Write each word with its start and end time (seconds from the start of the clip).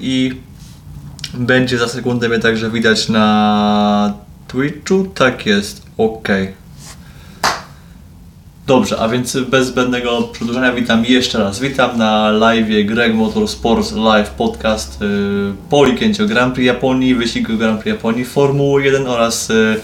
i 0.00 0.32
będzie 1.34 1.78
za 1.78 1.88
sekundę 1.88 2.28
mnie 2.28 2.38
także 2.38 2.70
widać 2.70 3.08
na 3.08 4.14
Twitchu. 4.48 5.04
Tak 5.14 5.46
jest, 5.46 5.82
ok. 5.98 6.28
Dobrze, 8.66 8.98
a 8.98 9.08
więc 9.08 9.36
bez 9.36 9.66
zbędnego 9.66 10.22
przedłużenia 10.22 10.72
witam 10.72 11.04
jeszcze 11.04 11.38
raz. 11.38 11.60
Witam 11.60 11.98
na 11.98 12.30
live 12.30 12.86
Greg 12.86 13.14
Motorsports 13.14 13.92
Live 13.92 14.30
Podcast 14.30 15.00
yy, 15.00 15.52
po 15.70 15.78
weekendzie 15.78 16.26
Grand 16.26 16.54
Prix 16.54 16.66
Japonii, 16.66 17.14
wyścigu 17.14 17.56
Grand 17.56 17.80
Prix 17.80 17.96
Japonii 17.96 18.24
Formuły 18.24 18.84
1 18.84 19.06
oraz 19.06 19.48
yy, 19.48 19.80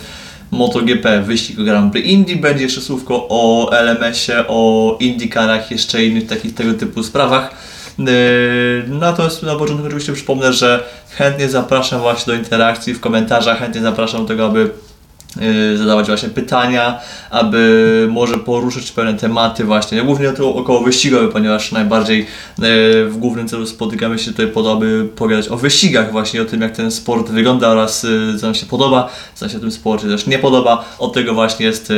MotoGP, 0.51 1.23
wyścigu 1.23 1.65
Grand 1.65 1.93
Prix 1.93 2.09
Indy. 2.09 2.37
Będzie 2.37 2.65
jeszcze 2.65 2.81
słówko 2.81 3.27
o 3.29 3.71
LMS-ie, 3.73 4.45
o 4.49 4.96
IndyCarach, 5.01 5.71
jeszcze 5.71 6.05
innych 6.05 6.27
takich 6.27 6.55
tego 6.55 6.75
typu 6.75 7.03
sprawach. 7.03 7.74
Yy, 7.99 8.05
Natomiast 8.89 9.43
na 9.43 9.57
początku 9.57 9.87
oczywiście 9.87 10.13
przypomnę, 10.13 10.53
że 10.53 10.85
chętnie 11.11 11.49
zapraszam 11.49 12.01
właśnie 12.01 12.32
do 12.32 12.39
interakcji 12.39 12.95
w 12.95 13.01
komentarzach, 13.01 13.59
chętnie 13.59 13.81
zapraszam 13.81 14.21
do 14.23 14.29
tego, 14.29 14.46
aby 14.46 14.71
zadawać 15.77 16.07
właśnie 16.07 16.29
pytania, 16.29 17.01
aby 17.31 18.07
może 18.11 18.39
poruszyć 18.39 18.93
pewne 18.93 19.15
tematy 19.15 19.65
właśnie, 19.65 20.03
głównie 20.03 20.33
to 20.33 20.55
około 20.55 20.81
wyścigowe, 20.81 21.29
ponieważ 21.29 21.73
najbardziej 21.73 22.19
yy, 22.19 22.27
w 23.09 23.17
głównym 23.19 23.49
celu 23.49 23.67
spotykamy 23.67 24.19
się 24.19 24.31
tutaj 24.31 24.47
po 24.47 24.63
to, 24.63 24.73
aby 24.73 25.09
pogadać 25.17 25.49
o 25.49 25.57
wyścigach 25.57 26.13
właśnie, 26.13 26.43
o 26.43 26.45
tym 26.45 26.61
jak 26.61 26.77
ten 26.77 26.91
sport 26.91 27.31
wygląda 27.31 27.69
oraz 27.69 28.03
yy, 28.03 28.39
co 28.39 28.47
nam 28.47 28.55
się 28.55 28.67
podoba, 28.67 29.09
co 29.35 29.45
nam 29.45 29.53
się 29.53 29.59
w 29.59 29.61
tym 29.61 29.73
sporcie 29.73 30.09
też 30.09 30.27
nie 30.27 30.39
podoba. 30.39 30.85
Od 30.99 31.13
tego 31.13 31.35
właśnie 31.35 31.67
jest 31.67 31.93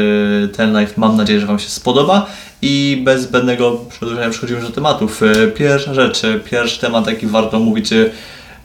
ten 0.56 0.72
live, 0.72 0.96
mam 0.96 1.16
nadzieję, 1.16 1.40
że 1.40 1.46
Wam 1.46 1.58
się 1.58 1.68
spodoba. 1.68 2.26
I 2.62 3.02
bez 3.04 3.22
zbędnego 3.22 3.80
przedłużenia 3.88 4.30
przechodzimy 4.30 4.60
do 4.60 4.70
tematów. 4.70 5.20
Pierwsza 5.54 5.94
rzecz, 5.94 6.22
pierwszy 6.50 6.80
temat, 6.80 7.06
jaki 7.06 7.26
warto 7.26 7.58
mówić, 7.58 7.90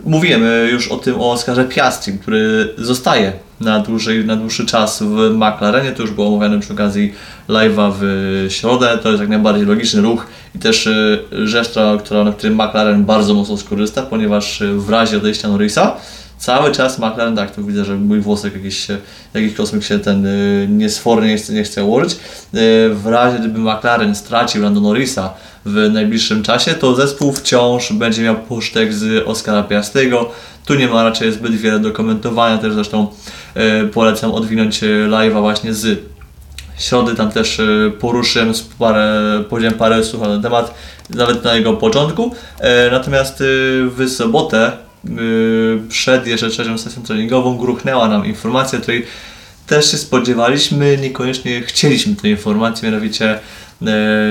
Mówiłem 0.05 0.43
y, 0.43 0.69
już 0.71 0.87
o 0.87 0.97
tym 0.97 1.15
o 1.15 1.31
Oskarze 1.31 1.65
Piastri, 1.65 2.13
który 2.13 2.73
zostaje 2.77 3.33
na, 3.59 3.79
dłużej, 3.79 4.25
na 4.25 4.35
dłuższy 4.35 4.65
czas 4.65 5.03
w 5.03 5.35
McLarenie. 5.35 5.91
To 5.91 6.01
już 6.01 6.11
było 6.11 6.27
omawiane 6.27 6.59
przy 6.59 6.73
okazji 6.73 7.13
live'a 7.49 7.93
w 7.99 8.45
środę. 8.49 8.99
To 9.03 9.09
jest 9.09 9.21
jak 9.21 9.29
najbardziej 9.29 9.65
logiczny 9.65 10.01
ruch 10.01 10.27
i 10.55 10.59
też 10.59 10.87
y, 10.87 11.19
rzecz, 11.31 11.69
która, 11.99 12.23
na 12.23 12.31
którym 12.31 12.55
McLaren 12.55 13.05
bardzo 13.05 13.33
mocno 13.33 13.57
skorzysta, 13.57 14.01
ponieważ 14.01 14.61
y, 14.61 14.73
w 14.73 14.89
razie 14.89 15.17
odejścia 15.17 15.47
Norrisa 15.47 15.95
cały 16.41 16.71
czas 16.71 16.99
McLaren, 16.99 17.35
tak, 17.35 17.55
tu 17.55 17.65
widzę, 17.65 17.85
że 17.85 17.95
mój 17.95 18.19
włosek 18.21 18.53
jakiś, 18.53 18.87
się- 18.87 18.97
jakiś 19.33 19.53
kosmyk 19.53 19.83
się 19.83 19.99
ten 19.99 20.25
y, 20.25 20.67
niesfornie 20.69 21.27
nie 21.27 21.37
chce, 21.37 21.53
nie 21.53 21.63
chce 21.63 21.83
ułożyć. 21.83 22.11
Y, 22.13 22.17
w 22.93 23.01
razie 23.05 23.39
gdyby 23.39 23.59
McLaren 23.59 24.15
stracił 24.15 24.61
Lando 24.63 24.81
Norrisa 24.81 25.33
w 25.65 25.89
najbliższym 25.93 26.43
czasie, 26.43 26.73
to 26.73 26.95
zespół 26.95 27.33
wciąż 27.33 27.93
będzie 27.93 28.21
miał 28.23 28.35
posztek 28.35 28.93
z 28.93 29.27
Oscara 29.27 29.63
Piastriego. 29.63 30.29
Tu 30.65 30.75
nie 30.75 30.87
ma 30.87 31.03
raczej 31.03 31.31
zbyt 31.31 31.51
wiele 31.55 31.79
do 31.79 31.91
komentowania, 31.91 32.57
też 32.57 32.73
zresztą 32.73 33.07
y, 33.83 33.87
polecam 33.87 34.31
odwinąć 34.31 34.83
y, 34.83 35.07
live'a 35.09 35.41
właśnie 35.41 35.73
z 35.73 35.99
środy 36.77 37.15
tam 37.15 37.31
też 37.31 37.59
y, 37.59 37.91
poruszyłem 37.99 38.53
parę, 38.79 39.19
powiedziałem 39.49 39.77
parę 39.77 40.03
słów 40.03 40.21
na 40.27 40.41
temat, 40.41 40.73
nawet 41.09 41.43
na 41.43 41.55
jego 41.55 41.73
początku. 41.73 42.31
E, 42.59 42.91
Natomiast 42.91 43.41
y, 43.41 43.43
w 43.97 44.09
sobotę, 44.09 44.71
y, 44.71 44.90
przed 45.89 46.27
jeszcze 46.27 46.49
trzecią 46.49 46.77
sesją 46.77 47.03
treningową, 47.03 47.57
gruchnęła 47.57 48.07
nam 48.07 48.25
informacja, 48.25 48.79
której 48.79 49.05
też 49.67 49.91
się 49.91 49.97
spodziewaliśmy, 49.97 50.97
niekoniecznie 50.97 51.61
chcieliśmy 51.61 52.15
tej 52.15 52.31
informacji, 52.31 52.85
mianowicie 52.85 53.39
e, 53.81 53.89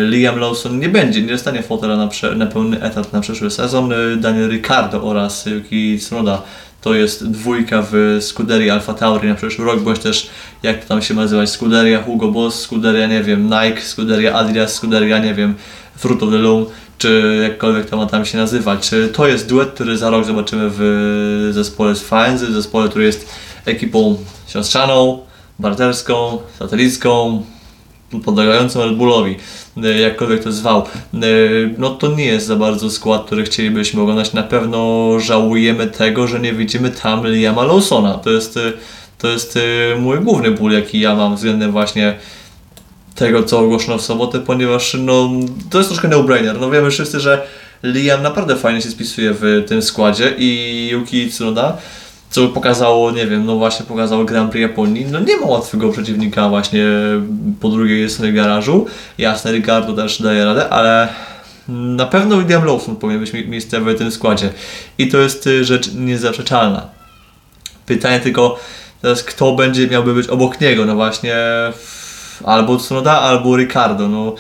Liam 0.08 0.38
Lawson 0.38 0.78
nie 0.78 0.88
będzie, 0.88 1.22
nie 1.22 1.28
dostanie 1.28 1.62
fotela 1.62 1.96
na, 1.96 2.08
na 2.36 2.46
pełny 2.46 2.82
etat 2.82 3.12
na 3.12 3.20
przyszły 3.20 3.50
sezon. 3.50 3.92
E, 3.92 4.16
Daniel 4.16 4.50
Ricciardo 4.50 5.02
oraz 5.02 5.46
Yuki 5.46 5.98
Tsunoda 5.98 6.42
to 6.80 6.94
jest 6.94 7.30
dwójka 7.30 7.84
w 7.90 8.18
Scuderii 8.20 8.70
Alfa 8.70 8.94
Tauri 8.94 9.28
na 9.28 9.34
przyszły 9.34 9.64
rok, 9.64 9.80
bądź 9.80 9.98
też 9.98 10.30
jak 10.62 10.82
to 10.82 10.88
tam 10.88 11.02
się 11.02 11.14
nazywać, 11.14 11.50
Scuderia 11.50 12.02
Hugo 12.02 12.28
Boss, 12.28 12.60
Scuderia 12.60 13.06
nie 13.06 13.22
wiem, 13.22 13.44
Nike, 13.44 13.82
Scuderia 13.82 14.34
Adidas, 14.34 14.74
Scuderia 14.74 15.18
nie 15.18 15.34
wiem, 15.34 15.54
Fruit 15.96 16.22
of 16.22 16.30
the 16.30 16.38
Loom, 16.38 16.66
czy 17.00 17.40
jakkolwiek 17.42 17.90
to 17.90 17.96
ma 17.96 18.06
tam 18.06 18.24
się 18.24 18.38
nazywać. 18.38 18.88
Czy 18.88 19.08
To 19.08 19.26
jest 19.26 19.48
duet, 19.48 19.70
który 19.70 19.98
za 19.98 20.10
rok 20.10 20.24
zobaczymy 20.24 20.70
w 20.70 21.50
zespole 21.50 21.94
z 21.94 22.02
Faenzy, 22.02 22.46
w 22.46 22.52
zespole, 22.52 22.88
który 22.88 23.04
jest 23.04 23.28
ekipą 23.64 24.18
siostrzaną, 24.46 25.18
barterską, 25.58 26.38
satelicką, 26.58 27.42
podlegającą 28.24 28.84
Red 28.84 28.96
Bullowi, 28.96 29.36
e, 29.82 29.98
jakkolwiek 29.98 30.44
to 30.44 30.52
zwał, 30.52 30.78
e, 30.80 31.18
no 31.78 31.90
to 31.90 32.08
nie 32.08 32.24
jest 32.24 32.46
za 32.46 32.56
bardzo 32.56 32.90
skład, 32.90 33.26
który 33.26 33.44
chcielibyśmy 33.44 34.02
oglądać. 34.02 34.32
Na 34.32 34.42
pewno 34.42 35.10
żałujemy 35.20 35.86
tego, 35.86 36.26
że 36.26 36.40
nie 36.40 36.52
widzimy 36.52 36.90
tam 36.90 37.26
Liama 37.26 37.64
Lawsona. 37.64 38.14
To 38.14 38.30
jest, 38.30 38.56
e, 38.56 38.72
to 39.18 39.28
jest 39.28 39.58
mój 39.98 40.20
główny 40.20 40.50
ból, 40.50 40.72
jaki 40.72 41.00
ja 41.00 41.14
mam 41.14 41.36
względem 41.36 41.72
właśnie 41.72 42.16
tego, 43.20 43.42
co 43.42 43.58
ogłoszono 43.58 43.98
w 43.98 44.02
sobotę, 44.02 44.38
ponieważ 44.40 44.96
no, 45.00 45.30
to 45.70 45.78
jest 45.78 45.90
troszkę 45.90 46.08
no-brainer. 46.08 46.60
No 46.60 46.70
wiemy 46.70 46.90
wszyscy, 46.90 47.20
że 47.20 47.46
Liam 47.82 48.22
naprawdę 48.22 48.56
fajnie 48.56 48.82
się 48.82 48.90
spisuje 48.90 49.32
w 49.34 49.64
tym 49.68 49.82
składzie 49.82 50.34
i 50.38 50.88
Yuki 50.92 51.30
Tsunoda, 51.30 51.76
co 52.30 52.48
pokazało, 52.48 53.10
nie 53.10 53.26
wiem, 53.26 53.46
no 53.46 53.56
właśnie 53.56 53.86
pokazało 53.86 54.24
Grand 54.24 54.50
Prix 54.50 54.62
Japonii, 54.62 55.06
no 55.10 55.20
nie 55.20 55.36
ma 55.36 55.46
łatwego 55.46 55.92
przeciwnika 55.92 56.48
właśnie 56.48 56.84
po 57.60 57.68
drugiej 57.68 58.10
stronie 58.10 58.32
garażu. 58.32 58.86
Jasne, 59.18 59.52
Ricardo 59.52 59.92
też 59.92 60.22
daje 60.22 60.44
radę, 60.44 60.68
ale 60.68 61.08
na 61.68 62.06
pewno 62.06 62.38
William 62.38 62.64
Lawson 62.64 62.96
powinien 62.96 63.20
być 63.20 63.32
mi- 63.32 63.48
miejscowy 63.48 63.94
w 63.94 63.98
tym 63.98 64.10
składzie. 64.10 64.50
I 64.98 65.08
to 65.08 65.18
jest 65.18 65.46
y, 65.46 65.64
rzecz 65.64 65.92
niezaprzeczalna. 65.94 66.86
Pytanie 67.86 68.20
tylko 68.20 68.58
teraz, 69.02 69.24
kto 69.24 69.52
będzie 69.54 69.86
miałby 69.86 70.14
być 70.14 70.26
obok 70.28 70.60
niego, 70.60 70.84
no 70.86 70.94
właśnie 70.94 71.36
albo 72.44 72.76
Tsunoda, 72.76 73.20
albo 73.20 73.56
Ricardo. 73.56 74.08
No, 74.08 74.34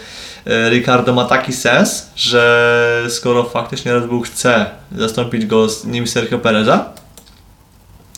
e, 0.46 0.70
Ricardo 0.70 1.12
ma 1.12 1.24
taki 1.24 1.52
sens, 1.52 2.10
że 2.16 3.06
skoro 3.08 3.44
faktycznie 3.44 3.92
Red 3.92 4.06
Bull 4.06 4.22
chce 4.22 4.66
zastąpić 4.96 5.46
go 5.46 5.68
z 5.68 5.84
nim 5.84 6.06
Sergio 6.06 6.38
Pereza, 6.38 6.92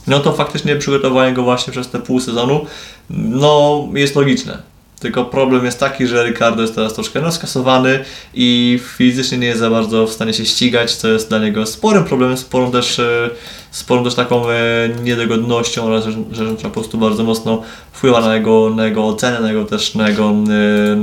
no 0.07 0.21
to 0.21 0.33
faktycznie 0.33 0.77
przygotowanie 0.77 1.33
go 1.33 1.43
właśnie 1.43 1.73
przez 1.73 1.89
te 1.91 1.99
pół 1.99 2.21
sezonu, 2.21 2.67
no 3.11 3.85
jest 3.95 4.17
logiczne. 4.17 4.72
Tylko 5.03 5.25
problem 5.25 5.65
jest 5.65 5.81
taki, 5.81 6.07
że 6.07 6.25
Ricardo 6.25 6.63
jest 6.63 6.75
teraz 6.75 6.95
troszkę 6.95 7.33
skasowany 7.33 8.05
i 8.35 8.81
fizycznie 8.97 9.39
nie 9.39 9.47
jest 9.47 9.61
za 9.61 9.71
bardzo 9.71 10.07
w 10.07 10.13
stanie 10.13 10.35
się 10.35 10.45
ścigać, 10.45 10.97
co 10.97 11.09
jest 11.09 11.29
dla 11.29 11.39
niego 11.39 11.67
sporym 11.67 12.05
problemem, 12.05 12.37
sporą 12.37 12.73
też, 12.73 12.99
e, 12.99 13.31
sporą 13.71 14.05
też 14.05 14.15
taką 14.15 14.51
e, 14.51 14.55
niedogodnością 15.03 15.85
oraz 15.85 16.05
że, 16.05 16.13
że 16.33 16.55
po 16.63 16.71
prostu 16.71 16.99
bardzo 16.99 17.25
mocno 17.25 17.63
wpływa 17.93 18.21
na 18.21 18.35
jego, 18.35 18.71
na 18.71 18.87
jego 18.87 19.07
ocenę, 19.07 19.41
na 19.41 19.49
jego 19.49 19.65
też 19.65 19.95
na 19.95 20.09
jego 20.09 20.31
e, 20.31 20.97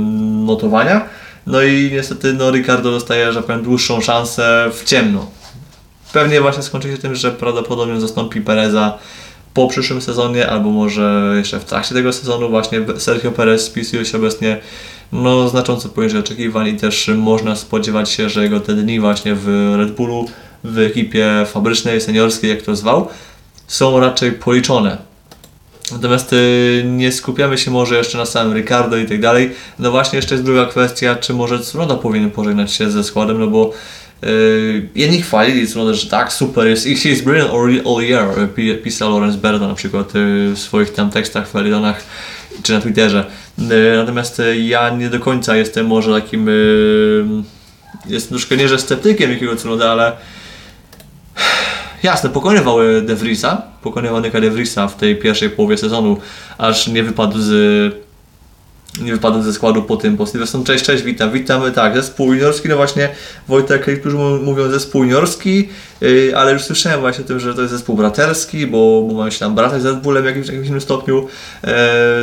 notowania. 0.46 1.08
No 1.46 1.62
i 1.62 1.90
niestety 1.92 2.32
no, 2.32 2.50
Ricardo 2.50 2.90
dostaje, 2.90 3.32
że 3.32 3.42
powiem, 3.42 3.62
dłuższą 3.62 4.00
szansę 4.00 4.70
w 4.72 4.84
ciemno. 4.84 5.26
Pewnie 6.12 6.40
właśnie 6.40 6.62
skończy 6.62 6.90
się 6.90 6.98
tym, 6.98 7.14
że 7.14 7.30
prawdopodobnie 7.30 8.00
zastąpi 8.00 8.40
Pereza 8.40 8.98
po 9.54 9.68
przyszłym 9.68 10.02
sezonie, 10.02 10.50
albo 10.50 10.70
może 10.70 11.34
jeszcze 11.36 11.60
w 11.60 11.64
trakcie 11.64 11.94
tego 11.94 12.12
sezonu 12.12 12.48
właśnie 12.48 12.80
Sergio 12.98 13.32
Perez 13.32 13.64
spisuje 13.64 14.04
się 14.04 14.18
obecnie 14.18 14.60
no, 15.12 15.48
znacząco 15.48 15.88
poniżej 15.88 16.20
oczekiwań 16.20 16.68
i 16.68 16.76
też 16.76 17.10
można 17.16 17.56
spodziewać 17.56 18.10
się, 18.10 18.28
że 18.28 18.42
jego 18.42 18.60
te 18.60 18.74
dni 18.74 19.00
właśnie 19.00 19.34
w 19.34 19.74
Red 19.76 19.90
Bullu, 19.90 20.26
w 20.64 20.78
ekipie 20.78 21.46
fabrycznej, 21.46 22.00
seniorskiej, 22.00 22.50
jak 22.50 22.62
to 22.62 22.76
zwał, 22.76 23.08
są 23.66 24.00
raczej 24.00 24.32
policzone. 24.32 25.10
Natomiast 25.92 26.32
y, 26.32 26.82
nie 26.86 27.12
skupiamy 27.12 27.58
się 27.58 27.70
może 27.70 27.96
jeszcze 27.96 28.18
na 28.18 28.26
samym 28.26 28.56
Ricardo 28.56 28.96
i 28.96 29.06
tak 29.06 29.20
dalej. 29.20 29.54
No 29.78 29.90
właśnie 29.90 30.16
jeszcze 30.16 30.34
jest 30.34 30.44
druga 30.44 30.66
kwestia, 30.66 31.14
czy 31.14 31.34
może 31.34 31.58
Tsunoda 31.58 31.96
powinien 31.96 32.30
pożegnać 32.30 32.72
się 32.72 32.90
ze 32.90 33.04
składem, 33.04 33.40
no 33.40 33.46
bo 33.46 33.72
jedni 34.94 35.22
chwalili 35.22 35.66
Tsunoda, 35.66 35.94
że 35.94 36.10
tak, 36.10 36.32
super 36.32 36.66
jest, 36.66 36.86
he's 36.86 37.22
brilliant 37.22 37.50
all, 37.50 37.94
all 37.94 38.02
year, 38.04 38.38
y, 38.38 38.48
pi- 38.48 38.76
pisał 38.76 39.10
Lorenz 39.10 39.36
Berda 39.36 39.68
na 39.68 39.74
przykład 39.74 40.16
y, 40.16 40.52
w 40.54 40.58
swoich 40.58 40.92
tam 40.92 41.10
tekstach, 41.10 41.48
w 41.48 41.56
Elidonach 41.56 42.04
czy 42.62 42.72
na 42.72 42.80
Twitterze. 42.80 43.24
Y, 43.58 43.96
natomiast 43.96 44.40
y, 44.40 44.60
ja 44.60 44.90
nie 44.90 45.10
do 45.10 45.20
końca 45.20 45.56
jestem 45.56 45.86
może 45.86 46.20
takim, 46.20 46.48
y, 46.48 47.24
jestem 48.06 48.30
troszkę 48.30 48.56
nie, 48.56 48.68
że 48.68 48.78
sceptykiem 48.78 49.30
jakiego 49.30 49.56
Tsunoda, 49.56 49.90
ale 49.90 50.12
Jasne, 52.02 52.30
pokonywał 52.30 52.78
De 53.02 53.14
Vriesa, 53.16 53.62
pokonywał 53.82 54.20
Nika 54.20 54.40
De 54.40 54.50
Vriesa 54.50 54.88
w 54.88 54.96
tej 54.96 55.16
pierwszej 55.16 55.50
połowie 55.50 55.76
sezonu, 55.76 56.16
aż 56.58 56.88
nie 56.88 57.02
wypadł 57.02 57.38
z 57.38 58.09
nie 58.98 59.12
wypadł 59.12 59.42
ze 59.42 59.52
składu 59.52 59.82
po 59.82 59.96
tym, 59.96 60.16
po 60.16 60.26
Silverstone. 60.26 60.64
Cześć, 60.64 60.84
cześć, 60.84 61.02
witam, 61.04 61.32
witamy. 61.32 61.72
Tak, 61.72 61.94
zespół 61.94 62.32
juniorski, 62.34 62.68
no 62.68 62.76
właśnie 62.76 63.08
Wojtek, 63.48 63.86
niektórzy 63.86 64.16
mu- 64.16 64.38
mówią 64.38 64.70
zespół 64.70 65.04
juniorski, 65.04 65.68
yy, 66.00 66.32
ale 66.36 66.52
już 66.52 66.62
słyszałem 66.62 67.00
właśnie 67.00 67.24
o 67.24 67.26
tym, 67.26 67.40
że 67.40 67.54
to 67.54 67.60
jest 67.60 67.72
zespół 67.72 67.96
braterski, 67.96 68.66
bo, 68.66 69.02
bo 69.02 69.30
się 69.30 69.38
tam 69.38 69.54
bratać 69.54 69.82
z 69.82 69.84
Red 69.84 70.00
w 70.02 70.24
jakimś, 70.24 70.46
jakimś 70.46 70.66
innym 70.66 70.80
stopniu. 70.80 71.28
Yy, 71.64 71.70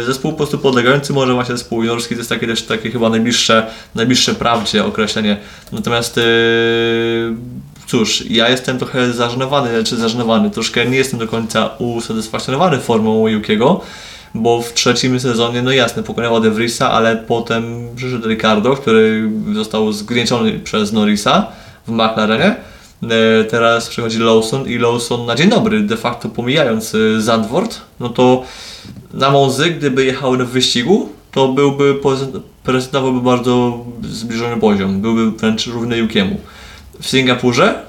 zespół 0.06 0.32
po 0.32 0.38
prostu 0.38 0.58
podlegający 0.58 1.14
może 1.14 1.34
właśnie 1.34 1.58
zespół 1.58 1.84
juniorski, 1.84 2.16
to 2.16 2.20
jest 2.20 2.30
takie 2.30 2.48
też 2.48 2.62
takie 2.64 2.92
chyba 2.92 3.10
najbliższe, 3.10 3.68
najbliższe 3.96 4.36
prawdzie 4.36 4.86
określenie. 4.86 5.38
Natomiast 5.72 6.18
yy, 6.18 6.24
cóż, 7.88 8.24
ja 8.30 8.50
jestem 8.50 8.78
trochę 8.78 9.14
zażenowany, 9.14 9.84
czy 9.84 9.98
zażenowany, 9.98 10.52
troszkę 10.52 10.86
nie 10.86 10.98
jestem 10.98 11.20
do 11.20 11.28
końca 11.28 11.70
usatysfakcjonowany 11.80 12.80
formą 12.80 13.28
Yukiego, 13.28 13.82
bo 14.38 14.62
w 14.62 14.74
trzecim 14.74 15.20
sezonie, 15.20 15.62
no 15.62 15.72
jasne, 15.72 16.04
pokonał 16.04 16.40
De 16.42 16.52
Vriesa, 16.52 16.92
ale 16.92 17.16
potem 17.16 17.88
przyszedł 17.96 18.30
Ricardo, 18.30 18.76
który 18.76 19.30
został 19.54 19.92
zgnieciony 19.94 20.60
przez 20.60 20.94
Norrisa 20.94 21.48
w 21.88 21.92
McLarenie. 21.92 22.56
E, 23.04 23.44
Teraz 23.44 23.90
przychodzi 23.90 24.20
Lawson 24.20 24.68
i 24.68 24.78
Lawson 24.78 25.26
na 25.26 25.36
dzień 25.36 25.50
dobry, 25.50 25.82
de 25.82 25.98
facto 25.98 26.30
pomijając 26.30 26.96
e, 26.96 27.22
Zandvoort, 27.22 27.82
no 28.00 28.10
to 28.10 28.44
na 29.14 29.32
Monzy, 29.32 29.70
gdyby 29.70 30.06
jechał 30.06 30.34
w 30.34 30.38
wyścigu, 30.38 31.10
to 31.32 31.48
byłby, 31.48 31.96
prezentowałby 32.64 33.22
bardzo 33.22 33.86
zbliżony 34.04 34.58
poziom, 34.58 35.02
byłby 35.02 35.32
wręcz 35.32 35.68
równy 35.68 35.98
Yukiemu. 35.98 36.38
W 37.02 37.08
Singapurze, 37.08 37.82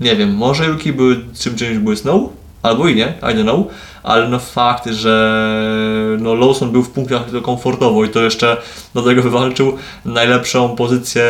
nie 0.00 0.16
wiem, 0.16 0.34
może 0.34 0.66
Yuki 0.66 0.92
by 0.92 1.20
czym 1.38 1.56
czymś 1.56 1.78
błysnął, 1.78 2.32
albo 2.62 2.88
i 2.88 2.94
nie, 2.94 3.14
I 3.22 3.24
don't 3.24 3.42
know, 3.42 3.66
ale 4.06 4.28
no 4.28 4.38
fakt, 4.38 4.86
że 4.86 6.16
no 6.18 6.34
Lawson 6.34 6.72
był 6.72 6.82
w 6.82 6.90
punktach 6.90 7.30
to 7.30 7.40
komfortowo 7.40 8.04
i 8.04 8.08
to 8.08 8.20
jeszcze 8.20 8.56
do 8.94 9.02
tego 9.02 9.22
wywalczył 9.22 9.76
najlepszą 10.04 10.76
pozycję 10.76 11.22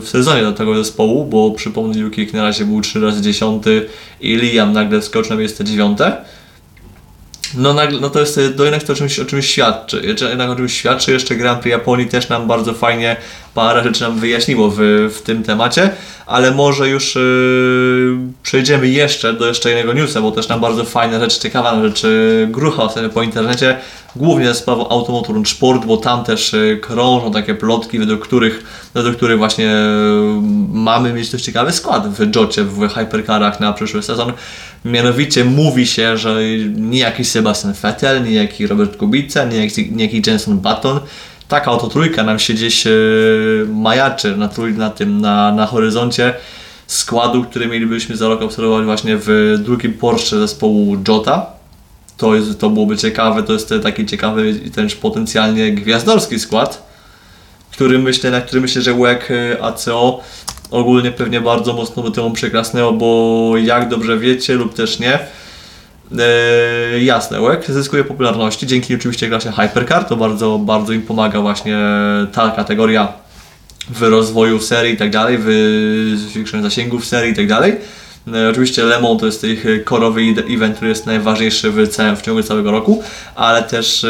w 0.00 0.04
sezonie 0.04 0.42
do 0.42 0.52
tego 0.52 0.76
zespołu, 0.76 1.24
bo 1.24 1.50
przypomnę 1.50 1.98
Yuki 1.98 2.26
na 2.32 2.42
razie 2.42 2.64
był 2.64 2.80
3 2.80 3.00
razy 3.00 3.22
10 3.22 3.64
i 4.20 4.36
Liam 4.36 4.72
nagle 4.72 5.00
wskoczył 5.00 5.30
na 5.30 5.40
miejsce 5.40 5.64
9. 5.64 5.98
No, 7.56 7.74
no 8.00 8.10
to 8.10 8.20
jest 8.20 8.40
to 8.56 8.64
jednak 8.64 8.82
to 8.82 8.92
o 8.92 8.96
czymś, 8.96 9.18
o 9.18 9.24
czymś 9.24 9.46
świadczy. 9.46 10.02
Jednak 10.28 10.50
o 10.50 10.56
czymś 10.56 10.74
świadczy. 10.74 11.12
Jeszcze 11.12 11.36
Grand 11.36 11.60
Prix 11.60 11.72
Japonii 11.72 12.06
też 12.06 12.28
nam 12.28 12.48
bardzo 12.48 12.74
fajnie 12.74 13.16
parę 13.54 13.84
rzeczy 13.84 14.02
nam 14.02 14.18
wyjaśniło 14.18 14.70
w, 14.70 14.78
w 15.14 15.22
tym 15.22 15.42
temacie, 15.42 15.90
ale 16.26 16.50
może 16.50 16.88
już 16.88 17.14
yy, 17.14 18.16
przejdziemy 18.42 18.88
jeszcze 18.88 19.32
do 19.32 19.46
jeszcze 19.46 19.68
jednego 19.68 19.92
newsa, 19.92 20.20
bo 20.20 20.30
też 20.30 20.48
nam 20.48 20.60
bardzo 20.60 20.84
fajna 20.84 21.20
rzecz, 21.20 21.38
ciekawa 21.38 21.82
rzecz 21.82 22.02
yy, 22.02 22.48
grucha 22.50 22.82
ostatnio 22.82 23.10
po 23.10 23.22
internecie, 23.22 23.78
głównie 24.16 24.46
ze 24.46 24.54
sprawą 24.54 24.88
Automotor 24.88 25.46
Sport, 25.46 25.84
bo 25.84 25.96
tam 25.96 26.24
też 26.24 26.52
yy, 26.52 26.78
krążą 26.82 27.32
takie 27.32 27.54
plotki, 27.54 27.98
według 27.98 28.20
których, 28.20 28.88
według 28.94 29.16
których 29.16 29.38
właśnie 29.38 29.64
yy, 29.64 30.40
mamy 30.72 31.12
mieć 31.12 31.30
dość 31.30 31.44
ciekawy 31.44 31.72
skład 31.72 32.08
w 32.08 32.36
Jocie, 32.36 32.64
w 32.64 32.88
Hypercarach 32.88 33.60
na 33.60 33.72
przyszły 33.72 34.02
sezon. 34.02 34.32
Mianowicie 34.84 35.44
mówi 35.44 35.86
się, 35.86 36.16
że 36.16 36.40
niejaki 36.76 37.24
Sebastian 37.24 37.72
Vettel, 37.72 38.24
niejaki 38.24 38.66
Robert 38.66 38.96
Kubica, 38.96 39.44
niejaki, 39.44 39.92
niejaki 39.92 40.22
Jenson 40.26 40.58
Button, 40.58 41.00
taka 41.48 41.70
oto 41.70 41.88
trójka 41.88 42.24
nam 42.24 42.38
się 42.38 42.54
gdzieś 42.54 42.86
e, 42.86 42.90
majaczy 43.68 44.36
na, 44.36 44.48
trój, 44.48 44.74
na 44.74 44.90
tym, 44.90 45.20
na, 45.20 45.52
na 45.52 45.66
horyzoncie 45.66 46.34
składu, 46.86 47.44
który 47.44 47.66
mielibyśmy 47.66 48.16
za 48.16 48.28
rok 48.28 48.42
obserwować 48.42 48.84
właśnie 48.84 49.16
w 49.16 49.58
drugim 49.58 49.92
Porsche 49.92 50.38
zespołu 50.38 50.96
Jota. 51.08 51.46
To, 52.16 52.34
jest, 52.34 52.60
to 52.60 52.70
byłoby 52.70 52.96
ciekawe, 52.96 53.42
to 53.42 53.52
jest 53.52 53.74
taki 53.82 54.06
ciekawy 54.06 54.50
i 54.50 54.70
też 54.70 54.94
potencjalnie 54.94 55.72
gwiazdorski 55.72 56.38
skład, 56.38 56.86
który 57.72 57.98
myślę, 57.98 58.30
na 58.30 58.40
który 58.40 58.60
myślę, 58.60 58.82
że 58.82 58.94
WEC 58.94 59.30
e, 59.30 59.62
ACO 59.62 60.20
ogólnie 60.70 61.12
pewnie 61.12 61.40
bardzo 61.40 61.72
mocno 61.72 62.02
by 62.02 62.10
temu 62.10 62.30
przyklasnęło, 62.30 62.92
bo 62.92 63.52
jak 63.56 63.88
dobrze 63.88 64.18
wiecie 64.18 64.54
lub 64.54 64.74
też 64.74 64.98
nie, 64.98 65.18
e, 66.18 67.00
jasne, 67.00 67.40
WEC 67.40 67.66
zyskuje 67.66 68.04
popularności 68.04 68.66
dzięki 68.66 68.94
oczywiście 68.94 69.28
klasie 69.28 69.52
Hypercar, 69.52 70.04
to 70.04 70.16
bardzo, 70.16 70.58
bardzo 70.58 70.92
im 70.92 71.02
pomaga 71.02 71.40
właśnie 71.40 71.78
ta 72.32 72.50
kategoria 72.50 73.12
w 73.90 74.02
rozwoju 74.02 74.60
serii 74.60 74.94
i 74.94 74.96
tak 74.96 75.10
dalej, 75.10 75.38
w 75.40 75.48
zwiększeniu 76.16 76.62
zasięgów 76.62 77.04
serii 77.04 77.32
i 77.32 77.36
tak 77.36 77.46
dalej. 77.46 77.76
E, 78.32 78.48
Oczywiście 78.50 78.82
Le 78.82 79.00
Mans 79.00 79.20
to 79.20 79.26
jest 79.26 79.44
ich 79.44 79.64
korowy 79.84 80.22
ide- 80.22 80.54
event, 80.54 80.76
który 80.76 80.88
jest 80.88 81.06
najważniejszy 81.06 81.70
w, 81.70 81.88
całym, 81.88 82.16
w 82.16 82.22
ciągu 82.22 82.42
całego 82.42 82.70
roku, 82.70 83.02
ale 83.34 83.62
też 83.62 84.04
e, 84.04 84.08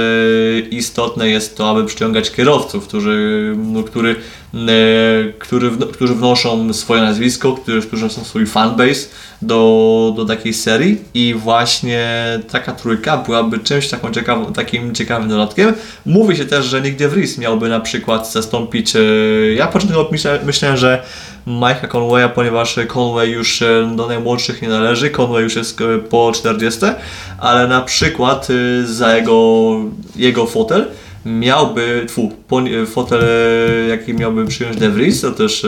istotne 0.71 1.29
jest 1.29 1.57
to, 1.57 1.71
aby 1.71 1.85
przyciągać 1.85 2.31
kierowców, 2.31 2.89
którzy, 2.89 3.57
który, 3.87 4.11
e, 4.55 5.33
który, 5.39 5.71
którzy 5.93 6.15
wnoszą 6.15 6.73
swoje 6.73 7.03
nazwisko, 7.03 7.53
którzy, 7.53 7.83
którzy 7.83 8.11
swój 8.11 8.47
fanbase 8.47 9.07
do, 9.43 10.13
do 10.17 10.25
takiej 10.25 10.55
serii 10.55 10.99
i 11.15 11.35
właśnie 11.35 12.09
taka 12.51 12.73
trójka 12.73 13.17
byłaby 13.17 13.59
czymś 13.59 13.89
taką 13.89 14.11
ciekawą, 14.13 14.53
takim 14.53 14.95
ciekawym 14.95 15.29
dodatkiem. 15.29 15.73
Mówi 16.07 16.37
się 16.37 16.45
też, 16.45 16.67
że 16.67 16.83
nigdzie 16.83 17.09
Vries 17.09 17.39
miałby 17.39 17.69
na 17.69 17.81
przykład 17.81 18.33
zastąpić, 18.33 18.97
e, 18.97 19.01
ja 19.57 19.67
początkowo 19.67 20.11
myślałem, 20.45 20.77
że 20.77 21.03
Mike'a 21.47 21.89
Conwaya, 21.89 22.29
ponieważ 22.29 22.79
Conway 22.89 23.31
już 23.31 23.63
e, 23.63 23.93
do 23.97 24.07
najmłodszych 24.07 24.63
nie 24.63 24.69
należy, 24.69 25.11
Conway 25.11 25.43
już 25.43 25.57
jest 25.57 25.81
e, 25.81 25.99
po 25.99 26.33
40, 26.35 26.81
ale 27.39 27.69
na 27.69 27.83
przykład 27.83 28.49
e, 28.51 28.87
za 28.87 29.17
jego, 29.17 29.71
jego 30.17 30.47
fotel 30.47 30.87
miałby, 31.27 32.05
tfu, 32.09 32.33
fotel 32.87 33.23
jaki 33.89 34.15
miałby 34.15 34.47
przyjąć 34.47 34.77
De 34.77 34.91
Vries, 34.91 35.21
to 35.21 35.31
też 35.31 35.67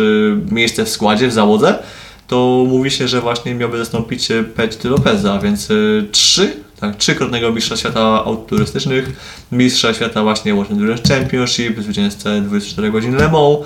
miejsce 0.51 0.85
w 0.85 0.89
składzie, 0.89 1.29
w 1.29 1.33
załodze, 1.33 1.79
to 2.27 2.65
mówi 2.69 2.91
się, 2.91 3.09
że 3.09 3.21
właśnie 3.21 3.55
miałby 3.55 3.79
zastąpić 3.79 4.29
Petit 4.57 4.85
Lopeza, 4.85 5.39
więc 5.39 5.69
trzy, 6.13 6.53
tak, 6.81 6.97
trzykrotnego 6.97 7.53
mistrza 7.53 7.77
świata 7.77 8.01
aut 8.01 8.47
turystycznych, 8.47 9.13
mistrza 9.53 9.95
świata 9.95 10.23
właśnie 10.23 10.55
World 10.55 10.71
Endurance 10.71 11.15
Championship, 11.15 11.83
zwycięzcę 11.83 12.41
24 12.41 12.91
godzin 12.91 13.17
Le 13.17 13.29
Mans, 13.29 13.59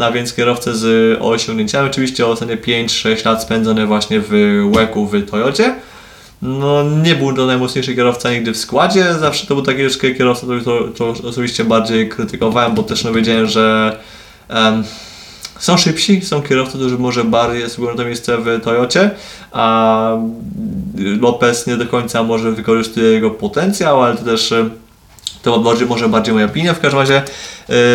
a 0.00 0.10
więc 0.10 0.34
kierowcę 0.34 0.74
z 0.74 1.18
osiągnięciami, 1.22 1.90
oczywiście 1.90 2.26
ostatnie 2.26 2.56
5-6 2.56 3.26
lat 3.26 3.42
spędzone 3.42 3.86
właśnie 3.86 4.20
w 4.20 4.28
WEC-u 4.72 5.06
w 5.06 5.30
Toyocie. 5.30 5.74
No 6.42 6.82
nie 6.82 7.14
był 7.14 7.32
to 7.32 7.46
najmocniejszy 7.46 7.94
kierowca 7.94 8.30
nigdy 8.30 8.52
w 8.52 8.56
składzie, 8.56 9.14
zawsze 9.14 9.46
to 9.46 9.54
był 9.54 9.64
taki 9.64 9.82
kierowca, 10.18 10.46
to, 10.46 10.60
to, 10.64 11.12
to 11.22 11.28
osobiście 11.28 11.64
bardziej 11.64 12.08
krytykowałem, 12.08 12.74
bo 12.74 12.82
też 12.82 13.04
no 13.04 13.12
wiedziałem, 13.12 13.46
że 13.46 13.98
em, 14.48 14.84
są 15.58 15.76
szybsi, 15.76 16.22
są 16.22 16.42
kierowcy, 16.42 16.78
którzy 16.78 16.98
może 16.98 17.24
bardziej 17.24 17.62
zasługują 17.62 17.96
na 17.96 18.04
miejsce 18.04 18.38
w 18.38 18.60
Toyocie, 18.64 19.10
a 19.52 20.16
Lopez 21.20 21.66
nie 21.66 21.76
do 21.76 21.86
końca 21.86 22.22
może 22.22 22.52
wykorzystuje 22.52 23.12
jego 23.12 23.30
potencjał, 23.30 24.02
ale 24.02 24.16
to 24.16 24.24
też 24.24 24.52
e, 24.52 24.70
to 25.44 25.58
bardziej, 25.58 25.86
może 25.86 26.08
bardziej 26.08 26.34
moja 26.34 26.46
opinia. 26.46 26.74
W 26.74 26.80
każdym 26.80 27.00
razie 27.00 27.22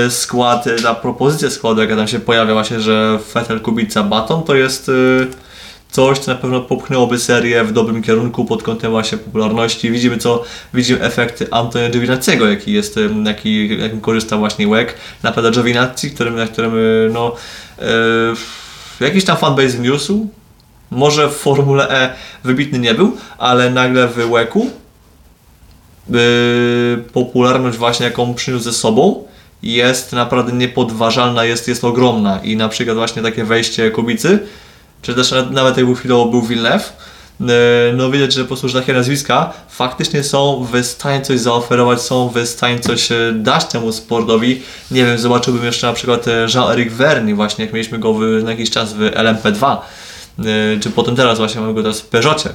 e, 0.05 0.11
skład, 0.11 0.67
e, 0.67 0.75
ta 0.75 0.95
propozycja 0.95 1.49
składu, 1.49 1.81
jaka 1.81 1.95
tam 1.95 2.07
się 2.07 2.19
pojawia 2.19 2.53
właśnie, 2.53 2.79
że 2.79 3.19
Vettel, 3.33 3.59
Kubica, 3.59 4.03
Baton, 4.03 4.43
to 4.43 4.55
jest 4.55 4.89
e, 4.89 5.48
coś, 5.91 6.19
co 6.19 6.31
na 6.31 6.37
pewno 6.37 6.61
popchnęłoby 6.61 7.19
serię 7.19 7.63
w 7.63 7.71
dobrym 7.71 8.01
kierunku 8.01 8.45
pod 8.45 8.63
kątem 8.63 8.91
właśnie 8.91 9.17
popularności. 9.17 9.91
Widzimy 9.91 10.17
co, 10.17 10.43
widzimy 10.73 11.01
efekt 11.01 11.43
Antonio 11.51 11.89
Giovinazziego, 11.89 12.47
jaki 12.47 12.73
jest, 12.73 12.99
jaki, 13.25 13.79
jakim 13.79 14.01
korzysta 14.01 14.37
właśnie 14.37 14.67
WEC. 14.67 14.89
Naprawdę 15.23 15.51
Giovinazzi, 15.51 16.11
którym, 16.11 16.35
na 16.35 16.47
którym 16.47 16.73
e, 16.73 17.09
no, 17.13 17.35
e, 18.99 19.05
jakiś 19.05 19.25
tam 19.25 19.37
fanbase 19.37 19.69
wniósł. 19.69 20.27
Może 20.91 21.29
w 21.29 21.33
Formule 21.33 21.89
E 21.89 22.13
wybitny 22.43 22.79
nie 22.79 22.93
był, 22.93 23.17
ale 23.37 23.69
nagle 23.69 24.07
w 24.07 24.19
y, 26.15 27.03
popularność 27.13 27.77
właśnie 27.77 28.05
jaką 28.05 28.33
przyniósł 28.33 28.63
ze 28.63 28.73
sobą 28.73 29.23
jest 29.63 30.13
naprawdę 30.13 30.53
niepodważalna, 30.53 31.45
jest, 31.45 31.67
jest 31.67 31.83
ogromna 31.83 32.39
i 32.43 32.55
na 32.55 32.69
przykład 32.69 32.97
właśnie 32.97 33.21
takie 33.21 33.43
wejście 33.43 33.91
Kubicy, 33.91 34.39
czy 35.01 35.13
też 35.13 35.33
nawet- 35.51 35.77
jakby 35.77 35.95
chwilowo 35.95 36.25
był 36.25 36.41
Villeneuve, 36.41 36.93
y, 37.41 37.45
no 37.93 38.11
widać, 38.11 38.33
że 38.33 38.41
po 38.41 38.47
prostu 38.47 38.69
że 38.69 38.79
takie 38.79 38.93
nazwiska 38.93 39.53
faktycznie 39.69 40.23
są 40.23 40.67
w 40.71 40.85
stanie 40.85 41.21
coś 41.21 41.39
zaoferować, 41.39 42.01
są 42.01 42.31
w 42.35 42.47
stanie 42.47 42.79
coś 42.79 43.11
e, 43.11 43.33
dać 43.35 43.65
temu 43.65 43.91
sportowi. 43.91 44.61
Nie 44.91 45.05
wiem, 45.05 45.17
zobaczyłbym 45.17 45.65
jeszcze 45.65 45.87
na 45.87 45.93
przykład 45.93 46.27
e, 46.27 46.31
Jean-Éric 46.45 46.89
Verny 46.91 47.35
właśnie, 47.35 47.65
jak 47.65 47.73
mieliśmy 47.73 47.99
go 47.99 48.13
w, 48.13 48.21
na 48.43 48.51
jakiś 48.51 48.69
czas 48.69 48.93
w 48.93 48.99
LMP2, 48.99 49.77
y, 50.39 50.79
czy 50.79 50.89
potem 50.89 51.15
teraz 51.15 51.37
właśnie 51.37 51.61
mamy 51.61 51.73
go 51.73 51.81
teraz 51.81 52.01
w 52.01 52.05
Peugeotie 52.05 52.49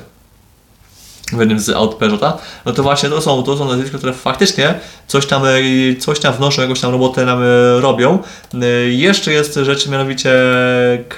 w 1.32 1.40
jednym 1.40 1.60
z 1.60 1.70
aut 1.70 1.94
Peugeota, 1.94 2.38
no 2.66 2.72
to 2.72 2.82
właśnie 2.82 3.08
to 3.08 3.20
są, 3.20 3.42
to 3.42 3.56
są 3.56 3.68
nazwiska, 3.68 3.98
które 3.98 4.12
faktycznie 4.12 4.74
coś 5.06 5.26
tam, 5.26 5.42
e, 5.44 5.50
coś 5.98 6.20
tam 6.20 6.34
wnoszą, 6.34 6.62
jakąś 6.62 6.80
tam 6.80 6.90
robotę 6.92 7.24
nam 7.24 7.42
e, 7.42 7.80
robią. 7.80 8.18
E, 8.54 8.66
Jeszcze 8.88 9.32
jest 9.32 9.54
rzecz, 9.54 9.88
mianowicie 9.88 10.32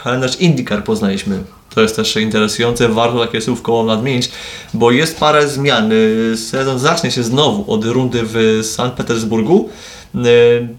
kalendarz 0.02 0.40
IndyCar 0.40 0.84
poznaliśmy. 0.84 1.38
To 1.74 1.80
jest 1.80 1.96
też 1.96 2.16
interesujące, 2.16 2.88
warto 2.88 3.26
takie 3.26 3.40
słówko 3.40 3.84
nadmienić, 3.84 4.30
bo 4.74 4.90
jest 4.90 5.20
parę 5.20 5.48
zmian. 5.48 5.90
Sezon 6.36 6.78
zacznie 6.78 7.10
się 7.10 7.22
znowu 7.22 7.72
od 7.72 7.84
rundy 7.84 8.20
w 8.24 8.60
Sankt 8.62 8.96
Petersburgu. 8.96 9.68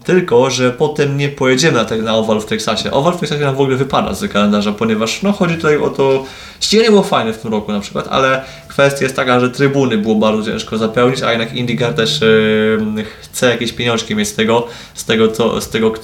Tylko, 0.04 0.50
że 0.50 0.70
potem 0.70 1.16
nie 1.16 1.28
pojedziemy 1.28 1.78
na, 1.78 1.84
te, 1.84 1.96
na 1.96 2.14
Oval 2.14 2.40
w 2.40 2.46
Teksasie. 2.46 2.90
Oval 2.90 3.12
w 3.12 3.20
Teksasie 3.20 3.40
nam 3.40 3.56
w 3.56 3.60
ogóle 3.60 3.76
wypada 3.76 4.14
z 4.14 4.32
kalendarza, 4.32 4.72
ponieważ 4.72 5.22
no, 5.22 5.32
chodzi 5.32 5.54
tutaj 5.54 5.76
o 5.76 5.90
to, 5.90 6.24
ściganie 6.60 6.90
było 6.90 7.02
fajne 7.02 7.32
w 7.32 7.38
tym 7.38 7.50
roku 7.50 7.72
na 7.72 7.80
przykład, 7.80 8.08
ale 8.10 8.44
kwestia 8.68 9.04
jest 9.04 9.16
taka, 9.16 9.40
że 9.40 9.50
trybuny 9.50 9.98
było 9.98 10.14
bardzo 10.14 10.52
ciężko 10.52 10.78
zapełnić, 10.78 11.22
a 11.22 11.30
jednak 11.30 11.54
IndyCar 11.54 11.94
też 11.94 12.20
yy, 12.20 13.04
chce 13.22 13.50
jakieś 13.50 13.72
pieniążki 13.72 14.14
mieć 14.14 14.28
z 14.28 14.34
tego, 14.34 14.66
z 14.94 15.04
tego, 15.04 15.28
co, 15.28 15.60
z 15.60 15.68
tego, 15.68 15.94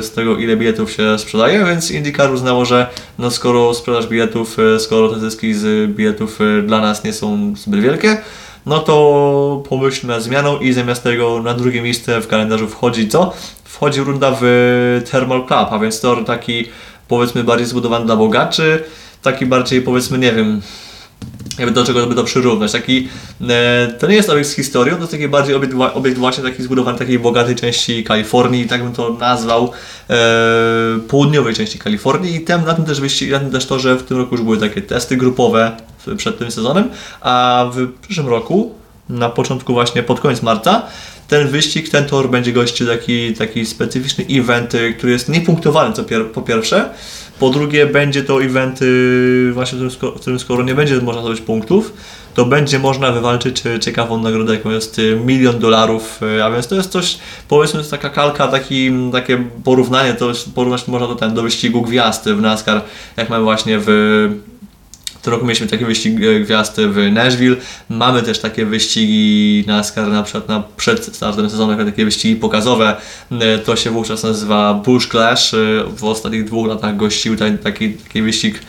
z 0.00 0.10
tego 0.10 0.36
ile 0.36 0.56
biletów 0.56 0.92
się 0.92 1.18
sprzedaje, 1.18 1.64
więc 1.64 1.90
IndyCar 1.90 2.32
uznało, 2.32 2.64
że 2.64 2.86
no, 3.18 3.30
skoro 3.30 3.74
sprzedaż 3.74 4.06
biletów, 4.06 4.56
skoro 4.78 5.08
te 5.08 5.20
zyski 5.20 5.54
z 5.54 5.90
biletów 5.90 6.38
dla 6.66 6.80
nas 6.80 7.04
nie 7.04 7.12
są 7.12 7.54
zbyt 7.56 7.80
wielkie, 7.80 8.16
no 8.66 8.78
to 8.78 9.62
pomyślmy 9.68 10.14
nad 10.14 10.22
zmianą 10.22 10.58
i 10.58 10.72
zamiast 10.72 11.02
tego 11.02 11.42
na 11.42 11.54
drugie 11.54 11.82
miejsce 11.82 12.20
w 12.20 12.28
kalendarzu 12.28 12.68
wchodzi 12.68 13.08
co? 13.08 13.32
Wchodzi 13.64 14.00
runda 14.00 14.36
w 14.40 15.02
Thermal 15.10 15.46
Club, 15.46 15.68
a 15.70 15.78
więc 15.78 16.00
to 16.00 16.16
taki 16.16 16.64
powiedzmy 17.08 17.44
bardziej 17.44 17.66
zbudowany 17.66 18.06
dla 18.06 18.16
bogaczy, 18.16 18.84
taki 19.22 19.46
bardziej 19.46 19.82
powiedzmy, 19.82 20.18
nie 20.18 20.32
wiem, 20.32 20.60
jakby 21.60 21.74
do 21.74 21.84
czego 21.84 22.06
by 22.06 22.14
to 22.14 22.24
przyrównać. 22.24 22.72
Taki, 22.72 23.08
e, 23.48 23.88
to 23.98 24.06
nie 24.06 24.14
jest 24.14 24.30
obiekt 24.30 24.48
z 24.48 24.54
historią, 24.54 24.94
to 24.94 25.00
jest 25.00 25.12
taki 25.12 25.28
bardziej 25.28 25.54
obiekt, 25.54 25.74
obiekt 25.94 26.18
właśnie 26.18 26.44
taki 26.44 26.62
zbudowany 26.62 26.96
w 26.96 26.98
takiej 26.98 27.18
bogatej 27.18 27.56
części 27.56 28.04
Kalifornii, 28.04 28.66
tak 28.66 28.82
bym 28.82 28.92
to 28.92 29.12
nazwał, 29.12 29.72
e, 30.10 30.18
południowej 31.08 31.54
części 31.54 31.78
Kalifornii 31.78 32.36
i 32.36 32.40
tem, 32.40 32.64
na, 32.64 32.74
tym 32.74 32.84
też 32.84 33.00
wyścig, 33.00 33.30
na 33.30 33.38
tym 33.38 33.50
też 33.50 33.66
to, 33.66 33.78
że 33.78 33.96
w 33.96 34.02
tym 34.02 34.16
roku 34.16 34.34
już 34.34 34.44
były 34.44 34.58
takie 34.58 34.82
testy 34.82 35.16
grupowe 35.16 35.76
przed 36.16 36.38
tym 36.38 36.50
sezonem, 36.50 36.88
a 37.20 37.66
w 37.74 37.88
przyszłym 38.02 38.28
roku, 38.28 38.74
na 39.08 39.28
początku 39.28 39.72
właśnie, 39.72 40.02
pod 40.02 40.20
koniec 40.20 40.42
marca, 40.42 40.82
ten 41.30 41.48
wyścig, 41.48 41.88
ten 41.88 42.06
tor 42.06 42.30
będzie 42.30 42.52
gościł 42.52 42.86
taki, 42.86 43.34
taki 43.34 43.66
specyficzny 43.66 44.24
event, 44.30 44.72
który 44.98 45.12
jest 45.12 45.28
niepunktowany 45.28 45.94
co 45.94 46.04
pier 46.04 46.26
po 46.26 46.42
pierwsze, 46.42 46.90
po 47.38 47.50
drugie 47.50 47.86
będzie 47.86 48.22
to 48.22 48.42
event 48.42 48.80
właśnie, 49.52 49.78
w 49.78 49.96
którym, 49.96 50.16
w 50.16 50.20
którym 50.20 50.38
skoro 50.38 50.62
nie 50.62 50.74
będzie 50.74 51.00
można 51.00 51.22
zdobyć 51.22 51.40
punktów, 51.40 51.92
to 52.34 52.44
będzie 52.44 52.78
można 52.78 53.12
wywalczyć 53.12 53.66
e, 53.66 53.80
ciekawą 53.80 54.22
nagrodę, 54.22 54.54
jaką 54.54 54.70
jest 54.70 55.00
milion 55.24 55.58
dolarów, 55.58 56.20
a 56.44 56.50
więc 56.50 56.66
to 56.66 56.74
jest 56.74 56.90
coś, 56.90 57.18
powiedzmy, 57.48 57.72
to 57.72 57.78
jest 57.78 57.90
taka 57.90 58.10
kalka, 58.10 58.48
taki, 58.48 58.90
takie 59.12 59.44
porównanie, 59.64 60.14
to 60.14 60.32
porównać 60.54 60.88
można 60.88 61.08
do, 61.08 61.14
ten, 61.14 61.34
do 61.34 61.42
wyścigu 61.42 61.82
gwiazd 61.82 62.28
w 62.28 62.40
NASCAR, 62.40 62.82
jak 63.16 63.30
mamy 63.30 63.44
właśnie 63.44 63.78
w 63.86 63.90
w 65.20 65.22
tym 65.22 65.32
roku 65.32 65.46
mieliśmy 65.46 65.66
taki 65.66 65.84
wyścig 65.84 66.14
gwiazd 66.44 66.76
w 66.76 67.12
Nashville. 67.12 67.56
Mamy 67.88 68.22
też 68.22 68.38
takie 68.38 68.66
wyścigi 68.66 69.64
NASCAR 69.66 70.08
na 70.08 70.22
przykład 70.22 70.48
na 70.48 70.62
przed 70.76 71.16
startem 71.16 71.50
sezonu, 71.50 71.84
takie 71.84 72.04
wyścigi 72.04 72.36
pokazowe. 72.36 72.96
To 73.64 73.76
się 73.76 73.90
wówczas 73.90 74.22
nazywa 74.22 74.74
Bush 74.74 75.08
Clash. 75.08 75.54
W 75.96 76.04
ostatnich 76.04 76.44
dwóch 76.44 76.68
latach 76.68 76.96
gościł 76.96 77.36
taki, 77.62 77.90
taki 77.90 78.22
wyścig 78.22 78.60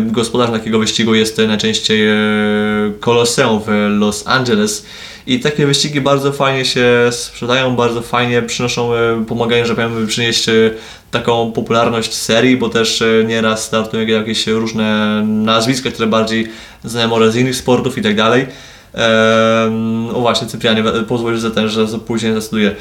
gospodarzem 0.00 0.54
takiego 0.54 0.78
wyścigu 0.78 1.14
jest 1.14 1.38
najczęściej 1.38 2.08
Colosseum 3.00 3.60
w 3.66 3.98
Los 3.98 4.26
Angeles. 4.26 4.86
I 5.26 5.40
takie 5.40 5.66
wyścigi 5.66 6.00
bardzo 6.00 6.32
fajnie 6.32 6.64
się 6.64 6.88
sprzedają, 7.10 7.76
bardzo 7.76 8.02
fajnie 8.02 8.42
przynoszą, 8.42 8.90
pomagają, 9.28 9.64
żeby 9.64 10.06
przynieść 10.06 10.46
taką 11.10 11.52
popularność 11.52 12.14
serii, 12.14 12.56
bo 12.56 12.68
też 12.68 13.02
e, 13.02 13.24
nieraz 13.24 13.64
startują 13.64 14.06
jakieś 14.06 14.46
różne 14.46 15.22
nazwiska, 15.26 15.90
które 15.90 16.08
bardziej 16.08 16.48
znajome 16.84 17.30
z 17.30 17.36
innych 17.36 17.56
sportów 17.56 17.98
i 17.98 18.02
tak 18.02 18.16
dalej. 18.16 18.46
o 20.14 20.20
właśnie, 20.20 20.48
Cyprianie, 20.48 20.84
pozwól, 21.08 21.36
że 21.36 21.50
ten, 21.50 21.68
że 21.68 21.86
później 21.86 22.32
zdecyduję. 22.32 22.74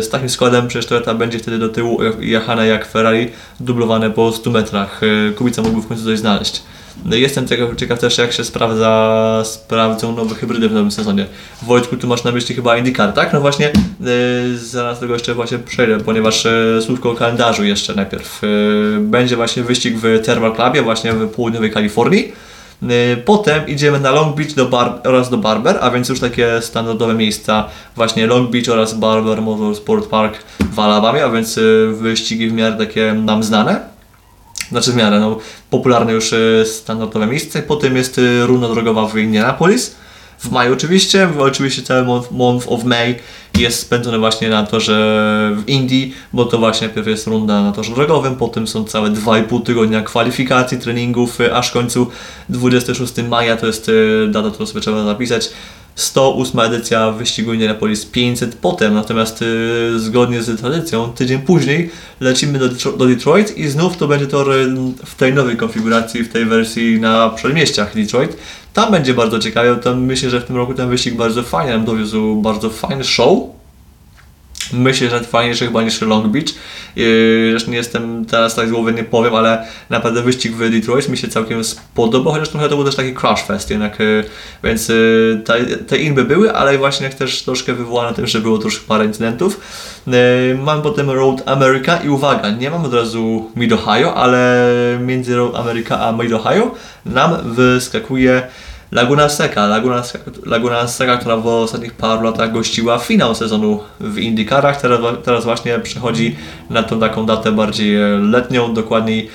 z 0.00 0.08
takim 0.08 0.28
składem 0.28 0.68
przecież 0.68 0.86
Toyota 0.86 1.14
będzie 1.14 1.38
wtedy 1.38 1.58
do 1.58 1.68
tyłu 1.68 2.00
jechane 2.20 2.66
jak 2.66 2.86
Ferrari, 2.86 3.28
dublowane 3.60 4.10
po 4.10 4.32
100 4.32 4.50
metrach. 4.50 5.00
E, 5.02 5.32
Kubica 5.32 5.62
mógłby 5.62 5.82
w 5.82 5.86
końcu 5.86 6.04
coś 6.04 6.18
znaleźć. 6.18 6.62
No 7.04 7.16
jestem 7.16 7.48
ciekaw, 7.48 7.76
ciekaw 7.76 7.98
też 7.98 8.18
jak 8.18 8.32
się 8.32 8.44
sprawdza, 8.44 9.42
sprawdzą 9.44 10.16
nowe 10.16 10.34
hybrydy 10.34 10.68
w 10.68 10.72
nowym 10.72 10.90
sezonie. 10.90 11.26
Wojtku, 11.62 11.96
tu 11.96 12.06
masz 12.06 12.24
na 12.24 12.32
myśli 12.32 12.54
chyba 12.54 12.76
IndyCar, 12.76 13.12
tak? 13.12 13.32
No 13.32 13.40
właśnie, 13.40 13.72
yy, 14.00 14.58
zaraz 14.58 15.00
tego 15.00 15.12
jeszcze 15.14 15.34
właśnie 15.34 15.58
przejdę, 15.58 15.98
ponieważ 15.98 16.44
yy, 16.44 16.82
słówko 16.82 17.10
o 17.10 17.14
kalendarzu 17.14 17.64
jeszcze 17.64 17.94
najpierw. 17.94 18.42
Yy, 18.42 19.00
będzie 19.00 19.36
właśnie 19.36 19.62
wyścig 19.62 19.96
w 19.96 20.20
Thermal 20.24 20.54
Clubie, 20.54 20.82
właśnie 20.82 21.12
w 21.12 21.28
południowej 21.28 21.70
Kalifornii. 21.70 22.32
Potem 23.24 23.68
idziemy 23.68 24.00
na 24.00 24.10
Long 24.10 24.36
Beach 24.36 24.54
do 24.54 24.66
Bar 24.66 25.00
oraz 25.04 25.30
do 25.30 25.38
Barber, 25.38 25.78
a 25.80 25.90
więc 25.90 26.08
już 26.08 26.20
takie 26.20 26.62
standardowe 26.62 27.14
miejsca, 27.14 27.68
właśnie 27.96 28.26
Long 28.26 28.50
Beach 28.50 28.68
oraz 28.68 28.94
Barber 28.94 29.42
Motorsport 29.42 30.06
Park 30.06 30.38
w 30.72 30.78
Alabamie, 30.78 31.24
a 31.24 31.30
więc 31.30 31.60
wyścigi 31.92 32.48
w 32.48 32.52
miarę 32.52 32.76
takie 32.76 33.14
nam 33.14 33.42
znane 33.42 33.97
znaczy 34.70 34.92
w 34.92 34.96
miarę 34.96 35.20
no, 35.20 35.38
popularne 35.70 36.12
już 36.12 36.32
e, 36.32 36.64
standardowe 36.66 37.26
miejsce. 37.26 37.62
Potem 37.62 37.96
jest 37.96 38.18
e, 38.18 38.46
runda 38.46 38.68
drogowa 38.68 39.08
w 39.08 39.18
Indianapolis. 39.18 39.96
W 40.38 40.50
maju 40.50 40.72
oczywiście, 40.72 41.28
oczywiście 41.38 41.82
cały 41.82 42.22
month, 42.30 42.66
of 42.68 42.84
May 42.84 43.14
jest 43.58 43.80
spędzony 43.80 44.18
właśnie 44.18 44.48
na 44.48 44.66
torze 44.66 44.96
w 45.56 45.68
Indii, 45.68 46.14
bo 46.32 46.44
to 46.44 46.58
właśnie 46.58 46.86
najpierw 46.86 47.06
jest 47.06 47.26
runda 47.26 47.62
na 47.62 47.72
torze 47.72 47.94
drogowym, 47.94 48.36
potem 48.36 48.66
są 48.66 48.84
całe 48.84 49.10
2,5 49.10 49.62
tygodnia 49.62 50.02
kwalifikacji, 50.02 50.78
treningów, 50.78 51.40
e, 51.40 51.54
aż 51.54 51.68
w 51.68 51.72
końcu 51.72 52.06
26 52.48 53.12
maja 53.28 53.56
to 53.56 53.66
jest 53.66 53.90
data, 54.28 54.50
którą 54.50 54.66
sobie 54.66 54.80
trzeba 54.80 55.04
zapisać. 55.04 55.50
108 55.98 56.60
edycja 56.60 57.10
wyścigu 57.10 57.52
Indianapolis 57.52 58.06
500 58.06 58.54
potem, 58.54 58.94
natomiast 58.94 59.42
y, 59.42 60.00
zgodnie 60.00 60.42
z 60.42 60.60
tradycją, 60.60 61.12
tydzień 61.12 61.38
później 61.38 61.90
lecimy 62.20 62.58
do, 62.58 62.68
do, 62.92 63.06
Detroit 63.06 63.58
i 63.58 63.68
znów 63.68 63.96
to 63.96 64.08
będzie 64.08 64.26
tor 64.26 64.52
y, 64.52 64.66
w 65.04 65.14
tej 65.14 65.34
nowej 65.34 65.56
konfiguracji, 65.56 66.24
w 66.24 66.32
tej 66.32 66.44
wersji 66.44 67.00
na 67.00 67.30
przedmieściach 67.30 67.94
Detroit. 67.94 68.36
Tam 68.74 68.90
będzie 68.90 69.14
bardzo 69.14 69.38
ciekawie, 69.38 69.76
tam 69.76 70.04
myślę, 70.04 70.30
że 70.30 70.40
w 70.40 70.44
tym 70.44 70.56
roku 70.56 70.74
ten 70.74 70.88
wyścig 70.88 71.14
bardzo 71.14 71.42
fajnie 71.42 71.72
nam 71.72 71.84
dowiózł, 71.84 72.36
bardzo 72.36 72.70
fajny 72.70 73.04
show, 73.04 73.38
Myślę, 74.72 75.10
że 75.10 75.20
fajniejszy 75.20 75.66
chyba 75.66 75.82
niż 75.82 76.00
Long 76.00 76.26
Beach. 76.26 76.48
Zresztą 77.50 77.70
nie 77.70 77.76
jestem 77.76 78.24
teraz 78.24 78.54
tak 78.54 78.68
z 78.68 78.70
głowy 78.70 78.92
nie 78.92 79.04
powiem, 79.04 79.34
ale 79.34 79.66
naprawdę 79.90 80.22
wyścig 80.22 80.52
w 80.52 80.70
Detroit 80.70 81.08
mi 81.08 81.16
się 81.16 81.28
całkiem 81.28 81.64
spodobał, 81.64 82.32
chociaż 82.32 82.48
trochę 82.48 82.68
to 82.68 82.76
był 82.76 82.84
też 82.84 82.94
taki 82.94 83.14
crash 83.14 83.42
fest 83.42 83.70
jednak, 83.70 84.00
y, 84.00 84.24
więc 84.64 84.90
y, 84.90 85.42
te, 85.44 85.66
te 85.66 85.98
inby 85.98 86.24
były, 86.24 86.52
ale 86.54 86.78
właśnie 86.78 87.10
też 87.10 87.42
troszkę 87.42 87.74
wywołane 87.74 88.14
tym, 88.14 88.26
że 88.26 88.40
było 88.40 88.58
troszkę 88.58 88.86
parę 88.86 89.04
incydentów. 89.04 89.60
Mam 90.64 90.82
potem 90.82 91.10
Road 91.10 91.42
America 91.46 91.96
i 91.96 92.08
uwaga, 92.08 92.50
nie 92.50 92.70
mam 92.70 92.84
od 92.84 92.94
razu 92.94 93.50
Mid 93.56 93.72
Ohio, 93.72 94.14
ale 94.14 94.68
między 95.00 95.36
Road 95.36 95.56
America 95.56 96.00
a 96.00 96.12
Mid 96.12 96.32
Ohio 96.32 96.74
nam 97.06 97.54
wyskakuje 97.54 98.42
Laguna 98.92 99.28
Seca, 99.28 99.66
Laguna, 99.66 100.02
Laguna 100.46 100.88
Seca, 100.88 101.16
która 101.16 101.36
w 101.36 101.46
ostatnich 101.46 101.92
paru 101.92 102.22
latach 102.22 102.52
gościła 102.52 102.98
finał 102.98 103.34
sezonu 103.34 103.80
w 104.00 104.18
IndyCarach, 104.18 104.80
teraz, 104.80 105.00
teraz 105.24 105.44
właśnie 105.44 105.78
przechodzi 105.78 106.36
na 106.70 106.82
tą 106.82 107.00
taką 107.00 107.26
datę 107.26 107.52
bardziej 107.52 107.96
letnią, 108.20 108.74
dokładniej 108.74 109.30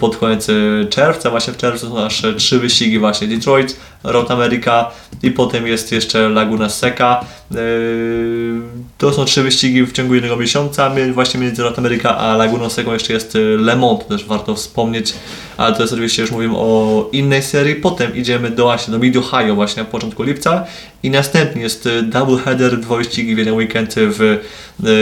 pod 0.00 0.16
koniec 0.16 0.46
czerwca, 0.90 1.30
właśnie 1.30 1.52
w 1.52 1.56
czerwcu 1.56 1.88
są 1.88 1.94
nasze 1.94 2.34
trzy 2.34 2.58
wyścigi 2.58 2.98
właśnie 2.98 3.28
Detroit, 3.28 3.76
Road 4.04 4.30
America 4.30 4.90
i 5.22 5.30
potem 5.30 5.66
jest 5.66 5.92
jeszcze 5.92 6.28
Laguna 6.28 6.68
Seca. 6.68 7.24
Yy, 7.50 8.60
to 8.98 9.12
są 9.12 9.24
trzy 9.24 9.42
wyścigi 9.42 9.82
w 9.82 9.92
ciągu 9.92 10.14
jednego 10.14 10.36
miesiąca, 10.36 10.90
właśnie 11.12 11.40
między 11.40 11.62
Road 11.62 11.78
America 11.78 12.16
a 12.16 12.36
Laguną 12.36 12.70
Seca 12.70 12.92
jeszcze 12.92 13.12
jest 13.12 13.38
Le 13.58 13.76
Mans, 13.76 14.06
też 14.08 14.24
warto 14.24 14.54
wspomnieć, 14.54 15.14
ale 15.60 15.74
to 15.74 15.82
jest 15.82 15.92
oczywiście 15.92 16.22
już 16.22 16.30
mówimy 16.30 16.54
o 16.56 17.08
innej 17.12 17.42
serii. 17.42 17.74
Potem 17.74 18.16
idziemy 18.16 18.50
do 18.50 18.62
właśnie 18.62 18.92
do 18.92 18.98
Mid 18.98 19.16
Ohio 19.16 19.54
właśnie 19.54 19.82
na 19.82 19.88
początku 19.88 20.22
lipca 20.22 20.64
i 21.02 21.10
następnie 21.10 21.62
jest 21.62 21.88
double 22.02 22.38
header, 22.38 22.80
dwa 22.80 22.96
wyścigi 22.96 23.34
w 23.34 23.38
jeden 23.38 23.54
weekend 23.54 23.94
w, 23.96 24.38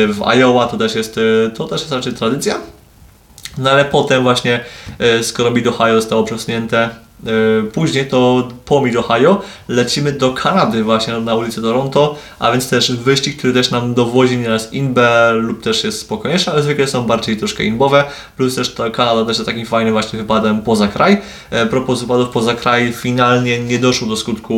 w 0.08 0.22
Iowa, 0.34 0.66
to 0.66 0.76
też 0.76 0.94
jest, 0.94 1.20
to 1.54 1.68
też 1.68 1.80
jest 1.80 1.92
raczej 1.92 2.12
tradycja. 2.12 2.60
No 3.58 3.70
ale 3.70 3.84
potem 3.84 4.22
właśnie, 4.22 4.64
skoro 5.22 5.50
Mid 5.50 5.66
Ohio 5.66 5.94
zostało 6.00 6.24
przesunięte 6.24 6.90
później 7.72 8.06
to 8.06 8.48
po 8.64 8.82
Ohio. 8.98 9.40
Lecimy 9.68 10.12
do 10.12 10.32
Kanady 10.32 10.84
właśnie 10.84 11.20
na 11.20 11.34
ulicę 11.34 11.62
Toronto, 11.62 12.16
a 12.38 12.52
więc 12.52 12.68
też 12.68 12.92
wyścig, 12.92 13.38
który 13.38 13.52
też 13.52 13.70
nam 13.70 13.94
dowozi 13.94 14.38
nieraz 14.38 14.72
inbę 14.72 15.32
lub 15.32 15.62
też 15.62 15.84
jest 15.84 16.00
spokojniejszy, 16.00 16.50
ale 16.50 16.62
zwykle 16.62 16.86
są 16.86 17.06
bardziej 17.06 17.36
troszkę 17.36 17.64
inbowe, 17.64 18.04
plus 18.36 18.54
też 18.54 18.74
ta 18.74 18.90
Kanada 18.90 19.24
też 19.24 19.38
jest 19.38 19.46
takim 19.46 19.66
fajnym 19.66 19.92
właśnie 19.92 20.18
wypadem 20.18 20.62
poza 20.62 20.88
kraj. 20.88 21.18
E, 21.50 21.66
propos 21.66 22.00
wypadów 22.00 22.28
poza 22.28 22.54
kraj, 22.54 22.92
finalnie 22.92 23.58
nie 23.58 23.78
doszło 23.78 24.08
do 24.08 24.16
skutku 24.16 24.54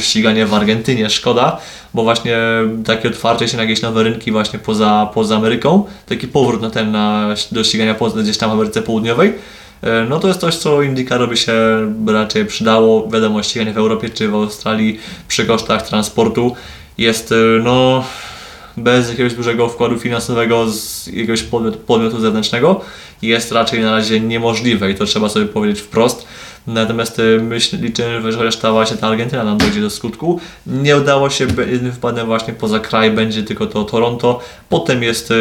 ścigania 0.00 0.46
w 0.46 0.54
Argentynie, 0.54 1.10
szkoda, 1.10 1.60
bo 1.94 2.02
właśnie 2.02 2.38
takie 2.84 3.08
otwarcie 3.08 3.48
się 3.48 3.56
na 3.56 3.62
jakieś 3.62 3.82
nowe 3.82 4.02
rynki 4.02 4.32
właśnie 4.32 4.58
poza, 4.58 5.10
poza 5.14 5.36
Ameryką, 5.36 5.84
taki 6.06 6.28
powrót 6.28 6.62
na 6.62 6.70
ten 6.70 6.92
na, 6.92 7.34
do 7.52 7.64
ścigania 7.64 7.94
poza, 7.94 8.22
gdzieś 8.22 8.38
tam 8.38 8.50
w 8.50 8.52
Ameryce 8.52 8.82
Południowej, 8.82 9.32
E, 9.32 9.63
no 10.08 10.20
to 10.20 10.28
jest 10.28 10.40
coś, 10.40 10.56
co 10.56 10.82
IndyCarowi 10.82 11.36
się 11.36 11.52
raczej 12.06 12.46
przydało. 12.46 13.08
Wiadomo, 13.10 13.42
ściganie 13.42 13.72
w 13.72 13.78
Europie 13.78 14.10
czy 14.10 14.28
w 14.28 14.34
Australii 14.34 15.00
przy 15.28 15.46
kosztach 15.46 15.88
transportu 15.88 16.54
jest 16.98 17.32
e, 17.32 17.34
no 17.64 18.04
bez 18.76 19.08
jakiegoś 19.08 19.34
dużego 19.34 19.68
wkładu 19.68 19.98
finansowego 19.98 20.70
z 20.70 21.06
jakiegoś 21.06 21.42
podmiotu, 21.42 21.78
podmiotu 21.78 22.20
zewnętrznego 22.20 22.80
jest 23.22 23.52
raczej 23.52 23.80
na 23.80 23.90
razie 23.90 24.20
niemożliwe 24.20 24.90
i 24.90 24.94
to 24.94 25.04
trzeba 25.04 25.28
sobie 25.28 25.46
powiedzieć 25.46 25.80
wprost. 25.80 26.26
Natomiast 26.66 27.18
y, 27.18 27.40
myśl, 27.42 27.80
liczę, 27.80 28.32
że 28.32 28.38
chociaż 28.38 28.56
ta 28.56 28.72
właśnie 28.72 28.96
ta 28.96 29.08
Argentyna 29.08 29.44
nam 29.44 29.58
dojdzie 29.58 29.80
do 29.80 29.90
skutku. 29.90 30.40
Nie 30.66 30.96
udało 30.96 31.30
się, 31.30 31.46
jednym 31.70 31.92
wpadem 31.92 32.26
właśnie 32.26 32.54
poza 32.54 32.80
kraj 32.80 33.10
będzie 33.10 33.42
tylko 33.42 33.66
to 33.66 33.84
Toronto. 33.84 34.40
Potem 34.68 35.02
jest 35.02 35.30
y, 35.30 35.34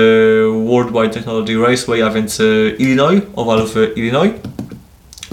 Worldwide 0.67 1.09
Technology 1.09 1.57
Raceway, 1.57 2.01
a 2.01 2.09
więc 2.09 2.39
y, 2.39 2.75
Illinois, 2.79 3.21
owal 3.35 3.67
w 3.67 3.97
Illinois. 3.97 4.31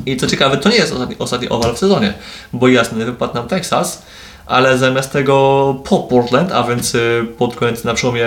I 0.07 0.17
co 0.17 0.27
ciekawe, 0.27 0.57
to 0.57 0.69
nie 0.69 0.77
jest 0.77 0.93
ostatni, 0.93 1.17
ostatni 1.19 1.49
owal 1.49 1.75
w 1.75 1.79
sezonie, 1.79 2.15
bo 2.53 2.69
jasny 2.69 3.05
wypadł 3.05 3.35
nam 3.35 3.49
Texas, 3.49 4.03
ale 4.47 4.79
zamiast 4.79 5.13
tego 5.13 5.77
po 5.85 5.99
Portland, 5.99 6.53
a 6.53 6.63
więc 6.63 6.97
pod 7.39 7.57
koniec, 7.57 7.85
na 7.85 7.95
przełomie, 7.95 8.27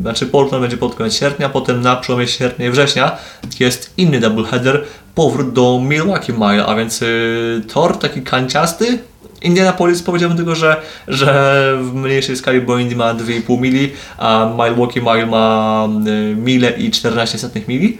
znaczy 0.00 0.26
Portland 0.26 0.62
będzie 0.62 0.76
pod 0.76 0.94
koniec 0.94 1.14
sierpnia, 1.14 1.48
potem 1.48 1.80
na 1.80 1.96
przełomie 1.96 2.28
sierpnia 2.28 2.66
i 2.66 2.70
września 2.70 3.16
jest 3.60 3.94
inny 3.96 4.20
doubleheader, 4.20 4.84
powrót 5.14 5.52
do 5.52 5.80
Milwaukee 5.82 6.32
Mile, 6.32 6.66
a 6.66 6.74
więc 6.74 7.02
y, 7.02 7.62
tor 7.72 7.98
taki 7.98 8.22
kanciasty, 8.22 8.98
Indianapolis 9.42 10.02
powiedziałbym 10.02 10.36
tylko, 10.36 10.54
że, 10.54 10.76
że 11.08 11.78
w 11.82 11.94
mniejszej 11.94 12.36
skali, 12.36 12.60
bo 12.60 12.78
Indy 12.78 12.96
ma 12.96 13.14
2,5 13.14 13.60
mili, 13.60 13.92
a 14.18 14.50
Milwaukee 14.58 15.00
Mile 15.00 15.26
ma 15.26 15.88
y, 16.06 16.36
mile 16.36 16.70
i 16.70 16.90
14 16.90 17.38
setnych 17.38 17.68
mili 17.68 17.98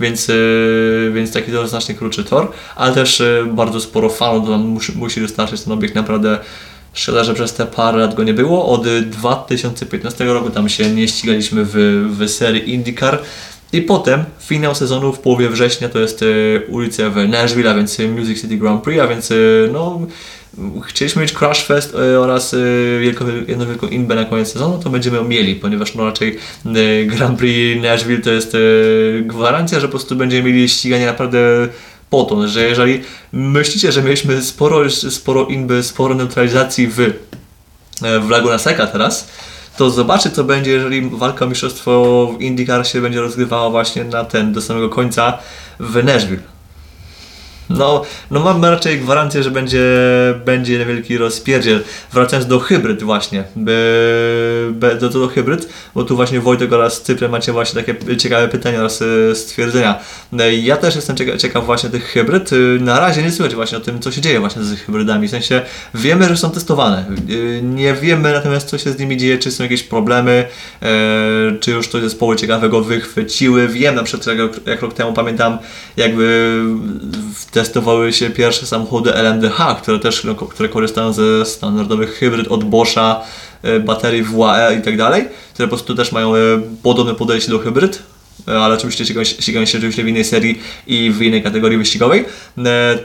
więc, 0.00 0.28
yy, 0.28 1.12
więc 1.14 1.32
taki 1.32 1.52
to 1.52 1.68
znacznie 1.68 1.94
krótszy 1.94 2.24
tor, 2.24 2.52
ale 2.76 2.94
też 2.94 3.22
bardzo 3.46 3.80
sporo 3.80 4.08
fanów 4.08 4.48
musi, 4.58 4.92
musi 4.92 5.20
dostarczyć 5.20 5.62
ten 5.62 5.72
obiekt 5.72 5.94
naprawdę 5.94 6.38
Szkoda, 6.92 7.24
że 7.24 7.34
przez 7.34 7.54
te 7.54 7.66
parę 7.66 7.98
lat 7.98 8.14
go 8.14 8.24
nie 8.24 8.34
było. 8.34 8.66
Od 8.66 8.88
2015 8.88 10.24
roku 10.24 10.50
tam 10.50 10.68
się 10.68 10.90
nie 10.90 11.08
ścigaliśmy 11.08 11.64
w, 11.64 11.74
w 12.18 12.28
serii 12.28 12.74
IndyCar. 12.74 13.18
I 13.72 13.82
potem 13.82 14.24
finał 14.40 14.74
sezonu 14.74 15.12
w 15.12 15.18
połowie 15.18 15.48
września 15.48 15.88
to 15.88 15.98
jest 15.98 16.22
y, 16.22 16.62
ulica 16.68 17.10
w 17.10 17.28
Nashville, 17.28 17.70
a 17.70 17.74
więc 17.74 17.98
Music 17.98 18.40
City 18.40 18.56
Grand 18.56 18.82
Prix, 18.82 19.00
a 19.00 19.06
więc 19.06 19.30
y, 19.30 19.68
no, 19.72 20.00
chcieliśmy 20.86 21.22
mieć 21.22 21.32
Crash 21.32 21.66
Fest 21.66 21.94
oraz 22.18 22.54
wielką, 23.00 23.24
jedną 23.48 23.66
wielką 23.66 23.86
inbę 23.86 24.14
na 24.14 24.24
koniec 24.24 24.52
sezonu, 24.52 24.78
to 24.82 24.90
będziemy 24.90 25.16
ją 25.16 25.24
mieli, 25.24 25.54
ponieważ 25.54 25.94
no 25.94 26.04
raczej 26.04 26.38
Grand 27.06 27.38
Prix 27.38 27.82
Nashville 27.82 28.20
to 28.20 28.30
jest 28.30 28.56
gwarancja, 29.22 29.80
że 29.80 29.86
po 29.86 29.90
prostu 29.90 30.16
będziemy 30.16 30.52
mieli 30.52 30.68
ściganie 30.68 31.06
naprawdę 31.06 31.68
po 32.10 32.24
to, 32.24 32.48
że 32.48 32.68
jeżeli 32.68 33.02
myślicie, 33.32 33.92
że 33.92 34.02
mieliśmy 34.02 34.42
sporo, 34.42 34.90
sporo 34.90 35.46
inby, 35.46 35.82
sporo 35.82 36.14
neutralizacji 36.14 36.86
w, 36.86 37.00
e, 37.00 37.10
w 38.20 38.30
Laguna 38.30 38.58
Seca 38.58 38.86
teraz, 38.86 39.28
to 39.76 39.90
zobaczcie 39.90 40.30
co 40.30 40.44
będzie, 40.44 40.70
jeżeli 40.70 41.10
walka 41.10 41.44
o 41.44 41.48
mistrzostwo 41.48 42.26
w 42.38 42.42
IndyCar 42.42 42.86
się 42.86 43.00
będzie 43.00 43.20
rozgrywała 43.20 43.70
właśnie 43.70 44.04
na 44.04 44.24
ten, 44.24 44.52
do 44.52 44.62
samego 44.62 44.88
końca 44.88 45.38
w 45.80 46.04
Nashville. 46.04 46.42
No, 47.70 48.02
no 48.30 48.40
mam 48.40 48.64
raczej 48.64 49.00
gwarancję, 49.00 49.42
że 49.42 49.50
będzie, 49.50 49.84
będzie 50.44 50.78
niewielki 50.78 51.18
rozpierdziel. 51.18 51.84
Wracając 52.12 52.46
do 52.48 52.60
hybryd 52.60 53.02
właśnie, 53.02 53.44
by, 53.56 54.70
by, 54.72 54.94
do, 54.94 55.08
do 55.08 55.28
hybryd, 55.28 55.68
bo 55.94 56.04
tu 56.04 56.16
właśnie 56.16 56.40
Wojtek 56.40 56.72
oraz 56.72 57.02
Cyprian 57.02 57.30
macie 57.30 57.52
właśnie 57.52 57.82
takie 57.82 58.16
ciekawe 58.16 58.48
pytania 58.48 58.78
oraz 58.78 59.02
e, 59.02 59.34
stwierdzenia. 59.34 59.98
No 60.32 60.44
ja 60.44 60.76
też 60.76 60.96
jestem 60.96 61.16
ciekaw, 61.16 61.36
ciekaw 61.36 61.66
właśnie 61.66 61.90
tych 61.90 62.04
hybryd. 62.04 62.52
Y, 62.52 62.78
na 62.80 63.00
razie 63.00 63.22
nie 63.22 63.32
słychać 63.32 63.54
właśnie 63.54 63.78
o 63.78 63.80
tym, 63.80 64.00
co 64.00 64.12
się 64.12 64.20
dzieje 64.20 64.40
właśnie 64.40 64.62
z 64.62 64.80
hybrydami. 64.80 65.28
W 65.28 65.30
sensie 65.30 65.62
wiemy, 65.94 66.28
że 66.28 66.36
są 66.36 66.50
testowane. 66.50 67.04
Y, 67.30 67.60
nie 67.62 67.94
wiemy 67.94 68.32
natomiast, 68.32 68.68
co 68.68 68.78
się 68.78 68.92
z 68.92 68.98
nimi 68.98 69.16
dzieje, 69.16 69.38
czy 69.38 69.50
są 69.50 69.62
jakieś 69.62 69.82
problemy, 69.82 70.46
e, 70.82 70.88
czy 71.60 71.70
już 71.70 71.88
to 71.88 72.00
zespoły 72.00 72.36
ciekawego 72.36 72.80
wychwyciły. 72.80 73.68
Wiem 73.68 73.94
na 73.94 74.02
przykład, 74.02 74.38
jak, 74.38 74.66
jak 74.66 74.82
rok 74.82 74.94
temu 74.94 75.12
pamiętam, 75.12 75.58
jakby 75.96 76.58
w 77.34 77.50
testowały 77.60 78.12
się 78.12 78.30
pierwsze 78.30 78.66
samochody 78.66 79.14
LMDH, 79.14 79.76
które 79.82 79.98
też 79.98 80.26
które 80.50 80.68
korzystają 80.68 81.12
ze 81.12 81.46
standardowych 81.46 82.14
hybryd 82.14 82.48
od 82.48 82.64
Boscha, 82.64 83.22
e, 83.62 83.80
baterii 83.80 84.22
WAE 84.22 84.74
i 84.74 84.82
tak 84.82 84.96
dalej, 84.96 85.28
które 85.54 85.68
po 85.68 85.76
prostu 85.76 85.94
też 85.94 86.12
mają 86.12 86.34
e, 86.34 86.38
podobne 86.82 87.14
podejście 87.14 87.50
do 87.50 87.58
hybryd, 87.58 88.02
ale 88.46 88.74
oczywiście 88.74 89.04
ścigają 89.24 89.66
się, 89.66 89.78
oczywiście 89.78 90.04
w 90.04 90.08
innej 90.08 90.24
serii 90.24 90.60
i 90.86 91.10
w 91.10 91.22
innej 91.22 91.42
kategorii 91.42 91.78
wyścigowej, 91.78 92.24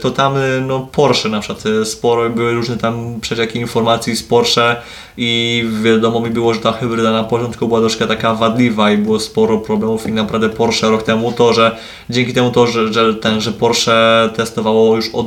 to 0.00 0.10
tam 0.10 0.34
no, 0.66 0.88
Porsche 0.92 1.28
na 1.28 1.40
przykład, 1.40 1.64
sporo 1.84 2.30
były 2.30 2.52
różne 2.52 2.76
tam 2.76 3.20
przecieki 3.20 3.58
informacji 3.58 4.16
z 4.16 4.22
Porsche 4.22 4.76
i 5.16 5.64
wiadomo 5.82 6.20
mi 6.20 6.30
było, 6.30 6.54
że 6.54 6.60
ta 6.60 6.72
hybryda 6.72 7.12
na 7.12 7.24
początku 7.24 7.68
była 7.68 7.80
troszkę 7.80 8.06
taka 8.06 8.34
wadliwa 8.34 8.92
i 8.92 8.98
było 8.98 9.20
sporo 9.20 9.58
problemów 9.58 10.06
i 10.06 10.12
naprawdę 10.12 10.48
Porsche 10.48 10.90
rok 10.90 11.02
temu 11.02 11.32
to, 11.32 11.52
że 11.52 11.76
dzięki 12.10 12.32
temu 12.32 12.50
to, 12.50 12.66
że, 12.66 12.92
że, 12.92 13.14
ten, 13.14 13.40
że 13.40 13.52
Porsche 13.52 14.30
testowało 14.36 14.96
już 14.96 15.08
od 15.12 15.26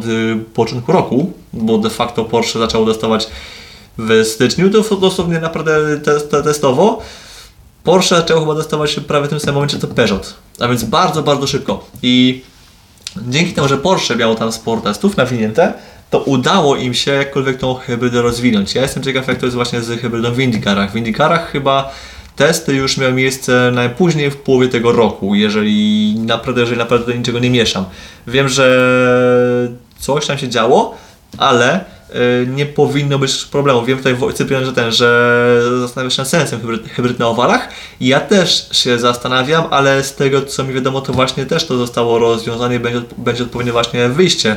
początku 0.54 0.91
roku, 0.91 1.34
bo 1.54 1.78
de 1.78 1.89
facto 1.89 2.26
Porsche 2.26 2.60
zaczęło 2.60 2.86
testować 2.86 3.28
w 3.98 4.26
styczniu, 4.26 4.69
to 4.69 4.95
dosłownie 4.95 5.39
naprawdę 5.39 5.98
test, 5.98 6.32
testowo, 6.43 7.02
Porsche 7.89 8.15
zaczęło 8.15 8.41
chyba 8.41 8.56
testować 8.56 8.99
prawie 9.08 9.28
w 9.28 9.30
tym 9.30 9.39
samym 9.39 9.56
momencie 9.56 9.80
co 9.80 9.88
Peugeot, 9.88 10.34
a 10.60 10.67
więc 10.67 10.84
bardzo, 10.84 11.23
bardzo 11.23 11.47
szybko 11.47 11.86
i 12.04 12.41
dzięki 13.28 13.54
temu, 13.54 13.67
że 13.67 13.78
Porsche 13.78 14.15
miało 14.15 14.36
tam 14.36 14.52
sporo 14.52 14.82
testów 14.82 15.17
nawinięte, 15.17 15.73
to 16.10 16.19
udało 16.19 16.75
im 16.75 16.93
się 16.93 17.12
jakkolwiek 17.12 17.58
tą 17.58 17.75
hybrydę 17.75 18.21
rozwinąć. 18.21 18.75
Ja 18.75 18.82
jestem 18.82 19.04
ciekaw, 19.04 19.28
jak 19.28 19.38
to 19.38 19.45
jest 19.45 19.56
właśnie 19.56 19.82
z 19.82 20.02
hybrydą 20.02 20.32
w 20.32 20.39
IndyCarach. 20.39 20.91
W 20.91 20.95
IndyCarach 20.95 21.52
chyba 21.52 21.91
testy 22.36 22.73
już 22.73 22.97
miały 22.97 23.13
miejsce 23.13 23.71
najpóźniej 23.73 24.32
w 24.32 24.38
połowie 24.38 24.67
tego 24.67 24.91
roku, 24.91 25.36
jeżeli 25.36 26.15
naprawdę, 26.19 26.62
jeżeli 26.62 26.78
naprawdę 26.78 27.17
niczego 27.17 27.39
nie 27.39 27.49
mieszam. 27.49 27.86
Wiem, 28.28 28.49
że 28.49 28.67
coś 29.99 30.25
tam 30.25 30.38
się 30.38 30.49
działo, 30.49 30.97
ale 31.38 31.86
nie 32.48 32.65
powinno 32.65 33.19
być 33.19 33.45
problemu. 33.45 33.86
Wiem 33.86 33.98
tutaj 33.98 34.15
Cyprian, 34.34 34.65
że 34.65 34.74
ten, 34.74 34.91
że 34.91 35.62
zastanawiasz 35.80 36.15
się 36.15 36.22
nad 36.22 36.30
sensem 36.30 36.60
hybryd, 36.60 36.89
hybryd 36.89 37.19
na 37.19 37.28
owalach. 37.28 37.69
Ja 38.02 38.19
też 38.19 38.69
się 38.72 39.00
zastanawiam, 39.00 39.63
ale 39.72 40.04
z 40.04 40.15
tego 40.15 40.41
co 40.41 40.63
mi 40.63 40.74
wiadomo, 40.74 41.02
to 41.02 41.13
właśnie 41.13 41.45
też 41.45 41.65
to 41.65 41.78
zostało 41.78 42.19
rozwiązane 42.19 42.76
i 42.76 42.80
będzie, 42.80 43.02
będzie 43.17 43.43
odpowiednie 43.43 43.72
właśnie 43.72 44.10
wyjście 44.10 44.56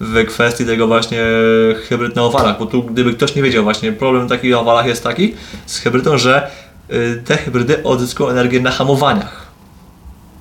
w 0.00 0.26
kwestii 0.26 0.64
tego 0.66 0.86
właśnie 0.86 1.22
hybryd 1.88 2.16
na 2.16 2.22
owalach, 2.22 2.58
bo 2.58 2.66
tu 2.66 2.82
gdyby 2.82 3.14
ktoś 3.14 3.34
nie 3.34 3.42
wiedział 3.42 3.64
właśnie, 3.64 3.92
problem 3.92 4.28
taki 4.28 4.50
na 4.50 4.58
owalach 4.58 4.86
jest 4.86 5.04
taki 5.04 5.34
z 5.66 5.78
hybrydą, 5.78 6.18
że 6.18 6.50
y, 6.92 7.22
te 7.24 7.36
hybrydy 7.36 7.84
odzyskują 7.84 8.30
energię 8.30 8.60
na 8.60 8.70
hamowaniach. 8.70 9.46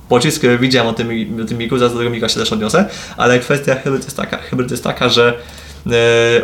Pocisk, 0.10 0.44
y, 0.44 0.58
widziałem 0.58 0.90
o 0.90 0.94
tym, 0.94 1.10
o 1.44 1.46
tym 1.46 1.58
miku, 1.58 1.78
zaraz 1.78 1.94
do 1.94 2.00
tego 2.00 2.12
mika 2.12 2.30
się 2.30 2.40
też 2.40 2.54
odniosę, 2.54 2.86
ale 3.18 3.40
kwestia 3.40 3.76
hybryd 3.76 4.04
jest 4.04 4.18
taka, 4.18 4.38
hybryd 4.38 4.72
jest 4.72 4.84
taka, 4.84 5.10
że 5.10 5.34
y, 5.34 5.71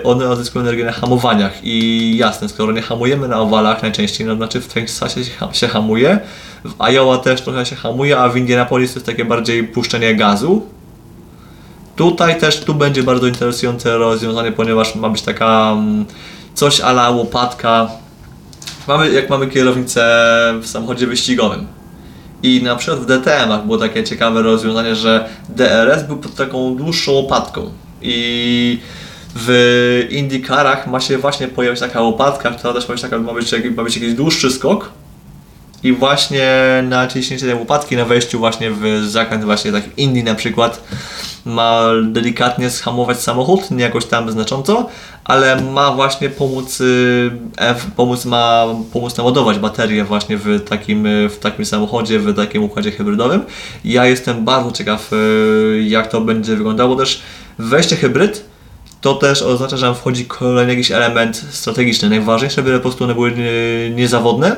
one 0.03 0.29
odzyskują 0.29 0.63
energię 0.65 0.85
na 0.85 0.91
hamowaniach 0.91 1.53
i 1.63 2.17
jasne, 2.17 2.49
skoro 2.49 2.71
nie 2.71 2.81
hamujemy 2.81 3.27
na 3.27 3.39
owalach 3.39 3.81
najczęściej, 3.81 4.27
no 4.27 4.35
znaczy 4.35 4.61
w 4.61 4.67
Teksasie 4.67 5.25
się, 5.25 5.31
się 5.51 5.67
hamuje, 5.67 6.19
w 6.65 6.81
Iowa 6.81 7.17
też 7.17 7.41
trochę 7.41 7.65
się 7.65 7.75
hamuje, 7.75 8.19
a 8.19 8.29
w 8.29 8.37
Indianapolis 8.37 8.93
to 8.93 8.99
jest 8.99 9.05
takie 9.05 9.25
bardziej 9.25 9.63
puszczenie 9.63 10.15
gazu, 10.15 10.65
Tutaj 11.97 12.39
też 12.39 12.59
tu 12.59 12.73
będzie 12.73 13.03
bardzo 13.03 13.27
interesujące 13.27 13.97
rozwiązanie, 13.97 14.51
ponieważ 14.51 14.95
ma 14.95 15.09
być 15.09 15.21
taka 15.21 15.71
mm, 15.71 16.05
coś 16.53 16.81
ala 16.81 17.09
łopatka. 17.09 17.89
Mamy, 18.87 19.11
jak 19.11 19.29
mamy 19.29 19.47
kierownicę 19.47 20.03
w 20.61 20.67
samochodzie 20.67 21.07
wyścigowym. 21.07 21.67
I 22.43 22.63
na 22.63 22.75
przykład 22.75 22.99
w 22.99 23.05
DTM-ach 23.05 23.65
było 23.65 23.77
takie 23.77 24.03
ciekawe 24.03 24.41
rozwiązanie, 24.41 24.95
że 24.95 25.29
DRS 25.49 26.03
był 26.03 26.17
pod 26.17 26.35
taką 26.35 26.75
dłuższą 26.75 27.11
łopatką. 27.11 27.69
I 28.01 28.79
w 29.39 30.07
IndyCarach 30.09 30.87
ma 30.87 30.99
się 30.99 31.17
właśnie 31.17 31.47
pojawić 31.47 31.79
taka 31.79 32.01
łopatka, 32.01 32.51
która 32.51 32.73
też 32.73 32.87
ma 32.87 32.93
być, 32.93 33.01
taka, 33.01 33.17
ma 33.17 33.33
być, 33.33 33.51
ma 33.75 33.83
być 33.83 33.95
jakiś 33.97 34.13
dłuższy 34.13 34.51
skok. 34.51 34.91
I 35.83 35.93
właśnie 35.93 36.49
naciśnięcie 36.89 37.45
tej 37.45 37.55
łopatki 37.55 37.95
na 37.95 38.05
wejściu 38.05 38.39
właśnie 38.39 38.71
w 38.71 39.05
zakręt 39.07 39.43
właśnie 39.43 39.71
taki 39.71 39.89
Indy 39.97 40.23
na 40.23 40.35
przykład 40.35 40.83
ma 41.45 41.89
delikatnie 42.03 42.69
schamować 42.69 43.19
samochód, 43.21 43.71
nie 43.71 43.83
jakoś 43.83 44.05
tam 44.05 44.31
znacząco, 44.31 44.89
ale 45.23 45.61
ma 45.61 45.91
właśnie 45.91 46.29
pomóc, 46.29 46.83
F, 47.57 47.85
pomóc 47.95 48.25
ma 48.25 48.65
pomóc 48.93 49.17
naładować 49.17 49.59
baterię 49.59 50.03
właśnie 50.03 50.37
w 50.37 50.63
takim, 50.69 51.07
w 51.29 51.37
takim 51.39 51.65
samochodzie, 51.65 52.19
w 52.19 52.35
takim 52.35 52.63
układzie 52.63 52.91
hybrydowym. 52.91 53.41
Ja 53.85 54.05
jestem 54.05 54.45
bardzo 54.45 54.71
ciekaw, 54.71 55.13
y, 55.13 55.83
jak 55.87 56.07
to 56.07 56.21
będzie 56.21 56.55
wyglądało. 56.55 56.95
Też 56.95 57.21
wejście 57.59 57.95
hybryd 57.95 58.56
to 59.01 59.13
też 59.13 59.41
oznacza, 59.41 59.77
że 59.77 59.85
tam 59.85 59.95
wchodzi 59.95 60.25
kolejny 60.25 60.73
jakiś 60.73 60.91
element 60.91 61.45
strategiczny. 61.49 62.09
Najważniejsze, 62.09 62.55
żeby 62.55 62.73
po 62.73 62.79
prostu 62.79 63.03
one 63.03 63.13
były 63.13 63.33
niezawodne, 63.95 64.55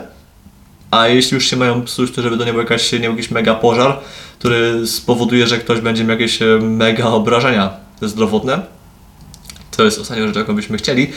a 0.91 1.07
jeśli 1.07 1.35
już 1.35 1.45
się 1.45 1.57
mają 1.57 1.81
psuć, 1.81 2.11
to 2.11 2.21
żeby 2.21 2.37
to 2.37 2.45
nie 2.45 2.51
był 2.51 2.61
jakaś, 2.61 2.91
nie 2.91 2.99
jakiś 2.99 3.31
mega 3.31 3.55
pożar, 3.55 3.99
który 4.39 4.87
spowoduje, 4.87 5.47
że 5.47 5.57
ktoś 5.57 5.81
będzie 5.81 6.03
miał 6.03 6.11
jakieś 6.19 6.41
e, 6.41 6.45
mega 6.61 7.05
obrażenia 7.05 7.69
zdrowotne. 8.01 8.78
To 9.79 9.85
jest 9.85 9.99
ostatnia 9.99 10.27
rzecz, 10.27 10.35
jaką 10.35 10.55
byśmy 10.55 10.77
chcieli. 10.77 11.11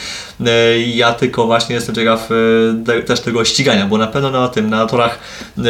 E, 0.45 0.79
Ja 0.79 1.13
tylko 1.13 1.45
właśnie 1.45 1.75
jestem 1.75 1.95
ciekaw 1.95 2.29
e, 2.31 2.35
te- 2.85 3.03
też 3.03 3.19
tego 3.19 3.45
ścigania, 3.45 3.85
bo 3.85 3.97
na 3.97 4.07
pewno 4.07 4.31
na 4.31 4.47
tym, 4.47 4.69
na 4.69 4.85
torach 4.85 5.19
e, 5.57 5.61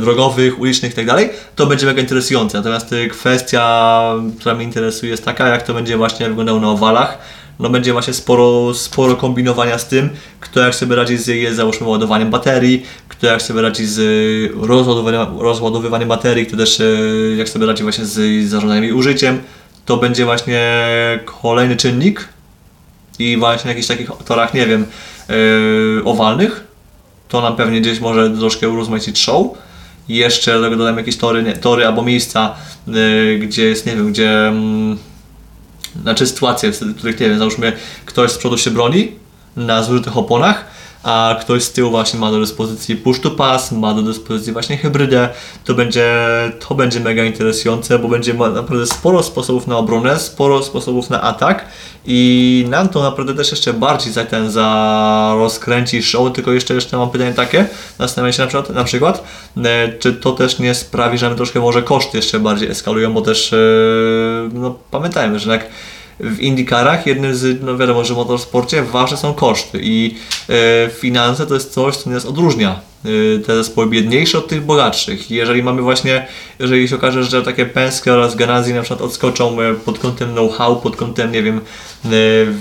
drogowych, 0.00 0.60
ulicznych 0.60 0.92
i 0.92 1.06
tak 1.06 1.18
to 1.56 1.66
będzie 1.66 1.86
mega 1.86 2.00
interesujące. 2.00 2.58
Natomiast 2.58 2.94
kwestia, 3.10 4.14
która 4.40 4.54
mnie 4.54 4.64
interesuje 4.64 5.10
jest 5.10 5.24
taka, 5.24 5.48
jak 5.48 5.62
to 5.62 5.74
będzie 5.74 5.96
właśnie 5.96 6.28
wyglądało 6.28 6.60
na 6.60 6.70
owalach. 6.70 7.18
No 7.58 7.70
będzie 7.70 7.92
właśnie 7.92 8.14
sporo, 8.14 8.74
sporo 8.74 9.16
kombinowania 9.16 9.78
z 9.78 9.88
tym, 9.88 10.08
kto 10.40 10.60
jak 10.60 10.74
sobie 10.74 10.96
radzi 10.96 11.16
z 11.18 11.54
załóżmy 11.56 11.86
ładowaniem 11.88 12.30
baterii, 12.30 12.86
kto 13.08 13.26
jak 13.26 13.42
sobie 13.42 13.62
radzi 13.62 13.86
z 13.86 14.00
rozładowywaniem, 14.62 15.40
rozładowywaniem 15.40 16.08
baterii, 16.08 16.46
kto 16.46 16.56
też 16.56 16.82
jak 17.36 17.48
sobie 17.48 17.66
radzi 17.66 17.82
właśnie 17.82 18.04
z 18.04 18.48
zarządzaniem 18.48 18.84
jej 18.84 18.92
użyciem. 18.92 19.38
To 19.88 19.96
będzie 19.96 20.24
właśnie 20.24 20.70
kolejny 21.24 21.76
czynnik, 21.76 22.28
i 23.18 23.36
właśnie 23.36 23.64
na 23.64 23.70
jakichś 23.70 23.88
takich 23.88 24.10
torach, 24.24 24.54
nie 24.54 24.66
wiem, 24.66 24.86
yy, 25.28 26.02
owalnych, 26.04 26.64
to 27.28 27.40
nam 27.40 27.56
pewnie 27.56 27.80
gdzieś 27.80 28.00
może 28.00 28.30
troszkę 28.30 28.68
urozmaicić 28.68 29.18
show. 29.18 29.46
I 30.08 30.16
jeszcze 30.16 30.76
dodam 30.76 30.98
jakieś 30.98 31.16
tory, 31.16 31.42
nie, 31.42 31.52
tory 31.52 31.86
albo 31.86 32.02
miejsca, 32.02 32.54
yy, 32.86 33.38
gdzie 33.38 33.64
jest, 33.64 33.86
nie 33.86 33.96
wiem, 33.96 34.12
gdzie... 34.12 34.48
Mm, 34.48 34.98
znaczy 36.02 36.26
sytuacje, 36.26 36.72
w 36.72 36.96
których, 36.96 37.20
nie 37.20 37.28
wiem, 37.28 37.38
załóżmy 37.38 37.72
ktoś 38.04 38.30
z 38.30 38.38
przodu 38.38 38.58
się 38.58 38.70
broni 38.70 39.12
na 39.56 39.82
zużytych 39.82 40.16
oponach, 40.16 40.64
a 41.02 41.36
ktoś 41.40 41.62
z 41.62 41.72
tyłu 41.72 41.90
właśnie 41.90 42.20
ma 42.20 42.30
do 42.30 42.40
dyspozycji 42.40 42.96
push 42.96 43.20
to 43.20 43.30
pass, 43.30 43.72
ma 43.72 43.94
do 43.94 44.02
dyspozycji 44.02 44.52
właśnie 44.52 44.76
hybrydę, 44.76 45.28
to 45.64 45.74
będzie, 45.74 46.14
to 46.68 46.74
będzie 46.74 47.00
mega 47.00 47.24
interesujące, 47.24 47.98
bo 47.98 48.08
będzie 48.08 48.34
naprawdę 48.34 48.86
sporo 48.86 49.22
sposobów 49.22 49.66
na 49.66 49.76
obronę, 49.76 50.18
sporo 50.18 50.62
sposobów 50.62 51.10
na 51.10 51.22
atak 51.22 51.64
i 52.06 52.64
nam 52.68 52.88
to 52.88 53.02
naprawdę 53.02 53.34
też 53.34 53.50
jeszcze 53.50 53.72
bardziej 53.72 54.12
za 54.12 54.24
ten 54.24 54.50
za 54.50 55.34
rozkręci 55.38 56.02
show, 56.02 56.32
tylko 56.32 56.52
jeszcze, 56.52 56.74
jeszcze 56.74 56.96
mam 56.96 57.10
pytanie 57.10 57.34
takie, 57.34 57.66
zastanawiam 57.98 58.32
się 58.32 58.42
na 58.42 58.48
przykład, 58.48 58.70
na 58.70 58.84
przykład 58.84 59.24
e, 59.64 59.92
czy 59.98 60.12
to 60.12 60.32
też 60.32 60.58
nie 60.58 60.74
sprawi, 60.74 61.18
że 61.18 61.28
nam 61.28 61.36
troszkę 61.36 61.60
może 61.60 61.82
koszty 61.82 62.16
jeszcze 62.16 62.40
bardziej 62.40 62.70
eskalują, 62.70 63.12
bo 63.12 63.22
też 63.22 63.52
e, 63.52 63.56
no, 64.52 64.78
pamiętajmy, 64.90 65.38
że 65.38 65.50
jak 65.50 65.66
w 66.20 66.40
IndyCarach 66.40 67.06
jednym 67.06 67.34
z, 67.34 67.62
no 67.62 67.76
wiadomo, 67.76 68.04
że 68.04 68.14
w 68.14 68.16
motorsporcie 68.16 68.82
ważne 68.82 69.16
są 69.16 69.34
koszty 69.34 69.80
i 69.82 70.14
e, 70.48 70.90
finanse 70.90 71.46
to 71.46 71.54
jest 71.54 71.72
coś, 71.72 71.96
co 71.96 72.10
nas 72.10 72.26
odróżnia. 72.26 72.80
E, 73.04 73.38
te 73.38 73.56
zespoły 73.56 73.86
biedniejsze 73.86 74.38
od 74.38 74.48
tych 74.48 74.64
bogatszych. 74.64 75.30
Jeżeli 75.30 75.62
mamy 75.62 75.82
właśnie, 75.82 76.26
jeżeli 76.58 76.88
się 76.88 76.96
okaże, 76.96 77.24
że 77.24 77.42
takie 77.42 77.66
Penske 77.66 78.12
oraz 78.12 78.36
Ganassi 78.36 78.74
na 78.74 78.82
przykład 78.82 79.00
odskoczą 79.00 79.60
e, 79.60 79.74
pod 79.74 79.98
kątem 79.98 80.32
know-how, 80.32 80.76
pod 80.76 80.96
kątem, 80.96 81.32
nie 81.32 81.42
wiem, 81.42 81.60
e, 82.04 82.10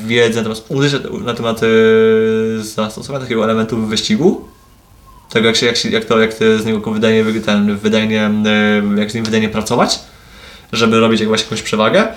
wiedzy 0.06 0.38
na 0.38 0.44
temat, 0.44 0.70
na 1.26 1.34
temat 1.34 1.62
e, 1.64 1.68
zastosowania 2.64 3.24
takiego 3.24 3.44
elementu 3.44 3.78
w 3.78 3.88
wyścigu, 3.88 4.48
tego 5.30 5.48
jak, 5.48 5.56
się, 5.56 5.66
jak, 5.66 5.78
się, 5.78 5.90
jak 5.90 6.06
to, 6.06 6.20
jak 6.20 6.34
to 6.34 6.60
z 6.60 6.66
niego 6.66 6.92
wydajnie, 6.92 7.24
wy- 7.24 7.42
ten, 7.42 7.78
wydajnie, 7.78 8.32
e, 8.46 9.00
jak 9.00 9.12
z 9.12 9.16
nim 9.16 9.24
wydajnie 9.26 9.50
pracować, 9.50 10.00
żeby 10.74 11.00
robić 11.00 11.22
jakąś 11.22 11.62
przewagę, 11.62 12.08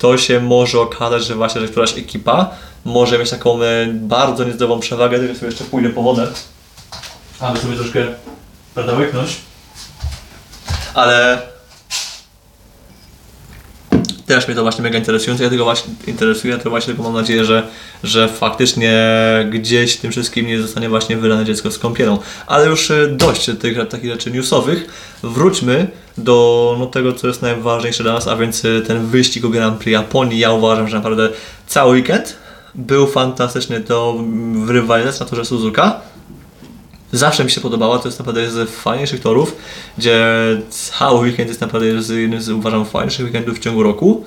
to 0.00 0.18
się 0.18 0.40
może 0.40 0.80
okazać, 0.80 1.24
że 1.24 1.34
właśnie, 1.34 1.60
że 1.60 1.68
któraś 1.68 1.98
ekipa 1.98 2.50
może 2.84 3.18
mieć 3.18 3.30
taką 3.30 3.62
e, 3.62 3.86
bardzo 3.92 4.44
niezdrową 4.44 4.80
przewagę, 4.80 5.18
tylko 5.18 5.34
sobie 5.34 5.46
jeszcze 5.46 5.64
pójdę 5.64 5.90
po 5.90 6.02
wodę, 6.02 6.26
aby 7.40 7.58
sobie 7.58 7.76
troszkę 7.76 8.06
prawda, 8.74 8.92
łyknąć. 8.92 9.36
Ale 10.94 11.42
też 14.34 14.48
mnie 14.48 14.56
to 14.56 14.62
właśnie 14.62 14.82
mega 14.82 14.98
interesujące, 14.98 15.44
ja 15.44 15.50
tego 15.50 15.64
właśnie 15.64 15.94
interesuje, 16.06 16.58
to 16.58 16.70
właśnie 16.70 16.86
tylko 16.86 17.02
mam 17.02 17.12
nadzieję, 17.12 17.44
że, 17.44 17.66
że 18.02 18.28
faktycznie 18.28 18.92
gdzieś 19.50 19.96
tym 19.96 20.10
wszystkim 20.10 20.46
nie 20.46 20.62
zostanie 20.62 20.88
właśnie 20.88 21.16
wylane 21.16 21.44
dziecko 21.44 21.70
z 21.70 21.78
kąpielą. 21.78 22.18
Ale 22.46 22.66
już 22.66 22.90
e, 22.90 23.08
dość 23.08 23.50
tych 23.60 23.88
takich 23.88 24.10
rzeczy 24.10 24.30
newsowych. 24.30 24.86
Wróćmy 25.22 25.86
do 26.18 26.76
no, 26.78 26.86
tego, 26.86 27.12
co 27.12 27.26
jest 27.26 27.42
najważniejsze 27.42 28.02
dla 28.02 28.12
nas, 28.12 28.28
a 28.28 28.36
więc 28.36 28.64
e, 28.64 28.80
ten 28.80 29.06
wyścig 29.06 29.44
o 29.44 29.48
Grand 29.48 29.78
Prix 29.78 29.92
Japonii. 29.92 30.38
Ja 30.38 30.52
uważam, 30.52 30.88
że 30.88 30.96
naprawdę 30.96 31.28
cały 31.66 31.96
weekend 31.96 32.36
był 32.74 33.06
fantastyczny 33.06 33.80
do 33.80 34.14
w 34.66 34.70
rywalizacji 34.70 35.20
na 35.20 35.30
torze 35.30 35.44
Suzuka. 35.44 36.00
Zawsze 37.12 37.44
mi 37.44 37.50
się 37.50 37.60
podobała, 37.60 37.98
to 37.98 38.08
jest 38.08 38.18
naprawdę 38.18 38.40
jeden 38.40 38.66
z 38.66 38.70
fajniejszych 38.70 39.20
torów, 39.20 39.56
gdzie 39.98 40.26
cały 40.70 41.20
weekend 41.20 41.48
jest 41.48 41.60
naprawdę 41.60 41.86
jednym 41.86 42.42
z, 42.42 42.48
uważam, 42.48 42.86
fajniejszych 42.86 43.24
weekendów 43.26 43.56
w 43.56 43.60
ciągu 43.60 43.82
roku. 43.82 44.24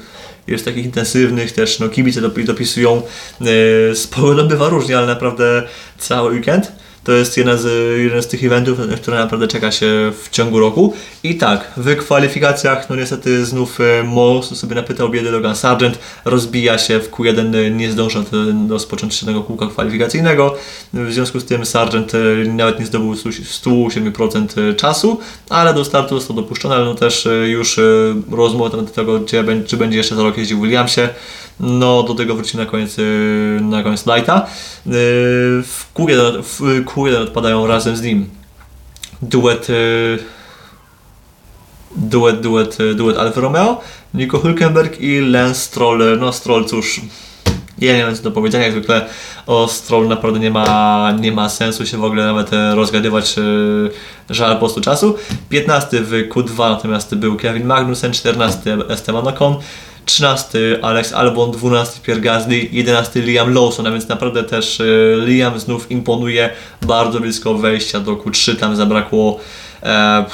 Jest 0.47 0.65
takich 0.65 0.85
intensywnych 0.85 1.51
też, 1.51 1.79
no 1.79 1.89
kibice 1.89 2.21
dopi- 2.21 2.45
dopisują, 2.45 3.01
yy, 3.41 3.95
sporo 3.95 4.43
bywa 4.43 4.69
różnie, 4.69 4.97
ale 4.97 5.07
naprawdę 5.07 5.63
cały 5.97 6.31
weekend 6.31 6.71
to 7.03 7.11
jest 7.11 7.37
jeden 7.37 7.57
z, 7.57 7.99
jeden 7.99 8.23
z 8.23 8.27
tych 8.27 8.43
eventów, 8.43 8.77
które 9.01 9.17
naprawdę 9.17 9.47
czeka 9.47 9.71
się 9.71 10.11
w 10.23 10.29
ciągu 10.29 10.59
roku. 10.59 10.93
I 11.23 11.35
tak, 11.35 11.71
w 11.77 11.95
kwalifikacjach, 11.95 12.89
no 12.89 12.95
niestety 12.95 13.45
znów 13.45 13.79
e, 13.81 14.03
Moss 14.03 14.57
sobie 14.57 14.75
napytał 14.75 15.09
biedy 15.09 15.31
Logan 15.31 15.55
Sargent, 15.55 15.99
rozbija 16.25 16.77
się 16.77 16.99
w 16.99 17.11
Q1, 17.11 17.55
e, 17.55 17.71
nie 17.71 17.91
zdąża 17.91 18.21
do- 18.21 18.73
rozpocząć 18.73 19.19
żadnego 19.19 19.41
kółka 19.43 19.67
kwalifikacyjnego. 19.67 20.55
W 20.93 21.13
związku 21.13 21.39
z 21.39 21.45
tym 21.45 21.65
Sargent 21.65 22.15
e, 22.15 22.17
nawet 22.47 22.79
nie 22.79 22.85
zdobył 22.85 23.13
107% 23.13 24.75
czasu, 24.75 25.19
ale 25.49 25.73
do 25.73 25.85
startu 25.85 26.15
został 26.19 26.35
dopuszczony, 26.35 26.75
ale 26.75 26.85
no 26.85 26.95
też 26.95 27.27
już 27.45 27.79
rozmowa 28.31 28.65
na 28.65 28.71
temat 28.71 28.93
tego, 28.93 29.19
gdzie, 29.19 29.43
czy 29.67 29.77
będzie 29.77 29.97
jeszcze 29.97 30.15
za 30.15 30.23
rok 30.23 30.37
jeździł 30.37 30.59
w 30.59 30.61
Williamsie. 30.61 31.09
No, 31.63 32.03
do 32.03 32.13
tego 32.13 32.35
wrócimy 32.35 32.65
na 32.65 32.71
koniec, 32.71 32.97
e, 32.99 33.01
na 33.61 33.83
koniec 33.83 34.05
lighta. 34.05 34.35
E, 34.35 34.89
W 35.63 35.85
Q1, 35.95 36.43
w 36.43 36.59
Q1 36.85 37.21
odpadają 37.21 37.67
razem 37.67 37.95
z 37.95 38.01
nim 38.01 38.29
duet 39.21 39.67
e, 39.69 39.73
duet, 41.95 42.41
duet, 42.41 42.77
e, 42.79 42.93
duet 42.93 43.17
Alfa 43.17 43.41
Romeo, 43.41 43.81
Nico 44.13 44.37
Hülkenberg 44.37 44.99
i 44.99 45.21
Lance 45.21 45.59
Stroll. 45.59 46.17
No 46.19 46.31
Stroll 46.31 46.65
cóż, 46.65 47.01
ja 47.79 47.97
nie 47.97 48.05
wiem 48.05 48.15
co 48.15 48.23
do 48.23 48.31
powiedzenia, 48.31 48.63
jak 48.63 48.73
zwykle 48.73 49.09
o 49.47 49.67
Stroll 49.67 50.07
naprawdę 50.07 50.39
nie 50.39 50.51
ma, 50.51 51.11
nie 51.19 51.31
ma 51.31 51.49
sensu 51.49 51.85
się 51.85 51.97
w 51.97 52.03
ogóle 52.03 52.25
nawet 52.25 52.53
e, 52.53 52.75
rozgadywać, 52.75 53.35
e, 53.37 53.41
żal 54.29 54.53
po 54.53 54.59
prostu 54.59 54.81
czasu. 54.81 55.15
15 55.49 56.01
w 56.01 56.11
Q2 56.29 56.57
natomiast 56.57 57.15
był 57.15 57.35
Kevin 57.35 57.65
Magnussen, 57.65 58.13
14 58.13 58.77
Esteban 58.89 59.27
Ocon, 59.27 59.55
13 60.05 60.79
Alex 60.81 61.13
Albon, 61.13 61.51
12 61.51 61.99
Pierre 62.03 62.21
Gasly, 62.21 62.69
11 62.71 63.21
Liam 63.21 63.53
Lawson, 63.53 63.87
a 63.87 63.91
więc 63.91 64.07
naprawdę 64.07 64.43
też 64.43 64.81
e, 64.81 64.85
Liam 65.25 65.59
znów 65.59 65.91
imponuje 65.91 66.49
bardzo 66.81 67.19
blisko 67.19 67.53
wejścia 67.53 67.99
do 67.99 68.15
Q3, 68.15 68.55
tam 68.55 68.75
zabrakło 68.75 69.39
e, 69.83 70.25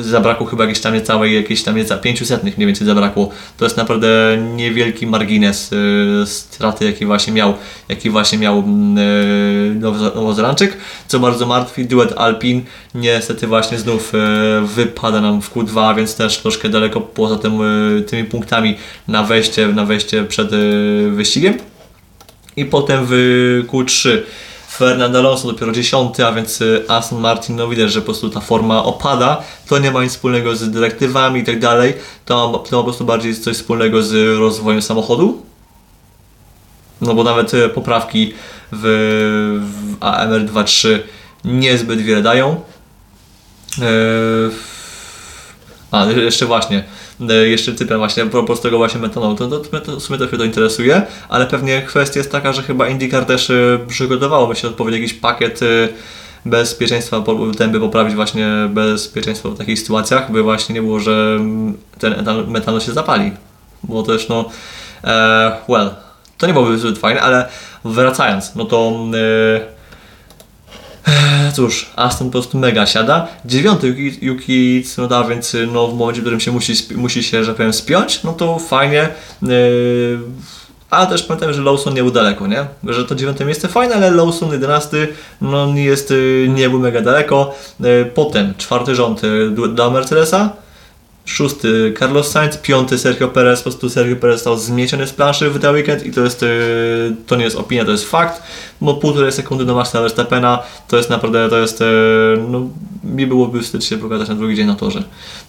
zabrakło 0.00 0.46
chyba 0.46 0.64
jakieś 0.64 0.80
tam 0.80 0.94
niecałej, 0.94 1.34
jakieś 1.34 1.62
tam 1.62 1.76
nieca 1.76 1.98
500 1.98 2.42
mniej 2.42 2.66
więcej 2.66 2.86
zabrakło. 2.86 3.30
To 3.56 3.64
jest 3.64 3.76
naprawdę 3.76 4.38
niewielki 4.54 5.06
margines 5.06 5.72
y, 5.72 6.26
straty, 6.26 6.84
jaki 6.84 7.06
właśnie 7.06 7.32
miał, 7.32 7.54
jaki 7.88 8.10
właśnie 8.10 8.38
miał 8.38 8.58
mm, 8.58 8.98
y, 8.98 9.80
Nowo- 9.80 10.14
Nowozelandczyk. 10.14 10.76
Co 11.08 11.20
bardzo 11.20 11.46
martwi, 11.46 11.86
duet 11.86 12.12
Alpin 12.16 12.62
niestety 12.94 13.46
właśnie 13.46 13.78
znów 13.78 14.12
y, 14.14 14.18
wypada 14.66 15.20
nam 15.20 15.42
w 15.42 15.54
Q2, 15.54 15.96
więc 15.96 16.16
też 16.16 16.38
troszkę 16.38 16.68
daleko 16.68 17.00
poza 17.00 17.36
tym, 17.38 17.60
y, 17.98 18.02
tymi 18.02 18.24
punktami 18.24 18.76
na 19.08 19.22
wejście, 19.22 19.68
na 19.68 19.84
wejście 19.84 20.24
przed 20.24 20.50
wyścigiem. 21.10 21.58
I 22.56 22.64
potem 22.64 23.06
w 23.08 23.12
Q3 23.68 24.18
Fernando 24.76 25.18
Alonso 25.18 25.48
dopiero 25.48 25.72
10, 25.72 26.20
a 26.20 26.32
więc 26.32 26.60
y, 26.60 26.84
Aston 26.88 27.20
Martin, 27.20 27.56
no 27.56 27.68
widać, 27.68 27.92
że 27.92 28.00
po 28.00 28.04
prostu 28.04 28.30
ta 28.30 28.40
forma 28.40 28.84
opada. 28.84 29.42
To 29.68 29.78
nie 29.78 29.90
ma 29.90 30.02
nic 30.02 30.12
wspólnego 30.12 30.56
z 30.56 30.70
dyrektywami 30.70 31.40
i 31.40 31.44
tak 31.44 31.60
dalej. 31.60 31.94
To 32.24 32.64
to 32.70 32.78
po 32.78 32.84
prostu 32.84 33.04
bardziej 33.04 33.34
coś 33.34 33.56
wspólnego 33.56 34.02
z 34.02 34.38
rozwojem 34.38 34.82
samochodu. 34.82 35.42
No 37.00 37.14
bo 37.14 37.24
nawet 37.24 37.54
y, 37.54 37.68
poprawki 37.68 38.34
w, 38.72 38.82
w 39.62 39.96
AMR 40.04 40.40
2.3 40.40 40.98
niezbyt 41.44 42.00
wiele 42.00 42.22
dają. 42.22 42.60
Yy, 43.78 44.50
a, 45.98 46.10
jeszcze 46.10 46.46
właśnie, 46.46 46.84
e, 47.30 47.34
jeszcze 47.48 47.74
Cyprian 47.74 47.98
właśnie, 47.98 48.22
a 48.22 48.26
propos 48.26 48.60
tego 48.60 48.78
właśnie 48.78 49.00
metanolu, 49.00 49.34
to, 49.34 49.48
to, 49.48 49.80
to, 49.80 49.96
w 49.96 50.02
sumie 50.02 50.18
trochę 50.18 50.36
to 50.36 50.44
interesuje, 50.44 51.02
ale 51.28 51.46
pewnie 51.46 51.82
kwestia 51.82 52.20
jest 52.20 52.32
taka, 52.32 52.52
że 52.52 52.62
chyba 52.62 52.88
IndyCar 52.88 53.24
też 53.24 53.50
e, 53.50 53.78
przygotowało, 53.88 54.46
myślę, 54.46 54.68
odpowiedni 54.70 55.00
jakiś 55.00 55.14
pakiet 55.14 55.62
e, 55.62 55.88
bezpieczeństwa, 56.44 57.20
po- 57.20 57.52
ten 57.58 57.72
by 57.72 57.80
poprawić 57.80 58.14
właśnie 58.14 58.48
bezpieczeństwo 58.68 59.50
w 59.50 59.58
takich 59.58 59.78
sytuacjach, 59.78 60.32
by 60.32 60.42
właśnie 60.42 60.74
nie 60.74 60.82
było, 60.82 61.00
że 61.00 61.36
mm, 61.40 61.76
ten 61.98 62.12
etan- 62.12 62.48
metanol 62.48 62.80
się 62.80 62.92
zapali, 62.92 63.32
bo 63.82 64.02
też 64.02 64.28
no, 64.28 64.50
well, 65.68 65.90
to 66.38 66.46
nie 66.46 66.52
byłoby 66.52 66.78
zbyt 66.78 66.98
fajne, 66.98 67.20
ale 67.22 67.48
wracając, 67.84 68.54
no 68.54 68.64
to 68.64 68.92
e, 69.14 69.75
Cóż, 71.54 71.90
Aston 71.96 72.28
po 72.28 72.32
prostu 72.32 72.58
mega 72.58 72.86
siada. 72.86 73.28
Dziewiąty 73.44 73.86
Yuki, 73.88 74.26
Yuki 74.26 74.82
Tsunoda, 74.82 75.24
więc 75.24 75.54
y, 75.54 75.66
no, 75.66 75.88
w 75.88 75.94
momencie, 75.94 76.20
w 76.20 76.24
którym 76.24 76.40
się 76.40 76.52
musi, 76.52 76.72
musi 76.96 77.22
się, 77.22 77.44
że 77.44 77.54
powiem, 77.54 77.72
spiąć, 77.72 78.22
no 78.22 78.32
to 78.32 78.58
fajnie. 78.58 79.08
Yy, 79.42 80.18
Ale 80.90 81.06
też 81.06 81.22
pamiętam, 81.22 81.52
że 81.52 81.62
Lawson 81.62 81.94
nie 81.94 82.02
był 82.02 82.10
daleko, 82.12 82.46
nie? 82.46 82.66
Że 82.84 83.04
to 83.04 83.14
dziewiąte 83.14 83.44
miejsce 83.44 83.68
fajne, 83.68 83.94
ale 83.94 84.10
Lawson 84.10 84.52
11 84.52 85.08
no 85.40 85.68
jest, 85.74 86.10
y, 86.10 86.46
nie 86.54 86.70
był 86.70 86.78
mega 86.78 87.00
daleko. 87.00 87.54
Y, 87.84 88.10
Potem 88.14 88.54
czwarty 88.58 88.94
rząd 88.94 89.24
y, 89.24 89.50
dla 89.74 89.90
Mercedesa, 89.90 90.50
szósty 91.26 91.94
Carlos 91.98 92.30
Sainz, 92.30 92.56
piąty 92.56 92.98
Sergio 92.98 93.28
Perez, 93.28 93.60
po 93.60 93.70
prostu 93.70 93.90
Sergio 93.90 94.16
Perez 94.16 94.36
został 94.36 94.58
zmieciony 94.58 95.06
z 95.06 95.12
planszy 95.12 95.50
w 95.50 95.60
ten 95.60 95.74
weekend 95.74 96.06
i 96.06 96.12
to 96.12 96.20
jest, 96.20 96.42
yy, 96.42 96.48
to 97.26 97.36
nie 97.36 97.44
jest 97.44 97.56
opinia, 97.56 97.84
to 97.84 97.90
jest 97.90 98.10
fakt, 98.10 98.42
bo 98.80 98.94
półtorej 98.94 99.32
sekundy 99.32 99.64
do 99.64 99.74
Maxa 99.74 100.00
Verstappena 100.00 100.62
to 100.88 100.96
jest 100.96 101.10
naprawdę, 101.10 101.48
to 101.48 101.58
jest, 101.58 101.80
yy, 101.80 101.86
no 102.48 102.68
mi 103.04 103.26
byłoby 103.26 103.62
wstyd 103.62 103.84
się 103.84 103.98
pokazać 103.98 104.28
na 104.28 104.34
drugi 104.34 104.56
dzień 104.56 104.66
na 104.66 104.74
torze. 104.74 105.02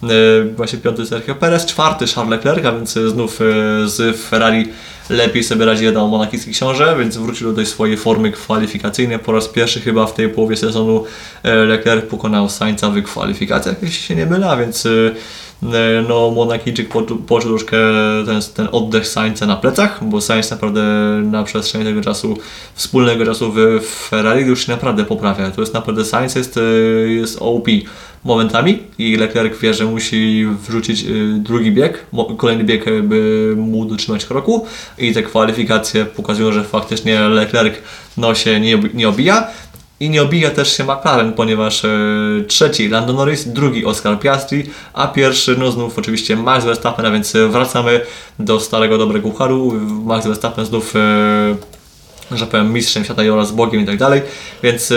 Yy, 0.04 0.10
właśnie 0.56 0.80
piąty 0.80 1.06
Sergio 1.06 1.36
Perez, 1.36 1.66
czwarty 1.66 2.08
Charles 2.08 2.32
Leclerc, 2.32 2.66
a 2.66 2.72
więc 2.72 2.94
znów 2.94 3.40
z 3.86 4.18
Ferrari 4.18 4.68
lepiej 5.10 5.44
sobie 5.44 5.66
radzi 5.66 5.84
jeden 5.84 6.10
monakijski 6.10 6.52
książę, 6.52 6.96
więc 7.00 7.18
wrócił 7.18 7.50
do 7.50 7.56
tej 7.56 7.66
swojej 7.66 7.98
formy 7.98 8.32
kwalifikacyjnej. 8.32 9.20
Po 9.20 9.32
raz 9.32 9.48
pierwszy 9.48 9.82
chyba 9.82 10.06
w 10.06 10.14
tej 10.14 10.30
połowie 10.30 10.58
sezonu 10.58 11.04
Leclerc 11.44 12.06
pokonał 12.06 12.50
Sainza 12.50 12.90
w 12.90 13.02
kwalifikacjach, 13.04 13.76
jeśli 13.84 14.04
się 14.04 14.16
nie 14.16 14.26
mylę, 14.26 14.50
a 14.50 14.58
więc 14.58 14.86
E, 14.86 15.12
no 16.08 16.32
Monakijczyk 16.32 16.90
poczuł 17.28 17.50
troszkę 17.50 17.78
ten, 18.26 18.42
ten 18.56 18.68
oddech 18.72 19.08
Sainza 19.08 19.46
na 19.46 19.56
plecach, 19.56 20.04
bo 20.04 20.22
Sainz 20.22 20.52
naprawdę 20.52 20.82
na 21.24 21.44
przestrzeni 21.44 21.86
tego 21.86 22.02
czasu, 22.02 22.38
wspólnego 22.74 23.26
czasu 23.26 23.52
w 23.52 23.86
Ferrari 24.10 24.46
już 24.46 24.66
się 24.66 24.72
naprawdę 24.72 25.06
poprawia. 25.06 25.52
To 25.52 25.62
jest 25.62 25.74
naprawdę 25.74 26.06
Sainz 26.06 26.36
jest, 26.36 26.58
e, 26.58 26.62
jest 27.08 27.38
OP 27.42 27.68
momentami 28.24 28.84
i 28.98 29.16
Leclerc 29.16 29.60
wie, 29.60 29.74
że 29.74 29.86
musi 29.86 30.46
wrzucić 30.68 31.04
e, 31.04 31.08
drugi 31.40 31.72
bieg, 31.72 32.06
kolejny 32.38 32.64
bieg, 32.64 32.86
by 33.04 33.54
mu 33.58 33.86
dotrzymać 33.86 34.26
kroku 34.26 34.66
i 34.98 35.14
te 35.14 35.24
kwalifikacje 35.24 36.06
pokazują, 36.06 36.52
że 36.52 36.64
faktycznie 36.64 37.20
Leclerc 37.20 37.76
no, 38.18 38.36
się 38.36 38.60
nie, 38.60 38.80
nie 38.94 39.10
obija. 39.10 39.48
I 40.00 40.10
nie 40.10 40.22
obija 40.22 40.50
też 40.50 40.78
się 40.78 40.84
McLaren, 40.84 41.34
ponieważ 41.34 41.86
e, 41.86 41.90
trzeci 42.48 42.90
Lando 42.90 43.14
Norris, 43.14 43.48
drugi 43.48 43.86
Oscar 43.86 44.20
Piastri, 44.20 44.64
a 44.94 45.08
pierwszy 45.08 45.56
no 45.58 45.72
znów 45.72 46.00
oczywiście 46.00 46.36
Max 46.36 46.66
Verstappen, 46.66 47.06
a 47.06 47.12
więc 47.12 47.34
wracamy 47.50 48.02
do 48.40 48.60
starego 48.60 48.98
dobrego 48.98 49.30
pucharu. 49.30 49.74
Max 50.06 50.28
Verstappen 50.28 50.66
znów 50.66 50.96
e, 50.96 51.56
że 52.32 52.48
powiem, 52.48 52.74
mistrzem 52.74 53.04
świata 53.04 53.24
i 53.24 53.30
oraz 53.30 53.52
Bogiem 53.52 53.82
i 53.82 53.86
tak 53.86 53.98
dalej, 53.98 54.22
więc 54.64 54.92
e, 54.92 54.96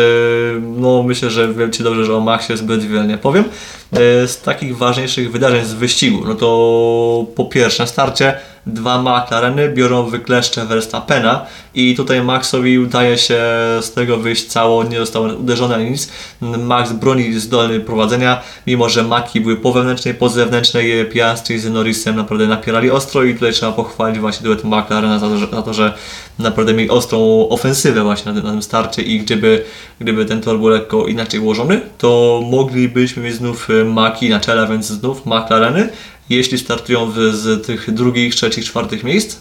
no 0.60 1.02
myślę, 1.02 1.30
że 1.30 1.54
wiecie 1.54 1.84
dobrze, 1.84 2.04
że 2.04 2.16
o 2.16 2.20
Maxie 2.20 2.56
zbyt 2.56 2.84
wiele 2.84 3.06
nie 3.06 3.18
powiem. 3.18 3.44
E, 3.92 4.28
z 4.28 4.40
takich 4.40 4.76
ważniejszych 4.76 5.32
wydarzeń 5.32 5.64
z 5.64 5.72
wyścigu, 5.72 6.24
no 6.26 6.34
to 6.34 7.26
po 7.36 7.44
pierwsze 7.44 7.82
na 7.82 7.86
starcie 7.86 8.34
dwa 8.66 9.02
McLareny 9.02 9.68
biorą 9.68 10.02
wykleszcze 10.02 10.66
Verstappena 10.66 11.46
i 11.74 11.94
tutaj 11.94 12.22
Maxowi 12.22 12.78
udaje 12.78 13.18
się 13.18 13.40
z 13.80 13.92
tego 13.92 14.16
wyjść 14.16 14.46
cało, 14.46 14.84
nie 14.84 14.98
został 14.98 15.22
uderzony 15.22 15.74
ani 15.74 15.90
nic. 15.90 16.08
Max 16.40 16.92
broni 16.92 17.32
zdolny 17.32 17.80
prowadzenia, 17.80 18.42
mimo 18.66 18.88
że 18.88 19.02
Maki 19.02 19.40
były 19.40 19.56
po 19.56 19.72
wewnętrznej, 19.72 20.14
po 20.14 20.28
zewnętrznej, 20.28 21.06
Piastri 21.06 21.58
z 21.58 21.70
Norrisem 21.70 22.16
naprawdę 22.16 22.46
napierali 22.46 22.90
ostro 22.90 23.22
i 23.22 23.34
tutaj 23.34 23.52
trzeba 23.52 23.72
pochwalić 23.72 24.18
właśnie 24.18 24.44
duet 24.44 24.64
McLarena 24.64 25.18
za 25.18 25.28
to, 25.28 25.38
że, 25.38 25.46
za 25.46 25.62
to, 25.62 25.74
że 25.74 25.94
naprawdę 26.38 26.74
mieli 26.74 26.90
ostrą 26.90 27.48
ofensywę 27.48 28.02
właśnie 28.02 28.32
na, 28.32 28.42
na 28.42 28.50
tym 28.50 28.62
starcie 28.62 29.02
i 29.02 29.18
gdyby, 29.18 29.64
gdyby 30.00 30.24
ten 30.24 30.40
tor 30.40 30.58
był 30.58 30.68
lekko 30.68 31.06
inaczej 31.06 31.40
ułożony, 31.40 31.80
to 31.98 32.40
moglibyśmy 32.50 33.22
mieć 33.22 33.34
znów 33.34 33.68
Maki 33.84 34.28
na 34.28 34.40
czele, 34.40 34.68
więc 34.68 34.86
znów 34.86 35.26
McLareny 35.26 35.88
jeśli 36.30 36.58
startują 36.58 37.12
z 37.32 37.66
tych 37.66 37.94
drugich, 37.94 38.34
trzecich, 38.34 38.64
czwartych 38.64 39.04
miejsc 39.04 39.36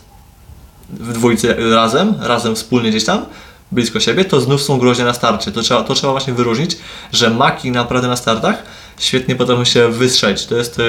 w 0.89 1.13
dwójce 1.13 1.55
razem, 1.71 2.15
razem 2.21 2.55
wspólnie 2.55 2.89
gdzieś 2.89 3.05
tam, 3.05 3.25
blisko 3.71 3.99
siebie, 3.99 4.25
to 4.25 4.41
znów 4.41 4.61
są 4.61 4.77
groźne 4.77 5.05
na 5.05 5.13
starcie. 5.13 5.51
To 5.51 5.61
trzeba, 5.61 5.83
to 5.83 5.93
trzeba 5.93 6.13
właśnie 6.13 6.33
wyróżnić, 6.33 6.77
że 7.11 7.29
maki 7.29 7.71
naprawdę 7.71 8.07
na 8.07 8.15
startach 8.15 8.63
świetnie 8.99 9.35
potrafią 9.35 9.65
się 9.65 9.89
wystrzelić. 9.89 10.45
To 10.45 10.55
jest, 10.55 10.79
e, 10.79 10.83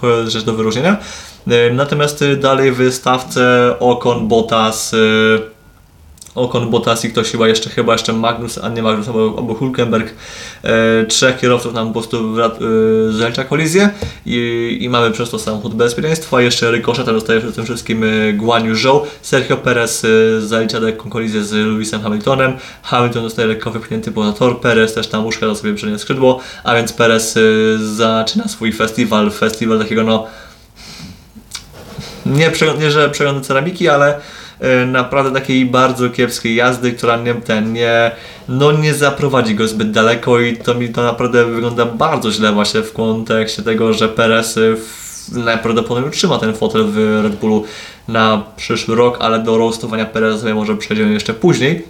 to 0.00 0.10
jest 0.10 0.32
rzecz 0.32 0.44
do 0.44 0.54
wyróżnienia. 0.54 0.96
E, 1.48 1.70
natomiast 1.70 2.22
e, 2.22 2.36
dalej 2.36 2.72
w 2.72 2.92
stawce 2.92 3.74
Ocon, 3.80 4.28
Bottas, 4.28 4.94
Okon, 6.34 6.70
Bottas 6.70 7.04
i 7.04 7.10
ktoś 7.10 7.30
chyba 7.30 7.48
jeszcze, 7.48 7.70
chyba 7.70 7.92
jeszcze 7.92 8.12
Magnus, 8.12 8.58
a 8.58 8.68
nie 8.68 8.82
Magnus, 8.82 9.08
albo, 9.08 9.34
albo 9.38 9.54
Hulkenberg. 9.54 10.14
E, 10.64 11.06
trzech 11.06 11.38
kierowców 11.38 11.74
nam 11.74 11.86
po 11.86 11.92
prostu 11.92 12.40
e, 12.40 12.48
zalicza 13.12 13.44
kolizję 13.44 13.90
i, 14.26 14.78
i 14.80 14.88
mamy 14.88 15.10
przez 15.10 15.30
to 15.30 15.38
samochód 15.38 15.74
bezpieczeństwa. 15.74 16.40
Jeszcze 16.40 16.70
Ricochet 16.70 17.06
dostaje 17.06 17.38
przede 17.38 17.54
tym 17.54 17.64
wszystkim 17.64 18.04
e, 18.04 18.32
Guan 18.32 18.64
Yu 18.64 18.74
Zhou. 18.74 19.02
Sergio 19.22 19.56
Perez 19.56 20.04
e, 20.04 20.08
zalicza 20.40 20.78
lekką 20.78 21.10
kolizję 21.10 21.44
z 21.44 21.52
Lewisem 21.52 22.02
Hamiltonem. 22.02 22.52
Hamilton 22.82 23.22
dostaje 23.22 23.48
lekko 23.48 23.70
wypchnięty 23.70 24.12
poza 24.12 24.32
tor. 24.32 24.60
Perez 24.60 24.94
też 24.94 25.06
tam 25.06 25.26
uszkadza 25.26 25.54
sobie 25.54 25.74
przednie 25.74 25.98
skrzydło, 25.98 26.40
a 26.64 26.74
więc 26.74 26.92
Perez 26.92 27.36
e, 27.36 27.40
zaczyna 27.94 28.48
swój 28.48 28.72
festiwal, 28.72 29.30
festiwal 29.30 29.78
takiego 29.78 30.02
no 30.02 30.26
nie, 32.26 32.52
nie 32.78 32.90
że 32.90 33.10
przeglądu 33.10 33.40
ceramiki, 33.40 33.88
ale 33.88 34.20
naprawdę 34.86 35.40
takiej 35.40 35.66
bardzo 35.66 36.10
kiepskiej 36.10 36.54
jazdy, 36.54 36.92
która 36.92 37.16
nie, 37.16 37.34
ten, 37.34 37.72
nie, 37.72 38.10
no 38.48 38.72
nie 38.72 38.94
zaprowadzi 38.94 39.54
go 39.54 39.68
zbyt 39.68 39.90
daleko 39.90 40.40
i 40.40 40.56
to 40.56 40.74
mi 40.74 40.88
to 40.88 41.02
naprawdę 41.02 41.44
wygląda 41.44 41.86
bardzo 41.86 42.32
źle 42.32 42.52
właśnie 42.52 42.82
w 42.82 42.92
kontekście 42.92 43.62
tego, 43.62 43.92
że 43.92 44.08
Perez 44.08 44.58
najprawdopodobniej 45.32 46.08
utrzyma 46.08 46.38
ten 46.38 46.54
fotel 46.54 46.84
w 46.84 47.20
Red 47.22 47.36
Bullu 47.36 47.64
na 48.08 48.42
przyszły 48.56 48.94
rok, 48.94 49.16
ale 49.20 49.38
do 49.38 49.58
roastowania 49.58 50.04
Pereza 50.04 50.38
sobie 50.38 50.54
może 50.54 50.76
przejdziemy 50.76 51.12
jeszcze 51.12 51.34
później. 51.34 51.84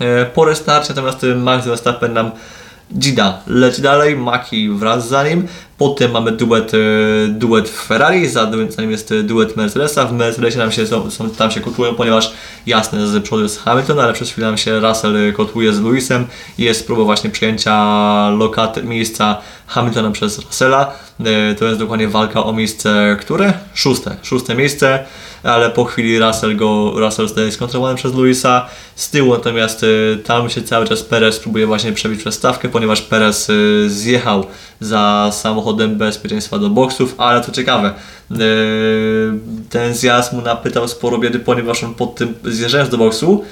E, 0.00 0.26
po 0.26 0.44
restarcie 0.44 0.88
natomiast 0.88 1.26
Max 1.36 1.66
Verstappen 1.66 2.12
nam 2.12 2.30
Gida 2.98 3.42
leci 3.46 3.82
dalej, 3.82 4.16
Maki 4.16 4.68
wraz 4.68 5.08
za 5.08 5.24
nim. 5.28 5.46
Potem 5.78 6.10
mamy 6.10 6.32
duet, 6.32 6.72
e, 6.74 6.78
duet 7.28 7.68
Ferrari, 7.68 8.28
za, 8.28 8.50
za 8.68 8.82
nim 8.82 8.90
jest 8.90 9.14
duet 9.22 9.56
Mercedesa. 9.56 10.04
W 10.04 10.12
Mercedesie 10.12 10.58
nam 10.58 10.72
się, 10.72 10.86
są, 10.86 11.30
tam 11.38 11.50
się 11.50 11.60
kotłują, 11.60 11.94
ponieważ 11.94 12.32
jasne, 12.66 13.06
z 13.06 13.24
przodu 13.24 13.42
jest 13.42 13.60
Hamilton, 13.60 14.00
ale 14.00 14.12
przez 14.12 14.30
chwilę 14.30 14.46
nam 14.46 14.58
się 14.58 14.80
Russell 14.80 15.32
kotłuje 15.32 15.72
z 15.72 15.80
Lewisem 15.82 16.26
jest 16.58 16.86
próba 16.86 17.04
właśnie 17.04 17.30
przejęcia 17.30 18.30
lokat, 18.30 18.84
miejsca 18.84 19.38
Hamiltona 19.66 20.10
przez 20.10 20.38
Russella. 20.38 20.92
E, 21.24 21.54
to 21.54 21.64
jest 21.64 21.78
dokładnie 21.78 22.08
walka 22.08 22.44
o 22.44 22.52
miejsce, 22.52 23.16
które? 23.20 23.52
Szóste. 23.74 24.16
Szóste 24.22 24.54
miejsce 24.54 25.04
ale 25.42 25.70
po 25.70 25.84
chwili 25.84 26.18
Russell 26.18 26.56
go, 26.56 26.92
Russell 26.96 27.26
zostaje 27.26 27.52
skontrolowany 27.52 27.96
przez 27.96 28.14
Luisa. 28.14 28.66
Z 28.94 29.10
tyłu 29.10 29.32
natomiast 29.32 29.82
y, 29.82 30.18
tam 30.24 30.50
się 30.50 30.62
cały 30.62 30.86
czas 30.86 31.02
Perez 31.02 31.38
próbuje 31.38 31.66
właśnie 31.66 31.92
przebić 31.92 32.20
przez 32.20 32.34
stawkę, 32.34 32.68
ponieważ 32.68 33.02
Perez 33.02 33.50
y, 33.50 33.90
zjechał 33.90 34.46
za 34.80 35.30
samochodem 35.32 35.96
bezpieczeństwa 35.96 36.58
do 36.58 36.70
boksów, 36.70 37.14
ale 37.18 37.40
to 37.40 37.52
ciekawe, 37.52 37.94
y, 38.30 38.34
ten 39.70 39.94
zjazd 39.94 40.32
mu 40.32 40.42
napytał 40.42 40.88
sporo 40.88 41.18
biedy, 41.18 41.38
ponieważ 41.38 41.84
on 41.84 41.94
pod 41.94 42.14
tym 42.14 42.34
zjeżdżając 42.44 42.90
do 42.90 42.98
boksu 42.98 43.44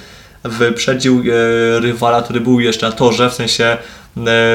wyprzedził 0.44 1.22
rywala, 1.78 2.22
który 2.22 2.40
był 2.40 2.60
jeszcze 2.60 2.86
na 2.86 2.92
torze, 2.92 3.30
w 3.30 3.34
sensie 3.34 3.76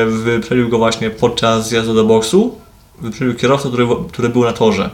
wyprzedził 0.08 0.70
go 0.70 0.78
właśnie 0.78 1.10
podczas 1.10 1.70
zjazdu 1.70 1.94
do 1.94 2.04
boksu, 2.04 2.56
wyprzedził 3.02 3.36
kierowcę, 3.36 3.68
który, 3.68 3.88
który 4.12 4.30
był 4.30 4.44
na 4.44 4.54
torze 4.54 4.90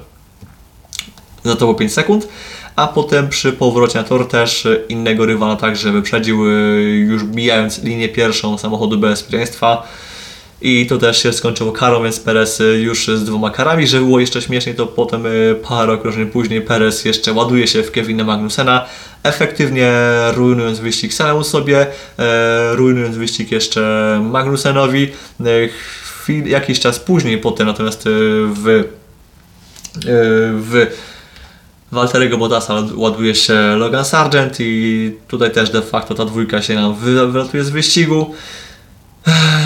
za 1.46 1.56
to 1.56 1.60
było 1.60 1.76
5 1.76 1.94
sekund, 1.94 2.28
a 2.76 2.88
potem 2.88 3.30
przy 3.30 3.54
powrocie 3.54 4.00
na 4.00 4.04
tor 4.04 4.28
też 4.28 4.68
innego 4.90 5.26
rywala 5.26 5.56
także 5.56 5.92
wyprzedził, 5.92 6.46
już 6.86 7.24
bijając 7.24 7.84
linię 7.84 8.10
pierwszą 8.10 8.58
samochodu 8.58 8.98
bezpieczeństwa. 8.98 9.88
I 10.62 10.86
to 10.86 10.98
też 10.98 11.24
się 11.24 11.34
skończyło 11.34 11.72
karą, 11.72 12.04
więc 12.04 12.20
Perez 12.20 12.62
już 12.80 13.08
z 13.08 13.24
dwoma 13.24 13.50
karami. 13.50 13.88
Że 13.88 14.00
było 14.00 14.20
jeszcze 14.20 14.42
śmieszniej, 14.42 14.76
to 14.76 14.88
potem 14.88 15.26
y, 15.26 15.56
parę 15.64 15.94
okrążeń 15.94 16.26
później 16.28 16.62
Perez 16.62 17.06
jeszcze 17.06 17.34
ładuje 17.34 17.68
się 17.68 17.84
w 17.84 17.92
Kevina 17.92 18.24
Magnusena, 18.24 18.86
efektywnie 19.24 19.94
rujnując 20.34 20.80
wyścig 20.80 21.14
samemu 21.14 21.44
sobie, 21.44 21.88
e, 22.20 22.76
rujnując 22.76 23.18
wyścig 23.18 23.52
jeszcze 23.52 23.82
Magnusenowi. 24.32 25.12
E, 25.40 25.46
chwil, 26.22 26.48
jakiś 26.48 26.80
czas 26.80 27.00
później 27.00 27.38
potem 27.38 27.68
natomiast 27.68 28.04
w, 28.54 28.84
w 30.54 30.88
Walterego 31.92 32.38
Bottasa 32.38 32.74
ładuje 32.96 33.36
się 33.36 33.76
Logan 33.78 34.06
Sargent 34.06 34.58
i 34.60 35.12
tutaj 35.28 35.52
też 35.52 35.70
de 35.70 35.82
facto 35.82 36.16
ta 36.16 36.26
dwójka 36.26 36.62
się 36.62 36.76
nam 36.76 36.96
wylatuje 36.96 37.64
z 37.64 37.70
wyścigu. 37.70 38.34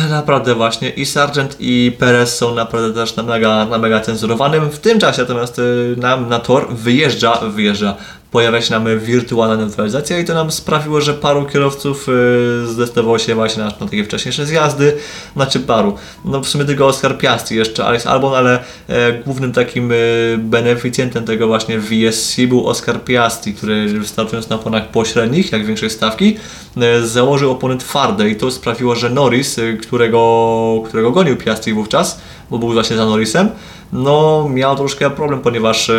Naprawdę 0.09 0.55
właśnie 0.55 0.89
i 0.89 1.05
Sargent 1.05 1.57
i 1.59 1.91
Perez 1.99 2.38
są 2.38 2.55
naprawdę 2.55 2.93
też 2.93 3.15
na 3.15 3.23
mega, 3.23 3.65
na 3.65 3.77
mega 3.77 3.99
cenzurowanym. 3.99 4.69
W 4.71 4.79
tym 4.79 4.99
czasie 4.99 5.21
natomiast 5.21 5.59
y, 5.59 5.95
nam 5.97 6.29
na 6.29 6.39
tor 6.39 6.75
wyjeżdża, 6.75 7.35
wyjeżdża 7.35 7.95
pojawia 8.35 8.61
się 8.61 8.71
nam 8.71 8.99
wirtualna 8.99 9.57
neutralizacja 9.57 10.19
i 10.19 10.25
to 10.25 10.33
nam 10.33 10.51
sprawiło, 10.51 11.01
że 11.01 11.13
paru 11.13 11.45
kierowców 11.45 12.09
y, 12.09 12.67
zdecydowało 12.67 13.19
się 13.19 13.35
właśnie 13.35 13.63
na, 13.63 13.69
na 13.69 13.87
takie 13.87 14.03
wcześniejsze 14.03 14.45
zjazdy, 14.45 14.97
znaczy 15.35 15.59
paru. 15.59 15.95
No 16.25 16.41
w 16.41 16.47
sumie 16.47 16.65
tylko 16.65 16.87
Oscar 16.87 17.17
Piastri 17.17 17.57
jeszcze, 17.57 17.85
Alex 17.85 18.07
Albon, 18.07 18.33
ale 18.33 18.63
e, 18.89 19.13
głównym 19.13 19.53
takim 19.53 19.91
e, 19.91 19.95
beneficjentem 20.37 21.25
tego 21.25 21.47
właśnie 21.47 21.79
VSC 21.79 22.37
był 22.47 22.67
Oscar 22.67 23.03
Piastri, 23.03 23.53
który 23.53 23.99
wystartując 23.99 24.49
na 24.49 24.55
oponach 24.55 24.87
pośrednich, 24.87 25.51
jak 25.51 25.65
większej 25.65 25.89
stawki, 25.89 26.37
e, 26.77 27.01
założył 27.01 27.51
opony 27.51 27.77
twarde 27.77 28.29
i 28.29 28.35
to 28.35 28.51
sprawiło, 28.51 28.95
że 28.95 29.09
Norris, 29.09 29.59
e, 29.59 29.73
którego, 29.73 30.83
którego 30.85 31.11
gonił 31.11 31.37
Piastri 31.37 31.73
wówczas, 31.73 32.21
bo 32.51 32.59
był 32.59 32.73
właśnie 32.73 32.95
za 32.95 33.05
Norrisem, 33.05 33.49
no 33.93 34.47
miał 34.53 34.75
troszkę 34.75 35.09
problem, 35.09 35.41
ponieważ 35.41 35.89
e, 35.89 35.93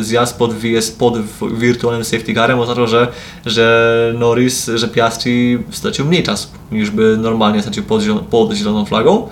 zjazd 0.00 0.38
pod, 0.38 0.54
VS, 0.54 0.90
pod 0.90 1.14
wirtualnym 1.58 2.04
safety 2.04 2.34
carem 2.34 2.58
oznaczał, 2.58 2.86
że, 2.86 3.08
że 3.46 4.14
Norris, 4.18 4.70
że 4.74 4.88
Piastri 4.88 5.58
stracił 5.70 6.04
mniej 6.04 6.22
czasu 6.22 6.48
niż 6.72 6.90
by 6.90 7.16
normalnie 7.16 7.62
stracił 7.62 7.82
pod, 7.82 8.02
pod 8.30 8.52
zieloną 8.52 8.84
flagą. 8.84 9.28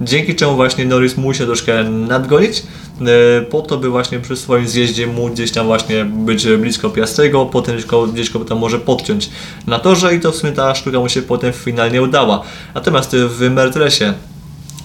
Dzięki 0.00 0.34
czemu 0.34 0.56
właśnie 0.56 0.84
Norris 0.84 1.16
musiał 1.16 1.46
troszkę 1.46 1.84
nadgonić, 1.84 2.62
e, 3.00 3.42
po 3.42 3.62
to 3.62 3.78
by 3.78 3.88
właśnie 3.88 4.20
przy 4.20 4.36
swoim 4.36 4.68
zjeździe 4.68 5.06
mógł 5.06 5.30
gdzieś 5.30 5.52
tam 5.52 5.66
właśnie 5.66 6.04
być 6.04 6.46
blisko 6.46 6.90
Piastrego, 6.90 7.46
potem 7.46 7.76
gdzieś 8.12 8.30
go 8.30 8.40
tam 8.40 8.58
może 8.58 8.78
podciąć 8.78 9.30
na 9.66 9.78
torze 9.78 10.14
i 10.14 10.20
to 10.20 10.32
w 10.32 10.36
sumie 10.36 10.52
ta 10.52 10.74
sztuka 10.74 10.98
mu 10.98 11.08
się 11.08 11.22
potem 11.22 11.52
finalnie 11.52 12.02
udała. 12.02 12.42
Natomiast 12.74 13.16
w 13.16 13.50
Mercedesie 13.50 14.12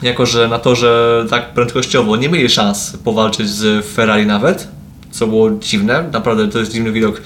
jako 0.01 0.25
że 0.25 0.47
na 0.47 0.59
to, 0.59 0.75
że 0.75 1.25
tak 1.29 1.53
prędkościowo 1.53 2.15
nie 2.15 2.29
mieli 2.29 2.49
szans 2.49 2.97
powalczyć 3.03 3.49
z 3.49 3.85
Ferrari 3.85 4.25
nawet, 4.25 4.67
co 5.11 5.27
było 5.27 5.51
dziwne, 5.51 6.09
naprawdę 6.11 6.47
to 6.47 6.59
jest 6.59 6.71
dziwny 6.71 6.91
widok, 6.91 7.21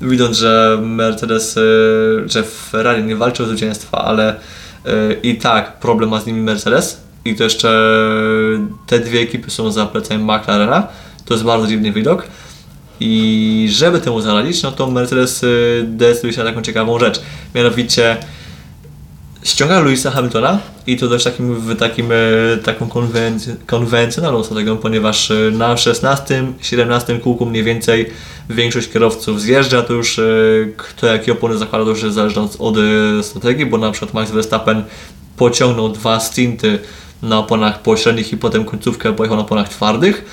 widząc, 0.00 0.36
że 0.36 0.78
Mercedes, 0.82 1.56
e, 1.56 1.60
że 2.28 2.42
Ferrari 2.42 3.04
nie 3.04 3.16
walczy 3.16 3.42
o 3.42 3.46
zwycięstwa, 3.46 4.04
ale 4.04 4.28
e, 4.84 5.12
i 5.22 5.36
tak 5.36 5.78
problem 5.78 6.10
ma 6.10 6.20
z 6.20 6.26
nimi 6.26 6.40
Mercedes 6.40 7.00
i 7.24 7.34
to 7.34 7.44
jeszcze 7.44 7.98
te 8.86 8.98
dwie 8.98 9.20
ekipy 9.20 9.50
są 9.50 9.70
za 9.70 9.86
plecami 9.86 10.24
McLarena, 10.24 10.88
to 11.24 11.34
jest 11.34 11.44
bardzo 11.44 11.66
dziwny 11.66 11.92
widok. 11.92 12.26
I 13.00 13.68
żeby 13.70 14.00
temu 14.00 14.20
zaradzić, 14.20 14.62
no 14.62 14.72
to 14.72 14.90
Mercedes 14.90 15.44
e, 15.44 15.46
decyduje 15.82 16.32
się 16.32 16.38
na 16.38 16.50
taką 16.50 16.62
ciekawą 16.62 16.98
rzecz. 16.98 17.20
Mianowicie 17.54 18.16
ściąga 19.46 19.80
Louisa 19.80 20.10
Hamiltona 20.10 20.58
i 20.86 20.96
to 20.96 21.08
też 21.08 21.24
takim, 21.24 21.54
w 21.54 21.76
takim, 21.76 22.12
e, 22.12 22.16
taką 22.64 22.86
konwenc- 22.86 23.56
konwencjonalną 23.66 24.44
strategią, 24.44 24.76
ponieważ 24.76 25.30
e, 25.30 25.34
na 25.52 25.76
16, 25.76 26.52
17 26.60 27.18
kółku 27.18 27.46
mniej 27.46 27.64
więcej 27.64 28.10
większość 28.50 28.88
kierowców 28.88 29.40
zjeżdża, 29.40 29.82
to 29.82 29.92
już 29.92 30.18
e, 30.18 30.22
kto 30.76 31.06
jakie 31.06 31.32
opony 31.32 31.58
zakłada, 31.58 31.84
to 31.84 31.90
już 31.90 32.02
jest 32.02 32.18
od, 32.58 32.76
strategii, 33.22 33.66
bo 33.66 33.78
na 33.78 33.90
przykład 33.90 34.14
Max 34.14 34.30
Verstappen 34.30 34.82
pociągnął 35.36 35.88
dwa 35.88 36.20
stinty 36.20 36.78
na 37.22 37.38
oponach 37.38 37.82
pośrednich 37.82 38.32
i 38.32 38.36
potem 38.36 38.64
końcówkę 38.64 39.12
pojechał 39.12 39.36
na 39.36 39.42
oponach 39.42 39.68
twardych. 39.68 40.24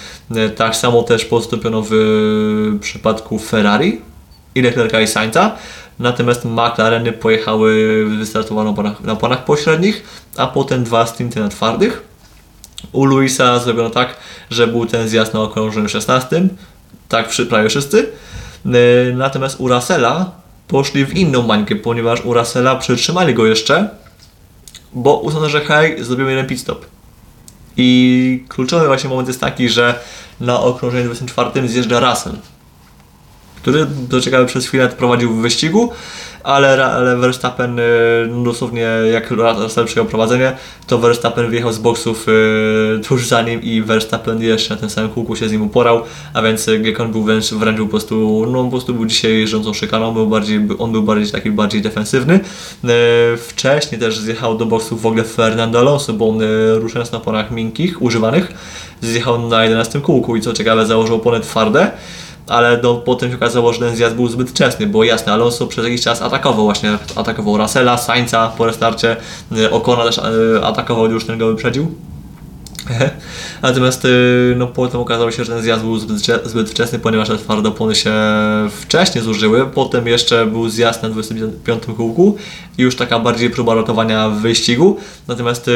Tak 0.56 0.76
samo 0.76 1.04
też 1.04 1.26
postąpiono 1.26 1.84
w 1.90 1.94
przypadku 2.82 3.40
Ferrari 3.40 4.02
i 4.56 4.62
Leclerca 4.62 5.02
i 5.02 5.08
Sainza. 5.08 5.56
Natomiast 6.00 6.46
McLareny 6.46 7.12
pojechały, 7.12 8.06
wystartowały 8.20 8.66
na 8.66 8.72
oponach, 8.72 9.02
na 9.02 9.14
oponach 9.14 9.46
pośrednich, 9.46 10.04
a 10.38 10.48
potem 10.48 10.84
dwa 10.84 11.06
stinty 11.08 11.40
na 11.40 11.50
twardych. 11.50 12.04
U 12.92 13.06
Luisa 13.06 13.60
zrobiono 13.60 13.90
tak, 13.90 14.16
że 14.50 14.68
był 14.68 14.86
ten 14.86 15.08
zjazd 15.10 15.34
na 15.34 15.42
okrążeniu 15.42 15.90
16, 15.90 16.42
tak 17.10 17.28
przy- 17.28 17.46
prawie 17.46 17.70
wszyscy. 17.70 18.10
E, 18.66 18.70
Natomiast 19.16 19.60
u 19.60 19.68
Russella 19.68 20.32
poszli 20.68 21.06
w 21.06 21.14
inną 21.14 21.42
mańkę, 21.42 21.76
ponieważ 21.76 22.26
u 22.26 22.34
Russella 22.34 22.76
przytrzymali 22.76 23.34
go 23.34 23.46
jeszcze, 23.46 23.90
bo 24.94 25.18
uznano, 25.20 25.50
że 25.50 25.62
hej, 25.62 26.04
zrobimy 26.04 26.30
jeden 26.32 26.48
pit 26.48 26.60
stop. 26.60 26.86
I 27.78 28.44
kluczowy 28.50 28.88
właśnie 28.88 29.10
moment 29.10 29.28
jest 29.28 29.40
taki, 29.42 29.70
że 29.70 30.00
na 30.40 30.60
okrążeniu 30.60 31.06
24 31.06 31.68
zjeżdża 31.68 32.00
Russell, 32.10 32.34
który 33.64 33.86
do 33.86 34.22
ciekawe 34.22 34.46
przez 34.46 34.68
chwilę 34.68 34.90
prowadził 34.90 35.34
w 35.34 35.42
wyścigu, 35.42 35.90
ale, 36.44 36.86
ale 36.86 37.18
Verstappen 37.18 37.80
y, 37.80 37.84
dosłownie 38.44 38.88
jak 39.12 39.32
Russell 39.32 39.86
przejął 39.86 40.06
prowadzenie, 40.06 40.58
to 40.88 40.98
Verstappen 40.98 41.50
wyjechał 41.50 41.74
z 41.74 41.78
boksów 41.78 42.28
y, 42.28 43.02
tuż 43.08 43.28
za 43.28 43.42
nim 43.42 43.62
i 43.62 43.82
Verstappen 43.82 44.42
jeszcze 44.42 44.74
na 44.74 44.80
tym 44.80 44.90
samym 44.90 45.10
kółku 45.12 45.36
się 45.36 45.50
z 45.50 45.52
nim 45.52 45.62
uporał, 45.62 46.02
a 46.34 46.42
więc 46.42 46.68
y, 46.68 46.80
Gekon 46.80 47.12
był 47.12 47.24
wręcz, 47.24 47.54
wręcz 47.54 47.80
po 47.80 47.86
prostu, 47.86 48.46
no 48.52 48.64
po 48.64 48.70
prostu 48.70 48.94
był 48.94 49.06
dzisiaj 49.06 49.40
jeżdżącą 49.40 49.74
szykaną, 49.74 50.14
był 50.14 50.28
bardziej, 50.28 50.68
on 50.80 50.92
był 50.92 51.04
bardziej 51.04 51.32
taki 51.32 51.52
bardziej 51.52 51.82
defensywny. 51.82 52.40
Wcześniej 53.38 54.02
też 54.02 54.18
zjechał 54.18 54.58
do 54.58 54.66
boksów 54.66 55.02
w 55.02 55.06
ogóle 55.06 55.24
Fernando 55.24 55.80
Alonso, 55.80 56.14
bo 56.14 56.30
on 56.30 56.40
ruszając 56.76 57.12
na 57.12 57.18
oponach 57.18 57.52
miękkich, 57.52 58.02
używanych, 58.02 58.54
zjechał 59.02 59.48
na 59.50 59.64
11 59.64 60.02
kółku 60.02 60.36
i 60.36 60.42
co 60.42 60.54
ciekawe 60.54 60.86
założył 60.86 61.16
opony 61.16 61.40
twarde 61.40 61.92
ale 62.48 62.80
no, 62.84 62.96
potem 62.96 63.30
się 63.30 63.36
okazało, 63.36 63.74
że 63.74 63.80
ten 63.80 63.96
zjazd 63.96 64.16
był 64.16 64.28
zbyt 64.28 64.50
wczesny, 64.50 64.88
bo 64.88 65.04
jasne, 65.04 65.34
Alonso 65.34 65.68
przez 65.68 65.86
jakiś 65.86 66.02
czas 66.02 66.22
atakował 66.22 66.66
właśnie, 66.66 66.98
atakował 67.16 67.58
Russella, 67.58 67.98
Sainza 67.98 68.52
po 68.58 68.66
restarcie, 68.66 69.16
y, 69.58 69.72
Ocona 69.72 70.04
też 70.04 70.18
y, 70.18 70.22
atakował, 70.64 71.12
już 71.12 71.26
ten 71.26 71.38
go 71.40 71.48
wyprzedził. 71.48 71.96
Natomiast 73.62 74.06
y, 74.06 74.56
no, 74.58 74.68
potem 74.68 75.02
okazało 75.02 75.32
się, 75.32 75.46
że 75.46 75.52
ten 75.52 75.62
zjazd 75.62 75.84
był 75.84 75.98
zbyt, 75.98 76.18
zbyt 76.46 76.70
wczesny, 76.70 77.00
ponieważ 77.00 77.28
te 77.28 77.38
twarde 77.38 77.70
opony 77.70 77.96
się 77.96 78.14
wcześniej 78.82 79.24
zużyły. 79.24 79.66
Potem 79.66 80.08
jeszcze 80.08 80.46
był 80.46 80.70
zjazd 80.70 81.04
na 81.04 81.10
25 81.10 81.84
kółku 81.98 82.38
i 82.78 82.82
już 82.82 82.96
taka 82.96 83.20
bardziej 83.20 83.50
próba 83.50 83.76
ratowania 83.76 84.30
w 84.30 84.36
wyścigu. 84.36 84.98
Natomiast 85.28 85.68
y, 85.68 85.72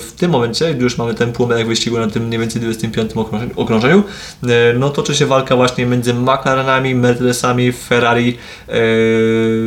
w 0.00 0.12
tym 0.16 0.30
momencie, 0.30 0.74
gdy 0.74 0.84
już 0.84 0.98
mamy 0.98 1.14
ten 1.14 1.32
płomień 1.32 1.64
wyścigu 1.64 1.98
na 1.98 2.08
tym 2.08 2.26
mniej 2.26 2.40
więcej 2.40 2.62
25 2.62 3.10
okrążeniu, 3.56 4.02
y, 4.44 4.48
no 4.78 4.90
toczy 4.90 5.14
się 5.14 5.26
walka 5.26 5.56
właśnie 5.56 5.86
między 5.86 6.14
McLarenami, 6.14 6.94
Mercedesami, 6.94 7.72
Ferrari. 7.72 8.38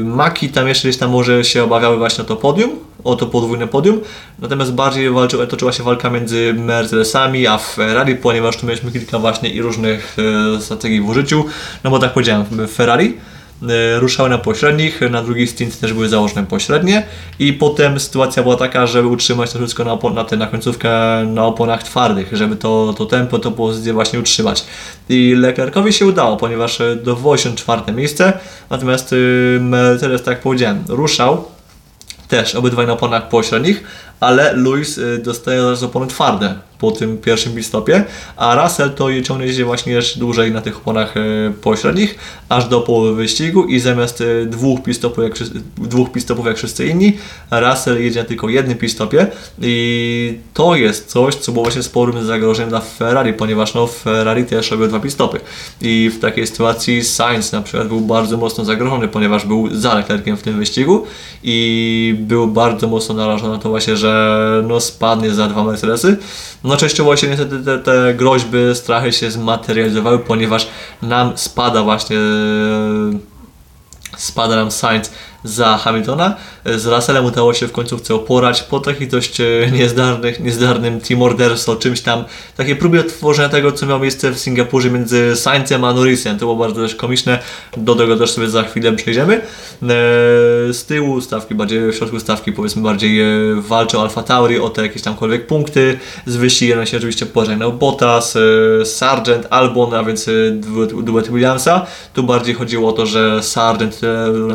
Maki 0.04 0.50
tam 0.50 0.68
jeszcze 0.68 0.88
gdzieś 0.88 1.00
tam 1.00 1.12
może 1.12 1.44
się 1.44 1.64
obawiały 1.64 1.98
właśnie 1.98 2.24
o 2.24 2.28
to 2.28 2.36
podium, 2.36 2.70
o 3.04 3.16
to 3.16 3.26
podwójne 3.26 3.68
podium, 3.68 4.02
natomiast 4.40 4.74
bardziej 4.74 5.10
walczy, 5.10 5.48
toczyła 5.48 5.72
się 5.72 5.84
walka 5.84 6.10
między 6.10 6.54
Mercedesami 6.54 7.48
a 7.48 7.58
Ferrari, 7.58 8.16
ponieważ 8.16 8.58
tu 8.58 8.66
mieliśmy 8.66 8.92
kilka 8.92 9.20
właśnie 9.20 9.50
i 9.50 9.62
różnych 9.62 10.18
e, 10.58 10.62
strategii 10.62 11.02
w 11.02 11.10
użyciu, 11.10 11.46
no 11.84 11.90
bo 11.90 12.00
tak 12.00 12.14
powiedziałem, 12.14 12.46
Ferrari 12.68 13.18
e, 13.64 14.00
ruszały 14.00 14.30
na 14.30 14.38
pośrednich, 14.38 15.02
na 15.12 15.24
drugi 15.24 15.48
stint 15.48 15.80
też 15.80 15.94
były 15.94 16.10
założone 16.10 16.46
pośrednie 16.46 17.04
i 17.40 17.54
potem 17.54 18.00
sytuacja 18.00 18.44
była 18.44 18.56
taka, 18.56 18.88
żeby 18.88 19.08
utrzymać 19.08 19.52
to 19.52 19.60
wszystko 19.60 19.84
na, 19.84 20.10
na, 20.10 20.24
te, 20.24 20.38
na 20.38 20.48
końcówkę 20.48 20.90
na 21.28 21.46
oponach 21.46 21.84
twardych, 21.84 22.30
żeby 22.32 22.56
to, 22.56 22.94
to 22.98 23.06
tempo, 23.06 23.40
to 23.40 23.52
pozycję 23.52 23.94
właśnie 23.94 24.20
utrzymać. 24.20 24.66
I 25.10 25.36
Leclercowi 25.36 25.94
się 25.94 26.06
udało, 26.06 26.38
ponieważ 26.38 26.82
e, 26.82 26.96
dowoził 26.96 27.54
czwarte 27.56 27.92
miejsce, 27.92 28.34
natomiast 28.70 29.14
y, 29.14 29.58
Mercedes, 29.62 30.24
tak 30.24 30.42
powiedziałem, 30.42 30.84
ruszał 30.88 31.53
też 32.34 32.56
obydwaj 32.56 32.88
na 32.88 32.94
oponach 32.94 33.30
pośrednich, 33.30 33.84
ale 34.20 34.54
Lewis 34.54 34.98
y, 34.98 35.18
dostaje 35.18 35.62
zaraz 35.62 35.84
opony 35.84 36.08
twarde 36.08 36.56
po 36.84 36.92
tym 36.92 37.18
pierwszym 37.18 37.54
pit-stopie, 37.54 38.04
a 38.36 38.64
Russell 38.64 38.92
to 38.92 39.22
ciągnie 39.22 39.54
się 39.54 39.66
właśnie 39.66 39.94
jeszcze 39.94 40.20
dłużej 40.20 40.52
na 40.52 40.62
tych 40.62 40.78
oponach 40.78 41.18
y, 41.18 41.54
pośrednich, 41.62 42.16
aż 42.50 42.68
do 42.68 42.82
połowy 42.82 43.16
wyścigu 43.16 43.66
i 43.66 43.80
zamiast 43.80 44.22
y, 44.22 44.46
dwóch 44.46 44.84
pit-stopów 44.84 45.24
jak, 45.24 45.34
dwóch 45.78 46.12
pit-stopów 46.12 46.46
jak 46.46 46.58
wszyscy 46.58 46.88
inni, 46.88 47.18
Russell 47.52 48.04
jedzie 48.04 48.20
na 48.20 48.26
tylko 48.26 48.50
jednym 48.50 48.78
pit-stopie 48.78 49.28
i 49.62 50.38
to 50.54 50.76
jest 50.76 51.08
coś, 51.08 51.36
co 51.36 51.52
było 51.52 51.66
właśnie 51.66 51.84
sporym 51.84 52.26
zagrożeniem 52.26 52.70
dla 52.70 52.80
Ferrari, 52.80 53.34
ponieważ 53.34 53.74
no 53.74 53.88
Ferrari 53.88 54.46
też 54.46 54.72
robił 54.72 54.88
dwa 54.88 55.00
pit-stopy 55.00 55.40
i 55.82 56.12
w 56.14 56.20
takiej 56.20 56.48
sytuacji 56.48 57.04
Sainz 57.04 57.52
na 57.52 57.62
przykład 57.62 57.88
był 57.88 58.02
bardzo 58.02 58.38
mocno 58.38 58.66
zagrożony, 58.66 59.08
ponieważ 59.08 59.46
był 59.46 59.76
za 59.76 59.96
Leclerciem 59.96 60.38
w 60.38 60.42
tym 60.42 60.58
wyścigu 60.58 61.06
i 61.44 62.16
był 62.20 62.48
bardzo 62.48 62.88
mocno 62.88 63.16
narażony 63.16 63.54
na 63.54 63.60
to 63.60 63.70
właśnie, 63.70 63.98
że 63.98 64.64
no 64.68 64.80
spadnie 64.80 65.32
za 65.32 65.48
dwa 65.48 65.64
Mercedesy. 65.64 66.18
No 66.64 66.73
częściowo 66.78 67.18
się 67.18 67.28
niestety 67.28 67.64
te, 67.64 67.80
te 67.80 68.14
groźby, 68.14 68.58
strachy 68.74 69.14
się 69.14 69.32
zmaterializowały, 69.32 70.20
ponieważ 70.20 70.68
nam 71.02 71.38
spada 71.38 71.84
właśnie 71.84 72.18
spada 74.18 74.56
nam 74.56 74.72
Sainz 74.72 75.12
za 75.44 75.78
Hamiltona. 75.78 76.36
Z 76.66 76.86
Russellem 76.86 77.26
udało 77.26 77.54
się 77.54 77.68
w 77.68 77.72
końcówce 77.72 78.16
oporać 78.16 78.64
po 78.64 78.80
takich 78.80 79.10
dość 79.10 79.42
e, 79.42 79.46
niezdarnych, 79.72 80.40
niezdarnym 80.40 81.02
team 81.02 81.22
orderstwo, 81.22 81.76
czymś 81.76 82.02
tam, 82.02 82.24
takiej 82.58 82.76
próbie 82.76 83.04
tworzenia 83.04 83.50
tego, 83.50 83.72
co 83.72 83.86
miało 83.86 84.00
miejsce 84.00 84.32
w 84.32 84.40
Singapurze 84.40 84.90
między 84.90 85.36
Sainzem 85.36 85.84
a 85.84 85.94
Norrisem. 85.94 86.34
To 86.34 86.40
było 86.40 86.56
bardzo 86.56 86.82
też 86.82 86.96
komiczne, 86.96 87.40
do 87.78 87.96
tego 87.96 88.18
też 88.18 88.32
sobie 88.32 88.50
za 88.50 88.64
chwilę 88.64 88.94
przejdziemy. 88.94 89.34
E, 89.36 89.42
z 90.74 90.86
tyłu 90.86 91.22
stawki, 91.22 91.56
bardziej 91.56 91.92
w 91.92 91.96
środku 91.96 92.20
stawki 92.20 92.52
powiedzmy 92.52 92.82
bardziej 92.82 93.22
e, 93.22 93.28
walczą 93.62 94.02
Alfa 94.02 94.24
Tauri 94.24 94.60
o 94.60 94.70
te 94.70 94.82
jakieś 94.82 95.02
tamkolwiek 95.02 95.48
punkty. 95.48 96.00
Z 96.26 96.36
wyścigiem 96.36 96.86
się 96.86 96.98
oczywiście 96.98 97.26
pożegnał 97.26 97.74
Bottas, 97.74 98.38
Sargent, 98.86 99.48
Albon, 99.50 99.94
a 99.94 100.04
więc 100.04 100.30
duet 101.04 101.32
Williamsa. 101.32 101.86
Tu 102.14 102.24
bardziej 102.24 102.56
chodziło 102.56 102.90
o 102.90 102.92
to, 102.92 103.06
że 103.06 103.44
Sargent 103.44 104.02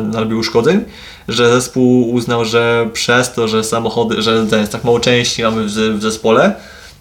narobił 0.03 0.39
uszkodzeń, 0.39 0.78
że 1.27 1.49
zespół 1.49 2.09
uznał, 2.09 2.45
że 2.45 2.89
przez 2.93 3.33
to, 3.33 3.47
że 3.47 3.63
samochody, 3.63 4.21
że 4.21 4.45
jest 4.51 4.71
tak 4.71 4.83
mało 4.83 4.99
części 4.99 5.43
mamy 5.43 5.63
w, 5.63 5.69
w 5.69 6.01
zespole, 6.01 6.55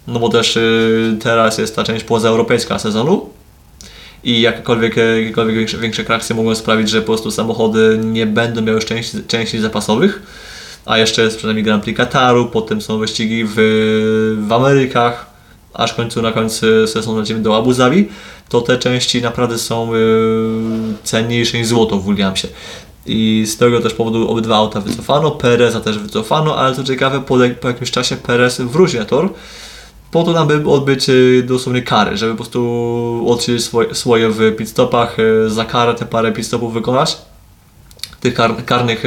no 0.07 0.18
bo 0.18 0.29
też 0.29 0.57
y, 0.57 1.16
teraz 1.20 1.59
jest 1.59 1.76
ta 1.76 1.85
część 1.85 2.05
pozaeuropejska 2.05 2.79
sezonu 2.79 3.29
i 4.24 4.41
jakiekolwiek, 4.41 4.97
jakiekolwiek 4.97 5.57
większe, 5.57 5.79
większe 5.79 6.05
kraksy 6.05 6.35
mogą 6.35 6.55
sprawić, 6.55 6.91
że 6.91 7.01
po 7.01 7.07
prostu 7.07 7.31
samochody 7.31 8.01
nie 8.05 8.26
będą 8.26 8.62
miały 8.62 8.81
części, 8.81 9.18
części 9.29 9.59
zapasowych, 9.59 10.22
a 10.87 10.99
jeszcze 10.99 11.22
jest 11.22 11.37
przynajmniej 11.37 11.64
Grand 11.64 11.85
Prix 11.85 11.97
Kataru, 11.97 12.47
potem 12.47 12.81
są 12.81 12.99
wyścigi 12.99 13.45
w, 13.45 13.55
w 14.49 14.53
Amerykach, 14.53 15.26
aż 15.74 15.93
w 15.93 15.95
końcu 15.95 16.22
na 16.22 16.33
końcu 16.33 16.87
sezonu 16.87 17.20
lecimy 17.20 17.41
do 17.41 17.57
Abu 17.57 17.72
Zabi, 17.72 18.09
to 18.49 18.61
te 18.61 18.79
części 18.79 19.22
naprawdę 19.22 19.59
są 19.59 19.95
y, 19.95 19.99
cenniejsze 21.05 21.59
niż 21.59 21.66
złoto 21.66 21.99
w 21.99 22.07
Williamsie. 22.07 22.49
I 23.09 23.46
z 23.46 23.56
tego 23.56 23.80
też 23.80 23.94
powodu 23.94 24.30
obydwa 24.30 24.56
auta 24.56 24.80
wycofano, 24.80 25.30
Pereza 25.30 25.80
też 25.80 25.98
wycofano, 25.98 26.56
ale 26.56 26.74
co 26.74 26.84
ciekawe, 26.84 27.20
po, 27.20 27.36
po 27.61 27.68
jakimś 27.68 27.90
czasie 27.90 28.16
Perez 28.16 28.61
wrócił 28.61 29.00
na 29.00 29.06
tor, 29.06 29.32
po 30.11 30.22
to 30.22 30.32
nam 30.32 30.48
by 30.48 30.70
odbyć 30.70 31.09
y, 31.09 31.42
dosłownie 31.46 31.82
kary, 31.82 32.16
żeby 32.16 32.32
po 32.32 32.36
prostu 32.36 33.24
odsiedzieć 33.28 33.64
swoje, 33.64 33.94
swoje 33.94 34.30
w 34.30 34.56
pitstopach, 34.56 35.18
y, 35.18 35.50
za 35.50 35.64
karę 35.64 35.94
te 35.94 36.06
parę 36.06 36.32
pitstopów 36.32 36.74
wykonać, 36.74 37.18
tych 38.20 38.34
kar, 38.34 38.64
karnych, 38.64 39.02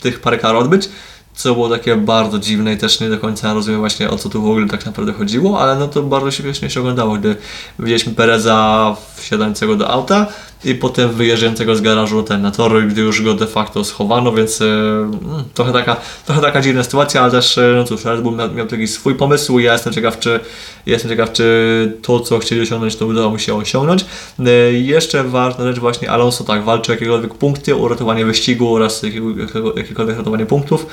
tych 0.00 0.20
parę 0.20 0.38
kar 0.38 0.56
odbyć 0.56 0.88
co 1.34 1.54
było 1.54 1.68
takie 1.68 1.96
bardzo 1.96 2.38
dziwne 2.38 2.72
i 2.72 2.76
też 2.76 3.00
nie 3.00 3.08
do 3.08 3.18
końca 3.18 3.54
rozumiem 3.54 3.80
właśnie 3.80 4.10
o 4.10 4.18
co 4.18 4.28
tu 4.28 4.42
w 4.42 4.46
ogóle 4.46 4.68
tak 4.68 4.86
naprawdę 4.86 5.12
chodziło, 5.12 5.60
ale 5.60 5.76
no 5.76 5.88
to 5.88 6.02
bardzo 6.02 6.30
śmiesznie 6.30 6.70
się 6.70 6.80
oglądało, 6.80 7.14
gdy 7.14 7.36
widzieliśmy 7.78 8.14
Pereza 8.14 8.96
wsiadającego 9.16 9.76
do 9.76 9.90
auta, 9.90 10.26
i 10.64 10.74
potem 10.74 11.10
wyjeżdżającego 11.10 11.76
z 11.76 11.80
garażu 11.80 12.22
ten 12.22 12.42
na 12.42 12.50
tory, 12.50 12.82
gdy 12.82 13.00
już 13.00 13.22
go 13.22 13.34
de 13.34 13.46
facto 13.46 13.84
schowano, 13.84 14.32
więc 14.32 14.60
e, 14.60 14.64
mm, 14.64 15.12
trochę, 15.54 15.72
taka, 15.72 15.96
trochę 16.26 16.40
taka 16.40 16.60
dziwna 16.60 16.82
sytuacja, 16.84 17.22
ale 17.22 17.30
też, 17.30 17.58
e, 17.58 17.72
no 17.76 17.84
cóż, 17.84 18.04
Red 18.04 18.20
Bull 18.20 18.36
miał, 18.36 18.52
miał 18.52 18.66
taki 18.66 18.86
swój 18.86 19.14
pomysł 19.14 19.58
ja 19.58 19.72
jestem 19.72 19.92
ciekaw, 19.92 20.18
czy, 20.18 20.40
jestem 20.86 21.10
ciekaw, 21.10 21.32
czy 21.32 21.98
to, 22.02 22.20
co 22.20 22.38
chcieli 22.38 22.60
osiągnąć, 22.60 22.96
to 22.96 23.06
udało 23.06 23.30
mu 23.30 23.38
się 23.38 23.54
osiągnąć. 23.54 24.04
E, 24.46 24.50
jeszcze 24.72 25.24
ważna 25.24 25.64
rzecz 25.64 25.78
właśnie, 25.78 26.10
Alonso 26.10 26.44
tak 26.44 26.64
walczy 26.64 26.92
o 26.92 26.94
jakiekolwiek 26.94 27.34
punkty, 27.34 27.74
uratowanie 27.74 28.24
wyścigu 28.24 28.74
oraz 28.74 29.02
jakiekolwiek 29.76 30.16
ratowanie 30.16 30.46
punktów. 30.46 30.86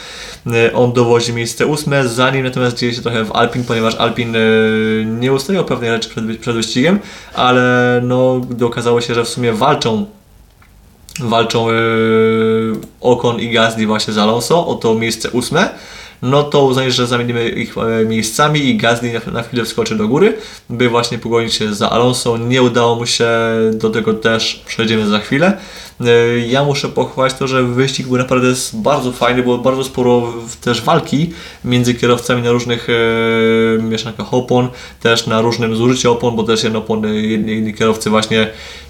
On 0.74 0.94
dowozi 0.94 1.34
miejsce 1.34 1.66
ósme, 1.66 2.08
zanim 2.08 2.44
natomiast 2.44 2.78
dzieje 2.78 2.94
się 2.94 3.02
trochę 3.02 3.24
w 3.26 3.32
Alpin, 3.32 3.64
ponieważ 3.64 3.96
Alpin 3.96 4.36
nie 5.20 5.34
ustalił 5.34 5.64
pewnej 5.64 5.90
rzeczy 5.90 6.10
przed, 6.10 6.40
przed 6.40 6.56
wyścigiem, 6.56 7.00
ale 7.34 8.02
no, 8.04 8.42
okazało 8.62 9.02
się, 9.02 9.14
że 9.14 9.24
w 9.26 9.30
sumie 9.30 9.54
walczą 9.62 10.06
walczą 11.20 11.72
yy, 11.72 12.74
Ocon 13.02 13.40
i 13.40 13.52
Gasly 13.52 13.88
właśnie 13.88 14.14
z 14.14 14.18
Alonso 14.18 14.68
o 14.68 14.76
to 14.76 14.96
miejsce 14.96 15.30
ósme, 15.30 15.70
no 16.22 16.44
to 16.44 16.66
uznali, 16.66 16.92
że 16.92 17.08
zamienimy 17.08 17.50
ich 17.50 17.76
e, 17.78 18.06
miejscami 18.06 18.60
i 18.60 18.78
Gasly 18.78 19.22
na, 19.34 19.44
chwilę 19.44 19.66
wskoczy 19.66 19.96
do 19.96 20.08
góry, 20.08 20.38
by 20.70 20.90
właśnie 20.90 21.18
pogonić 21.18 21.54
się 21.54 21.74
za 21.74 21.90
Alonso. 21.90 22.38
Nie 22.38 22.62
udało 22.62 22.96
mu 22.96 23.06
się, 23.06 23.30
do 23.74 23.90
tego 23.90 24.14
też 24.14 24.64
przejdziemy 24.66 25.08
za 25.08 25.20
chwilę. 25.20 25.58
E, 26.02 26.40
ja 26.40 26.64
muszę 26.64 26.90
pochwalić 26.90 27.38
to, 27.38 27.48
że 27.48 27.64
wyścig 27.64 28.08
był 28.08 28.18
naprawdę 28.18 28.48
bardzo 28.74 29.12
fajny, 29.12 29.44
było 29.44 29.58
bardzo 29.58 29.84
sporo 29.84 30.34
też 30.62 30.82
walki 30.82 31.34
między 31.66 31.94
kierowcami 31.94 32.42
na 32.42 32.52
różnych 32.52 32.88
e, 32.90 33.84
mieszankach 33.84 34.34
opon, 34.34 34.70
też 35.02 35.28
na 35.28 35.42
różnym 35.42 35.76
zużyciu 35.76 36.12
opon, 36.12 36.36
bo 36.36 36.44
też 36.44 36.66
opony, 36.66 37.22
jedni, 37.22 37.52
jedni 37.52 37.74
kierowcy 37.74 38.10
właśnie 38.10 38.48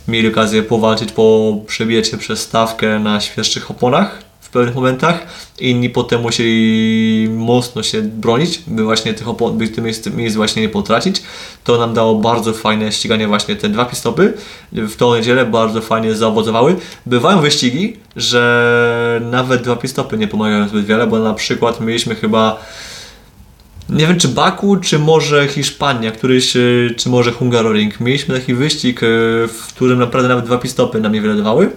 mieli 0.07 0.27
okazję 0.27 0.63
powalczyć 0.63 1.11
po 1.11 1.57
przebiecie 1.67 2.17
przez 2.17 2.39
stawkę 2.39 2.99
na 2.99 3.21
świeższych 3.21 3.71
oponach 3.71 4.30
pewnych 4.51 4.75
momentach. 4.75 5.27
Inni 5.59 5.89
potem 5.89 6.21
musieli 6.21 7.29
mocno 7.29 7.83
się 7.83 8.01
bronić, 8.01 8.61
by 8.67 8.83
właśnie 8.83 9.13
tych, 9.13 9.27
by 9.53 9.67
tych 9.67 9.83
miejsc, 9.83 10.07
miejsc 10.07 10.35
właśnie 10.35 10.61
nie 10.61 10.69
potracić. 10.69 11.23
To 11.63 11.77
nam 11.77 11.93
dało 11.93 12.15
bardzo 12.15 12.53
fajne 12.53 12.91
ściganie 12.91 13.27
właśnie 13.27 13.55
te 13.55 13.69
dwa 13.69 13.85
pistopy. 13.85 14.33
W 14.71 14.95
tą 14.95 15.15
niedzielę 15.15 15.45
bardzo 15.45 15.81
fajnie 15.81 16.15
zaowocowały. 16.15 16.75
Bywają 17.05 17.41
wyścigi, 17.41 17.97
że 18.15 19.21
nawet 19.31 19.61
dwa 19.61 19.75
pistopy 19.75 20.17
nie 20.17 20.27
pomagają 20.27 20.67
zbyt 20.67 20.85
wiele, 20.85 21.07
bo 21.07 21.19
na 21.19 21.33
przykład 21.33 21.81
mieliśmy 21.81 22.15
chyba 22.15 22.59
nie 23.89 24.07
wiem 24.07 24.17
czy 24.17 24.27
Baku, 24.27 24.77
czy 24.77 24.99
może 24.99 25.47
Hiszpania, 25.47 26.11
któryś, 26.11 26.53
czy 26.97 27.09
może 27.09 27.31
Hungaroring. 27.31 27.99
Mieliśmy 27.99 28.39
taki 28.39 28.53
wyścig, 28.53 29.03
e, 29.03 29.07
w 29.47 29.67
którym 29.67 29.99
naprawdę 29.99 30.29
nawet 30.29 30.45
dwa 30.45 30.57
pistopy 30.57 31.01
nam 31.01 31.13
niewiele 31.13 31.35
dawały 31.35 31.71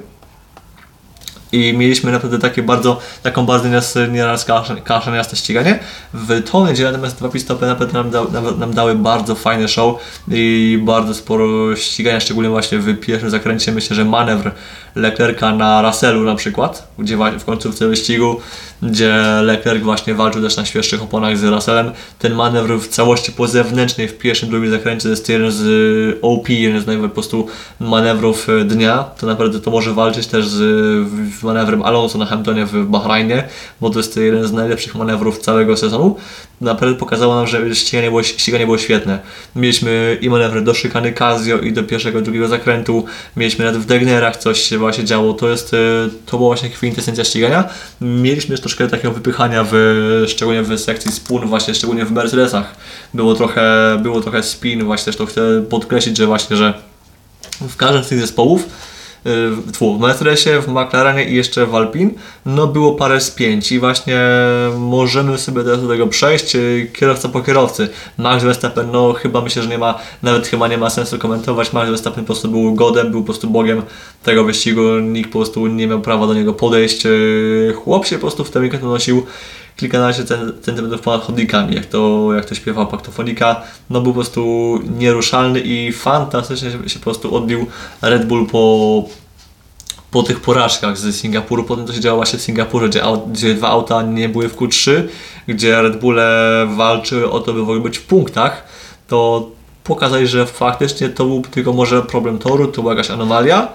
i 1.55 1.77
mieliśmy 1.77 2.13
naprawdę 2.13 2.39
takie 2.39 2.63
bardzo, 2.63 3.01
taką 3.23 3.47
bardzo 3.47 3.69
nieraz 4.11 4.45
kaszę 4.85 5.11
na 5.11 5.17
jasne 5.17 5.39
ściganie. 5.39 5.79
W 6.15 6.43
tą 6.51 6.67
niedzielę 6.67 6.93
natomiast 6.93 7.19
dwa 7.19 7.29
pistopy 7.29 7.67
naprawdę 7.67 7.93
nam, 7.93 8.11
da, 8.11 8.41
nam, 8.59 8.75
dały 8.75 8.95
bardzo 8.95 9.35
fajne 9.35 9.69
show 9.69 9.97
i 10.29 10.79
bardzo 10.85 11.15
sporo 11.15 11.77
ścigania, 11.77 12.21
szczególnie 12.21 12.51
właśnie 12.51 12.79
w 12.79 13.01
pierwszym 13.01 13.31
zakręcie. 13.31 13.73
Myślę, 13.73 13.97
że 13.97 14.05
manewr 14.05 14.51
Leclerca 14.97 15.55
na 15.55 15.83
Russellu 15.83 16.25
na 16.25 16.35
przykład, 16.35 16.89
gdzie 16.99 17.17
w 17.17 17.45
końcówce 17.45 17.89
wyścigu, 17.89 18.41
gdzie 18.83 19.15
Leclerc 19.43 19.83
właśnie 19.83 20.15
walczył 20.15 20.43
też 20.43 20.57
na 20.57 20.65
świeższych 20.65 21.03
oponach 21.03 21.39
z 21.39 21.45
Russellem. 21.45 21.91
Ten 22.19 22.35
manewr 22.35 22.81
w 22.81 22.89
całości 22.89 23.33
po 23.33 23.47
zewnętrznej 23.49 24.09
w 24.09 24.19
pierwszym, 24.19 24.49
drugim 24.49 24.71
zakręcie 24.71 25.09
jest 25.09 25.29
jeden 25.29 25.51
z 25.51 26.19
OP, 26.23 26.49
jeden 26.49 26.81
z 26.81 26.87
najwyższych 26.87 27.11
po 27.11 27.15
prostu 27.15 27.47
manewrów 27.81 28.47
dnia. 28.65 29.05
To 29.19 29.27
naprawdę 29.27 29.61
to 29.61 29.71
może 29.71 29.93
walczyć 29.93 30.27
też 30.27 30.49
z 30.49 31.43
manewrem 31.43 31.83
Alonso 31.83 32.19
na 32.19 32.27
Hamiltonie 32.27 32.67
w 32.67 32.87
Bahrajnie, 32.87 33.45
bo 33.81 33.91
to 33.91 33.99
jest 33.99 34.17
jeden 34.17 34.47
z 34.47 34.53
najlepszych 34.53 34.95
manewrów 34.95 35.39
całego 35.39 35.77
sezonu. 35.77 36.17
Naprawdę 36.61 36.99
pokazało 36.99 37.35
nam, 37.35 37.47
że 37.47 37.75
ściganie 37.75 38.09
było, 38.09 38.23
ściganie 38.23 38.65
było 38.65 38.79
świetne. 38.79 39.19
Mieliśmy 39.57 40.19
i 40.21 40.31
manewry 40.31 40.63
do 40.63 40.75
szykany 40.75 41.13
Casio 41.13 41.59
i 41.59 41.73
do 41.73 41.85
pierwszego, 41.85 42.21
drugiego 42.21 42.49
zakrętu. 42.49 43.05
Mieliśmy 43.37 43.65
nawet 43.65 43.81
w 43.81 43.87
Degnerach 43.87 44.37
coś 44.37 44.61
się 44.61 44.79
właśnie 44.79 45.05
działo. 45.05 45.33
To 45.33 45.49
jest, 45.49 45.75
e, 45.75 45.77
to 46.27 46.37
była 46.37 46.49
właśnie 46.49 46.71
kwintesencja 46.71 47.25
ścigania. 47.25 47.65
Mieliśmy 48.01 48.51
też 48.51 48.61
troszkę 48.61 48.89
takiego 48.89 49.15
wypychania, 49.15 49.67
w, 49.71 49.75
szczególnie 50.29 50.63
w 50.63 50.79
sekcji 50.79 51.13
spun, 51.13 51.47
właśnie 51.47 51.75
szczególnie 51.75 52.05
w 52.05 52.13
Mercedesach. 52.13 52.75
Było 53.15 53.35
trochę, 53.35 53.99
było 54.03 54.21
trochę 54.21 54.43
spin, 54.43 54.85
właśnie 54.85 55.05
też 55.05 55.17
to 55.17 55.27
chcę 55.27 55.65
podkreślić, 55.71 56.17
że 56.17 56.27
właśnie, 56.27 56.57
że 56.57 56.75
w 57.61 57.77
każdym 57.77 58.05
z 58.05 58.09
tych 58.09 58.21
zespołów 58.21 58.69
w 59.25 60.01
Mercedesie, 60.01 60.61
w 60.61 60.69
McLarenie 60.69 61.25
i 61.25 61.35
jeszcze 61.35 61.67
w 61.67 61.75
Alpine, 61.75 62.11
no 62.47 62.67
było 62.67 62.95
parę 62.95 63.21
spięć 63.21 63.73
i 63.73 63.79
właśnie 63.79 64.21
możemy 64.79 65.39
sobie 65.39 65.65
teraz 65.65 65.83
do 65.83 65.89
tego 65.89 66.07
przejść, 66.07 66.57
y, 66.57 66.91
kierowca 66.95 67.29
po 67.29 67.41
kierowcy. 67.41 67.89
Max 68.19 68.45
Verstappen, 68.45 68.91
no 68.91 69.13
chyba 69.13 69.41
myślę, 69.41 69.63
że 69.63 69.69
nie 69.69 69.79
ma, 69.79 69.99
nawet 70.23 70.47
chyba 70.47 70.69
nie 70.69 70.79
ma 70.79 70.91
sensu 70.91 71.19
komentować, 71.19 71.73
Max 71.73 71.91
Verstappen 71.91 72.25
po 72.25 72.27
prostu 72.27 72.49
był 72.49 72.75
godem, 72.75 73.11
był 73.11 73.21
po 73.21 73.27
prostu 73.27 73.51
bogiem 73.51 73.83
tego 74.23 74.45
wyścigu, 74.45 74.83
nikt 74.99 75.33
po 75.33 75.39
prostu 75.39 75.67
nie 75.67 75.87
miał 75.87 76.01
prawa 76.01 76.27
do 76.27 76.35
niego 76.35 76.55
podejść, 76.55 77.07
y, 77.07 77.75
chłop 77.85 78.07
się 78.07 78.17
po 78.17 78.21
prostu 78.21 78.45
w 78.45 78.51
ten 78.51 78.63
weekend 78.63 78.83
unosił 78.83 79.27
kilkanaście 79.77 80.25
centymetrów 80.63 81.01
ponad 81.01 81.23
chodnikami, 81.23 81.75
jak 81.75 81.87
to, 81.87 82.29
jak 82.35 82.45
to 82.45 82.55
śpiewa 82.55 82.87
paktofonika, 82.87 83.63
no 83.91 84.01
był 84.01 84.13
po 84.13 84.21
prostu 84.21 84.81
nieruszalny 84.99 85.61
i 85.61 85.93
fantastycznie 85.93 86.71
się, 86.71 86.89
się 86.89 86.99
po 86.99 87.05
prostu 87.05 87.37
odbił 87.37 87.67
Red 88.03 88.27
Bull 88.27 88.47
po, 88.47 89.05
po 90.11 90.23
tych 90.23 90.41
porażkach 90.41 90.99
z 90.99 91.17
Singapuru, 91.17 91.65
po 91.65 91.77
tym 91.77 91.87
co 91.87 91.93
się 91.93 92.01
działo 92.01 92.17
właśnie 92.17 92.39
w 92.39 92.43
Singapurze, 92.43 92.89
gdzie, 92.89 93.03
gdzie 93.33 93.55
dwa 93.55 93.69
auta 93.69 94.03
nie 94.03 94.29
były 94.29 94.49
w 94.49 94.57
Q3, 94.57 95.03
gdzie 95.49 95.83
Red 95.83 96.01
Bulle 96.01 96.67
walczyły 96.77 97.31
o 97.31 97.41
to, 97.41 97.53
by 97.53 97.61
w 97.61 97.63
ogóle 97.63 97.81
być 97.81 97.99
w 97.99 98.05
punktach, 98.05 98.65
to 99.09 99.51
pokazali, 99.85 100.27
że 100.27 100.47
faktycznie 100.47 101.09
to 101.09 101.25
był 101.25 101.43
tylko 101.43 101.73
może 101.73 102.03
problem 102.03 102.39
toru, 102.39 102.67
to 102.67 102.83
była 102.83 102.95
jakaś 102.95 103.11
anomalia, 103.11 103.69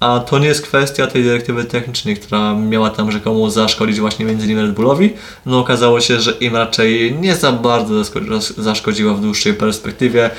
a 0.00 0.20
to 0.20 0.38
nie 0.38 0.46
jest 0.46 0.62
kwestia 0.62 1.06
tej 1.06 1.24
dyrektywy 1.24 1.64
technicznej, 1.64 2.16
która 2.16 2.54
miała 2.54 2.90
tam 2.90 3.12
rzekomo 3.12 3.50
zaszkodzić 3.50 4.00
właśnie 4.00 4.24
między 4.24 4.46
innymi 4.46 4.60
Red 4.60 4.74
Bullowi. 4.74 5.12
No 5.46 5.58
okazało 5.58 6.00
się, 6.00 6.20
że 6.20 6.30
im 6.30 6.56
raczej 6.56 7.14
nie 7.20 7.36
za 7.36 7.52
bardzo 7.52 8.04
zaszkodziła 8.56 9.14
w 9.14 9.20
dłuższej 9.20 9.54
perspektywie. 9.54 10.30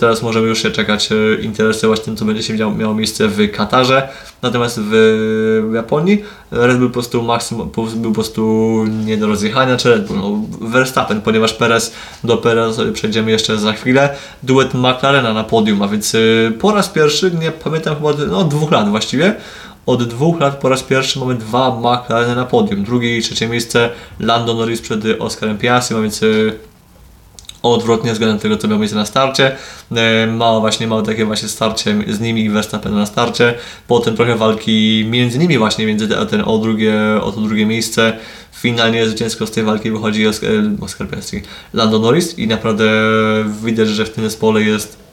teraz 0.00 0.22
możemy 0.22 0.48
już 0.48 0.62
się 0.62 0.70
czekać, 0.70 1.08
e, 1.12 1.42
interesować 1.42 2.00
tym, 2.00 2.16
co 2.16 2.24
będzie 2.24 2.42
się 2.42 2.54
miało 2.54 2.94
miejsce 2.94 3.28
w 3.28 3.50
Katarze. 3.50 4.08
Natomiast 4.42 4.80
w 4.80 5.70
Japonii 5.74 6.22
Red 6.50 6.78
Bull 6.78 6.88
po 6.88 6.92
prostu 6.92 7.22
maksymum, 7.22 7.70
był 7.96 8.10
po 8.10 8.14
prostu 8.14 8.84
nie 9.04 9.16
do 9.16 9.26
rozjechania, 9.26 9.76
czy 9.76 9.90
Red 9.90 10.06
Bull, 10.06 10.16
no, 10.16 10.40
Verstappen, 10.60 11.20
ponieważ 11.20 11.52
Perez, 11.52 11.92
do 12.24 12.36
Perez 12.36 12.80
przejdziemy 12.92 13.30
jeszcze 13.30 13.58
za 13.58 13.72
chwilę, 13.72 14.16
duet 14.42 14.74
McLarena 14.74 15.32
na 15.32 15.44
podium, 15.44 15.82
a 15.82 15.88
więc 15.88 16.14
y, 16.14 16.52
po 16.60 16.72
raz 16.72 16.88
pierwszy, 16.88 17.30
nie 17.40 17.50
pamiętam 17.50 17.96
chyba 17.96 18.10
no, 18.30 18.44
dwóch 18.44 18.70
lat 18.70 18.85
właściwie, 18.90 19.34
od 19.86 20.04
dwóch 20.08 20.40
lat 20.40 20.56
po 20.58 20.68
raz 20.68 20.82
pierwszy 20.82 21.18
mamy 21.18 21.34
dwa 21.34 21.70
McLareny 21.80 22.34
na 22.36 22.44
podium. 22.44 22.84
Drugie 22.84 23.18
i 23.18 23.22
trzecie 23.22 23.48
miejsce 23.48 23.90
Lando 24.20 24.54
Norris 24.54 24.80
przed 24.80 25.00
Oscarem 25.18 25.58
Piastri, 25.58 25.96
a 25.96 26.00
więc 26.00 26.22
y, 26.22 26.52
odwrotnie 27.62 28.12
względem 28.12 28.38
tego, 28.38 28.56
co 28.56 28.68
miał 28.68 28.78
miejsce 28.78 28.96
na 28.96 29.06
starcie. 29.06 29.56
E, 29.96 30.26
Mało 30.26 30.60
właśnie, 30.60 30.86
mało 30.86 31.02
takie 31.02 31.24
właśnie 31.24 31.48
starcie 31.48 31.96
z 32.08 32.20
nimi 32.20 32.44
i 32.44 32.50
Verstappen 32.50 32.94
na 32.94 33.06
starcie. 33.06 33.54
Potem 33.88 34.16
trochę 34.16 34.36
walki 34.36 35.06
między 35.10 35.38
nimi 35.38 35.58
właśnie, 35.58 35.86
między 35.86 36.08
te- 36.08 36.26
ten 36.26 36.42
o 36.46 36.58
drugie, 36.58 36.94
o 37.22 37.32
to 37.32 37.40
drugie 37.40 37.66
miejsce. 37.66 38.12
Finalnie 38.52 39.06
zwycięsko 39.06 39.46
z 39.46 39.50
tej 39.50 39.64
walki 39.64 39.90
wychodzi 39.90 40.26
Oscar, 40.26 40.50
Oscar 40.80 41.08
Piastri, 41.08 41.42
Lando 41.72 41.98
Norris 41.98 42.38
i 42.38 42.46
naprawdę 42.46 42.84
widać, 43.64 43.88
że 43.88 44.04
w 44.04 44.10
tym 44.10 44.24
zespole 44.24 44.62
jest 44.62 45.06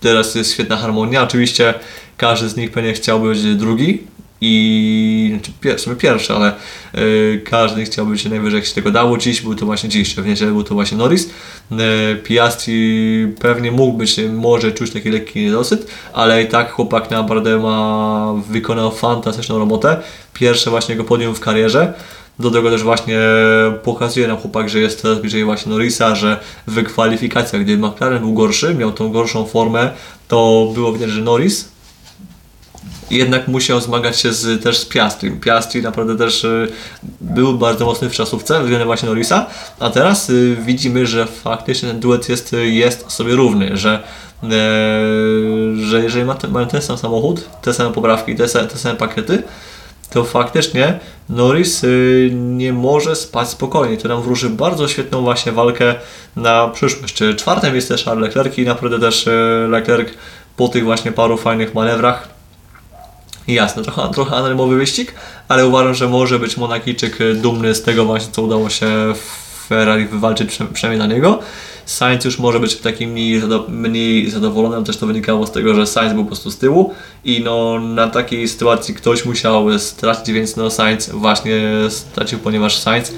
teraz 0.00 0.34
jest 0.34 0.52
świetna 0.52 0.76
harmonia. 0.76 1.22
Oczywiście 1.22 1.74
każdy 2.16 2.48
z 2.48 2.56
nich 2.56 2.70
pewnie 2.70 2.92
chciałby 2.92 3.28
być 3.28 3.42
drugi 3.42 4.14
i 4.40 5.30
znaczy 5.32 5.52
pier, 5.60 5.98
pierwszy, 5.98 6.32
ale 6.32 6.52
y, 6.98 7.42
każdy 7.44 7.84
chciałby 7.84 8.12
być 8.12 8.24
najwyżej 8.24 8.58
jak 8.58 8.66
się 8.66 8.74
tego 8.74 8.90
dało. 8.90 9.18
Dziś 9.18 9.40
był 9.40 9.54
to 9.54 9.66
właśnie 9.66 9.88
dziś, 9.88 10.14
w 10.14 10.26
niedzielę 10.26 10.52
był 10.52 10.64
to 10.64 10.74
właśnie 10.74 10.98
Norris. 10.98 11.30
Y, 11.72 12.16
Piastri 12.16 13.34
pewnie 13.40 13.72
mógł 13.72 13.98
być, 13.98 14.16
może 14.32 14.72
czuć 14.72 14.90
taki 14.90 15.10
lekki 15.10 15.40
niedosyt, 15.40 15.86
ale 16.12 16.42
i 16.42 16.48
tak 16.48 16.72
chłopak 16.72 17.10
naprawdę 17.10 17.58
ma, 17.58 18.34
wykonał 18.48 18.90
fantastyczną 18.90 19.58
robotę. 19.58 19.96
Pierwsze 20.34 20.70
właśnie 20.70 20.92
jego 20.92 21.04
podium 21.04 21.34
w 21.34 21.40
karierze. 21.40 21.94
Do 22.38 22.50
tego 22.50 22.70
też 22.70 22.82
właśnie 22.82 23.18
pokazuje 23.84 24.28
nam 24.28 24.36
chłopak, 24.36 24.68
że 24.68 24.80
jest 24.80 25.00
coraz 25.00 25.18
bliżej 25.18 25.44
właśnie 25.44 25.72
Norrisa, 25.72 26.14
że 26.14 26.40
w 26.66 26.82
kwalifikacjach, 26.82 27.62
gdy 27.62 27.78
McLaren 27.78 28.18
był 28.18 28.32
gorszy, 28.32 28.74
miał 28.74 28.92
tą 28.92 29.12
gorszą 29.12 29.46
formę, 29.46 29.90
to 30.28 30.70
było 30.74 30.92
widać, 30.92 31.10
że 31.10 31.20
Norris 31.20 31.73
jednak 33.10 33.48
musiał 33.48 33.80
zmagać 33.80 34.20
się 34.20 34.32
z, 34.32 34.62
też 34.62 34.78
z 34.78 34.84
Piastri. 34.84 35.30
Piastri 35.30 35.82
naprawdę 35.82 36.16
też 36.16 36.44
y, 36.44 36.68
był 37.20 37.58
bardzo 37.58 37.84
mocny 37.84 38.10
w 38.10 38.12
czasówce 38.12 38.60
względem 38.60 38.86
właśnie 38.86 39.08
Norrisa, 39.08 39.46
a 39.80 39.90
teraz 39.90 40.30
y, 40.30 40.56
widzimy, 40.66 41.06
że 41.06 41.26
faktycznie 41.26 41.88
ten 41.88 42.00
duet 42.00 42.28
jest, 42.28 42.52
y, 42.52 42.68
jest 42.68 43.12
sobie 43.12 43.34
równy, 43.34 43.76
że, 43.76 44.02
e, 44.42 44.48
że 45.76 46.02
jeżeli 46.02 46.24
ma 46.24 46.34
ten, 46.34 46.50
mają 46.50 46.66
ten 46.66 46.82
sam 46.82 46.98
samochód, 46.98 47.48
te 47.62 47.74
same 47.74 47.92
poprawki, 47.92 48.36
te, 48.36 48.48
te 48.48 48.78
same 48.78 48.96
pakiety, 48.96 49.42
to 50.10 50.24
faktycznie 50.24 50.98
Norris 51.28 51.84
y, 51.84 52.30
nie 52.34 52.72
może 52.72 53.16
spać 53.16 53.48
spokojnie. 53.48 53.96
To 53.96 54.08
nam 54.08 54.22
wróży 54.22 54.50
bardzo 54.50 54.88
świetną 54.88 55.22
właśnie 55.22 55.52
walkę 55.52 55.94
na 56.36 56.68
przyszłość. 56.68 57.14
Czy 57.14 57.34
Czwarte 57.34 57.72
miejsce 57.72 57.96
Charles 58.04 58.22
Leclerc 58.22 58.58
i 58.58 58.64
naprawdę 58.64 59.00
też 59.00 59.26
y, 59.26 59.66
Leclerc 59.70 60.08
po 60.56 60.68
tych 60.68 60.84
właśnie 60.84 61.12
paru 61.12 61.36
fajnych 61.36 61.74
manewrach 61.74 62.33
Jasne, 63.48 63.82
trochę, 63.82 64.10
trochę 64.14 64.36
anonimowy 64.36 64.76
wyścig, 64.76 65.14
ale 65.48 65.66
uważam, 65.66 65.94
że 65.94 66.08
może 66.08 66.38
być 66.38 66.56
Monakijczyk 66.56 67.20
y, 67.20 67.34
dumny 67.34 67.74
z 67.74 67.82
tego 67.82 68.04
właśnie, 68.04 68.32
co 68.32 68.42
udało 68.42 68.70
się 68.70 68.86
Ferrari 69.68 70.06
wywalczyć 70.06 70.48
przy- 70.50 70.64
przynajmniej 70.64 71.08
na 71.08 71.14
niego. 71.14 71.38
Sainz 71.86 72.24
już 72.24 72.38
może 72.38 72.60
być 72.60 72.76
taki 72.76 73.06
mniej, 73.06 73.40
zado- 73.42 73.68
mniej 73.68 74.30
zadowolony, 74.30 74.84
też 74.86 74.96
to 74.96 75.06
wynikało 75.06 75.46
z 75.46 75.52
tego, 75.52 75.74
że 75.74 75.86
Sainz 75.86 76.12
był 76.12 76.22
po 76.24 76.28
prostu 76.28 76.50
z 76.50 76.58
tyłu 76.58 76.94
i 77.24 77.40
no 77.44 77.80
na 77.80 78.08
takiej 78.08 78.48
sytuacji 78.48 78.94
ktoś 78.94 79.24
musiał 79.24 79.78
stracić, 79.78 80.32
więc 80.34 80.56
no 80.56 80.70
Sainz 80.70 81.08
właśnie 81.10 81.70
stracił, 81.88 82.38
ponieważ 82.38 82.78
Sainz 82.78 83.12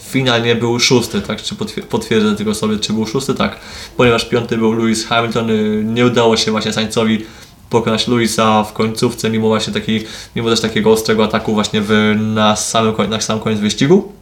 finalnie 0.00 0.54
był 0.54 0.80
szósty, 0.80 1.20
tak? 1.20 1.42
Czy 1.42 1.54
potwier- 1.54 1.82
potwierdzę 1.82 2.36
tylko 2.36 2.54
sobie, 2.54 2.78
czy 2.78 2.92
był 2.92 3.06
szósty? 3.06 3.34
Tak. 3.34 3.56
Ponieważ 3.96 4.24
piąty 4.24 4.56
był 4.58 4.72
Lewis 4.72 5.06
Hamilton, 5.06 5.50
y, 5.50 5.82
nie 5.84 6.06
udało 6.06 6.36
się 6.36 6.50
właśnie 6.50 6.72
Sainzowi 6.72 7.26
pokonać 7.70 8.08
Luisa 8.08 8.64
w 8.64 8.72
końcówce, 8.72 9.30
mimo 9.30 9.48
właśnie 9.48 9.72
taki, 9.72 10.00
mimo 10.36 10.50
też 10.50 10.60
takiego 10.60 10.92
ostrego 10.92 11.24
ataku 11.24 11.54
właśnie 11.54 11.80
w, 11.82 12.14
na, 12.18 12.56
samym, 12.56 12.94
na 13.10 13.20
sam 13.20 13.40
koniec 13.40 13.60
wyścigu. 13.60 14.12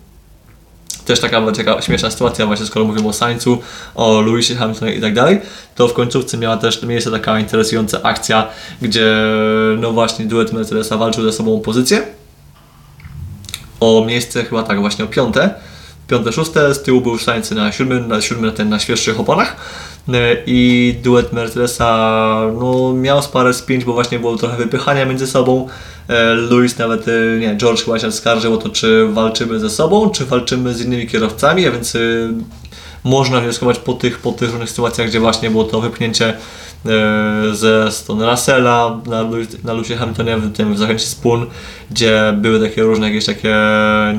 Też 1.05 1.21
taka, 1.21 1.53
taka 1.53 1.83
śmieszna 1.83 2.11
sytuacja 2.11 2.47
właśnie, 2.47 2.67
skoro 2.67 2.85
mówimy 2.85 3.09
o 3.09 3.13
Sainzu, 3.13 3.59
o 3.95 4.21
Lewisie 4.21 4.55
Hamiltonie 4.55 4.95
i 4.95 5.01
tak 5.01 5.15
dalej, 5.15 5.41
to 5.75 5.89
w 5.89 5.93
końcówce 5.93 6.39
miała 6.39 6.57
też 6.57 6.83
miejsce 6.83 7.11
taka 7.11 7.41
interesująca 7.41 8.03
akcja, 8.03 8.49
gdzie 8.83 9.17
no 9.79 9.93
właśnie 9.93 10.27
duet 10.27 10.53
Mercedesa 10.53 10.97
walczył 10.97 11.25
ze 11.25 11.33
sobą 11.33 11.57
o 11.57 11.61
pozycję 11.61 12.03
o 13.83 14.05
miejsce 14.05 14.45
chyba 14.45 14.63
tak 14.63 14.81
właśnie 14.81 15.05
o 15.05 15.09
piąte, 15.09 15.55
piąte, 16.09 16.33
szóste, 16.33 16.75
z 16.75 16.83
tyłu 16.83 17.01
był 17.01 17.19
Sainz 17.19 17.51
na 17.51 17.73
siódmym, 17.73 18.09
na 18.09 18.21
siódmym 18.21 18.53
ten 18.53 18.69
na 18.69 18.79
świeższych 18.79 19.21
oponach 19.21 19.57
E, 20.09 20.37
i 20.47 20.95
duet 21.03 21.33
Mercedesa 21.33 22.41
no, 22.61 22.93
miał 22.93 23.23
parę 23.33 23.55
spięć, 23.55 23.85
bo 23.85 23.93
właśnie 23.93 24.19
było 24.19 24.37
trochę 24.37 24.57
wypychania 24.57 25.07
między 25.07 25.27
sobą. 25.27 25.69
E, 26.09 26.25
Lewis 26.35 26.79
nawet, 26.79 27.09
e, 27.09 27.39
nie, 27.39 27.57
George 27.57 27.85
chyba 27.85 27.99
się 27.99 28.13
skarżył 28.13 28.55
o 28.55 28.57
to, 28.57 28.69
czy 28.69 29.09
walczymy 29.09 29.59
ze 29.59 29.71
sobą, 29.71 30.11
czy 30.11 30.25
walczymy 30.25 30.75
z 30.75 30.81
innymi 30.81 31.07
kierowcami, 31.07 31.67
a 31.67 31.71
więc 31.71 31.97
można 33.05 33.41
wnioskować 33.41 33.79
po 33.79 33.93
tych, 33.93 34.19
po 34.19 34.33
tych 34.33 34.51
różnych 34.51 34.71
sytuacjach, 34.71 35.09
gdzie 35.09 35.21
właśnie 35.21 35.51
było 35.51 35.65
to 35.65 35.81
wypchnięcie 35.81 36.37
ze 37.53 37.93
strony 37.93 38.31
Russella 38.31 39.01
na, 39.07 39.25
na 39.65 39.73
Lucie 39.73 39.97
Hamiltonie 39.97 40.37
w 40.37 40.53
tym 40.53 40.75
w 40.75 40.79
zachęcie 40.79 41.07
Spoon, 41.07 41.47
gdzie 41.91 42.35
były 42.37 42.69
takie 42.69 42.83
różne 42.83 43.07
jakieś 43.07 43.25
takie 43.25 43.57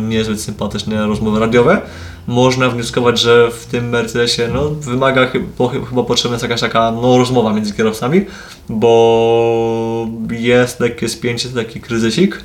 niezbyt 0.02 0.42
sympatyczne 0.42 1.08
rozmowy 1.08 1.40
radiowe. 1.40 1.82
Można 2.28 2.70
wnioskować, 2.70 3.20
że 3.20 3.52
w 3.52 3.66
tym 3.66 3.90
Mercedesie 3.90 4.42
no, 4.54 4.70
wymaga 4.70 5.28
chyba, 5.28 5.70
chyba 5.90 6.04
potrzebna 6.04 6.36
jest 6.36 6.44
jakaś 6.44 6.62
taka 6.62 6.92
no, 6.92 7.18
rozmowa 7.18 7.54
między 7.54 7.74
kierowcami, 7.74 8.26
bo 8.70 10.08
jest 10.32 10.80
lekkie 10.80 11.10
spięcie, 11.10 11.50
taki 11.50 11.82
kryzysik, 11.82 12.42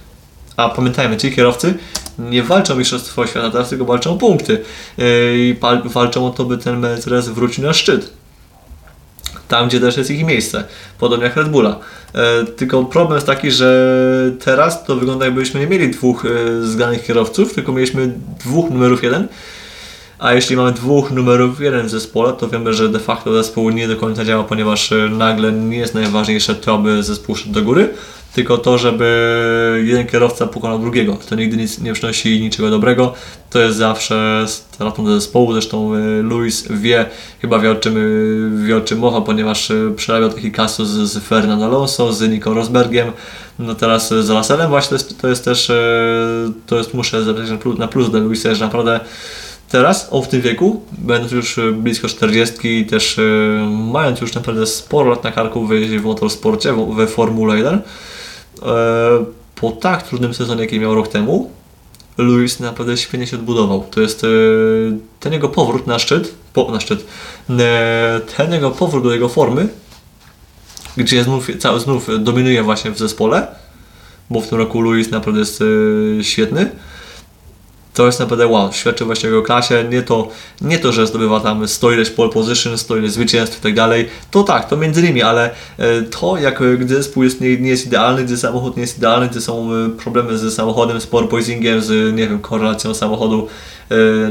a 0.56 0.68
pamiętajmy, 0.68 1.16
ci 1.16 1.32
kierowcy 1.32 1.74
nie 2.18 2.42
walczą 2.42 2.74
o 2.74 2.76
Mistrzostwo 2.76 3.26
Świata 3.26 3.50
teraz, 3.50 3.68
tylko 3.68 3.84
walczą 3.84 4.12
o 4.12 4.16
punkty. 4.16 4.62
Yy, 4.98 5.04
I 5.38 5.56
walczą 5.84 6.26
o 6.26 6.30
to, 6.30 6.44
by 6.44 6.58
ten 6.58 6.78
Mercedes 6.78 7.28
wrócił 7.28 7.64
na 7.64 7.72
szczyt. 7.72 8.17
Tam, 9.48 9.68
gdzie 9.68 9.80
też 9.80 9.96
jest 9.96 10.10
ich 10.10 10.24
miejsce. 10.24 10.64
Podobnie 10.98 11.24
jak 11.24 11.36
Red 11.36 11.48
Bulla. 11.48 11.78
E, 12.14 12.44
tylko 12.44 12.84
problem 12.84 13.14
jest 13.14 13.26
taki, 13.26 13.50
że 13.50 14.32
teraz 14.44 14.84
to 14.84 14.96
wygląda 14.96 15.24
jakbyśmy 15.24 15.60
nie 15.60 15.66
mieli 15.66 15.90
dwóch 15.90 16.24
e, 16.24 16.66
zgranych 16.66 17.04
kierowców, 17.04 17.54
tylko 17.54 17.72
mieliśmy 17.72 18.12
dwóch 18.44 18.70
numerów 18.70 19.02
jeden. 19.02 19.28
A 20.18 20.32
jeśli 20.32 20.56
mamy 20.56 20.72
dwóch 20.72 21.10
numerów 21.10 21.60
jeden 21.60 21.86
w 21.86 21.90
zespole, 21.90 22.32
to 22.32 22.48
wiemy, 22.48 22.74
że 22.74 22.88
de 22.88 22.98
facto 22.98 23.32
zespół 23.32 23.70
nie 23.70 23.88
do 23.88 23.96
końca 23.96 24.24
działa, 24.24 24.44
ponieważ 24.44 24.92
e, 24.92 25.08
nagle 25.08 25.52
nie 25.52 25.78
jest 25.78 25.94
najważniejsze 25.94 26.54
to, 26.54 26.74
aby 26.74 27.02
zespół 27.02 27.36
szedł 27.36 27.52
do 27.52 27.62
góry, 27.62 27.94
tylko 28.34 28.58
to, 28.58 28.78
żeby 28.78 29.82
jeden 29.84 30.06
kierowca 30.06 30.46
pokonał 30.46 30.78
drugiego. 30.78 31.18
To 31.28 31.34
nigdy 31.34 31.56
nic 31.56 31.78
nie 31.80 31.92
przynosi 31.92 32.40
niczego 32.40 32.70
dobrego. 32.70 33.14
To 33.50 33.60
jest 33.60 33.76
zawsze 33.76 34.44
stratą 34.46 35.04
do 35.04 35.14
zespołu. 35.14 35.52
Zresztą 35.52 35.94
e, 35.94 35.98
Luis 36.22 36.68
wie, 36.70 37.06
chyba 37.40 37.58
wie 37.58 37.70
o 37.70 37.74
czym, 37.74 37.96
e, 37.96 38.66
wie 38.66 38.76
o 38.76 38.80
czym 38.80 38.98
mowa, 38.98 39.20
ponieważ 39.20 39.70
e, 39.70 39.74
przerabiał 39.96 40.30
taki 40.30 40.52
kasus 40.52 40.88
z, 40.88 41.24
Fernando 41.24 41.64
Alonso, 41.64 42.12
z 42.12 42.30
Nico 42.30 42.54
Rosbergiem. 42.54 43.12
No 43.58 43.74
teraz 43.74 44.08
z 44.08 44.30
Russellem 44.30 44.68
właśnie 44.68 44.88
to 44.88 44.94
jest, 44.94 45.20
to 45.20 45.28
jest 45.28 45.44
też, 45.44 45.72
to 46.66 46.78
jest, 46.78 46.94
muszę 46.94 47.24
zabrać 47.24 47.48
na 47.78 47.88
plus, 47.88 48.10
dla 48.10 48.20
Luisa, 48.20 48.54
że 48.54 48.64
naprawdę 48.64 49.00
Teraz, 49.68 50.08
on 50.10 50.22
w 50.22 50.28
tym 50.28 50.40
wieku, 50.40 50.82
będąc 50.92 51.32
już 51.32 51.60
blisko 51.72 52.08
40 52.08 52.78
i 52.80 52.86
też 52.86 53.20
mając 53.70 54.20
już 54.20 54.34
naprawdę 54.34 54.66
sporo 54.66 55.10
lat 55.10 55.24
na 55.24 55.32
karku 55.32 55.66
w, 55.66 55.70
w 55.70 56.04
motorsporcie, 56.04 56.72
w, 56.72 56.94
we 56.94 57.06
Formule 57.06 57.56
1, 57.56 57.74
e, 57.74 57.82
po 59.54 59.70
tak 59.70 60.02
trudnym 60.02 60.34
sezonie, 60.34 60.60
jaki 60.60 60.80
miał 60.80 60.94
rok 60.94 61.08
temu, 61.08 61.50
Lewis 62.18 62.60
naprawdę 62.60 62.96
świetnie 62.96 63.26
się 63.26 63.36
odbudował. 63.36 63.84
To 63.90 64.00
jest 64.00 64.24
e, 64.24 64.28
ten 65.20 65.32
jego 65.32 65.48
powrót 65.48 65.86
na 65.86 65.98
szczyt, 65.98 66.34
po, 66.52 66.72
na 66.72 66.80
szczyt, 66.80 67.06
e, 67.50 68.20
ten 68.36 68.52
jego 68.52 68.70
powrót 68.70 69.04
do 69.04 69.12
jego 69.12 69.28
formy, 69.28 69.68
gdzie 70.96 71.24
znów, 71.24 71.48
cały 71.58 71.80
znów 71.80 72.08
dominuje 72.18 72.62
właśnie 72.62 72.90
w 72.90 72.98
zespole, 72.98 73.46
bo 74.30 74.40
w 74.40 74.48
tym 74.48 74.58
roku 74.58 74.82
Lewis 74.82 75.10
naprawdę 75.10 75.40
jest 75.40 75.62
e, 76.20 76.24
świetny 76.24 76.70
to 77.98 78.06
jest 78.06 78.20
naprawdę 78.20 78.46
wow, 78.46 78.72
świadczy 78.72 79.04
właśnie 79.04 79.28
o 79.28 79.32
jego 79.32 79.42
klasie, 79.42 79.84
nie 79.90 80.02
to, 80.02 80.28
nie 80.60 80.78
to, 80.78 80.92
że 80.92 81.06
zdobywa 81.06 81.40
tam 81.40 81.68
100 81.68 81.92
ileś 81.92 82.10
pole 82.10 82.30
position, 82.30 82.78
100 82.78 82.96
ileś 82.96 83.10
zwycięstw 83.10 83.58
i 83.58 83.62
tak 83.62 83.74
dalej, 83.74 84.08
to 84.30 84.42
tak, 84.42 84.68
to 84.68 84.76
między 84.76 85.00
innymi, 85.00 85.22
ale 85.22 85.50
e, 85.78 86.02
to 86.02 86.36
jak 86.36 86.62
e, 86.62 86.76
gdy 86.76 86.94
zespół 86.94 87.24
jest, 87.24 87.40
nie, 87.40 87.56
nie 87.56 87.70
jest 87.70 87.86
idealny, 87.86 88.24
gdy 88.24 88.36
samochód 88.36 88.76
nie 88.76 88.80
jest 88.80 88.98
idealny, 88.98 89.28
gdy 89.28 89.40
są 89.40 89.72
e, 89.74 89.88
problemy 89.88 90.38
z 90.38 90.54
samochodem, 90.54 91.00
z 91.00 91.06
porpoisingiem, 91.06 91.80
z 91.80 92.14
nie 92.14 92.28
wiem, 92.28 92.38
korelacją 92.38 92.94
samochodu, 92.94 93.48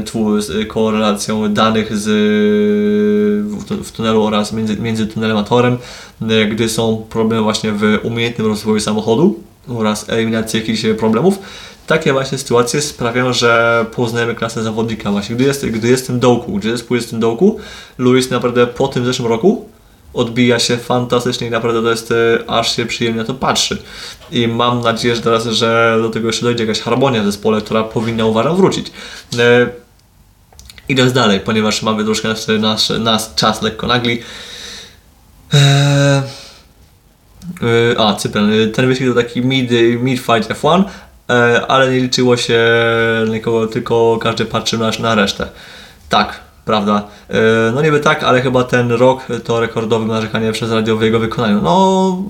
tfu, 0.04 0.40
z 0.40 0.68
korelacją 0.68 1.54
danych 1.54 1.96
z, 1.96 2.06
w, 3.60 3.64
tu- 3.64 3.84
w 3.84 3.92
tunelu 3.92 4.22
oraz 4.22 4.52
między, 4.52 4.76
między 4.76 5.06
tunelem 5.06 5.36
a 5.36 5.42
torem, 5.42 5.78
gdy 6.50 6.68
są 6.68 7.06
problemy 7.10 7.42
właśnie 7.42 7.72
w 7.72 7.98
umiejętnym 8.02 8.46
rozwoju 8.46 8.80
samochodu 8.80 9.38
oraz 9.68 10.08
eliminacji 10.08 10.60
jakichś 10.60 10.82
problemów, 10.98 11.38
takie 11.88 12.12
właśnie 12.12 12.38
sytuacje 12.38 12.82
sprawiają, 12.82 13.32
że 13.32 13.84
poznajemy 13.94 14.34
klasę 14.34 14.62
zawodnika 14.62 15.10
właśnie. 15.10 15.36
Gdy 15.36 15.44
jest, 15.44 15.66
gdy 15.66 15.88
jest 15.88 16.12
w 16.12 16.18
dołku, 16.18 16.52
gdy 16.52 16.70
zespół 16.70 16.94
jest 16.94 17.06
w 17.06 17.10
tym 17.10 17.20
dołku, 17.20 17.60
Luis 17.98 18.30
naprawdę 18.30 18.66
po 18.66 18.88
tym 18.88 19.04
zeszłym 19.04 19.28
roku 19.28 19.68
odbija 20.14 20.58
się 20.58 20.76
fantastycznie 20.76 21.46
i 21.46 21.50
naprawdę 21.50 21.82
to 21.82 21.90
jest, 21.90 22.12
e, 22.12 22.50
aż 22.50 22.76
się 22.76 22.86
przyjemnie 22.86 23.20
na 23.20 23.26
to 23.26 23.34
patrzy. 23.34 23.82
I 24.32 24.48
mam 24.48 24.80
nadzieję, 24.80 25.16
że 25.16 25.22
teraz, 25.22 25.46
że 25.46 25.98
do 26.02 26.10
tego 26.10 26.26
jeszcze 26.26 26.42
dojdzie 26.42 26.64
jakaś 26.64 26.80
harmonia 26.80 27.22
w 27.22 27.24
zespole, 27.24 27.60
która 27.60 27.84
powinna 27.84 28.24
uważam 28.26 28.56
wrócić. 28.56 28.92
E, 29.38 29.66
idąc 30.88 31.12
dalej, 31.12 31.40
ponieważ 31.40 31.82
mamy 31.82 32.04
troszkę 32.04 32.28
nasz, 32.58 32.88
nasz 32.88 33.34
czas 33.34 33.62
lekko 33.62 33.86
nagli. 33.86 34.22
E, 35.54 36.22
e, 37.62 37.98
a, 37.98 38.14
Cypern. 38.14 38.50
Ten 38.74 38.86
wyścig 38.86 39.08
to 39.08 39.14
taki 39.14 39.42
mid, 39.42 39.70
mid 40.00 40.20
fight 40.20 40.48
F1, 40.48 40.84
e, 40.84 40.84
ale 41.68 41.90
nie 41.90 42.00
liczyło 42.00 42.36
się 42.36 42.60
nikogo, 43.30 43.66
tylko 43.66 44.18
każdy 44.22 44.44
patrzył 44.44 44.78
na, 44.80 44.90
na 45.00 45.14
resztę. 45.14 45.48
Tak, 46.08 46.40
prawda? 46.64 47.02
E, 47.28 47.72
no 47.74 47.82
niby 47.82 48.00
tak, 48.00 48.22
ale 48.22 48.40
chyba 48.40 48.64
ten 48.64 48.92
rok 48.92 49.26
to 49.44 49.60
rekordowe 49.60 50.06
narzekanie 50.06 50.52
przez 50.52 50.72
radio 50.72 50.96
w 50.96 51.02
jego 51.02 51.18
wykonaniu. 51.18 51.60
No, 51.62 52.22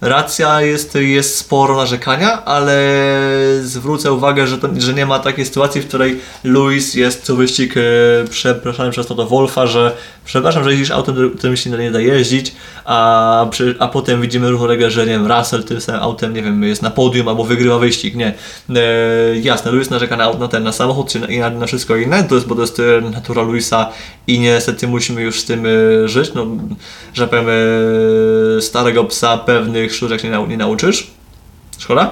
racja 0.00 0.62
jest, 0.62 0.94
jest 0.94 1.36
sporo 1.36 1.76
narzekania, 1.76 2.44
ale 2.44 3.00
zwrócę 3.62 4.12
uwagę, 4.12 4.46
że, 4.46 4.58
to, 4.58 4.68
że 4.78 4.94
nie 4.94 5.06
ma 5.06 5.18
takiej 5.18 5.46
sytuacji, 5.46 5.80
w 5.80 5.88
której 5.88 6.20
Luis 6.44 6.94
jest 6.94 7.22
co 7.22 7.36
wyścig 7.36 7.74
e, 7.76 7.80
przepraszany 8.30 8.90
przez 8.90 9.06
Toto 9.06 9.26
Wolfa, 9.26 9.66
że 9.66 9.92
przepraszam, 10.24 10.64
że 10.64 10.70
jeździsz 10.70 10.90
autem, 10.90 11.30
którym 11.38 11.56
się 11.56 11.70
nie 11.70 11.90
da 11.90 12.00
jeździć, 12.00 12.54
a, 12.84 13.46
a 13.78 13.88
potem 13.88 14.20
widzimy 14.20 14.50
równolegle, 14.50 14.90
że 14.90 15.06
nie 15.06 15.12
wiem, 15.12 15.32
Russell 15.32 15.64
tym 15.64 15.80
samym 15.80 16.02
autem, 16.02 16.34
nie 16.34 16.42
wiem, 16.42 16.62
jest 16.62 16.82
na 16.82 16.90
podium 16.90 17.28
albo 17.28 17.44
wygrywa 17.44 17.78
wyścig, 17.78 18.14
nie. 18.14 18.34
E, 18.76 19.38
jasne, 19.42 19.70
Luis 19.70 19.90
narzeka 19.90 20.16
na, 20.16 20.32
na 20.32 20.48
ten, 20.48 20.62
na 20.62 20.72
samochód 20.72 21.08
czy 21.12 21.20
na, 21.20 21.50
na 21.50 21.66
wszystko 21.66 21.96
inne, 21.96 22.24
to 22.24 22.34
jest, 22.34 22.46
bo 22.46 22.54
to 22.54 22.60
jest 22.60 22.80
e, 22.80 23.00
natura 23.00 23.42
Luisa 23.42 23.90
i 24.26 24.40
niestety 24.40 24.88
musimy 24.88 25.22
już 25.22 25.40
z 25.40 25.44
tym 25.44 25.66
e, 25.66 26.08
żyć, 26.08 26.34
no, 26.34 26.46
że 27.14 27.28
powiem, 27.28 27.46
e, 27.48 28.62
starego 28.62 29.04
psa 29.04 29.38
pewnych 29.38 29.89
sztuczek 29.94 30.24
nie, 30.24 30.30
nau, 30.30 30.46
nie 30.46 30.56
nauczysz, 30.56 31.06
szkoda, 31.78 32.10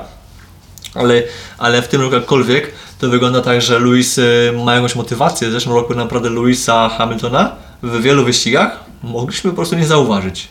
ale, 0.95 1.23
ale 1.59 1.83
w 1.83 1.89
tym 1.89 2.01
roku 2.01 2.15
jakkolwiek 2.15 2.73
to 2.99 3.09
wygląda 3.09 3.41
tak, 3.41 3.63
że 3.63 3.79
Luis 3.79 4.19
y, 4.19 4.53
ma 4.65 4.75
jakąś 4.75 4.95
motywację. 4.95 5.49
W 5.49 5.53
zeszłym 5.53 5.75
roku 5.75 5.95
naprawdę 5.95 6.29
Luisa 6.29 6.89
Hamiltona 6.89 7.57
w 7.83 8.01
wielu 8.01 8.25
wyścigach 8.25 8.85
mogliśmy 9.03 9.51
po 9.51 9.57
prostu 9.57 9.77
nie 9.77 9.87
zauważyć. 9.87 10.49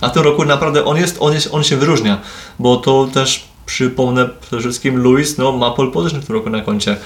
A 0.00 0.08
w 0.08 0.12
tym 0.12 0.22
roku 0.22 0.44
naprawdę 0.44 0.84
on 0.84 0.96
jest, 0.96 1.16
on, 1.20 1.32
jest, 1.32 1.48
on 1.52 1.64
się 1.64 1.76
wyróżnia, 1.76 2.20
bo 2.58 2.76
to 2.76 3.08
też 3.14 3.44
przypomnę 3.66 4.28
przede 4.40 4.62
wszystkim 4.62 4.96
Luis 4.96 5.38
no, 5.38 5.52
ma 5.52 5.70
pole 5.70 5.90
position 5.90 6.20
w 6.20 6.26
tym 6.26 6.36
roku 6.36 6.50
na 6.50 6.60
koncie. 6.60 6.96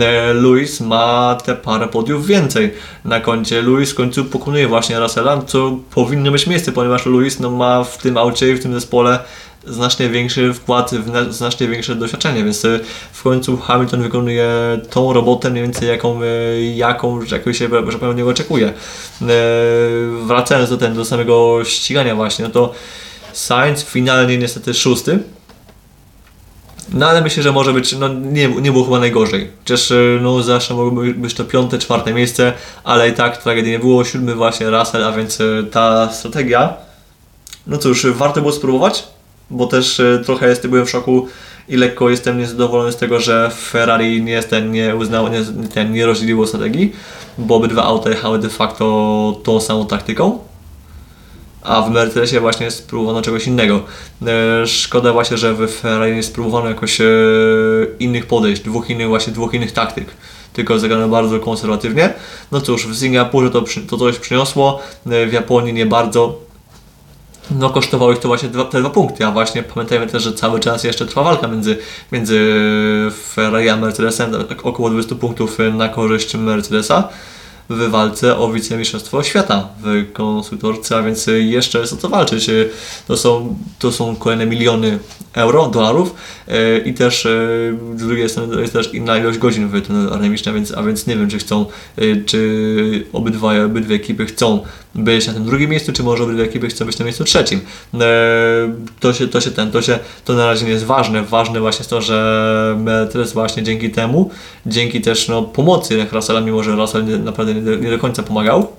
E, 0.00 0.32
Luis 0.32 0.80
ma 0.80 1.38
te 1.44 1.54
parę 1.54 1.88
podiów 1.88 2.26
więcej 2.26 2.72
na 3.04 3.20
koncie. 3.20 3.62
Luis 3.62 3.92
w 3.92 3.94
końcu 3.94 4.24
pokonuje 4.24 4.68
właśnie 4.68 5.00
Russella, 5.00 5.42
co 5.42 5.78
powinno 5.94 6.30
mieć 6.30 6.46
miejsce, 6.46 6.72
ponieważ 6.72 7.06
Luis 7.06 7.40
no, 7.40 7.50
ma 7.50 7.84
w 7.84 7.98
tym 7.98 8.16
aucie 8.16 8.50
i 8.50 8.54
w 8.54 8.62
tym 8.62 8.74
zespole 8.74 9.18
znacznie 9.66 10.08
większy 10.08 10.54
wkład, 10.54 10.90
znacznie 11.30 11.68
większe 11.68 11.94
doświadczenie, 11.94 12.44
więc 12.44 12.64
y, 12.64 12.80
w 13.12 13.22
końcu 13.22 13.56
Hamilton 13.56 14.02
wykonuje 14.02 14.48
tą 14.90 15.12
robotę 15.12 15.50
mniej 15.50 15.62
więcej 15.62 15.88
jaką, 15.88 16.22
y, 16.22 16.72
jaką 16.76 17.22
jaką 17.22 17.52
się 17.52 17.68
że 17.88 17.98
powiem, 17.98 18.16
niego 18.16 18.30
oczekuje. 18.30 18.72
Wracając 20.26 20.70
do, 20.70 20.76
ten, 20.76 20.94
do 20.94 21.04
samego 21.04 21.64
ścigania 21.64 22.14
właśnie, 22.14 22.44
no 22.44 22.50
to 22.50 22.72
Sainz 23.32 23.84
finalnie 23.84 24.38
niestety 24.38 24.74
szósty, 24.74 25.18
no 26.92 27.06
ale 27.06 27.20
myślę, 27.20 27.42
że 27.42 27.52
może 27.52 27.72
być, 27.72 27.92
no 27.92 28.08
nie, 28.08 28.48
nie 28.48 28.72
było 28.72 28.84
chyba 28.84 28.98
najgorzej. 28.98 29.50
Chociaż 29.58 29.92
no 30.20 30.42
zawsze 30.42 30.74
mogłoby 30.74 31.14
być 31.14 31.34
to 31.34 31.44
piąte, 31.44 31.78
czwarte 31.78 32.14
miejsce, 32.14 32.52
ale 32.84 33.08
i 33.08 33.12
tak 33.12 33.42
tragedii 33.42 33.72
nie 33.72 33.78
było. 33.78 34.04
Siódmy 34.04 34.34
właśnie 34.34 34.70
Russell, 34.70 35.04
a 35.04 35.12
więc 35.12 35.38
ta 35.70 36.12
strategia, 36.12 36.74
no 37.66 37.78
cóż, 37.78 38.06
warto 38.06 38.40
było 38.40 38.52
spróbować 38.52 39.04
bo 39.50 39.66
też 39.66 40.00
e, 40.00 40.22
trochę 40.24 40.48
jest, 40.48 40.66
byłem 40.66 40.86
w 40.86 40.90
szoku 40.90 41.28
i 41.68 41.76
lekko 41.76 42.10
jestem 42.10 42.38
niezadowolony 42.38 42.92
z 42.92 42.96
tego, 42.96 43.20
że 43.20 43.50
Ferrari 43.50 44.22
nie, 44.22 44.42
ten, 44.42 44.72
nie 44.72 44.96
uznało, 44.96 45.28
nie, 45.28 45.40
ten, 45.74 45.92
nie 45.92 46.06
rozdzieliło 46.06 46.46
strategii, 46.46 46.92
bo 47.38 47.56
obydwa 47.56 47.84
auta 47.84 48.10
jechały 48.10 48.38
de 48.38 48.48
facto 48.48 49.40
tą 49.44 49.60
samą 49.60 49.86
taktyką, 49.86 50.38
a 51.66 51.82
w 51.82 51.90
Mercedesie 51.90 52.40
właśnie 52.40 52.70
spróbowano 52.70 53.22
czegoś 53.22 53.46
innego. 53.46 53.80
E, 54.26 54.66
szkoda 54.66 55.12
właśnie, 55.12 55.36
że 55.36 55.54
w 55.54 55.70
Ferrari 55.70 56.14
nie 56.14 56.22
spróbowano 56.22 56.68
jakoś 56.68 57.00
e, 57.00 57.04
innych 57.98 58.26
podejść, 58.26 58.62
dwóch 58.62 58.90
innych 58.90 59.08
właśnie 59.08 59.32
dwóch 59.32 59.54
innych 59.54 59.72
taktyk 59.72 60.06
tylko 60.56 60.78
zagrano 60.78 61.08
bardzo 61.08 61.40
konserwatywnie. 61.40 62.14
No 62.52 62.60
cóż, 62.60 62.86
w 62.86 62.96
Singapurze 62.96 63.50
to, 63.50 63.64
to 63.88 63.96
coś 63.96 64.18
przyniosło, 64.18 64.80
w 65.06 65.32
Japonii 65.32 65.72
nie 65.72 65.86
bardzo, 65.86 66.38
no 67.50 67.70
kosztowało 67.70 68.12
ich 68.12 68.18
to 68.18 68.28
właśnie 68.28 68.48
dwa, 68.48 68.64
te 68.64 68.80
dwa 68.80 68.90
punkty, 68.90 69.26
a 69.26 69.30
właśnie 69.30 69.62
pamiętajmy 69.62 70.06
też, 70.06 70.22
że 70.22 70.32
cały 70.32 70.60
czas 70.60 70.84
jeszcze 70.84 71.06
trwa 71.06 71.22
walka 71.22 71.48
między, 71.48 71.78
między 72.12 72.54
Ferrari 73.34 73.68
a 73.68 73.76
Mercedesem, 73.76 74.34
około 74.62 74.90
20 74.90 75.14
punktów 75.14 75.58
na 75.74 75.88
korzyść 75.88 76.34
Mercedesa 76.34 77.08
w 77.68 77.88
walce 77.90 78.38
o 78.38 78.52
wicemistrzostwo 78.52 79.22
świata 79.22 79.68
w 79.82 80.12
konstruktorce, 80.12 80.96
a 80.96 81.02
więc 81.02 81.26
jeszcze 81.26 81.78
jest 81.78 81.92
o 81.92 81.96
co 81.96 82.08
walczyć. 82.08 82.50
To 83.08 83.16
są, 83.16 83.56
to 83.78 83.92
są 83.92 84.16
kolejne 84.16 84.46
miliony 84.46 84.98
euro, 85.36 85.68
dolarów 85.68 86.14
e, 86.48 86.78
i 86.78 86.94
też 86.94 87.26
e, 87.26 87.30
z 87.96 88.06
drugiej 88.06 88.28
strony 88.28 88.60
jest 88.60 88.72
też 88.72 88.94
inna 88.94 89.18
ilość 89.18 89.38
godzin 89.38 89.68
w 89.68 89.86
tym 89.86 90.12
armicznym, 90.12 90.54
więc, 90.54 90.72
a 90.72 90.82
więc 90.82 91.06
nie 91.06 91.16
wiem, 91.16 91.28
czy 91.28 91.38
chcą, 91.38 91.66
e, 91.96 92.16
czy 92.16 93.06
obydwa, 93.12 93.64
obydwie 93.64 93.94
ekipy 93.94 94.26
chcą 94.26 94.62
być 94.94 95.26
na 95.26 95.32
tym 95.32 95.44
drugim 95.44 95.70
miejscu, 95.70 95.92
czy 95.92 96.02
może 96.02 96.24
obydwie 96.24 96.44
ekipy 96.44 96.68
chcą 96.68 96.84
być 96.84 96.98
na 96.98 97.04
miejscu 97.04 97.24
trzecim. 97.24 97.60
To 99.00 99.12
się, 99.12 99.28
to 99.28 99.40
się 99.40 99.50
ten, 99.50 99.70
to 99.70 99.82
się, 99.82 99.98
to 100.24 100.32
na 100.32 100.46
razie 100.46 100.64
nie 100.64 100.70
jest 100.70 100.84
ważne. 100.84 101.22
Ważne 101.22 101.60
właśnie 101.60 101.80
jest 101.80 101.90
to, 101.90 102.02
że 102.02 102.76
Mercedes 102.78 103.32
właśnie 103.32 103.62
dzięki 103.62 103.90
temu, 103.90 104.30
dzięki 104.66 105.00
też 105.00 105.28
no, 105.28 105.42
pomocy 105.42 106.06
Russella, 106.12 106.40
mimo 106.40 106.62
że 106.62 106.72
Russell 106.72 107.24
naprawdę 107.24 107.54
nie 107.80 107.90
do, 107.90 107.98
końca 107.98 108.22
pomagał, 108.22 108.72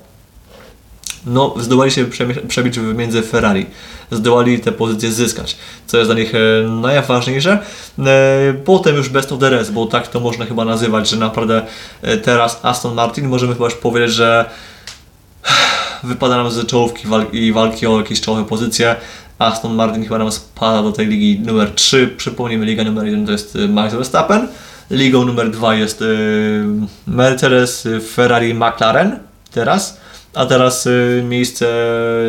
no, 1.27 1.53
zdołali 1.59 1.91
się 1.91 2.05
przebić 2.47 2.77
między 2.77 3.21
Ferrari. 3.21 3.65
Zdołali 4.11 4.59
te 4.59 4.71
pozycje 4.71 5.11
zyskać, 5.11 5.57
co 5.87 5.97
jest 5.97 6.09
dla 6.09 6.19
nich 6.19 6.33
e, 6.35 6.67
najważniejsze. 6.67 7.59
E, 7.99 8.53
potem 8.65 8.95
już 8.95 9.09
best 9.09 9.31
of 9.31 9.39
the 9.39 9.49
rest, 9.49 9.71
bo 9.71 9.85
tak 9.85 10.07
to 10.07 10.19
można 10.19 10.45
chyba 10.45 10.65
nazywać, 10.65 11.09
że 11.09 11.17
naprawdę 11.17 11.61
e, 12.01 12.17
teraz 12.17 12.59
Aston 12.63 12.93
Martin 12.93 13.27
możemy 13.27 13.53
chyba 13.53 13.65
już 13.65 13.75
powiedzieć, 13.75 14.11
że 14.11 14.49
wypada 16.03 16.37
nam 16.37 16.51
z 16.51 16.67
czołówki 16.67 17.07
i 17.31 17.51
walki 17.51 17.87
o 17.87 17.97
jakieś 17.97 18.21
czołowe 18.21 18.45
pozycje. 18.45 18.95
Aston 19.39 19.75
Martin 19.75 20.03
chyba 20.03 20.17
nam 20.17 20.31
spada 20.31 20.83
do 20.83 20.91
tej 20.91 21.07
ligi 21.07 21.39
numer 21.39 21.71
3. 21.71 22.13
Przypomnijmy, 22.17 22.65
liga 22.65 22.83
numer 22.83 23.05
1 23.05 23.25
to 23.25 23.31
jest 23.31 23.57
Max 23.69 23.93
Verstappen. 23.93 24.47
Ligą 24.91 25.25
numer 25.25 25.51
2 25.51 25.75
jest 25.75 26.03
Mercedes, 27.07 27.87
Ferrari, 28.13 28.53
McLaren 28.53 29.19
teraz. 29.51 29.97
A 30.37 30.45
teraz 30.45 30.85
y, 30.85 31.23
miejsce, 31.27 31.67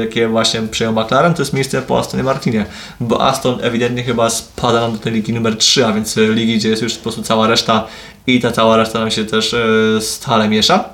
jakie 0.00 0.28
właśnie 0.28 0.62
przyjął 0.62 0.92
McLaren, 0.92 1.34
to 1.34 1.42
jest 1.42 1.52
miejsce 1.52 1.82
po 1.82 1.98
Astonie 1.98 2.22
Martinie, 2.22 2.66
bo 3.00 3.26
Aston 3.26 3.58
ewidentnie 3.62 4.04
chyba 4.04 4.30
spada 4.30 4.80
nam 4.80 4.92
do 4.92 4.98
tej 4.98 5.12
ligi 5.12 5.32
numer 5.32 5.56
3, 5.56 5.86
a 5.86 5.92
więc 5.92 6.16
y, 6.16 6.34
ligi, 6.34 6.56
gdzie 6.56 6.68
jest 6.68 6.82
już 6.82 6.94
po 6.94 7.02
prostu 7.02 7.22
cała 7.22 7.46
reszta 7.46 7.86
i 8.26 8.40
ta 8.40 8.52
cała 8.52 8.76
reszta 8.76 8.98
nam 8.98 9.10
się 9.10 9.24
też 9.24 9.52
y, 9.52 9.98
stale 10.00 10.48
miesza. 10.48 10.84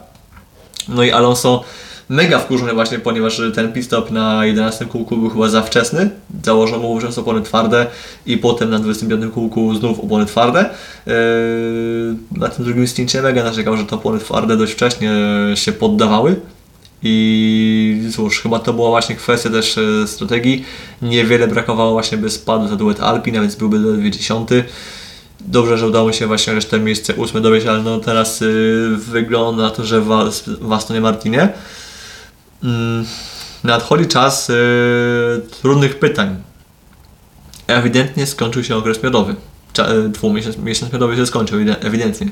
No 0.89 1.03
i 1.03 1.11
Alonso 1.11 1.65
mega 2.09 2.39
wkurzony 2.39 2.73
właśnie, 2.73 2.99
ponieważ 2.99 3.41
ten 3.55 3.73
pit 3.73 3.91
na 4.11 4.47
11 4.47 4.87
kółku 4.87 5.17
był 5.17 5.31
chyba 5.31 5.49
za 5.49 5.63
wczesny. 5.63 6.11
Założono 6.45 6.83
mu 6.83 6.95
wówczas 6.95 7.19
opony 7.19 7.43
twarde 7.43 7.87
i 8.27 8.39
potem 8.39 8.71
na 8.71 8.79
25 8.79 9.35
kółku 9.35 9.75
znów 9.75 10.01
opony 10.01 10.27
twarde. 10.27 10.71
Na 12.33 12.49
tym 12.49 12.65
drugim 12.65 12.89
stincie 12.89 13.23
mega 13.23 13.45
narzekał, 13.45 13.77
że 13.77 13.85
te 13.85 13.97
opony 13.97 14.19
twarde 14.19 14.57
dość 14.57 14.73
wcześnie 14.73 15.13
się 15.55 15.73
poddawały 15.73 16.37
i 17.05 18.09
cóż, 18.15 18.41
chyba 18.41 18.59
to 18.59 18.73
była 18.73 18.91
właśnie 18.91 19.15
kwestia 19.15 19.51
też 19.51 19.79
e, 19.79 20.07
strategii. 20.07 20.65
Niewiele 21.03 21.49
brakowało 21.49 21.93
właśnie, 21.93 22.19
by 22.19 22.31
spadł 22.31 22.69
za 22.69 22.77
duet 22.77 23.01
Alpina, 23.01 23.41
więc 23.41 23.55
byłby 23.55 23.79
ledwie 23.79 24.11
dziesiąty. 24.11 24.65
Dobrze, 25.41 25.79
że 25.79 25.87
udało 25.87 26.13
się 26.13 26.27
właśnie 26.27 26.55
resztę 26.55 26.81
miejsce 26.81 27.15
ósme 27.15 27.41
dowieść, 27.41 27.67
ale 27.67 27.83
no 27.83 27.99
teraz 27.99 28.43
y, 28.43 28.97
wygląda 28.97 29.63
na 29.63 29.71
to, 29.71 29.85
że 29.85 30.01
w, 30.01 30.73
Astonie 30.73 31.01
Martinie 31.01 31.49
nadchodzi 33.65 34.07
czas 34.07 34.51
y, 34.51 34.55
trudnych 35.63 35.99
pytań. 35.99 36.37
Ewidentnie 37.67 38.27
skończył 38.27 38.65
się 38.65 38.77
okres 38.77 39.03
miodowy. 39.03 39.35
dwumiesiąc 40.09 40.93
miodowy 40.93 41.17
się 41.17 41.27
skończył 41.27 41.59
ewidentnie. 41.81 42.31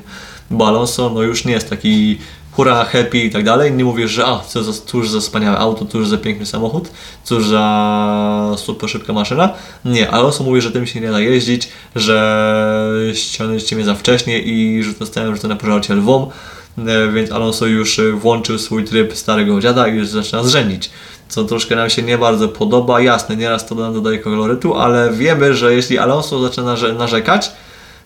Bo 0.51 0.67
Alonso 0.67 1.09
no 1.09 1.21
już 1.21 1.45
nie 1.45 1.51
jest 1.51 1.69
taki 1.69 2.17
hura, 2.51 2.85
happy 2.85 3.17
i 3.17 3.31
tak 3.31 3.43
dalej. 3.43 3.71
Nie 3.71 3.83
mówisz, 3.83 4.11
że 4.11 4.25
a, 4.25 4.39
co 4.39 4.63
za, 4.63 4.81
cóż 4.85 5.09
za 5.09 5.19
wspaniałe 5.19 5.57
auto, 5.57 5.85
cóż 5.85 6.07
za 6.07 6.17
piękny 6.17 6.45
samochód, 6.45 6.89
cóż 7.23 7.47
za 7.47 8.55
super 8.57 8.89
szybka 8.89 9.13
maszyna. 9.13 9.53
Nie, 9.85 10.11
Alonso 10.11 10.43
mówi, 10.43 10.61
że 10.61 10.71
tym 10.71 10.87
się 10.87 11.01
nie 11.01 11.11
da 11.11 11.19
jeździć, 11.19 11.69
że 11.95 13.11
ściągnęliście 13.13 13.75
mnie 13.75 13.85
za 13.85 13.95
wcześnie 13.95 14.39
i 14.39 14.83
że 14.83 14.93
dostałem, 14.93 15.35
że 15.35 15.41
to 15.41 15.47
na 15.47 15.55
pożarcie 15.55 15.95
lwom. 15.95 16.29
E, 16.77 17.11
więc 17.11 17.31
Alonso 17.31 17.65
już 17.65 18.01
włączył 18.13 18.59
swój 18.59 18.83
tryb 18.83 19.13
starego 19.13 19.59
dziada 19.59 19.87
i 19.87 19.95
już 19.95 20.07
zaczyna 20.07 20.43
zrzędzić 20.43 20.89
co 21.33 21.43
troszkę 21.43 21.75
nam 21.75 21.89
się 21.89 22.01
nie 22.01 22.17
bardzo 22.17 22.47
podoba. 22.47 23.01
Jasne, 23.01 23.35
nieraz 23.35 23.65
to 23.65 23.75
nam 23.75 23.93
dodaje 23.93 24.19
kolorytu, 24.19 24.73
ale 24.73 25.13
wiemy, 25.13 25.53
że 25.53 25.73
jeśli 25.73 25.97
Alonso 25.97 26.41
zaczyna 26.41 26.75
narzekać, 26.97 27.51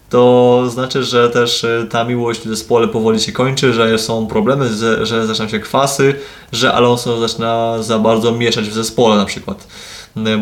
to 0.10 0.64
znaczy, 0.70 1.04
że 1.04 1.30
też 1.30 1.64
y, 1.64 1.88
ta 1.92 2.04
miłość 2.04 2.42
w 2.42 2.48
zespole 2.48 2.88
powoli 2.88 3.20
się 3.20 3.32
kończy, 3.32 3.74
że 3.74 4.00
są 4.00 4.28
problemy, 4.28 4.70
że 5.02 5.28
zaczynają 5.28 5.50
się 5.50 5.60
kwasy, 5.60 6.16
że 6.52 6.74
Alonso 6.74 7.28
zaczyna 7.28 7.84
za 7.84 8.00
bardzo 8.00 8.32
mieszać 8.32 8.70
w 8.70 8.74
zespole 8.74 9.16
na 9.16 9.26
przykład. 9.26 9.68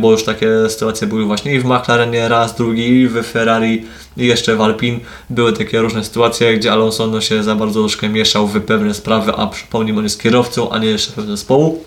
Bo 0.02 0.12
już 0.12 0.24
takie 0.24 0.70
sytuacje 0.70 1.08
były 1.08 1.26
właśnie 1.26 1.56
i 1.56 1.60
w 1.60 1.66
McLarenie 1.66 2.28
raz, 2.28 2.56
drugi, 2.56 3.08
w 3.08 3.24
Ferrari 3.24 3.86
i 4.18 4.26
jeszcze 4.26 4.56
w 4.56 4.62
Alpine 4.62 5.00
były 5.30 5.54
takie 5.54 5.80
różne 5.80 6.04
sytuacje, 6.04 6.58
gdzie 6.58 6.72
Alonso 6.72 7.08
no, 7.08 7.22
się 7.22 7.44
za 7.44 7.56
bardzo 7.56 7.80
troszkę 7.80 8.10
mieszał 8.10 8.48
w 8.48 8.62
pewne 8.62 8.94
sprawy, 8.94 9.32
a 9.36 9.48
przypomnijmy, 9.48 10.00
on 10.00 10.04
jest 10.04 10.22
kierowcą, 10.22 10.70
a 10.70 10.80
nie 10.80 10.98
szefem 10.98 11.28
zespołu. 11.28 11.84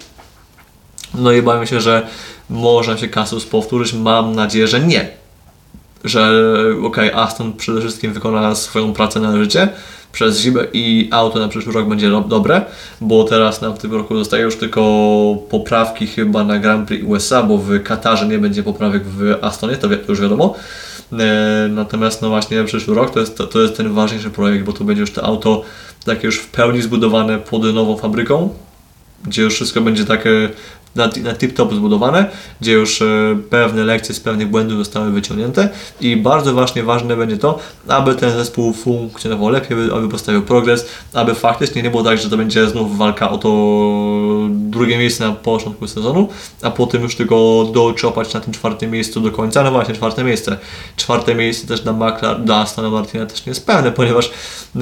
No 1.15 1.33
i 1.33 1.43
bawię 1.43 1.67
się, 1.67 1.81
że 1.81 2.09
może 2.51 2.99
się 2.99 3.09
kasus 3.09 3.47
powtórzyć. 3.47 3.93
Mam 3.93 4.35
nadzieję, 4.35 4.69
że 4.69 4.81
nie. 4.81 5.09
Że 6.05 6.45
okej, 6.85 7.13
okay, 7.13 7.23
Aston 7.23 7.53
przede 7.53 7.81
wszystkim 7.81 8.13
wykona 8.13 8.55
swoją 8.55 8.93
pracę 8.93 9.21
należycie 9.21 9.69
przez 10.13 10.41
zimę 10.41 10.65
i 10.73 11.09
auto 11.13 11.39
na 11.39 11.49
przyszły 11.49 11.73
rok 11.73 11.89
będzie 11.89 12.11
dobre, 12.29 12.63
bo 13.01 13.25
teraz 13.25 13.61
nam 13.61 13.75
w 13.75 13.79
tym 13.79 13.95
roku 13.95 14.17
zostaje 14.17 14.43
już 14.43 14.57
tylko 14.57 14.81
poprawki 15.51 16.07
chyba 16.07 16.45
na 16.45 16.59
Grand 16.59 16.89
Prix 16.89 17.07
USA, 17.07 17.43
bo 17.43 17.59
w 17.59 17.83
Katarze 17.83 18.27
nie 18.29 18.39
będzie 18.39 18.63
poprawek 18.63 19.05
w 19.05 19.39
Astonie, 19.41 19.77
to, 19.77 19.89
to 19.89 19.95
już 20.09 20.21
wiadomo. 20.21 20.55
E, 21.13 21.69
natomiast 21.71 22.23
no 22.23 22.29
właśnie 22.29 22.65
przyszły 22.65 22.95
rok 22.95 23.11
to 23.11 23.21
jest, 23.21 23.39
to, 23.51 23.61
jest 23.61 23.77
ten 23.77 23.93
ważniejszy 23.93 24.31
projekt, 24.31 24.65
bo 24.65 24.73
to 24.73 24.85
będzie 24.85 25.01
już 25.01 25.13
to 25.13 25.25
auto 25.25 25.63
takie 26.05 26.27
już 26.27 26.39
w 26.39 26.51
pełni 26.51 26.83
zbudowane 26.83 27.39
pod 27.39 27.63
nową 27.63 27.97
fabryką, 27.97 28.55
gdzie 29.25 29.43
już 29.43 29.55
wszystko 29.55 29.81
będzie 29.81 30.05
takie 30.05 30.49
na, 30.95 31.07
na 31.07 31.35
tip-top 31.35 31.75
zbudowane, 31.75 32.27
gdzie 32.61 32.73
już 32.73 33.03
e, 33.03 33.39
pewne 33.51 33.85
lekcje 33.85 34.15
z 34.15 34.21
pewnych 34.21 34.49
błędów 34.49 34.79
zostały 34.79 35.11
wyciągnięte 35.11 35.69
i 36.01 36.17
bardzo 36.17 36.53
właśnie 36.53 36.83
ważne 36.83 37.17
będzie 37.17 37.39
to, 37.39 37.59
aby 37.89 38.15
ten 38.15 38.31
zespół 38.31 38.73
funkcjonował 38.73 39.49
lepiej, 39.49 39.79
aby 39.95 40.09
postawił 40.09 40.43
progres, 40.43 40.87
aby 41.13 41.35
faktycznie 41.35 41.83
nie 41.83 41.91
było 41.91 42.03
tak, 42.03 42.19
że 42.19 42.31
to 42.31 42.37
będzie 42.37 42.69
znów 42.69 42.99
walka 42.99 43.31
o 43.31 43.39
to 43.39 43.49
drugie 44.51 44.99
miejsce 44.99 45.29
na 45.29 45.33
początku 45.33 45.89
sezonu, 45.89 46.29
a 46.63 46.71
potem 46.71 47.03
już 47.03 47.17
tylko 47.17 47.67
doczopać 47.75 48.35
na 48.35 48.41
tym 48.41 48.53
czwartym 48.53 48.91
miejscu 48.91 49.21
do 49.21 49.31
końca. 49.31 49.63
No 49.63 49.71
właśnie, 49.71 49.95
czwarte 49.95 50.25
miejsce. 50.25 50.59
Czwarte 50.97 51.35
miejsce 51.35 51.67
też 51.67 51.81
dla, 51.81 51.93
Makla, 51.93 52.35
dla 52.35 52.57
Astana 52.57 52.91
Martina 52.91 53.27
też 53.27 53.47
nie 53.47 53.51
jest 53.51 53.67
pełne, 53.67 53.93
ponieważ 53.93 54.31
e, 54.77 54.81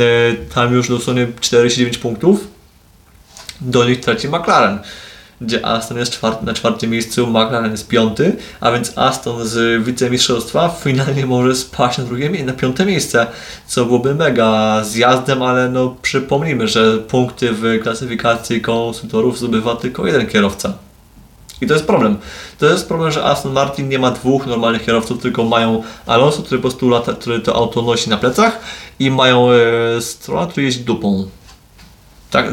tam 0.55 0.75
już 0.75 0.89
dosłownie 0.89 1.27
49 1.41 1.99
punktów 1.99 2.56
do 3.61 3.85
nich 3.85 4.01
traci 4.01 4.29
McLaren 4.29 4.79
gdzie 5.41 5.67
Aston 5.67 5.99
jest 5.99 6.13
czwarty, 6.13 6.47
na 6.47 6.55
czwartym 6.55 6.91
miejscu, 6.91 7.27
McLaren 7.27 7.71
jest 7.71 7.89
piąty, 7.89 8.37
a 8.61 8.73
więc 8.73 8.99
Aston 8.99 9.47
z 9.47 9.85
wicemistrzostwa 9.85 10.69
finalnie 10.69 11.27
może 11.27 11.57
spaść 11.57 11.99
na 11.99 12.05
drugie 12.05 12.45
na 12.45 12.53
piąte 12.53 12.87
miejsce, 12.87 13.27
co 13.67 13.85
byłoby 13.85 14.15
mega 14.15 14.85
zjazdem, 14.85 15.43
ale 15.43 15.69
no 15.69 15.97
przypomnijmy, 16.03 16.69
że 16.69 16.99
punkty 16.99 17.53
w 17.53 17.83
klasyfikacji 17.83 18.61
konstruktorów 18.61 19.39
zdobywa 19.39 19.77
tylko 19.77 20.07
jeden 20.07 20.27
kierowca. 20.27 20.73
I 21.61 21.67
to 21.67 21.75
jest 21.75 21.87
problem. 21.87 22.19
To 22.59 22.67
jest 22.67 22.89
problem, 22.89 23.13
że 23.13 23.25
Aston 23.25 23.53
Martin 23.53 23.89
nie 23.89 23.99
ma 23.99 24.11
dwóch 24.11 24.47
normalnych 24.47 24.85
kierowców, 24.85 25.23
tylko 25.23 25.45
mają 25.45 25.83
Alonso, 26.07 26.43
który 26.43 26.59
po 26.59 26.63
prostu 26.63 26.89
lata, 26.89 27.13
który 27.13 27.41
to 27.41 27.57
auto 27.57 27.83
nosi 27.83 28.11
na 28.11 28.17
plecach 28.17 28.61
i 28.99 29.11
mają 29.11 29.49
e, 29.51 30.01
Strolla, 30.01 30.47
który 30.47 30.67
jeździ 30.67 30.85
dupą. 30.85 31.29
Tak, 32.31 32.47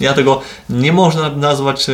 ja 0.00 0.14
tego 0.14 0.40
nie 0.70 0.92
można 0.92 1.30
nazwać 1.30 1.86
e, 1.88 1.92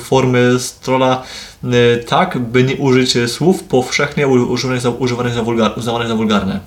formy 0.00 0.58
strola 0.58 1.22
e, 1.64 1.96
tak, 1.96 2.38
by 2.38 2.64
nie 2.64 2.76
użyć 2.76 3.18
słów 3.26 3.64
powszechnie 3.64 4.28
używanych 4.28 4.82
za, 4.82 4.90
używanych 4.90 5.34
za, 5.34 5.42
wulgar, 5.42 5.82
za 5.82 6.16
wulgarne. 6.16 6.60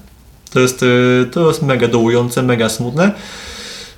To 0.53 0.59
jest, 0.59 0.83
e, 0.83 1.25
to 1.25 1.47
jest 1.47 1.61
mega 1.61 1.87
dołujące, 1.87 2.43
mega 2.43 2.69
smutne, 2.69 3.11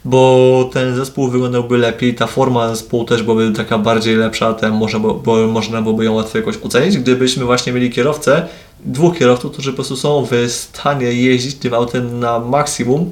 bo 0.05 0.69
ten 0.73 0.95
zespół 0.95 1.27
wyglądałby 1.29 1.77
lepiej, 1.77 2.15
ta 2.15 2.27
forma 2.27 2.69
zespołu 2.69 3.05
też 3.05 3.23
byłaby 3.23 3.51
taka 3.51 3.77
bardziej 3.77 4.15
lepsza, 4.15 4.53
ten 4.53 4.73
może, 4.73 4.99
bo, 4.99 5.47
można 5.47 5.81
byłoby 5.81 6.05
ją 6.05 6.13
łatwiej 6.13 6.39
jakoś 6.39 6.57
ocenić, 6.63 6.97
gdybyśmy 6.97 7.45
właśnie 7.45 7.73
mieli 7.73 7.89
kierowcę, 7.89 8.47
dwóch 8.85 9.17
kierowców, 9.17 9.51
którzy 9.51 9.71
po 9.71 9.75
prostu 9.75 9.95
są 9.95 10.27
w 10.31 10.51
stanie 10.51 11.13
jeździć 11.13 11.55
tym 11.55 11.73
autem 11.73 12.19
na 12.19 12.39
maksimum, 12.39 13.11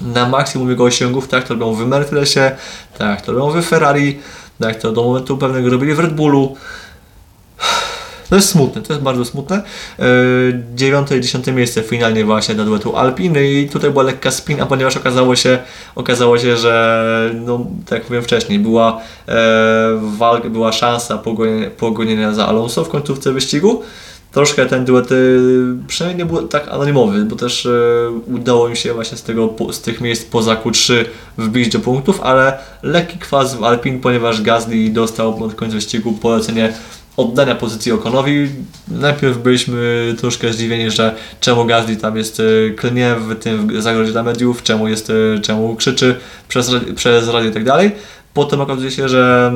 na 0.00 0.28
maksimum 0.28 0.70
jego 0.70 0.84
osiągów, 0.84 1.28
tak 1.28 1.48
to 1.48 1.54
robią 1.54 1.74
w 1.74 1.86
Mercedesie, 1.86 2.50
tak 2.98 3.22
to 3.22 3.32
robią 3.32 3.60
w 3.60 3.64
Ferrari, 3.64 4.18
tak 4.60 4.80
to 4.80 4.92
do 4.92 5.02
momentu 5.02 5.38
pewnego 5.38 5.70
robili 5.70 5.94
w 5.94 5.98
Red 5.98 6.14
Bullu. 6.14 6.56
To 8.30 8.36
jest 8.36 8.48
smutne, 8.48 8.82
to 8.82 8.92
jest 8.92 9.02
bardzo 9.02 9.24
smutne. 9.24 9.62
Yy, 9.98 10.04
dziewiąte 10.74 11.16
i 11.16 11.20
dziesiąte 11.20 11.52
miejsce 11.52 11.82
finalnie 11.82 12.24
właśnie 12.24 12.54
dla 12.54 12.64
duetu 12.64 12.96
Alpiny 12.96 13.50
i 13.50 13.68
tutaj 13.68 13.90
była 13.90 14.04
lekka 14.04 14.30
spina, 14.30 14.66
ponieważ 14.66 14.96
okazało 14.96 15.36
się, 15.36 15.58
okazało 15.94 16.38
się 16.38 16.56
że 16.56 17.30
no, 17.34 17.66
tak 17.84 17.92
jak 17.92 18.02
mówiłem 18.02 18.24
wcześniej, 18.24 18.58
była 18.58 19.00
e, 19.28 19.34
walka, 20.16 20.50
była 20.50 20.72
szansa 20.72 21.18
pogonienia, 21.18 21.70
pogonienia 21.70 22.32
za 22.32 22.46
Alonso 22.46 22.84
w 22.84 22.88
końcówce 22.88 23.32
wyścigu 23.32 23.82
troszkę 24.36 24.66
ten 24.66 24.84
duet 24.84 25.12
y, 25.12 25.38
przynajmniej 25.86 26.26
nie 26.26 26.32
był 26.32 26.48
tak 26.48 26.68
anonimowy, 26.68 27.24
bo 27.24 27.36
też 27.36 27.66
y, 27.66 28.08
udało 28.26 28.68
mi 28.68 28.76
się 28.76 28.94
właśnie 28.94 29.18
z, 29.18 29.22
tego, 29.22 29.54
z 29.70 29.80
tych 29.80 30.00
miejsc 30.00 30.24
poza 30.24 30.54
Q3 30.54 31.04
wbić 31.38 31.68
do 31.68 31.80
punktów, 31.80 32.20
ale 32.20 32.58
lekki 32.82 33.18
kwas 33.18 33.54
w 33.54 33.64
Alpin, 33.64 34.00
ponieważ 34.00 34.42
Gasly 34.42 34.90
dostał 34.90 35.34
pod 35.34 35.54
koniec 35.54 35.74
wyścigu 35.74 36.12
polecenie 36.12 36.72
oddania 37.16 37.54
pozycji 37.54 37.92
Okonowi. 37.92 38.48
Najpierw 38.88 39.38
byliśmy 39.38 40.14
troszkę 40.18 40.52
zdziwieni, 40.52 40.90
że 40.90 41.14
czemu 41.40 41.64
Gasly 41.64 41.96
tam 41.96 42.16
jest 42.16 42.40
y, 42.40 42.74
klnie 42.76 43.14
w 43.14 43.38
tym 43.38 43.82
zagrodzie 43.82 44.12
dla 44.12 44.22
mediów, 44.22 44.62
czemu 44.62 44.88
jest, 44.88 45.12
czemu 45.42 45.76
krzyczy 45.76 46.16
przez, 46.48 46.70
przez 46.96 47.28
radio 47.28 47.50
i 47.50 47.54
tak 47.54 47.64
dalej. 47.64 47.92
Potem 48.34 48.60
okazuje 48.60 48.90
się, 48.90 49.08
że 49.08 49.52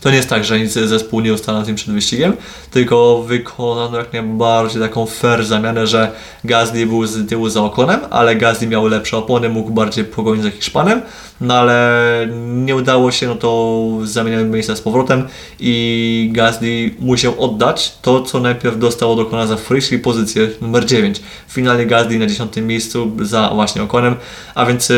to 0.00 0.10
nie 0.10 0.16
jest 0.16 0.28
tak, 0.28 0.44
że 0.44 0.66
zespół 0.66 1.20
nie 1.20 1.34
ustala 1.34 1.62
tym 1.62 1.74
przed 1.74 1.94
wyścigiem, 1.94 2.36
tylko 2.70 3.22
wykonano 3.22 3.98
jak 3.98 4.12
najbardziej 4.12 4.82
taką 4.82 5.06
fair 5.06 5.44
zamianę, 5.44 5.86
że 5.86 6.12
Gasly 6.44 6.86
był 6.86 7.06
z 7.06 7.28
tyłu 7.28 7.48
za 7.48 7.62
okonem, 7.62 8.00
ale 8.10 8.36
Gasly 8.36 8.66
miał 8.66 8.86
lepsze 8.86 9.16
opony, 9.16 9.48
mógł 9.48 9.70
bardziej 9.70 10.04
pogonić 10.04 10.42
za 10.42 10.50
Hiszpanem, 10.50 11.02
no 11.40 11.54
ale 11.54 12.28
nie 12.46 12.76
udało 12.76 13.10
się, 13.10 13.26
no 13.26 13.34
to 13.34 13.88
zamieniamy 14.04 14.44
miejsca 14.44 14.76
z 14.76 14.80
powrotem 14.80 15.28
i 15.60 16.30
Gasly 16.32 16.90
musiał 16.98 17.44
oddać. 17.44 17.92
To, 18.02 18.22
co 18.22 18.40
najpierw 18.40 18.78
dostał 18.78 19.12
od 19.12 19.18
Okona 19.18 19.46
za 19.46 19.56
free, 19.56 19.82
czyli 19.82 20.02
pozycję 20.02 20.50
numer 20.60 20.86
9. 20.86 21.20
Finalnie 21.48 21.86
Gasly 21.86 22.18
na 22.18 22.26
10 22.26 22.56
miejscu 22.56 23.10
za 23.22 23.50
właśnie 23.54 23.82
Okonem, 23.82 24.16
a 24.54 24.66
więc 24.66 24.88
yy, 24.88 24.96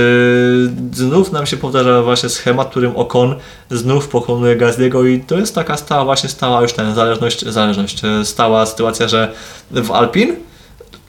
znów 0.92 1.32
nam 1.32 1.46
się 1.46 1.56
powtarza 1.56 2.02
właśnie 2.02 2.28
schemat, 2.28 2.70
którym 2.70 2.96
Okon 2.96 3.34
znów 3.70 4.08
pokonuje 4.08 4.56
Gasly'ego 4.56 5.08
i 5.08 5.20
to 5.20 5.38
jest 5.38 5.54
taka 5.54 5.76
stała, 5.76 6.04
właśnie 6.04 6.28
stała 6.28 6.62
już 6.62 6.72
ten 6.72 6.94
zależność, 6.94 7.40
zależność, 7.40 8.04
e, 8.04 8.24
stała 8.24 8.66
sytuacja, 8.66 9.08
że 9.08 9.32
w 9.70 9.90
Alpin 9.90 10.36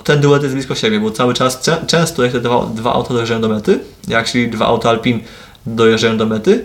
ten 0.03 0.21
duet 0.21 0.43
jest 0.43 0.55
blisko 0.55 0.75
siebie, 0.75 0.99
bo 0.99 1.11
cały 1.11 1.33
czas, 1.33 1.69
często 1.87 2.23
jak 2.23 2.31
te 2.31 2.39
dwa, 2.39 2.65
dwa 2.75 2.93
auta 2.93 3.13
dojeżdżają 3.13 3.41
do 3.41 3.49
mety, 3.49 3.79
jak 4.07 4.25
czyli 4.25 4.49
dwa 4.49 4.65
auta 4.65 4.89
Alpin 4.89 5.19
dojeżdżają 5.65 6.17
do 6.17 6.25
mety, 6.25 6.53
e, 6.53 6.63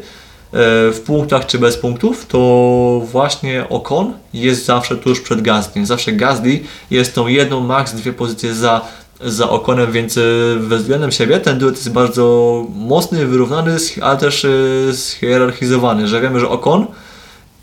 w 0.92 1.02
punktach 1.06 1.46
czy 1.46 1.58
bez 1.58 1.76
punktów, 1.76 2.26
to 2.26 3.02
właśnie 3.04 3.68
Ocon 3.68 4.12
jest 4.34 4.64
zawsze 4.64 4.96
tuż 4.96 5.20
przed 5.20 5.42
Gasly. 5.42 5.86
Zawsze 5.86 6.12
Gasly 6.12 6.60
jest 6.90 7.14
tą 7.14 7.26
jedną, 7.26 7.60
max 7.60 7.94
dwie 7.94 8.12
pozycje 8.12 8.54
za, 8.54 8.80
za 9.20 9.50
Okonem, 9.50 9.92
więc 9.92 10.18
we 10.58 10.76
względem 10.76 11.12
siebie 11.12 11.40
ten 11.40 11.58
duet 11.58 11.74
jest 11.74 11.92
bardzo 11.92 12.64
mocny, 12.74 13.26
wyrównany, 13.26 13.76
ale 14.00 14.18
też 14.18 14.44
e, 14.44 14.48
schierarchizowany, 14.92 16.08
że 16.08 16.20
wiemy, 16.20 16.40
że 16.40 16.48
Okon 16.48 16.86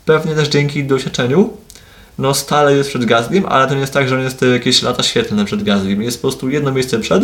pewnie 0.04 0.34
też 0.34 0.48
dzięki 0.48 0.84
doświadczeniu 0.84 1.50
no 2.18 2.34
stale 2.34 2.76
jest 2.76 2.88
przed 2.88 3.04
Gazdim, 3.04 3.46
ale 3.48 3.66
to 3.66 3.74
nie 3.74 3.80
jest 3.80 3.92
tak, 3.92 4.08
że 4.08 4.16
on 4.16 4.22
jest 4.22 4.42
jakieś 4.52 4.82
lata 4.82 5.02
świetlne 5.02 5.44
przed 5.44 5.62
Gazdim. 5.62 6.02
Jest 6.02 6.16
po 6.16 6.28
prostu 6.28 6.50
jedno 6.50 6.72
miejsce 6.72 6.98
przed 6.98 7.22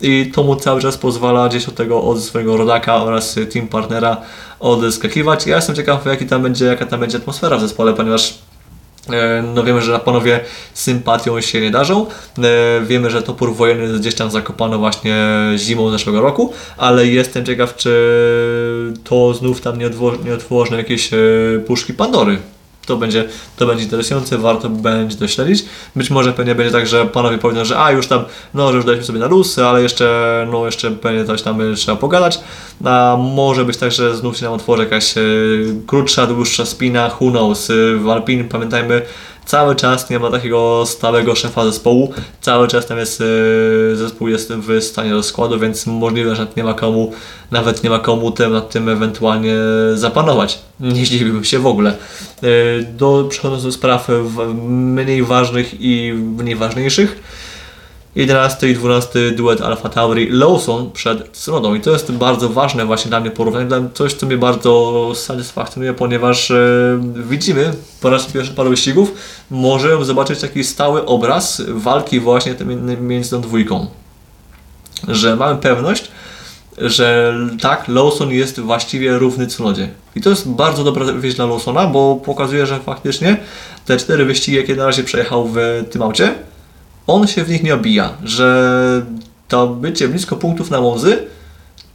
i 0.00 0.30
to 0.34 0.42
mu 0.42 0.56
cały 0.56 0.80
czas 0.80 0.98
pozwala 0.98 1.48
gdzieś 1.48 1.68
od 1.68 1.74
tego, 1.74 2.02
od 2.02 2.22
swojego 2.22 2.56
rodaka 2.56 2.96
oraz 2.96 3.38
team 3.52 3.68
partnera 3.68 4.16
odskakiwać. 4.60 5.46
Ja 5.46 5.56
jestem 5.56 5.76
ciekaw, 5.76 6.06
jaki 6.06 6.26
tam 6.26 6.42
będzie, 6.42 6.64
jaka 6.64 6.86
tam 6.86 7.00
będzie 7.00 7.18
atmosfera 7.18 7.56
w 7.56 7.60
zespole, 7.60 7.94
ponieważ 7.94 8.38
E, 9.12 9.42
no 9.54 9.64
wiemy, 9.64 9.82
że 9.82 9.98
panowie 9.98 10.40
sympatią 10.74 11.40
się 11.40 11.60
nie 11.60 11.70
darzą. 11.70 12.06
E, 12.38 12.80
wiemy, 12.86 13.10
że 13.10 13.22
topór 13.22 13.54
wojenny 13.54 13.98
gdzieś 13.98 14.14
tam 14.14 14.30
zakopano 14.30 14.78
właśnie 14.78 15.16
zimą 15.56 15.90
zeszłego 15.90 16.20
roku, 16.20 16.52
ale 16.76 17.06
jestem 17.06 17.44
ciekaw, 17.44 17.76
czy 17.76 17.92
to 19.04 19.34
znów 19.34 19.60
tam 19.60 19.78
nie, 19.78 19.90
nie 20.24 20.34
otworzy 20.34 20.76
jakieś 20.76 21.12
e, 21.12 21.16
puszki 21.66 21.94
Pandory. 21.94 22.38
To 22.88 22.96
będzie, 22.96 23.24
to 23.56 23.66
będzie 23.66 23.84
interesujące, 23.84 24.38
warto 24.38 24.68
będzie 24.68 25.16
to 25.16 25.28
śledzić. 25.28 25.64
Być 25.96 26.10
może 26.10 26.32
pewnie 26.32 26.54
będzie 26.54 26.72
tak, 26.72 26.86
że 26.86 27.06
panowie 27.06 27.38
powiedzą, 27.38 27.64
że 27.64 27.78
a 27.78 27.92
już 27.92 28.06
tam, 28.06 28.24
no 28.54 28.70
że 28.70 28.76
już 28.76 28.86
daliśmy 28.86 29.04
sobie 29.04 29.18
na 29.18 29.26
lusy, 29.26 29.66
ale 29.66 29.82
jeszcze, 29.82 30.46
no 30.50 30.66
jeszcze 30.66 30.90
pewnie 30.90 31.24
coś 31.24 31.42
tam 31.42 31.74
trzeba 31.76 31.96
pogadać. 31.96 32.40
A 32.84 33.16
może 33.34 33.64
być 33.64 33.76
tak, 33.76 33.92
że 33.92 34.16
znów 34.16 34.36
się 34.36 34.44
nam 34.44 34.54
otworzy 34.54 34.82
jakaś 34.82 35.18
e, 35.18 35.22
krótsza, 35.86 36.26
dłuższa 36.26 36.66
spina, 36.66 37.10
who 37.20 37.30
knows. 37.30 37.70
E, 37.70 37.74
W 37.96 38.10
Alpine 38.10 38.44
pamiętajmy, 38.44 39.02
cały 39.48 39.76
czas 39.76 40.10
nie 40.10 40.18
ma 40.18 40.30
takiego 40.30 40.86
stałego 40.86 41.34
szefa 41.34 41.64
zespołu, 41.64 42.12
cały 42.40 42.68
czas 42.68 42.86
tam 42.86 42.98
jest, 42.98 43.20
e, 43.20 43.96
zespół 43.96 44.28
jest 44.28 44.52
w 44.52 44.82
stanie 44.82 45.12
rozkładu, 45.12 45.58
więc 45.58 45.86
możliwe, 45.86 46.36
że 46.36 46.46
nie 46.56 46.64
ma 46.64 46.74
komu, 46.74 47.12
nawet 47.50 47.84
nie 47.84 47.90
ma 47.90 47.98
komu 47.98 48.30
tym, 48.30 48.52
nad 48.52 48.70
tym 48.70 48.88
ewentualnie 48.88 49.54
zapanować. 49.94 50.58
Nie 50.80 51.06
zdziwiłbym 51.06 51.44
się 51.44 51.58
w 51.58 51.66
ogóle. 51.66 51.96
E, 52.42 52.46
Do, 52.82 53.26
przechodząc 53.30 53.62
do 53.62 53.72
spraw 53.72 54.08
mniej 54.68 55.22
ważnych 55.22 55.80
i 55.80 56.12
mniej 56.12 56.56
ważniejszych, 56.56 57.22
11 58.18 58.70
i 58.70 58.74
12 58.74 59.30
duet 59.30 59.60
Alfa 59.60 59.88
Tauri 59.88 60.30
Lawson 60.30 60.90
przed 60.90 61.32
Tsunodą 61.32 61.74
i 61.74 61.80
to 61.80 61.90
jest 61.90 62.12
bardzo 62.12 62.48
ważne 62.48 62.86
właśnie 62.86 63.08
dla 63.08 63.20
mnie 63.20 63.30
porównanie, 63.30 63.66
dla 63.66 63.80
mnie 63.80 63.88
coś 63.94 64.14
co 64.14 64.26
mnie 64.26 64.36
bardzo 64.36 65.12
satysfakcjonuje, 65.14 65.94
ponieważ 65.94 66.50
e, 66.50 66.56
widzimy 67.28 67.72
po 68.00 68.10
raz 68.10 68.26
pierwszy 68.26 68.52
paru 68.54 68.70
wyścigów 68.70 69.12
możemy 69.50 70.04
zobaczyć 70.04 70.40
taki 70.40 70.64
stały 70.64 71.06
obraz 71.06 71.62
walki 71.68 72.20
właśnie 72.20 72.54
między 73.00 73.30
tą 73.30 73.40
dwójką. 73.40 73.86
Że 75.08 75.36
mamy 75.36 75.60
pewność, 75.60 76.10
że 76.78 77.34
tak, 77.60 77.88
Lawson 77.88 78.30
jest 78.30 78.60
właściwie 78.60 79.18
równy 79.18 79.46
Tsunodzie. 79.46 79.88
I 80.16 80.20
to 80.20 80.30
jest 80.30 80.48
bardzo 80.48 80.84
dobra 80.84 81.12
wieść 81.12 81.36
dla 81.36 81.46
Lawsona, 81.46 81.86
bo 81.86 82.16
pokazuje, 82.16 82.66
że 82.66 82.78
faktycznie 82.78 83.36
te 83.86 83.96
cztery 83.96 84.24
wyścigi, 84.24 84.56
jakie 84.56 84.76
na 84.76 84.86
razie 84.86 85.04
przejechał 85.04 85.48
w 85.48 85.56
tym 85.90 86.02
aucie, 86.02 86.34
on 87.08 87.26
się 87.26 87.44
w 87.44 87.50
nich 87.50 87.62
nie 87.62 87.74
obija, 87.74 88.12
że 88.24 89.06
to 89.48 89.66
bycie 89.66 90.08
blisko 90.08 90.36
punktów 90.36 90.70
na 90.70 90.80
Monzy 90.80 91.18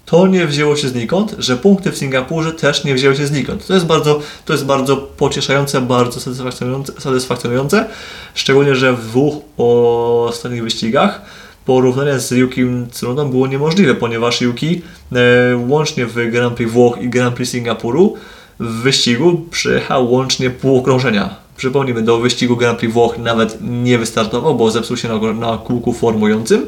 to 0.06 0.28
nie 0.28 0.48
wzięło 0.48 0.76
się 0.76 0.90
znikąd, 0.90 1.36
że 1.40 1.58
punkty 1.58 1.92
w 1.92 1.98
Singapurze 1.98 2.52
też 2.52 2.84
nie 2.84 2.96
wzięły 2.96 3.16
się 3.16 3.28
znikąd. 3.28 3.68
To 3.68 3.74
jest 3.74 3.86
bardzo, 3.86 4.20
to 4.46 4.54
jest 4.54 4.66
bardzo 4.66 4.98
pocieszające, 4.98 5.82
bardzo 5.82 6.20
satysfakcjonujące, 6.20 6.94
satysfakcjonujące 7.02 7.86
szczególnie, 8.34 8.76
że 8.76 8.94
w 8.94 9.08
dwóch 9.08 9.36
ostatnich 9.58 10.64
wyścigach 10.64 11.22
porównanie 11.66 12.20
z 12.20 12.32
Yukim 12.32 12.88
Tsunodą 12.92 13.30
było 13.30 13.48
niemożliwe, 13.48 13.96
ponieważ 13.96 14.42
Yuki 14.42 14.82
e, 15.12 15.58
łącznie 15.68 16.06
w 16.06 16.32
Grand 16.32 16.54
Prix 16.54 16.72
Włoch 16.72 16.98
i 17.02 17.10
Grand 17.10 17.36
Prix 17.36 17.52
Singapuru 17.52 18.16
w 18.60 18.82
wyścigu 18.82 19.42
przejechał 19.52 20.12
łącznie 20.12 20.50
pół 20.50 20.78
okrążenia. 20.78 21.43
Przypomnijmy, 21.58 22.02
do 22.02 22.20
wyścigu 22.20 22.58
Grand 22.58 22.80
Prix 22.80 22.94
Włoch 22.94 23.18
nawet 23.18 23.58
nie 23.62 23.98
wystartował, 23.98 24.56
bo 24.56 24.72
zepsuł 24.72 24.98
się 24.98 25.08
na, 25.08 25.34
na 25.34 25.58
kółku 25.58 25.94
formującym, 25.94 26.66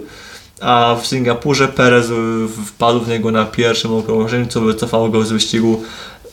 a 0.62 0.96
w 1.02 1.08
Singapurze 1.08 1.68
Perez 1.68 2.12
wpadł 2.66 3.00
w 3.00 3.08
niego 3.08 3.32
na 3.32 3.46
pierwszym 3.46 3.94
okrążeniu, 3.94 4.46
co 4.48 4.62
wycofało 4.62 5.10
go 5.10 5.24
z 5.24 5.32
wyścigu 5.32 5.84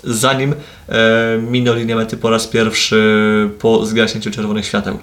zanim 0.05 0.55
e, 0.89 1.39
minął 1.51 1.75
linię 1.75 1.97
mety 1.97 2.17
po 2.17 2.31
raz 2.31 2.47
pierwszy 2.47 3.51
po 3.59 3.87
zgaśnięciu 3.87 4.31
czerwonych 4.31 4.67
świateł. 4.67 4.99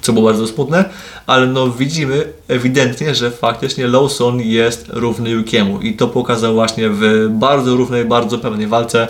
Co 0.00 0.12
było 0.12 0.26
bardzo 0.26 0.46
smutne, 0.46 0.84
ale 1.26 1.46
no 1.46 1.70
widzimy 1.70 2.32
ewidentnie, 2.48 3.14
że 3.14 3.30
faktycznie 3.30 3.86
Lawson 3.86 4.40
jest 4.40 4.86
równy 4.88 5.30
Yukiemu 5.30 5.80
i 5.80 5.96
to 5.96 6.08
pokazał 6.08 6.54
właśnie 6.54 6.90
w 6.90 7.28
bardzo 7.30 7.76
równej, 7.76 8.04
bardzo 8.04 8.38
pewnej 8.38 8.66
walce 8.66 9.08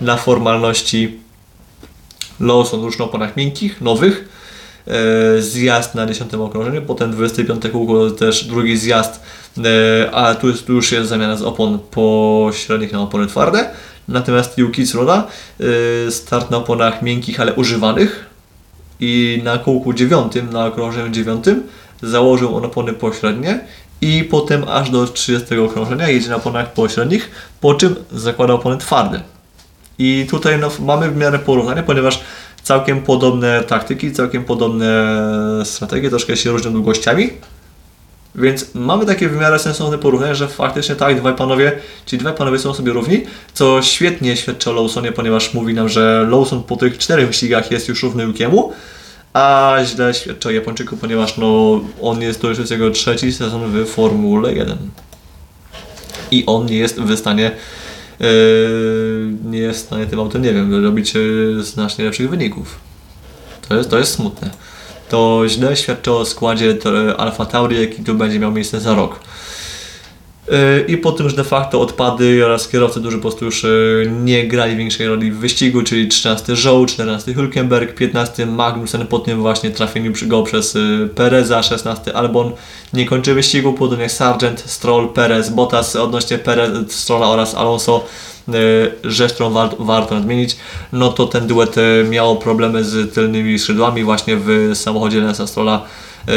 na 0.00 0.16
formalności 0.16 1.18
Lawson 2.40 2.90
na 2.98 3.04
oponach 3.04 3.36
miękkich, 3.36 3.80
nowych, 3.80 4.28
e, 4.86 5.42
zjazd 5.42 5.94
na 5.94 6.06
10 6.06 6.34
okrążeniu, 6.34 6.82
potem 6.82 7.10
25 7.10 7.68
kółko 7.72 8.10
też 8.10 8.44
drugi 8.44 8.76
zjazd, 8.76 9.20
e, 9.58 10.10
a 10.10 10.34
tu, 10.34 10.48
jest, 10.48 10.66
tu 10.66 10.72
już 10.72 10.92
jest 10.92 11.08
zamiana 11.08 11.36
z 11.36 11.42
opon 11.42 11.78
pośrednich 11.90 12.92
na 12.92 13.00
opony 13.00 13.26
twarde, 13.26 13.70
natomiast 14.08 14.58
Yuki 14.58 14.84
Tsunoda 14.84 15.26
e, 16.06 16.10
start 16.10 16.50
na 16.50 16.56
oponach 16.56 17.02
miękkich, 17.02 17.40
ale 17.40 17.54
używanych, 17.54 18.26
i 19.00 19.40
na 19.44 19.58
kółku 19.58 19.92
dziewiątym, 19.92 20.52
na 20.52 20.66
okrążeniu 20.66 21.08
dziewiątym 21.08 21.62
założył 22.02 22.56
on 22.56 22.64
opony 22.64 22.92
pośrednie 22.92 23.60
i 24.00 24.24
potem 24.24 24.64
aż 24.68 24.90
do 24.90 25.06
30 25.06 25.58
okrążenia 25.58 26.08
jedzie 26.08 26.28
na 26.28 26.36
oponach 26.36 26.72
pośrednich, 26.72 27.30
po 27.60 27.74
czym 27.74 27.96
zakłada 28.12 28.54
opony 28.54 28.76
twarde. 28.78 29.20
I 29.98 30.26
tutaj 30.30 30.58
no, 30.58 30.70
mamy 30.80 31.10
w 31.10 31.16
miarę 31.16 31.38
porównania, 31.38 31.82
ponieważ 31.82 32.20
całkiem 32.62 33.02
podobne 33.02 33.62
taktyki, 33.62 34.12
całkiem 34.12 34.44
podobne 34.44 35.16
strategie, 35.64 36.10
troszkę 36.10 36.36
się 36.36 36.50
różnią 36.50 36.72
długościami, 36.72 37.30
więc 38.34 38.74
mamy 38.74 39.06
takie 39.06 39.28
w 39.28 39.36
miarę 39.36 39.58
sensowne 39.58 39.98
porównanie, 39.98 40.34
że 40.34 40.48
faktycznie 40.48 40.94
tak, 40.94 41.20
dwaj 41.20 41.34
panowie, 41.34 41.72
ci 42.06 42.18
dwaj 42.18 42.34
panowie 42.34 42.58
są 42.58 42.74
sobie 42.74 42.92
równi, 42.92 43.22
co 43.54 43.82
świetnie 43.82 44.36
świadczy 44.36 44.70
o 44.70 44.72
Lawsonie, 44.72 45.12
ponieważ 45.12 45.54
mówi 45.54 45.74
nam, 45.74 45.88
że 45.88 46.26
Lawson 46.30 46.62
po 46.62 46.76
tych 46.76 46.98
czterech 46.98 47.26
wyścigach 47.26 47.70
jest 47.70 47.88
już 47.88 48.02
równy 48.02 48.22
Yukiemu, 48.22 48.72
a 49.32 49.76
źle 49.84 50.14
świadczy 50.14 50.48
o 50.48 50.50
Japończyku, 50.50 50.96
ponieważ 50.96 51.36
no, 51.36 51.80
on 52.02 52.22
jest, 52.22 52.40
to 52.40 52.48
już 52.48 52.70
jego 52.70 52.90
trzeci 52.90 53.32
sezon 53.32 53.84
w 53.84 53.88
Formule 53.88 54.54
1. 54.54 54.78
I 56.30 56.44
on 56.46 56.66
nie 56.66 56.76
jest 56.76 57.00
w 57.00 57.18
stanie 57.18 57.50
nie 59.44 59.58
jest 59.58 59.80
w 59.80 59.86
stanie 59.86 60.06
tym 60.06 60.20
autem, 60.20 60.42
nie 60.42 60.52
wiem, 60.52 60.84
robić 60.84 61.14
yy, 61.14 61.62
znacznie 61.64 62.04
lepszych 62.04 62.30
wyników. 62.30 62.78
To 63.68 63.76
jest, 63.76 63.90
to 63.90 63.98
jest 63.98 64.12
smutne 64.12 64.50
to 65.08 65.42
źle 65.48 65.76
świadczy 65.76 66.12
o 66.12 66.24
składzie 66.24 66.74
to- 66.74 67.20
Alfa 67.20 67.46
Tauri, 67.46 67.80
jaki 67.80 68.04
tu 68.04 68.14
będzie 68.14 68.38
miał 68.38 68.52
miejsce 68.52 68.80
za 68.80 68.94
rok. 68.94 69.20
Yy, 70.48 70.84
I 70.88 70.96
po 70.96 71.12
tym, 71.12 71.30
że 71.30 71.36
de 71.36 71.44
facto 71.44 71.80
odpady 71.80 72.44
oraz 72.44 72.68
kierowcy, 72.68 73.00
którzy 73.00 73.16
po 73.16 73.22
prostu 73.22 73.44
już 73.44 73.62
yy, 73.62 74.12
nie 74.22 74.48
grali 74.48 74.76
większej 74.76 75.06
roli 75.06 75.32
w 75.32 75.38
wyścigu, 75.38 75.82
czyli 75.82 76.08
13 76.08 76.56
Zhou, 76.56 76.86
14 76.86 77.34
Hülkenberg, 77.34 77.94
15 77.94 78.46
Magnussen, 78.46 79.06
po 79.06 79.18
tym 79.18 79.40
właśnie 79.40 79.70
trafieniu 79.70 80.12
go 80.26 80.42
przez 80.42 80.74
yy, 80.74 81.08
Pereza, 81.14 81.62
16 81.62 82.14
Albon 82.14 82.52
nie 82.92 83.06
kończy 83.06 83.34
wyścigu, 83.34 83.72
podobnie 83.72 84.08
Sargent, 84.08 84.60
Stroll, 84.66 85.08
Perez, 85.08 85.50
Bottas 85.50 85.96
odnośnie 85.96 86.38
Perez, 86.38 86.92
Strolla 86.92 87.28
oraz 87.28 87.54
Alonso 87.54 88.04
rzecz, 89.04 89.32
którą 89.32 89.50
war, 89.50 89.70
warto 89.78 90.14
nadmienić, 90.14 90.56
no 90.92 91.12
to 91.12 91.26
ten 91.26 91.46
duet 91.46 91.76
yy, 91.76 92.06
miał 92.10 92.36
problemy 92.36 92.84
z 92.84 93.14
tylnymi 93.14 93.58
skrzydłami 93.58 94.04
właśnie 94.04 94.36
w 94.36 94.70
samochodzie 94.74 95.20
Lensa 95.20 95.46
Strolla 95.46 95.84
yy, 96.26 96.34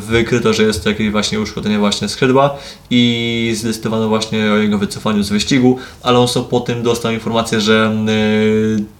wykryto, 0.00 0.52
że 0.52 0.62
jest 0.62 0.84
to 0.84 0.90
jakieś 0.90 1.10
właśnie 1.10 1.40
uszkodzenie 1.40 1.78
właśnie 1.78 2.08
skrzydła 2.08 2.56
i 2.90 3.52
zdecydowano 3.56 4.08
właśnie 4.08 4.52
o 4.52 4.56
jego 4.56 4.78
wycofaniu 4.78 5.22
z 5.22 5.28
wyścigu. 5.28 5.78
Alonso 6.02 6.42
po 6.42 6.60
tym 6.60 6.82
dostał 6.82 7.12
informację, 7.12 7.60
że 7.60 7.96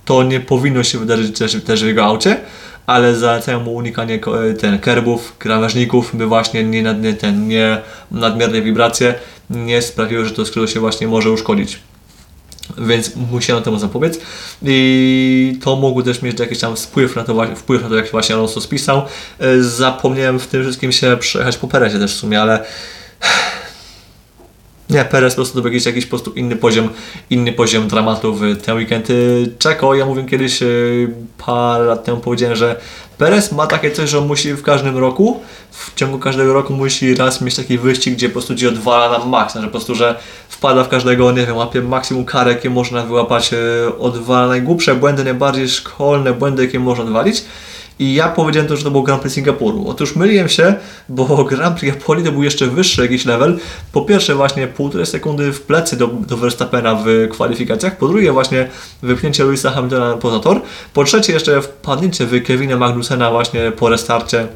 to 0.05 0.23
nie 0.23 0.41
powinno 0.41 0.83
się 0.83 0.99
wydarzyć 0.99 1.39
też, 1.39 1.57
też 1.65 1.85
w 1.85 1.87
jego 1.87 2.05
aucie, 2.05 2.41
ale 2.87 3.15
zalecają 3.15 3.61
mu 3.61 3.75
unikanie 3.75 4.21
ten 4.61 4.79
kerbów, 4.79 5.39
krawężników, 5.39 6.17
by 6.17 6.27
właśnie 6.27 6.65
nie, 6.65 6.83
nad, 6.83 7.03
nie, 7.03 7.15
ten, 7.15 7.49
nie 7.49 7.79
nadmierne 8.11 8.63
wibracje 8.63 9.15
nie 9.51 9.83
sprawiły, 9.83 10.25
że 10.25 10.31
to 10.31 10.47
skrzydło 10.47 10.67
się 10.67 10.81
właśnie 10.81 11.09
może 11.09 11.31
uszkodzić. 11.31 11.79
Więc 12.79 13.17
musiano 13.31 13.61
temu 13.61 13.79
zapobiec 13.79 14.19
i 14.63 15.59
to 15.63 15.77
mogło 15.77 16.03
też 16.03 16.23
mieć 16.23 16.41
jakiś 16.41 16.59
tam 16.59 16.77
wpływ 16.77 17.17
na 17.17 17.25
to, 17.25 17.47
wpływ 17.57 17.83
na 17.83 17.89
to 17.89 17.97
jak 17.97 18.11
właśnie 18.11 18.35
Alonso 18.35 18.61
spisał. 18.61 19.03
E, 19.39 19.63
Zapomniałem 19.63 20.39
w 20.39 20.47
tym 20.47 20.63
wszystkim 20.63 20.93
się 20.93 21.17
przejechać 21.21 21.57
po 21.57 21.69
Perezie 21.69 21.99
też 21.99 22.15
w 22.15 22.19
sumie, 22.19 22.43
ale 22.43 22.65
nie, 24.91 25.05
Perez 25.05 25.35
po 25.35 25.37
prostu 25.37 25.63
był 25.63 25.73
jakiś, 25.73 26.07
po 26.07 26.11
prostu 26.11 26.33
inny 26.33 26.57
poziom, 26.57 26.89
inny 27.31 27.53
poziom 27.53 27.89
dramatu 27.89 28.35
w 28.35 28.63
ten 28.63 28.77
weekend. 28.77 29.11
Y, 29.11 29.53
Czeko, 29.59 29.95
ja 29.95 30.07
mówiłem 30.07 30.29
kiedyś 30.29 30.63
y, 30.63 31.15
parę 31.39 31.85
lat 31.85 32.05
temu 32.05 32.21
powiedziałem, 32.21 32.57
że 32.57 32.81
Perez 33.19 33.53
ma 33.53 33.67
takie 33.67 33.91
coś, 33.91 34.11
że 34.11 34.19
on 34.19 34.27
musi 34.27 34.53
w 34.53 34.63
każdym 34.63 34.99
roku, 34.99 35.41
w 35.71 35.95
ciągu 35.95 36.19
każdego 36.19 36.53
roku 36.53 36.73
musi 36.73 37.15
raz 37.15 37.41
mieć 37.41 37.57
taki 37.57 37.79
wyścig, 37.79 38.15
gdzie 38.15 38.29
po 38.29 38.33
prostu 38.33 38.55
ci 38.55 38.67
odwala 38.67 39.19
na 39.19 39.25
maksa, 39.25 39.61
że 39.61 39.67
po 39.67 39.71
prostu, 39.71 39.95
że 39.95 40.19
wpada 40.49 40.85
w 40.85 40.89
każdego, 40.89 41.33
nie 41.33 41.47
wiem, 41.47 41.57
łapie 41.57 41.83
maksimum 41.83 42.25
kar, 42.25 42.49
jakie 42.49 42.71
można 42.71 43.03
wyłapać, 43.03 43.53
y, 43.53 43.99
odwala 43.99 44.49
najgłupsze 44.49 44.95
błędy, 44.95 45.25
najbardziej 45.25 45.69
szkolne 45.69 46.33
błędy, 46.33 46.65
jakie 46.65 46.81
można 46.81 47.05
odwalić 47.05 47.45
I 47.99 48.15
ja 48.15 48.29
powiedziałem 48.29 48.69
to, 48.69 48.77
że 48.77 48.85
to 48.85 48.91
był 48.91 49.03
Grand 49.03 49.23
Prix 49.23 49.35
Singapuru. 49.35 49.89
Otóż 49.89 50.17
myliłem 50.17 50.49
się, 50.49 50.75
bo 51.09 51.45
Grand 51.51 51.79
Prix 51.79 51.95
Japonii 51.95 52.25
to 52.25 52.33
był 52.33 52.43
jeszcze 52.43 52.67
wyższy 52.67 53.03
jakiś 53.03 53.25
level. 53.25 53.59
Po 53.93 54.03
pierwsze 54.03 54.35
właśnie 54.35 54.67
półtorej 54.67 55.07
sekundy 55.07 55.53
w 55.53 55.63
plecy 55.63 55.97
do, 55.97 56.07
do 56.07 56.37
Verstappena 56.37 56.95
w 56.95 57.29
kwalifikacjach, 57.31 57.99
po 57.99 58.09
drugie 58.09 58.33
właśnie 58.33 58.69
wypchnięcie 59.03 59.45
Louisa 59.45 59.71
Hamiltona 59.71 60.17
poza 60.17 60.41
tor, 60.41 60.61
po 60.95 61.05
trzecie 61.05 61.33
jeszcze 61.33 61.63
wpadnięcie 61.63 62.27
w 62.27 62.43
Kevina 62.43 62.77
Magnusena 62.77 63.31
właśnie 63.31 63.73
po 63.73 63.89
restarcie 63.89 64.47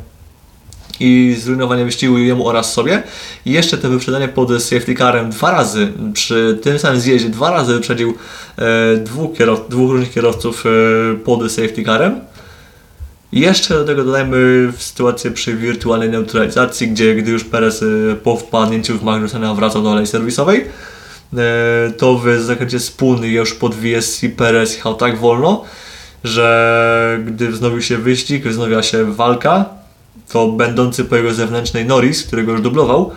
i 1.01 1.37
zrujnowanie 1.39 1.85
wyścigu 1.85 2.19
jemu 2.19 2.49
oraz 2.49 2.73
sobie. 2.73 3.03
I 3.45 3.53
jeszcze 3.53 3.79
to 3.79 3.89
wyprzedzenie 3.89 4.29
pod 4.29 4.63
safety 4.63 4.95
carem 4.95 5.31
dwa 5.31 5.51
razy, 5.51 5.93
przy 6.13 6.59
tym 6.63 6.79
samym 6.79 7.01
zjeździe, 7.01 7.29
dwa 7.29 7.51
razy 7.51 7.75
wyprzedził 7.75 8.15
e, 8.59 8.97
dwóch, 8.97 9.37
kierow, 9.37 9.69
dwóch 9.69 9.91
różnych 9.91 10.13
kierowców 10.13 10.65
e, 10.67 10.71
pod 11.17 11.53
safety 11.53 11.85
carem. 11.85 12.21
Jeszcze 13.33 13.75
do 13.75 13.85
tego 13.85 14.05
dodajmy 14.05 14.73
sytuację 14.79 15.31
przy 15.31 15.57
wirtualnej 15.57 16.11
neutralizacji, 16.11 16.89
gdzie 16.89 17.15
gdy 17.15 17.31
już 17.31 17.45
Perez 17.45 17.83
e, 17.83 17.87
po 18.17 18.37
wpadnięciu 18.37 18.99
w 18.99 19.03
Magnusena 19.03 19.55
wracał 19.55 19.83
do 19.83 19.93
alei 19.93 20.07
serwisowej, 20.07 20.65
e, 21.37 21.91
to 21.91 22.19
w 22.19 22.41
zakręcie 22.41 22.81
spółny 22.81 23.29
już 23.29 23.55
pod 23.55 23.75
VSC 23.75 24.21
Perez 24.37 24.75
jechał 24.75 24.95
tak 24.95 25.19
wolno, 25.19 25.65
że 26.25 27.21
gdy 27.27 27.49
wznowił 27.49 27.83
się 27.83 27.99
wyścig, 27.99 28.49
wznowiła 28.49 28.83
się 28.83 29.13
walka, 29.13 29.65
to 30.33 30.49
będący 30.49 31.05
po 31.05 31.17
jego 31.17 31.35
zewnętrznej 31.35 31.87
Norris, 31.87 32.27
którego 32.27 32.53
już 32.53 32.61
dublował, 32.61 33.11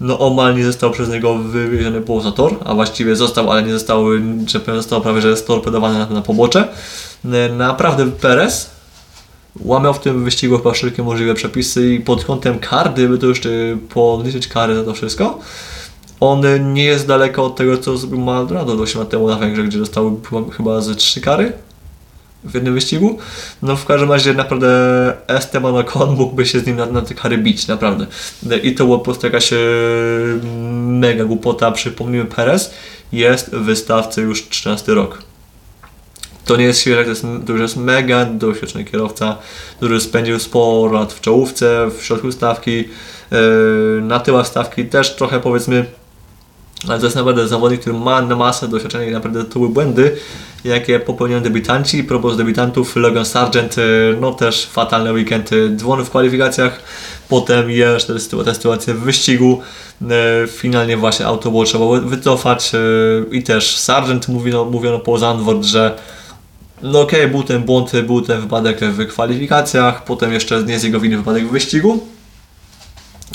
no 0.00 0.18
omal 0.18 0.56
nie 0.56 0.64
został 0.64 0.90
przez 0.90 1.08
niego 1.08 1.38
wywieziony 1.38 2.00
poza 2.00 2.32
tor, 2.32 2.56
a 2.64 2.74
właściwie 2.74 3.16
został, 3.16 3.50
ale 3.50 3.62
nie 3.62 3.72
został, 3.72 4.06
że 4.46 4.60
został 4.66 5.00
prawie 5.00 5.20
że 5.20 5.36
storpedowany 5.36 5.98
na, 5.98 6.06
na 6.06 6.22
pobocze. 6.22 6.68
E, 7.24 7.48
Naprawdę 7.48 8.10
Perez 8.10 8.79
łamiał 9.60 9.94
w 9.94 9.98
tym 9.98 10.24
wyścigu 10.24 10.58
chyba 10.58 10.72
wszelkie 10.72 11.02
możliwe 11.02 11.34
przepisy 11.34 11.94
i 11.94 12.00
pod 12.00 12.24
kątem 12.24 12.58
kar, 12.58 12.92
gdyby 12.92 13.18
to 13.18 13.26
jeszcze 13.26 13.50
podliczyć 13.88 14.48
kary 14.48 14.74
za 14.74 14.84
to 14.84 14.94
wszystko, 14.94 15.38
on 16.20 16.72
nie 16.72 16.84
jest 16.84 17.06
daleko 17.06 17.44
od 17.44 17.56
tego, 17.56 17.78
co 17.78 17.96
zrobił 17.96 18.20
Maldonado 18.20 18.72
8 18.72 19.00
lat 19.00 19.10
temu 19.10 19.28
na 19.28 19.36
Węgrzech, 19.36 19.66
gdzie 19.66 19.78
dostał 19.78 20.20
chyba, 20.56 20.80
ze 20.80 20.94
trzy 20.94 21.20
kary 21.20 21.52
w 22.44 22.54
jednym 22.54 22.74
wyścigu. 22.74 23.18
No 23.62 23.76
w 23.76 23.84
każdym 23.84 24.12
razie 24.12 24.34
naprawdę 24.34 24.68
Esteban 25.26 25.76
Ocon 25.76 26.16
mógłby 26.16 26.46
się 26.46 26.60
z 26.60 26.66
nim 26.66 26.76
na, 26.76 26.86
na 26.86 27.02
te 27.02 27.14
kary 27.14 27.38
bić, 27.38 27.66
naprawdę. 27.66 28.06
I 28.62 28.74
to 28.74 28.84
była 28.84 28.98
po 28.98 29.04
prostu 29.04 29.26
jakaś 29.26 29.52
e, 29.52 29.56
mega 30.86 31.24
głupota. 31.24 31.72
Przypomnijmy, 31.72 32.26
Perez 32.26 32.70
jest 33.12 33.50
w 33.50 33.62
wystawce 33.62 34.20
już 34.20 34.48
13 34.48 34.94
rok. 34.94 35.29
To 36.50 36.56
nie 36.56 36.64
jest 36.64 36.80
świeżak, 36.80 37.04
to, 37.04 37.10
jest, 37.10 37.22
to 37.46 37.52
już 37.52 37.60
jest 37.60 37.76
mega 37.76 38.24
doświadczony 38.24 38.84
kierowca, 38.84 39.36
który 39.76 40.00
spędził 40.00 40.38
sporo 40.38 40.92
lat 40.92 41.12
w 41.12 41.20
czołówce, 41.20 41.88
w 41.98 42.04
środku 42.04 42.32
stawki, 42.32 42.76
yy, 42.76 44.00
na 44.02 44.20
tyłach 44.20 44.46
stawki 44.46 44.84
też 44.84 45.16
trochę 45.16 45.40
powiedzmy, 45.40 45.84
ale 46.88 46.98
to 46.98 47.06
jest 47.06 47.16
naprawdę 47.16 47.48
zawodnik, 47.48 47.80
który 47.80 47.98
ma 47.98 48.22
na 48.22 48.36
masę 48.36 48.68
doświadczenia 48.68 49.04
i 49.04 49.12
naprawdę 49.12 49.44
to 49.44 49.52
były 49.52 49.68
błędy, 49.68 50.16
jakie 50.64 51.00
popełniają 51.00 51.42
debiutanci. 51.42 52.04
Propos 52.04 52.36
debiutantów, 52.36 52.96
Logan 52.96 53.24
Sargent, 53.24 53.76
yy, 53.76 54.16
no 54.20 54.32
też 54.32 54.66
fatalny 54.66 55.12
weekend, 55.12 55.52
yy, 55.52 55.76
dzwony 55.76 56.04
w 56.04 56.10
kwalifikacjach, 56.10 56.82
potem 57.28 57.70
jeszcze 57.70 58.14
ta 58.44 58.54
sytuacja 58.54 58.94
w 58.94 58.98
wyścigu, 58.98 59.62
finalnie 60.48 60.96
właśnie 60.96 61.26
auto 61.26 61.50
było 61.50 61.64
trzeba 61.64 62.00
wycofać 62.00 62.72
i 63.30 63.42
też 63.42 63.76
Sargent 63.76 64.28
mówiono, 64.28 64.64
mówiono 64.64 64.98
po 64.98 65.18
Zandvoort, 65.18 65.64
że 65.64 65.98
no 66.82 67.00
okej, 67.00 67.20
okay, 67.20 67.30
był 67.30 67.42
ten 67.42 67.62
błąd, 67.62 67.92
był 68.06 68.22
ten 68.22 68.40
wypadek 68.40 68.80
w 68.80 69.06
kwalifikacjach, 69.06 70.04
potem 70.04 70.32
jeszcze 70.32 70.62
nie 70.62 70.78
z 70.78 70.82
jego 70.82 71.00
winy 71.00 71.16
wypadek 71.16 71.46
w 71.46 71.50
wyścigu, 71.50 72.06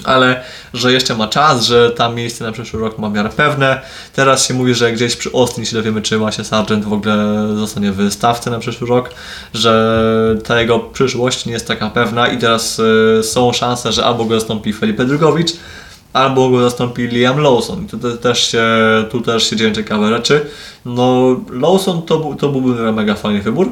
ale 0.04 0.44
że 0.74 0.94
jeszcze 0.94 1.16
ma 1.16 1.28
czas, 1.28 1.66
że 1.66 1.92
tam 1.92 2.16
miejsce 2.16 2.44
na 2.44 2.52
przyszły 2.52 2.80
rok 2.80 2.98
ma 2.98 3.10
miarę 3.10 3.30
pewne. 3.30 3.82
Teraz 4.14 4.48
się 4.48 4.54
mówi, 4.54 4.74
że 4.74 4.92
gdzieś 4.92 5.16
przy 5.16 5.30
Austin 5.34 5.66
się 5.66 5.76
dowiemy, 5.76 6.02
czy 6.02 6.18
właśnie 6.18 6.44
Sargent 6.44 6.86
w 6.86 6.94
ogóle 6.94 7.48
zostanie 7.56 7.92
w 7.92 8.14
stawce 8.14 8.52
na 8.52 8.60
przyszły 8.60 8.88
rok, 8.88 9.10
że 9.54 10.38
ta 10.44 10.62
jego 10.62 10.80
przyszłość 10.80 11.46
nie 11.46 11.54
jest 11.54 11.68
taka 11.68 11.90
pewna 11.90 12.28
i 12.28 12.38
teraz 12.38 12.80
y, 13.20 13.24
są 13.24 13.54
szanse, 13.54 13.94
że 13.94 14.06
albo 14.06 14.26
go 14.26 14.40
zastąpi 14.40 14.74
Felipe 14.74 15.06
Drugowicz, 15.06 15.52
albo 16.16 16.50
go 16.50 16.62
zastąpi 16.62 17.08
Liam 17.08 17.40
Lawson. 17.40 17.88
Tu 17.88 18.18
też 18.18 18.52
się, 18.52 18.66
tu 19.12 19.22
też 19.22 19.50
się 19.50 19.56
dzieją 19.56 19.74
ciekawe 19.74 20.10
rzeczy. 20.10 20.46
No, 20.86 21.36
Lawson 21.52 22.02
to, 22.02 22.36
to 22.40 22.50
byłby 22.50 22.94
mega 22.94 23.16
fajny 23.16 23.42
wybór, 23.42 23.72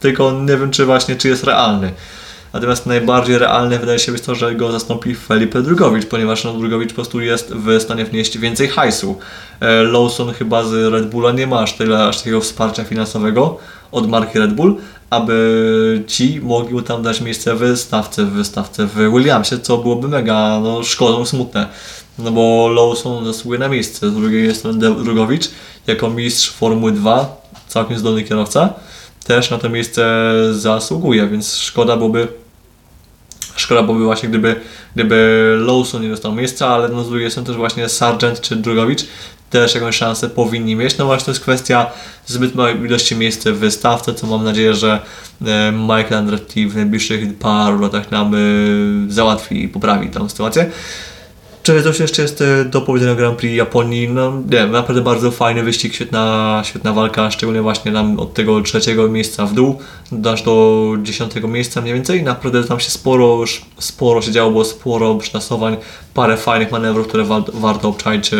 tylko 0.00 0.32
nie 0.32 0.56
wiem, 0.56 0.70
czy 0.70 0.86
właśnie, 0.86 1.16
czy 1.16 1.28
jest 1.28 1.44
realny. 1.44 1.92
Natomiast 2.52 2.86
najbardziej 2.86 3.38
realne 3.38 3.78
wydaje 3.78 3.98
się 3.98 4.12
być 4.12 4.22
to, 4.22 4.34
że 4.34 4.54
go 4.54 4.72
zastąpi 4.72 5.14
Felipe 5.14 5.62
Drugowicz, 5.62 6.06
ponieważ 6.06 6.44
no, 6.44 6.52
Drugowicz 6.52 6.88
po 6.88 6.94
prostu 6.94 7.20
jest 7.20 7.54
w 7.54 7.82
stanie 7.82 8.04
wnieść 8.04 8.38
więcej 8.38 8.68
hajsu. 8.68 9.18
E, 9.60 9.82
Lawson 9.82 10.32
chyba 10.32 10.64
z 10.64 10.92
Red 10.92 11.10
Bulla 11.10 11.32
nie 11.32 11.46
ma 11.46 11.60
aż, 11.60 11.72
tyle, 11.72 12.04
aż 12.04 12.18
takiego 12.18 12.40
wsparcia 12.40 12.84
finansowego 12.84 13.58
od 13.92 14.08
marki 14.08 14.38
Red 14.38 14.54
Bull, 14.54 14.76
aby 15.10 16.04
ci 16.06 16.40
mogli 16.40 16.74
mu 16.74 16.82
tam 16.82 17.02
dać 17.02 17.20
miejsce 17.20 17.54
w 17.54 17.76
stawce, 17.76 18.24
w 18.24 18.46
stawce 18.46 18.86
w 18.86 18.94
Williamsie, 18.94 19.58
co 19.58 19.78
byłoby 19.78 20.08
mega 20.08 20.60
no, 20.62 20.82
szkodą, 20.82 21.24
smutne. 21.24 21.68
No 22.18 22.30
bo 22.30 22.68
Lawson 22.68 23.24
zasługuje 23.24 23.58
na 23.58 23.68
miejsce, 23.68 24.10
z 24.10 24.14
drugiej 24.14 24.54
ten 24.54 24.78
Drugowicz 24.78 25.50
jako 25.86 26.10
mistrz 26.10 26.50
Formuły 26.50 26.92
2, 26.92 27.36
całkiem 27.68 27.98
zdolny 27.98 28.22
kierowca, 28.22 28.74
też 29.24 29.50
na 29.50 29.58
to 29.58 29.68
miejsce 29.68 30.04
zasługuje, 30.52 31.28
więc 31.28 31.56
szkoda 31.56 31.96
byłoby 31.96 32.28
Szkoda 33.56 33.82
byłoby 33.82 34.04
właśnie, 34.04 34.28
gdyby, 34.28 34.60
gdyby 34.94 35.56
Lawson 35.60 36.02
nie 36.02 36.08
dostał 36.08 36.32
miejsca, 36.32 36.68
ale 36.68 36.88
no 36.88 37.04
z 37.04 37.08
drugiej 37.08 37.30
strony 37.30 37.46
też 37.46 37.56
właśnie 37.56 37.88
Sargent 37.88 38.40
czy 38.40 38.56
Drugowicz 38.56 39.06
też 39.50 39.74
jakąś 39.74 39.96
szansę 39.96 40.28
powinni 40.28 40.76
mieć. 40.76 40.98
No 40.98 41.06
właśnie 41.06 41.24
to 41.24 41.30
jest 41.30 41.40
kwestia 41.40 41.90
zbyt 42.26 42.54
małej 42.54 42.80
ilości 42.80 43.16
miejsc 43.16 43.44
w 43.44 43.58
wystawce, 43.58 44.14
co 44.14 44.26
mam 44.26 44.44
nadzieję, 44.44 44.74
że 44.74 45.00
e, 45.46 45.72
Michael 45.72 46.14
Andretti 46.14 46.66
w 46.66 46.76
najbliższych 46.76 47.38
paru 47.38 47.80
latach 47.80 48.10
nam 48.10 48.34
e, 48.34 48.38
załatwi 49.08 49.64
i 49.64 49.68
poprawi 49.68 50.08
tę 50.08 50.30
sytuację. 50.30 50.70
Czy 51.62 51.82
coś 51.82 52.00
jeszcze 52.00 52.22
jest 52.22 52.40
e, 52.40 52.64
do 52.64 52.80
powiedzenia 52.80 53.14
Grand 53.14 53.38
Prix 53.38 53.56
Japonii? 53.56 54.08
No 54.08 54.32
nie 54.50 54.66
naprawdę 54.66 55.02
bardzo 55.02 55.30
fajny 55.30 55.62
wyścig, 55.62 55.94
świetna, 55.94 56.62
świetna 56.64 56.92
walka, 56.92 57.30
szczególnie 57.30 57.62
właśnie 57.62 57.92
nam 57.92 58.20
od 58.20 58.34
tego 58.34 58.60
trzeciego 58.60 59.08
miejsca 59.08 59.46
w 59.46 59.54
dół, 59.54 59.78
aż 60.32 60.42
do 60.42 60.86
dziesiątego 61.02 61.48
miejsca 61.48 61.80
mniej 61.80 61.94
więcej. 61.94 62.22
Naprawdę 62.22 62.64
tam 62.64 62.80
się 62.80 62.90
sporo, 62.90 63.44
sporo 63.78 64.22
się 64.22 64.32
działo, 64.32 64.50
było 64.50 64.64
sporo 64.64 65.14
przytasowań, 65.14 65.76
parę 66.14 66.36
fajnych 66.36 66.72
manewrów, 66.72 67.08
które 67.08 67.24
wa 67.24 67.44
warto 67.54 67.88
obczaić. 67.88 68.32
E, 68.32 68.36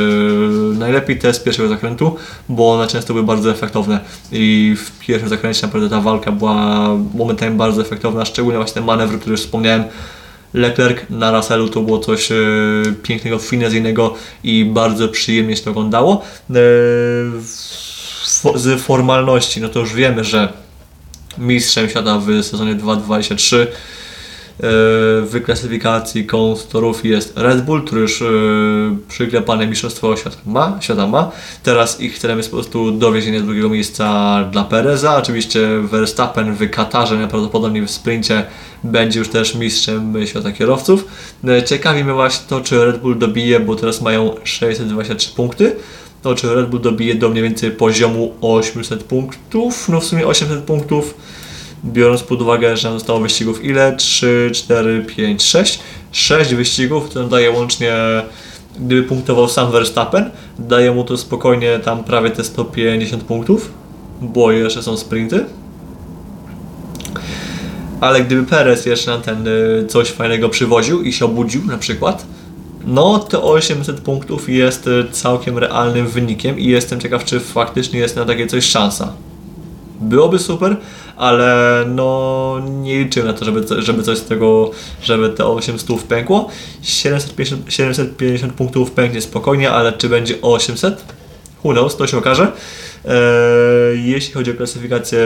najlepiej 0.78 1.18
te 1.18 1.34
z 1.34 1.40
pierwszego 1.40 1.68
zakrętu, 1.68 2.16
bo 2.48 2.72
one 2.72 2.86
często 2.86 3.12
były 3.12 3.26
bardzo 3.26 3.50
efektowne 3.50 4.00
i 4.32 4.76
w 4.78 4.98
pierwszym 4.98 5.28
zakręcie 5.28 5.66
naprawdę 5.66 5.88
ta 5.88 6.00
walka 6.00 6.32
była 6.32 6.88
momentami 7.14 7.56
bardzo 7.56 7.82
efektowna, 7.82 8.24
szczególnie 8.24 8.58
właśnie 8.58 8.74
ten 8.74 8.84
manewr, 8.84 9.18
który 9.18 9.30
już 9.30 9.40
wspomniałem, 9.40 9.84
Leclerc 10.54 11.00
na 11.10 11.30
Russellu 11.30 11.68
to 11.68 11.80
było 11.80 11.98
coś 11.98 12.32
e, 12.32 12.36
pięknego, 13.02 13.38
finezyjnego 13.38 14.14
i 14.44 14.64
bardzo 14.64 15.08
przyjemnie 15.08 15.56
się 15.56 15.62
to 15.62 15.70
oglądało. 15.70 16.22
E, 16.50 16.54
z 18.54 18.82
formalności, 18.82 19.60
no 19.60 19.68
to 19.68 19.80
już 19.80 19.94
wiemy, 19.94 20.24
że 20.24 20.52
mistrzem 21.38 21.88
świata 21.88 22.18
w 22.18 22.44
sezonie 22.44 22.74
2023 22.74 23.66
w 24.62 25.40
klasyfikacji 25.44 26.26
konstruktorów 26.26 27.04
jest 27.04 27.32
Red 27.36 27.64
Bull, 27.64 27.84
który 27.84 28.00
już 28.00 28.22
e, 28.22 28.26
przyklepane 29.08 29.66
mistrzostwo 29.66 30.16
świata 30.16 30.36
ma, 30.46 30.78
świata 30.80 31.06
ma. 31.06 31.30
Teraz 31.62 32.00
ich 32.00 32.18
celem 32.18 32.38
jest 32.38 32.50
po 32.50 32.56
prostu 32.56 32.90
dowiezienie 32.90 33.40
drugiego 33.40 33.68
miejsca 33.68 34.38
dla 34.52 34.64
Pereza. 34.64 35.16
Oczywiście 35.16 35.68
Verstappen 35.82 36.54
w 36.54 36.70
Katarze, 36.70 37.16
najprawdopodobniej 37.16 37.86
w 37.86 37.90
sprincie 37.90 38.44
będzie 38.84 39.18
już 39.18 39.28
też 39.28 39.54
mistrzem 39.54 40.26
świata 40.26 40.52
kierowców. 40.52 41.04
E, 41.48 41.62
ciekawi 41.62 42.04
mnie 42.04 42.14
właśnie 42.14 42.44
to, 42.48 42.60
czy 42.60 42.84
Red 42.84 43.00
Bull 43.00 43.18
dobije, 43.18 43.60
bo 43.60 43.76
teraz 43.76 44.00
mają 44.00 44.34
623 44.44 45.34
punkty. 45.34 45.76
To 46.22 46.34
czy 46.34 46.54
Red 46.54 46.70
Bull 46.70 46.80
dobije 46.80 47.14
do 47.14 47.28
mniej 47.28 47.42
więcej 47.42 47.70
poziomu 47.70 48.34
800 48.40 49.04
punktów, 49.04 49.88
no 49.88 50.00
w 50.00 50.04
sumie 50.04 50.26
800 50.26 50.60
punktów 50.60 51.14
biorąc 51.84 52.22
pod 52.22 52.42
uwagę, 52.42 52.76
że 52.76 52.92
zostało 52.92 53.20
wyścigów 53.20 53.64
ile? 53.64 53.96
3, 53.96 54.50
4, 54.54 55.04
5, 55.16 55.42
6. 55.42 55.80
6 56.12 56.54
wyścigów, 56.54 57.10
to 57.10 57.24
daje 57.24 57.50
łącznie, 57.50 57.94
gdyby 58.78 59.02
punktował 59.02 59.48
sam 59.48 59.72
Verstappen, 59.72 60.30
daje 60.58 60.92
mu 60.92 61.04
to 61.04 61.16
spokojnie 61.16 61.78
tam 61.78 62.04
prawie 62.04 62.30
te 62.30 62.44
150 62.44 63.24
punktów, 63.24 63.70
bo 64.20 64.52
jeszcze 64.52 64.82
są 64.82 64.96
sprinty. 64.96 65.44
Ale 68.00 68.24
gdyby 68.24 68.46
Perez 68.46 68.86
jeszcze 68.86 69.10
na 69.10 69.18
ten 69.18 69.48
y, 69.48 69.86
coś 69.88 70.08
fajnego 70.08 70.48
przywoził 70.48 71.02
i 71.02 71.12
się 71.12 71.24
obudził 71.24 71.64
na 71.64 71.78
przykład, 71.78 72.26
no 72.86 73.18
to 73.18 73.52
800 73.52 74.00
punktów 74.00 74.48
jest 74.48 74.86
y, 74.86 75.04
całkiem 75.12 75.58
realnym 75.58 76.08
wynikiem 76.08 76.58
i 76.58 76.66
jestem 76.66 77.00
ciekaw, 77.00 77.24
czy 77.24 77.40
faktycznie 77.40 77.98
jest 77.98 78.16
na 78.16 78.24
takie 78.24 78.46
coś 78.46 78.64
szansa. 78.64 79.12
Byłoby 80.00 80.38
super, 80.38 80.76
ale 81.16 81.84
no 81.88 82.60
nie 82.82 82.98
liczyłem 82.98 83.28
na 83.28 83.34
to, 83.34 83.44
żeby, 83.44 83.82
żeby 83.82 84.02
coś 84.02 84.18
z 84.18 84.24
tego, 84.24 84.70
żeby 85.02 85.28
te 85.28 85.46
800 85.46 86.02
pękło. 86.02 86.48
750, 86.82 87.72
750 87.72 88.52
punktów 88.52 88.90
pęknie 88.90 89.20
spokojnie, 89.20 89.70
ale 89.70 89.92
czy 89.92 90.08
będzie 90.08 90.34
800? 90.42 91.04
Who 91.64 91.72
knows, 91.72 91.96
to 91.96 92.06
się 92.06 92.18
okaże. 92.18 92.52
Eee, 93.04 94.10
jeśli 94.10 94.34
chodzi 94.34 94.50
o 94.50 94.54
klasyfikację 94.54 95.18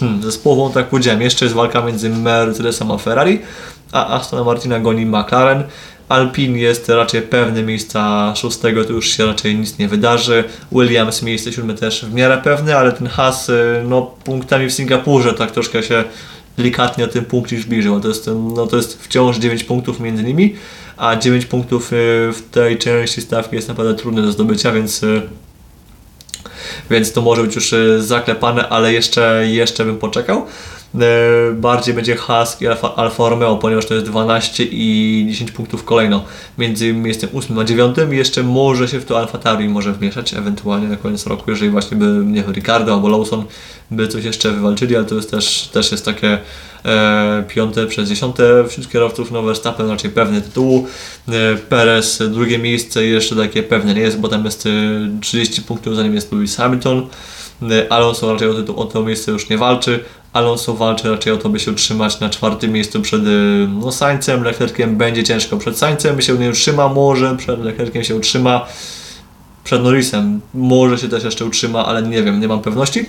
hmm, 0.00 0.22
zespołową, 0.22 0.72
tak 0.72 0.88
powiedziałem, 0.88 1.22
jeszcze 1.22 1.44
jest 1.44 1.54
walka 1.54 1.82
między 1.82 2.10
Mercedesem 2.10 2.90
a 2.90 2.98
Ferrari, 2.98 3.40
a 3.92 4.16
Aston 4.16 4.44
Martina 4.44 4.80
goni 4.80 5.06
McLaren. 5.06 5.62
Alpin 6.14 6.56
jest 6.56 6.88
raczej 6.88 7.22
pewny 7.22 7.62
miejsca 7.62 8.32
szóstego, 8.36 8.84
to 8.84 8.92
już 8.92 9.08
się 9.16 9.26
raczej 9.26 9.56
nic 9.56 9.78
nie 9.78 9.88
wydarzy. 9.88 10.44
Williams 10.72 11.22
miejsce 11.22 11.52
siódme 11.52 11.74
też 11.74 12.04
w 12.04 12.14
miarę 12.14 12.40
pewny, 12.44 12.76
ale 12.76 12.92
ten 12.92 13.06
Haas 13.06 13.48
y, 13.48 13.82
no, 13.88 14.02
punktami 14.02 14.66
w 14.66 14.72
Singapurze 14.72 15.34
tak 15.34 15.50
troszkę 15.50 15.82
się 15.82 16.04
delikatnie 16.56 17.04
o 17.04 17.08
tym 17.08 17.24
punkcie 17.24 17.60
zbliżył. 17.60 18.00
To 18.00 18.08
jest, 18.08 18.30
no, 18.56 18.66
to 18.66 18.76
jest 18.76 19.02
wciąż 19.02 19.38
9 19.38 19.64
punktów 19.64 20.00
między 20.00 20.22
nimi, 20.22 20.54
a 20.96 21.16
9 21.16 21.46
punktów 21.46 21.92
y, 21.92 21.96
w 22.32 22.42
tej 22.50 22.78
części 22.78 23.20
stawki 23.20 23.56
jest 23.56 23.68
naprawdę 23.68 23.94
trudne 23.94 24.22
do 24.22 24.32
zdobycia, 24.32 24.72
więc 24.72 25.02
y, 25.02 25.22
więc 26.90 27.12
to 27.12 27.22
może 27.22 27.42
być 27.42 27.54
już 27.54 27.74
zaklepane, 27.98 28.68
ale 28.68 28.92
jeszcze, 28.92 29.44
jeszcze 29.48 29.84
bym 29.84 29.98
poczekał. 29.98 30.46
E, 31.00 31.52
bardziej 31.52 31.94
będzie 31.94 32.16
Hask 32.16 32.60
i 32.60 32.66
Alfa, 32.66 32.94
Alfa 32.94 33.28
Romeo, 33.28 33.56
ponieważ 33.56 33.86
to 33.86 33.94
jest 33.94 34.06
12 34.06 34.64
i 34.64 35.26
10 35.30 35.52
punktów 35.52 35.84
kolejno. 35.84 36.24
Między 36.58 36.92
miejscem 36.92 37.30
8 37.34 37.58
a 37.58 37.64
9 37.64 37.96
i 38.12 38.16
jeszcze 38.16 38.42
może 38.42 38.88
się 38.88 39.00
w 39.00 39.04
to 39.04 39.18
Alfa 39.18 39.38
Tauri 39.38 39.68
może 39.68 39.92
wmieszać 39.92 40.34
ewentualnie 40.34 40.88
na 40.88 40.96
koniec 40.96 41.26
roku, 41.26 41.50
jeżeli 41.50 41.70
właśnie 41.70 41.96
by, 41.96 42.22
nie 42.24 42.42
Ricardo 42.42 42.94
albo 42.94 43.08
Lawson 43.08 43.44
by 43.90 44.08
coś 44.08 44.24
jeszcze 44.24 44.50
wywalczyli, 44.50 44.96
ale 44.96 45.04
to 45.04 45.14
jest 45.14 45.30
też, 45.30 45.68
też 45.72 45.92
jest 45.92 46.04
takie 46.04 46.38
e, 46.84 47.44
piąte 47.48 47.86
przez 47.86 48.08
dziesiąte 48.08 48.68
wśród 48.68 48.90
kierowców, 48.90 49.30
no 49.30 49.42
Verstappen 49.42 49.90
raczej 49.90 50.10
pewny 50.10 50.42
tytułu, 50.42 50.86
e, 51.28 51.32
Perez 51.56 52.22
drugie 52.30 52.58
miejsce 52.58 53.06
jeszcze 53.06 53.36
takie 53.36 53.62
pewne 53.62 53.94
nie 53.94 54.00
jest, 54.00 54.20
bo 54.20 54.28
tam 54.28 54.44
jest 54.44 54.68
30 55.20 55.60
e, 55.60 55.64
punktów, 55.64 55.96
zanim 55.96 56.14
jest 56.14 56.32
Lewis 56.32 56.56
Hamilton, 56.56 57.06
e, 57.62 57.92
Alonso 57.92 58.32
raczej 58.32 58.48
o, 58.48 58.54
tytuł, 58.54 58.76
o 58.76 58.84
to 58.84 59.02
miejsce 59.02 59.32
już 59.32 59.48
nie 59.48 59.58
walczy, 59.58 60.04
Alonso 60.34 60.74
walczy 60.74 61.10
raczej 61.10 61.32
o 61.32 61.36
to, 61.36 61.48
by 61.48 61.60
się 61.60 61.70
utrzymać 61.70 62.20
na 62.20 62.30
czwartym 62.30 62.72
miejscu 62.72 63.00
przed 63.00 63.26
y, 63.26 63.68
no, 63.80 63.92
Sańcem. 63.92 64.42
Leclerciem 64.42 64.96
będzie 64.96 65.24
ciężko 65.24 65.56
przed 65.56 65.78
Sańcem, 65.78 66.22
się 66.22 66.38
nie 66.38 66.50
utrzyma, 66.50 66.88
może 66.88 67.36
przed 67.36 67.64
Leclerciem 67.64 68.04
się 68.04 68.16
utrzyma. 68.16 68.66
Przed 69.64 69.82
Norrisem 69.82 70.40
może 70.54 70.98
się 70.98 71.08
też 71.08 71.24
jeszcze 71.24 71.44
utrzyma, 71.44 71.86
ale 71.86 72.02
nie 72.02 72.22
wiem, 72.22 72.40
nie 72.40 72.48
mam 72.48 72.60
pewności. 72.60 73.06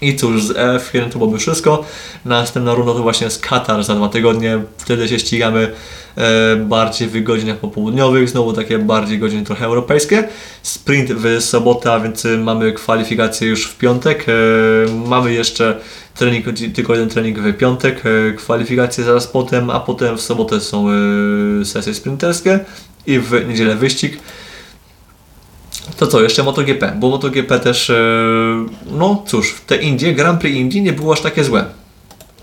I 0.00 0.16
cóż, 0.16 0.42
z 0.42 0.52
F1 0.52 1.10
to 1.10 1.18
byłoby 1.18 1.38
wszystko. 1.38 1.84
Następna 2.24 2.74
runda 2.74 2.92
to 2.92 3.02
właśnie 3.02 3.24
jest 3.24 3.42
Katar 3.42 3.84
za 3.84 3.94
dwa 3.94 4.08
tygodnie. 4.08 4.60
Wtedy 4.78 5.08
się 5.08 5.18
ścigamy 5.18 5.72
e, 6.16 6.56
bardziej 6.56 7.08
w 7.08 7.22
godzinach 7.22 7.56
popołudniowych, 7.56 8.28
znowu 8.28 8.52
takie 8.52 8.78
bardziej 8.78 9.18
godziny 9.18 9.44
trochę 9.44 9.64
europejskie. 9.64 10.28
Sprint 10.62 11.12
w 11.12 11.40
sobotę, 11.40 11.92
a 11.92 12.00
więc 12.00 12.26
mamy 12.38 12.72
kwalifikacje 12.72 13.48
już 13.48 13.66
w 13.66 13.78
piątek. 13.78 14.26
E, 14.28 14.32
mamy 15.08 15.32
jeszcze 15.32 15.80
trening, 16.14 16.46
tylko 16.74 16.92
jeden 16.92 17.08
trening 17.08 17.38
w 17.38 17.56
piątek, 17.56 18.02
e, 18.06 18.32
kwalifikacje 18.32 19.04
zaraz 19.04 19.26
potem, 19.26 19.70
a 19.70 19.80
potem 19.80 20.16
w 20.16 20.20
sobotę 20.20 20.60
są 20.60 20.86
e, 20.90 21.64
sesje 21.64 21.94
sprinterskie 21.94 22.60
i 23.06 23.18
w 23.18 23.48
niedzielę 23.48 23.76
wyścig. 23.76 24.18
To 25.96 26.06
co, 26.06 26.20
jeszcze 26.20 26.42
MotoGP, 26.42 26.92
bo 26.96 27.08
MotoGP 27.08 27.60
też, 27.60 27.90
e, 27.90 27.96
no 28.90 29.22
cóż, 29.26 29.54
te 29.66 29.76
Indie, 29.76 30.14
Grand 30.14 30.40
Prix 30.40 30.56
Indii 30.56 30.82
nie 30.82 30.92
było 30.92 31.12
aż 31.12 31.20
takie 31.20 31.44
złe. 31.44 31.64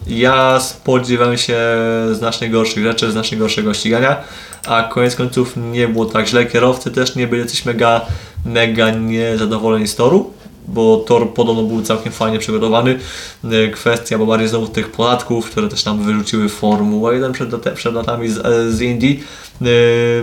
Ja 0.08 0.60
spodziewałem 0.60 1.38
się 1.38 1.58
znacznie 2.12 2.50
gorszych 2.50 2.84
rzeczy, 2.84 3.12
znacznie 3.12 3.38
gorszego 3.38 3.74
ścigania, 3.74 4.24
a 4.68 4.84
koniec 4.84 5.16
końców 5.16 5.54
nie 5.58 5.88
było 5.88 6.06
tak 6.06 6.28
źle. 6.28 6.46
Kierowcy 6.46 6.91
też 6.91 7.16
nie 7.16 7.28
byli 7.28 7.41
jacyś 7.41 7.66
mega, 7.66 8.02
mega 8.46 8.91
niezadowoleni 8.91 9.88
z 9.88 9.96
toru 9.96 10.34
bo 10.68 10.97
tor 10.97 11.34
podobno 11.34 11.63
był 11.63 11.82
całkiem 11.82 12.11
fajnie 12.11 12.39
przygotowany. 12.39 12.99
E, 13.43 13.68
kwestia, 13.68 14.18
bo 14.18 14.26
bardziej 14.26 14.49
znowu 14.49 14.68
tych 14.68 14.91
podatków, 14.91 15.51
które 15.51 15.68
też 15.68 15.86
nam 15.86 16.03
wyrzuciły 16.03 16.49
Formułę 16.49 17.13
1 17.13 17.32
przed, 17.32 17.49
przed 17.76 17.93
latami 17.93 18.30
z, 18.30 18.38
e, 18.38 18.72
z 18.72 18.82
Indii, 18.82 19.24
e, 19.61 19.66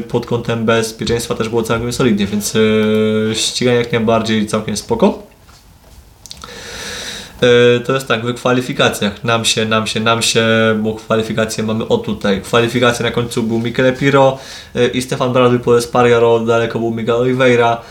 pod 0.01 0.26
kątem 0.26 0.64
bezpieczeństwa 0.64 1.34
też 1.34 1.49
było 1.49 1.62
całkiem 1.62 1.93
solidnie, 1.93 2.26
więc 2.26 2.55
ściganie 3.34 3.76
jak 3.76 3.93
najbardziej 3.93 4.47
całkiem 4.47 4.76
spoko. 4.76 5.32
To 7.86 7.95
jest 7.95 8.09
tak, 8.09 8.26
w 8.26 8.34
kwalifikacjach 8.34 9.24
nam 9.24 9.45
się, 9.45 9.64
nam 9.64 9.86
się, 9.86 10.01
nam 10.01 10.22
się, 10.22 10.45
bo 10.82 10.95
kwalifikacje 10.95 11.64
mamy 11.64 11.88
o 11.88 11.99
tutaj. 11.99 12.40
Kwalifikacje 12.40 13.05
na 13.05 13.11
końcu 13.11 13.43
był 13.43 13.59
Michele 13.59 13.93
Piro 13.93 14.38
i 14.95 15.03
Stefan 15.03 15.32
Bradley 15.32 15.61
po 15.61 15.78
Espargaro, 15.78 16.40
daleko 16.40 16.78
był 16.78 16.90
Miguel 16.90 17.16
Oliveira, 17.16 17.82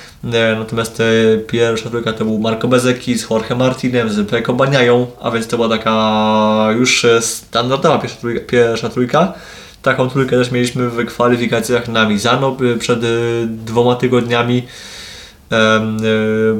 Natomiast 0.59 1.01
pierwsza 1.47 1.89
trójka 1.89 2.13
to 2.13 2.25
był 2.25 2.39
Marco 2.39 2.67
Bezeki 2.67 3.17
z 3.17 3.29
Jorge 3.29 3.55
Martinem, 3.55 4.09
z 4.09 4.29
Peko 4.29 4.53
Baniają, 4.53 5.07
a 5.21 5.31
więc 5.31 5.47
to 5.47 5.57
była 5.57 5.69
taka 5.69 6.67
już 6.77 7.05
standardowa 7.19 7.97
pierwsza 7.99 8.17
trójka. 8.19 8.41
Pierwsza 8.47 8.89
trójka. 8.89 9.33
Taką 9.81 10.09
trójkę 10.09 10.37
też 10.37 10.51
mieliśmy 10.51 10.89
w 10.89 11.05
kwalifikacjach 11.05 11.87
na 11.87 12.09
Mizano 12.09 12.57
przed 12.79 12.99
dwoma 13.47 13.95
tygodniami. 13.95 14.63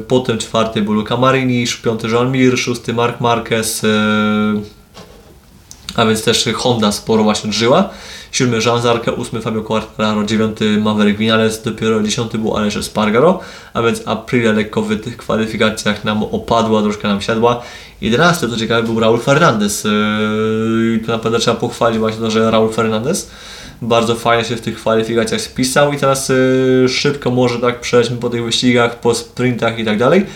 Potem 0.08 0.38
czwarty 0.38 0.82
był 0.82 0.92
Luca 0.92 1.16
Marini, 1.16 1.64
piąty 1.84 2.08
Jean 2.08 2.32
Mir, 2.32 2.58
szósty 2.58 2.94
Mark 2.94 3.20
Marquez, 3.20 3.84
y, 3.84 3.88
a 5.96 6.06
więc 6.06 6.24
też 6.24 6.48
Honda 6.54 6.92
sporo 6.92 7.22
właśnie 7.22 7.52
żyła. 7.52 7.90
Siódmy 8.32 8.58
Jean 8.66 8.82
Zarka, 8.82 9.12
ósmy 9.12 9.40
Fabio 9.40 9.62
Quartararo, 9.62 10.24
dziewiąty 10.24 10.78
Maverick 10.78 11.18
Vinales, 11.18 11.62
dopiero 11.62 12.02
dziesiąty 12.02 12.38
był 12.38 12.56
Aleix 12.56 12.84
Spargaro, 12.84 13.40
a 13.74 13.82
więc 13.82 14.02
Aprilia 14.06 14.52
lekko 14.52 14.82
w 14.82 15.00
tych 15.00 15.16
kwalifikacjach 15.16 16.04
nam 16.04 16.22
opadła, 16.22 16.82
troszkę 16.82 17.08
nam 17.08 17.20
siadła. 17.20 17.62
Jedenasty, 18.00 18.48
to 18.48 18.56
ciekawe, 18.56 18.82
był 18.82 19.00
Raul 19.00 19.20
Fernandez. 19.20 19.84
Yy, 19.84 21.00
tu 21.04 21.10
naprawdę 21.10 21.38
trzeba 21.38 21.56
pochwalić 21.56 21.98
właśnie 21.98 22.20
to, 22.20 22.30
że 22.30 22.50
Raul 22.50 22.72
Fernandez 22.72 23.30
bardzo 23.82 24.14
fajnie 24.14 24.44
się 24.44 24.56
w 24.56 24.60
tych 24.60 24.76
kwalifikacjach 24.76 25.40
spisał 25.40 25.92
i 25.92 25.96
teraz 25.96 26.28
yy, 26.28 26.88
szybko 26.88 27.30
może 27.30 27.58
tak 27.58 27.80
przejdźmy 27.80 28.16
po 28.16 28.30
tych 28.30 28.44
wyścigach, 28.44 29.00
po 29.00 29.14
sprintach 29.14 29.78
i 29.78 29.84
tak 29.84 29.98
dalej. 29.98 30.26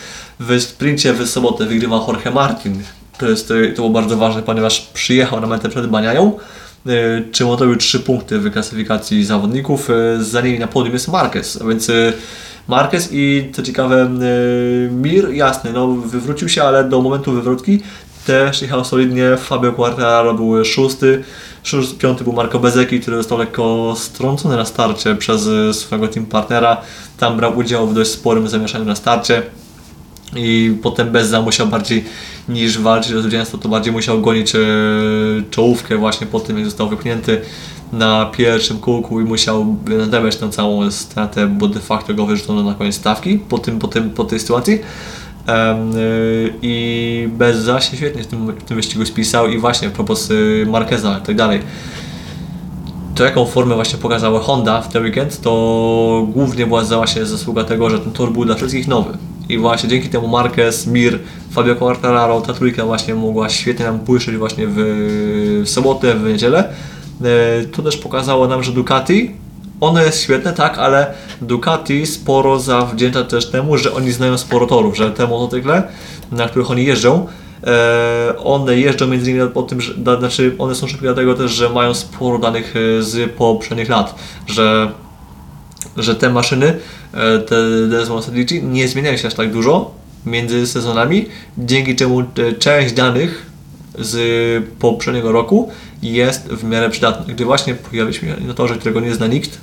W 0.40 0.60
sprincie 0.60 1.12
w 1.12 1.28
sobotę 1.28 1.66
wygrywa 1.66 2.04
Jorge 2.08 2.30
Martin. 2.30 2.82
To, 3.18 3.28
jest, 3.28 3.48
to 3.48 3.74
było 3.74 3.90
bardzo 3.90 4.16
ważne, 4.16 4.42
ponieważ 4.42 4.80
przyjechał 4.80 5.40
na 5.40 5.46
metę 5.46 5.68
przed 5.68 5.86
Baniają 5.86 6.38
E, 6.88 7.22
czym 7.32 7.48
odrobił 7.48 7.76
3 7.76 8.00
punkty 8.00 8.38
w 8.38 8.52
klasyfikacji 8.52 9.24
zawodników. 9.24 9.90
E, 9.90 10.24
za 10.24 10.40
nimi 10.40 10.58
na 10.58 10.66
podium 10.66 10.92
jest 10.92 11.08
Marquez, 11.08 11.62
a 11.62 11.64
więc 11.64 11.90
e, 11.90 12.12
Marquez 12.68 13.08
i 13.12 13.50
co 13.52 13.62
ciekawe 13.62 14.10
Mir, 14.90 15.30
jasny, 15.30 15.72
no 15.72 15.88
wywrócił 15.88 16.48
się, 16.48 16.62
ale 16.62 16.84
do 16.84 17.02
momentu 17.02 17.32
wywrotki 17.32 17.80
też 18.26 18.62
jechał 18.62 18.84
solidnie. 18.84 19.36
Fabio 19.36 19.72
Quartararo 19.72 20.34
był 20.34 20.64
szósty 20.64 21.24
piąty 21.98 22.24
był 22.24 22.32
Marco 22.32 22.58
Bezeki, 22.58 23.00
który 23.00 23.16
został 23.16 23.38
lekko 23.38 23.94
strącony 23.96 24.56
na 24.56 24.64
starcie 24.64 25.16
przez 25.16 25.48
swojego 25.76 26.08
team 26.08 26.26
partnera. 26.26 26.80
Tam 27.18 27.36
brał 27.36 27.58
udział 27.58 27.86
w 27.86 27.94
dość 27.94 28.10
sporym 28.10 28.48
zamieszaniu 28.48 28.84
na 28.84 28.94
starcie 28.94 29.42
i 30.36 30.76
potem 30.82 31.10
Bezza 31.10 31.42
musiał 31.42 31.66
bardziej 31.66 32.04
niż 32.48 32.78
walczyć 32.78 33.12
o 33.12 33.22
zwycięstwo, 33.22 33.58
to 33.58 33.68
bardziej 33.68 33.92
musiał 33.92 34.20
gonić 34.20 34.54
e, 34.54 34.58
czołówkę 35.50 35.96
właśnie 35.96 36.26
po 36.26 36.40
tym, 36.40 36.56
jak 36.56 36.64
został 36.64 36.88
wypchnięty 36.88 37.40
na 37.92 38.26
pierwszym 38.26 38.78
kółku 38.78 39.20
i 39.20 39.24
musiał 39.24 39.76
nadawać 39.86 40.36
tę 40.36 40.50
całą 40.50 40.90
stratę, 40.90 41.46
bo 41.46 41.68
de 41.68 41.80
facto 41.80 42.14
go 42.14 42.26
wyrzucono 42.26 42.62
na 42.62 42.74
koniec 42.74 42.94
stawki 42.94 43.38
po, 43.48 43.58
tym, 43.58 43.78
po, 43.78 43.88
tym, 43.88 44.10
po 44.10 44.24
tej 44.24 44.40
sytuacji. 44.40 44.78
Um, 45.48 45.90
I 46.62 47.28
Bezza 47.32 47.80
się 47.80 47.96
świetnie 47.96 48.22
w 48.22 48.26
tym, 48.26 48.46
w 48.46 48.62
tym 48.62 48.76
wyścigu 48.76 49.06
spisał 49.06 49.48
i 49.48 49.58
właśnie 49.58 49.90
propos 49.90 50.30
y, 50.30 50.66
Marqueza 50.68 51.18
i 51.18 51.26
tak 51.26 51.36
dalej 51.36 51.60
to 53.16 53.24
jaką 53.24 53.46
formę 53.46 53.74
właśnie 53.74 53.98
pokazała 53.98 54.40
Honda 54.40 54.80
w 54.82 54.88
ten 54.88 55.02
weekend, 55.02 55.40
to 55.40 56.26
głównie 56.32 56.66
była 56.66 56.84
właśnie 56.84 57.26
zasługa 57.26 57.64
tego, 57.64 57.90
że 57.90 57.98
ten 57.98 58.12
tor 58.12 58.32
był 58.32 58.44
dla 58.44 58.54
wszystkich 58.54 58.88
nowy. 58.88 59.18
I 59.48 59.58
właśnie 59.58 59.88
dzięki 59.88 60.08
temu 60.08 60.28
Marquez, 60.28 60.86
Mir, 60.86 61.18
Fabio 61.50 61.76
Quartararo, 61.76 62.40
ta 62.40 62.52
trójka 62.52 62.84
właśnie 62.84 63.14
mogła 63.14 63.48
świetnie 63.48 63.84
nam 63.84 63.98
błyszczeć 63.98 64.36
właśnie 64.36 64.66
w, 64.66 64.74
w 65.64 65.68
sobotę, 65.68 66.14
w 66.14 66.24
niedzielę. 66.24 66.68
E, 67.24 67.64
to 67.64 67.82
też 67.82 67.96
pokazało 67.96 68.48
nam, 68.48 68.62
że 68.62 68.72
Ducati, 68.72 69.34
ono 69.80 70.02
jest 70.02 70.22
świetne, 70.22 70.52
tak, 70.52 70.78
ale 70.78 71.14
Ducati 71.40 72.06
sporo 72.06 72.60
zawdzięcza 72.60 73.24
też 73.24 73.50
temu, 73.50 73.78
że 73.78 73.94
oni 73.94 74.12
znają 74.12 74.38
sporo 74.38 74.66
torów, 74.66 74.96
że 74.96 75.10
te 75.10 75.26
motocykle, 75.26 75.82
na 76.32 76.48
których 76.48 76.70
oni 76.70 76.84
jeżdżą, 76.84 77.26
e, 77.64 78.34
one 78.38 78.78
jeżdżą 78.78 79.06
między 79.06 79.30
innymi 79.30 79.50
po 79.50 79.62
tym, 79.62 79.80
że 79.80 79.94
znaczy 80.18 80.54
one 80.58 80.74
są 80.74 80.86
szybkie 80.86 81.06
dlatego 81.06 81.34
też, 81.34 81.50
że 81.50 81.68
mają 81.70 81.94
sporo 81.94 82.38
danych 82.38 82.74
e, 82.76 83.02
z 83.02 83.32
poprzednich 83.32 83.88
lat, 83.88 84.14
że 84.46 84.92
że 85.96 86.14
te 86.14 86.30
maszyny, 86.30 86.78
e, 87.14 87.38
te 87.38 87.56
Desmond 87.90 88.30
nie 88.62 88.88
zmieniają 88.88 89.16
się 89.16 89.28
aż 89.28 89.34
tak 89.34 89.52
dużo, 89.52 89.90
między 90.26 90.66
sezonami, 90.66 91.28
dzięki 91.58 91.96
czemu 91.96 92.22
część 92.58 92.94
danych 92.94 93.46
z 93.98 94.64
poprzedniego 94.78 95.32
roku 95.32 95.70
jest 96.02 96.48
w 96.48 96.64
miarę 96.64 96.90
przydatna. 96.90 97.34
Gdy 97.34 97.44
właśnie 97.44 97.74
pojawiliśmy 97.74 98.28
się 98.28 98.36
na 98.40 98.54
torze, 98.54 98.74
którego 98.74 99.00
nie 99.00 99.14
zna 99.14 99.26
nikt, 99.26 99.58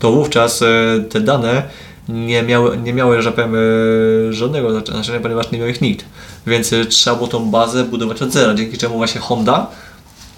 to 0.00 0.12
wówczas 0.12 0.62
e, 0.62 0.66
te 1.08 1.20
dane 1.20 1.62
nie 2.08 2.42
miały, 2.42 2.78
nie 2.78 2.92
miały 2.92 3.22
że 3.22 3.32
powiem, 3.32 3.54
e, 3.54 4.32
żadnego 4.32 4.70
znaczenia, 4.70 5.20
ponieważ 5.20 5.50
nie 5.50 5.58
miał 5.58 5.68
ich 5.68 5.80
nikt. 5.80 6.04
Więc 6.46 6.72
e, 6.72 6.84
trzeba 6.84 7.16
było 7.16 7.28
tą 7.28 7.50
bazę 7.50 7.84
budować 7.84 8.22
od 8.22 8.32
zera, 8.32 8.54
dzięki 8.54 8.78
czemu 8.78 8.96
właśnie 8.96 9.20
Honda 9.20 9.66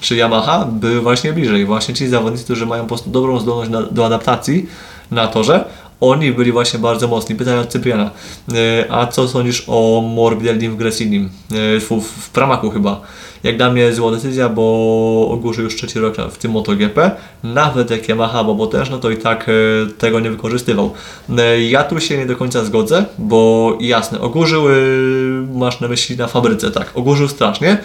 czy 0.00 0.16
Yamaha 0.16 0.64
były 0.64 1.00
właśnie 1.00 1.32
bliżej. 1.32 1.66
Właśnie 1.66 1.94
ci 1.94 2.08
zawodnicy, 2.08 2.44
którzy 2.44 2.66
mają 2.66 2.82
po 2.82 2.88
prostu 2.88 3.10
dobrą 3.10 3.40
zdolność 3.40 3.70
do 3.90 4.06
adaptacji 4.06 4.66
na 5.10 5.26
torze, 5.26 5.64
oni 6.02 6.32
byli 6.32 6.52
właśnie 6.52 6.78
bardzo 6.78 7.08
mocni. 7.08 7.36
Pytałem 7.36 7.60
od 7.60 7.68
Cypriana, 7.68 8.10
e, 8.54 8.92
a 8.92 9.06
co 9.06 9.28
sądzisz 9.28 9.64
o 9.66 10.02
Morbidelli 10.14 10.68
w 10.68 10.76
Gresinim? 10.76 11.30
E, 11.50 11.80
w, 11.80 11.88
w 12.00 12.30
Pramaku 12.30 12.70
chyba. 12.70 13.00
Jak 13.42 13.56
dla 13.56 13.70
mnie 13.70 13.92
zła 13.92 14.10
decyzja, 14.10 14.48
bo 14.48 15.28
ogłuszył 15.30 15.64
już 15.64 15.76
trzeci 15.76 15.98
rok 15.98 16.16
w 16.30 16.38
tym 16.38 16.50
MotoGP. 16.50 17.10
Nawet 17.42 17.90
jak 17.90 18.08
Yamaha, 18.08 18.44
bo 18.44 18.66
też, 18.66 18.90
no 18.90 18.98
to 18.98 19.10
i 19.10 19.16
tak 19.16 19.48
e, 19.48 19.52
tego 19.98 20.20
nie 20.20 20.30
wykorzystywał. 20.30 20.92
Ja 21.68 21.84
tu 21.84 22.00
się 22.00 22.18
nie 22.18 22.26
do 22.26 22.36
końca 22.36 22.64
zgodzę, 22.64 23.04
bo 23.18 23.72
jasne, 23.80 24.20
ogórzył, 24.20 24.68
e, 24.68 24.72
masz 25.54 25.80
na 25.80 25.88
myśli 25.88 26.16
na 26.16 26.26
fabryce, 26.26 26.70
tak, 26.70 26.90
ogórzył 26.94 27.28
strasznie. 27.28 27.78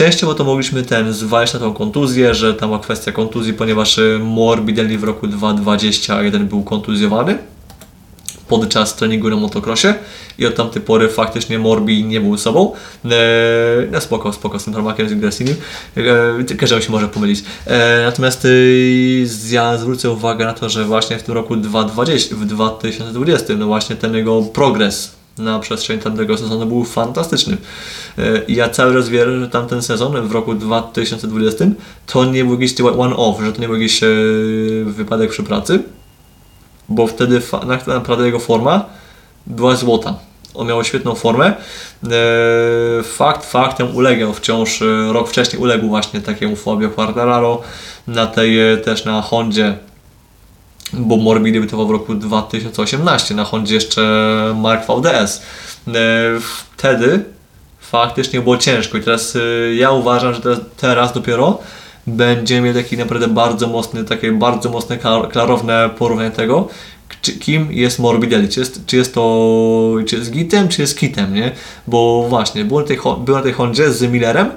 Częściowo 0.00 0.34
to 0.34 0.44
mogliśmy 0.44 0.82
ten 0.82 1.12
zwalić 1.12 1.52
na 1.52 1.60
tą 1.60 1.74
kontuzję, 1.74 2.34
że 2.34 2.54
tam 2.54 2.68
była 2.68 2.78
kwestia 2.78 3.12
kontuzji, 3.12 3.52
ponieważ 3.52 3.98
e, 3.98 4.18
Morbidelli 4.18 4.98
w 4.98 5.04
roku 5.04 5.26
2021 5.26 6.48
był 6.48 6.62
kontuzjowany 6.62 7.38
podczas 8.48 8.96
treningu 8.96 9.30
na 9.30 9.36
motocrossie 9.36 9.88
i 10.38 10.46
od 10.46 10.54
tamtej 10.54 10.82
pory 10.82 11.08
faktycznie 11.08 11.58
Morbi 11.58 12.04
nie 12.04 12.20
był 12.20 12.38
sobą. 12.38 12.72
Eee, 13.04 13.10
no 13.92 14.00
spoko, 14.00 14.32
spoko 14.32 14.58
z 14.58 14.64
tym 14.64 14.74
Tarmakiem, 14.74 15.08
z 15.08 15.14
Gressinim. 15.14 15.54
Eee, 15.96 16.56
każdy 16.58 16.82
się 16.82 16.92
może 16.92 17.08
pomylić. 17.08 17.44
Eee, 17.66 18.04
natomiast 18.04 18.44
eee, 18.44 19.26
ja 19.50 19.78
zwrócę 19.78 20.10
uwagę 20.10 20.44
na 20.44 20.52
to, 20.52 20.68
że 20.68 20.84
właśnie 20.84 21.18
w 21.18 21.22
tym 21.22 21.34
roku 21.34 21.56
2020, 21.56 22.36
w 22.36 22.44
2020, 22.44 23.54
no 23.56 23.66
właśnie 23.66 23.96
ten 23.96 24.14
jego 24.14 24.42
progres 24.42 25.19
na 25.40 25.58
przestrzeni 25.58 26.02
tamtego 26.02 26.38
sezonu 26.38 26.66
był 26.66 26.84
fantastyczny. 26.84 27.56
E, 28.18 28.22
ja 28.48 28.68
cały 28.68 28.94
czas 28.94 29.08
wierzę, 29.08 29.40
że 29.40 29.48
tamten 29.48 29.82
sezon 29.82 30.28
w 30.28 30.32
roku 30.32 30.54
2020 30.54 31.64
to 32.06 32.24
nie 32.24 32.44
był 32.44 32.60
jakiś 32.60 32.80
one-off, 32.80 33.44
że 33.44 33.52
to 33.52 33.60
nie 33.60 33.68
był 33.68 33.76
jakiś 33.76 34.02
e, 34.02 34.06
wypadek 34.84 35.30
przy 35.30 35.42
pracy, 35.42 35.82
bo 36.88 37.06
wtedy 37.06 37.42
naprawdę 37.86 38.26
jego 38.26 38.38
forma 38.38 38.84
była 39.46 39.76
złota. 39.76 40.14
On 40.54 40.66
miał 40.66 40.84
świetną 40.84 41.14
formę. 41.14 41.46
E, 41.46 43.02
Fakt 43.02 43.46
faktem 43.46 43.96
ulegał 43.96 44.32
wciąż, 44.32 44.82
rok 45.12 45.28
wcześniej 45.28 45.62
uległ 45.62 45.88
właśnie 45.88 46.20
takiemu 46.20 46.56
Fabio 46.56 46.90
Quartararo, 46.90 47.62
na 48.06 48.26
tej 48.26 48.58
też 48.84 49.04
na 49.04 49.22
Hondzie 49.22 49.78
bo 50.92 51.16
Morbi 51.16 51.52
debiutował 51.52 51.86
w 51.86 51.90
roku 51.90 52.14
2018 52.14 53.34
na 53.34 53.44
Hondzie 53.44 53.74
jeszcze 53.74 54.02
Mark 54.56 54.86
VDS. 54.86 55.42
E, 55.88 55.92
Wtedy 56.76 57.24
faktycznie 57.80 58.40
było 58.40 58.56
ciężko 58.58 58.98
i 58.98 59.02
teraz 59.02 59.36
e, 59.36 59.74
ja 59.74 59.90
uważam, 59.90 60.34
że 60.34 60.40
teraz, 60.40 60.58
teraz 60.76 61.12
dopiero 61.12 61.58
będziemy 62.06 62.60
mieli 62.60 62.82
taki 62.82 62.96
naprawdę 62.96 63.28
bardzo 63.28 63.66
mocny, 63.66 64.04
takie 64.04 64.32
bardzo 64.32 64.70
mocne, 64.70 64.96
klar- 64.98 65.28
klarowne 65.30 65.90
porównanie 65.98 66.30
tego, 66.30 66.68
czy, 67.22 67.32
kim 67.32 67.72
jest 67.72 67.98
Morbidelli, 67.98 68.48
czy 68.48 68.60
jest, 68.60 68.86
czy 68.86 68.96
jest 68.96 69.14
to, 69.14 69.94
czy 70.06 70.16
jest 70.16 70.30
gitem, 70.30 70.68
czy 70.68 70.82
jest 70.82 70.98
kitem, 70.98 71.34
nie? 71.34 71.52
Bo 71.86 72.26
właśnie, 72.28 72.64
był 72.64 72.80
na 72.80 72.86
tej, 72.86 72.98
był 73.24 73.34
na 73.34 73.42
tej 73.42 73.52
Hondzie 73.52 73.92
z 73.92 74.02
Millerem, 74.02 74.50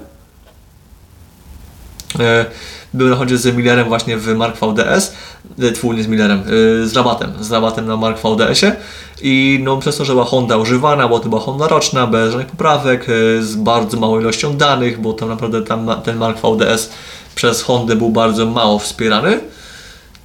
E, 2.20 2.46
Był 2.94 3.08
na 3.10 3.16
chodzie 3.16 3.38
z 3.38 3.56
Millerem 3.56 3.88
właśnie 3.88 4.18
w 4.18 4.36
Mark 4.36 4.58
VDS, 4.58 5.14
e, 5.60 5.72
twój 5.72 5.96
nie 5.96 6.04
z 6.04 6.08
Millerem, 6.08 6.40
e, 6.40 6.88
z 6.88 6.96
rabatem, 6.96 7.32
z 7.40 7.52
rabatem 7.52 7.86
na 7.86 7.98
Mark 7.98 8.20
VDS-ie 8.24 8.76
i 9.22 9.60
no 9.64 9.78
przez 9.78 9.98
to, 9.98 10.06
że 10.06 10.14
była 10.14 10.26
Honda 10.26 10.58
używana, 10.58 11.08
bo 11.08 11.20
to 11.20 11.30
była 11.30 11.42
Honda 11.42 11.68
roczna, 11.68 12.08
bez 12.08 12.32
żadnych 12.32 12.48
poprawek, 12.48 13.08
e, 13.10 13.42
z 13.44 13.56
bardzo 13.56 14.00
małą 14.00 14.20
ilością 14.20 14.58
danych, 14.58 15.02
bo 15.02 15.14
tam 15.14 15.30
naprawdę 15.30 15.62
tam 15.62 15.92
ten 16.04 16.18
Mark 16.18 16.38
VDS 16.42 16.90
przez 17.36 17.62
Hondę 17.62 17.96
był 17.96 18.10
bardzo 18.10 18.46
mało 18.46 18.80
wspierany. 18.80 19.40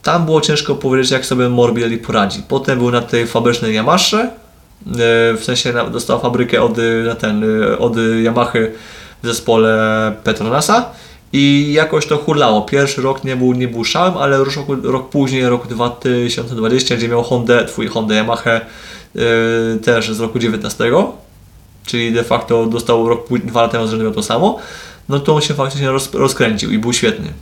Tam 0.02 0.24
było 0.24 0.40
ciężko 0.40 0.74
powiedzieć, 0.74 1.10
jak 1.10 1.26
sobie 1.26 1.48
Morbidelli 1.48 1.98
poradzi. 1.98 2.42
Potem 2.48 2.78
był 2.78 2.90
na 2.90 3.00
tej 3.00 3.26
fabrycznej 3.26 3.74
Yamasze, 3.74 4.18
e, 4.20 4.30
w 5.36 5.40
sensie 5.42 5.74
dostał 5.92 6.20
fabrykę 6.20 6.62
od, 6.62 6.76
na 7.06 7.14
ten, 7.14 7.44
od 7.78 7.96
Yamahy 8.24 8.72
w 9.22 9.26
zespole 9.26 10.12
Petronasa 10.24 10.90
i 11.32 11.72
jakoś 11.72 12.06
to 12.06 12.16
hulało. 12.16 12.62
Pierwszy 12.62 13.02
rok 13.02 13.24
nie 13.24 13.36
był, 13.36 13.52
nie 13.52 13.68
był 13.68 13.84
szałem, 13.84 14.16
ale 14.16 14.38
rok, 14.38 14.55
rok 14.82 15.09
później, 15.09 15.48
rok 15.48 15.66
2020, 15.66 16.96
gdzie 16.96 17.09
miał 17.09 17.22
Hondę, 17.22 17.64
twój 17.64 17.86
Hondę 17.86 18.14
Yamaha 18.14 18.60
yy, 19.14 19.22
też 19.84 20.10
z 20.10 20.20
roku 20.20 20.38
19, 20.38 20.84
czyli 21.86 22.12
de 22.12 22.24
facto 22.24 22.66
dostał 22.66 23.09
rok, 23.09 23.26
dwa 23.44 23.62
lata 23.62 23.78
temu 23.78 24.02
miał 24.02 24.12
to 24.12 24.22
samo, 24.22 24.59
no 25.09 25.20
to 25.20 25.34
on 25.34 25.42
się 25.42 25.55
faktycznie 25.55 25.90
roz, 25.90 26.14
rozkręcił 26.14 26.70
i 26.70 26.78
był 26.78 26.92
świetny. 26.92 27.32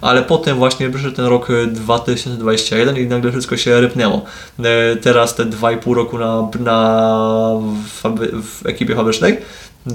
Ale 0.00 0.22
potem 0.22 0.56
właśnie 0.56 0.90
przyszedł 0.90 1.16
ten 1.16 1.24
rok 1.24 1.50
y, 1.50 1.66
2021 1.66 2.96
i 2.96 3.06
nagle 3.06 3.30
wszystko 3.30 3.56
się 3.56 3.80
rypnęło. 3.80 4.22
E, 4.58 4.96
Teraz 4.96 5.34
te 5.34 5.44
2,5 5.44 5.94
roku 5.94 6.18
na, 6.18 6.48
na 6.60 7.58
w, 8.02 8.02
w 8.42 8.66
ekipie 8.66 8.94
fabrycznej 8.94 9.38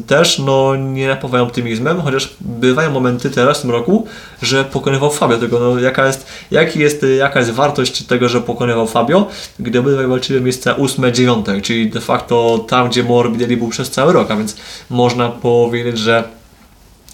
też 0.08 0.40
no, 0.40 0.76
nie 0.76 1.08
napawają 1.08 1.44
optymizmem, 1.44 2.02
chociaż 2.02 2.36
bywają 2.42 2.92
momenty 2.92 3.30
teraz 3.30 3.58
w 3.58 3.62
tym 3.62 3.72
roku, 3.72 4.08
że 4.42 4.66
pokonywał 4.66 5.12
Fabio. 5.12 5.38
Tego, 5.38 5.60
no, 5.60 5.80
jaka, 5.80 6.08
jest, 6.08 6.28
jaki 6.52 6.80
jest, 6.80 7.06
jaka 7.18 7.40
jest 7.40 7.52
wartość 7.52 8.04
tego, 8.04 8.30
że 8.30 8.42
pokonywał 8.42 8.88
Fabio, 8.88 9.28
gdy 9.60 9.80
obydwaj 9.80 10.08
walczyli 10.08 10.42
miejsca 10.42 10.74
8-9, 10.74 11.62
czyli 11.62 11.90
de 11.90 12.02
facto 12.02 12.66
tam, 12.70 12.90
gdzie 12.90 13.04
Morbidelli 13.04 13.58
był 13.58 13.70
przez 13.70 13.92
cały 13.92 14.14
rok, 14.14 14.32
a 14.32 14.36
więc 14.36 14.56
można 14.90 15.30
powiedzieć, 15.30 15.98
że 15.98 16.24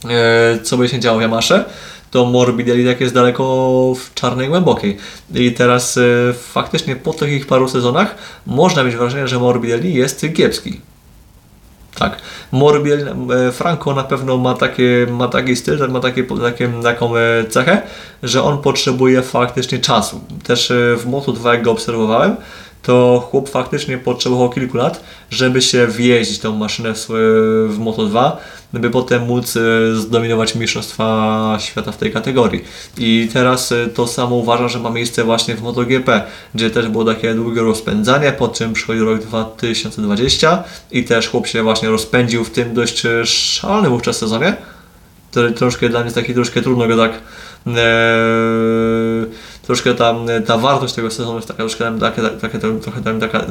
e, 0.10 0.60
co 0.64 0.78
by 0.78 0.90
się 0.90 1.00
działo 1.00 1.20
w 1.20 1.22
Yamasze, 1.22 1.66
to 2.12 2.26
Morbidelli 2.26 2.86
tak 2.86 3.02
jest 3.02 3.14
daleko 3.14 3.44
w 3.96 4.14
czarnej 4.14 4.50
głębokiej. 4.50 4.98
I 5.36 5.52
teraz 5.52 5.98
e, 5.98 6.02
faktycznie 6.34 6.96
po 6.96 7.14
takich 7.14 7.48
paru 7.48 7.70
sezonach 7.70 8.16
można 8.46 8.84
mieć 8.84 8.96
wrażenie, 8.96 9.28
że 9.28 9.40
Morbidelli 9.40 9.94
jest 9.94 10.26
kiepski. 10.36 10.93
Tak. 11.96 12.18
Morbidelli, 12.52 13.04
e, 13.04 13.52
Franco 13.52 13.94
na 13.94 14.04
pewno 14.04 14.38
ma, 14.38 14.54
takie, 14.54 15.08
ma 15.10 15.28
taki 15.28 15.56
styl, 15.56 15.90
ma 15.90 16.00
takie, 16.00 16.24
takie, 16.24 16.70
taką 16.84 17.18
e, 17.18 17.44
cechę, 17.50 17.82
że 18.24 18.44
on 18.44 18.62
potrzebuje 18.62 19.22
faktycznie 19.22 19.80
czasu. 19.80 20.22
Też 20.44 20.72
e, 20.72 20.96
w 20.98 21.06
Moto2 21.06 21.52
jak 21.52 21.64
go 21.64 21.72
obserwowałem, 21.72 22.36
to 22.84 23.28
chłop 23.32 23.50
faktycznie 23.50 23.98
potrzebował 23.98 24.50
kilku 24.50 24.78
lat, 24.78 25.04
żeby 25.30 25.62
się 25.62 25.88
wjeździć 25.88 26.40
tą 26.40 26.56
maszynę 26.56 26.94
w, 26.94 27.06
w 27.70 27.80
Moto2, 27.80 28.32
by 28.74 28.90
potem 28.90 29.26
móc 29.26 29.58
e, 29.58 29.60
zdominować 29.96 30.56
mistrzostwa 30.56 31.58
świata 31.60 31.92
w 31.92 31.98
tej 31.98 32.12
kategorii. 32.12 32.64
I 32.98 33.30
teraz 33.34 33.72
e, 33.72 33.88
to 33.88 34.08
samo 34.08 34.36
uważam, 34.36 34.70
że 34.70 34.80
ma 34.80 34.90
miejsce 34.90 35.24
właśnie 35.24 35.56
w 35.56 35.62
MotoGP, 35.62 36.22
gdzie 36.56 36.70
też 36.70 36.88
było 36.88 37.06
takie 37.06 37.34
długie 37.34 37.62
rozpędzanie, 37.62 38.32
po 38.32 38.48
czym 38.48 38.74
przychodzi 38.74 39.00
rok 39.00 39.20
2020 39.20 40.64
i 40.92 41.04
też 41.04 41.30
chłop 41.30 41.48
się 41.48 41.64
właśnie 41.64 41.90
rozpędził 41.90 42.44
w 42.44 42.50
tym 42.50 42.74
dość 42.74 43.06
e, 43.06 43.26
szalonym 43.26 43.92
wówczas 43.92 44.18
sezonie, 44.18 44.56
który 45.32 45.52
troszkę 45.52 45.90
dla 45.90 46.00
mnie 46.00 46.06
jest 46.06 46.16
taki 46.16 46.34
troszkę 46.34 46.62
trudno 46.62 46.88
go 46.88 46.98
tak 46.98 47.12
e, 47.68 47.72
troszkę 49.64 49.94
tam 49.94 50.30
e, 50.30 50.42
ta 50.42 50.58
wartość 50.58 50.94
tego 50.94 51.12
sezonu 51.12 51.36
jest 51.36 51.48
taka 51.48 51.58
troszkę 51.58 51.84
tam, 51.84 52.00
taka, 52.00 52.30
taka, 52.30 52.60
trochę 52.60 53.02
tam, 53.02 53.20
taka 53.20 53.46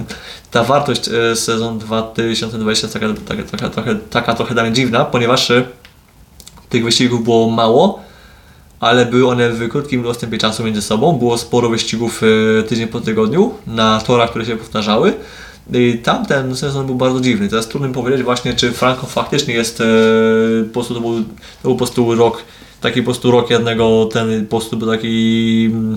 ta 0.50 0.64
wartość 0.64 1.08
e, 1.08 1.36
sezon 1.36 1.78
2020 1.78 2.86
jest 2.86 2.94
taka, 2.94 3.06
taka, 3.28 3.42
taka, 3.42 3.70
trochę, 3.70 3.94
taka 4.10 4.34
trochę 4.34 4.54
mnie 4.62 4.72
dziwna, 4.72 5.04
ponieważ 5.04 5.50
e, 5.50 5.64
tych 6.68 6.84
wyścigów 6.84 7.24
było 7.24 7.50
mało, 7.50 8.00
ale 8.80 9.06
były 9.06 9.28
one 9.28 9.50
w 9.50 9.68
krótkim 9.68 10.02
dostępie 10.02 10.38
czasu 10.38 10.64
między 10.64 10.82
sobą. 10.82 11.12
Było 11.12 11.38
sporo 11.38 11.68
wyścigów 11.68 12.22
e, 12.22 12.62
tydzień 12.62 12.88
po 12.88 13.00
tygodniu 13.00 13.54
na 13.66 14.00
torach, 14.00 14.30
które 14.30 14.46
się 14.46 14.56
powtarzały. 14.56 15.14
I 15.72 15.98
tamten 15.98 16.56
sezon 16.56 16.86
był 16.86 16.94
bardzo 16.94 17.20
dziwny. 17.20 17.48
Teraz 17.48 17.68
trudno 17.68 17.88
mi 17.88 17.94
powiedzieć 17.94 18.22
właśnie, 18.22 18.54
czy 18.54 18.72
Franco 18.72 19.06
faktycznie 19.06 19.54
jest 19.54 19.82
po 20.66 20.72
prostu 20.72 20.94
to 20.94 21.00
był, 21.00 21.14
to 21.22 21.24
był 21.62 21.72
po 21.72 21.78
prostu 21.78 22.14
rok, 22.14 22.44
taki 22.82 23.02
po 23.02 23.04
prostu 23.04 23.30
rok 23.30 23.50
jednego, 23.50 24.08
ten 24.12 24.46
po 24.46 24.58
prostu 24.58 24.76
był 24.76 24.90
taki 24.90 25.68
mm, 25.72 25.96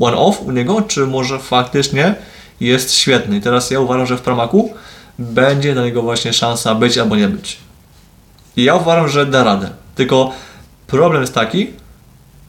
one-off 0.00 0.42
u 0.42 0.50
niego, 0.50 0.82
czy 0.82 1.06
może 1.06 1.38
faktycznie 1.38 2.14
jest 2.60 2.94
świetny. 2.94 3.36
I 3.36 3.40
teraz 3.40 3.70
ja 3.70 3.80
uważam, 3.80 4.06
że 4.06 4.16
w 4.16 4.20
Pramaku 4.20 4.74
będzie 5.18 5.74
na 5.74 5.84
niego 5.84 6.02
właśnie 6.02 6.32
szansa 6.32 6.74
być 6.74 6.98
albo 6.98 7.16
nie 7.16 7.28
być. 7.28 7.56
I 8.56 8.64
ja 8.64 8.74
uważam, 8.74 9.08
że 9.08 9.26
da 9.26 9.44
radę. 9.44 9.70
Tylko 9.94 10.32
problem 10.86 11.20
jest 11.20 11.34
taki, 11.34 11.70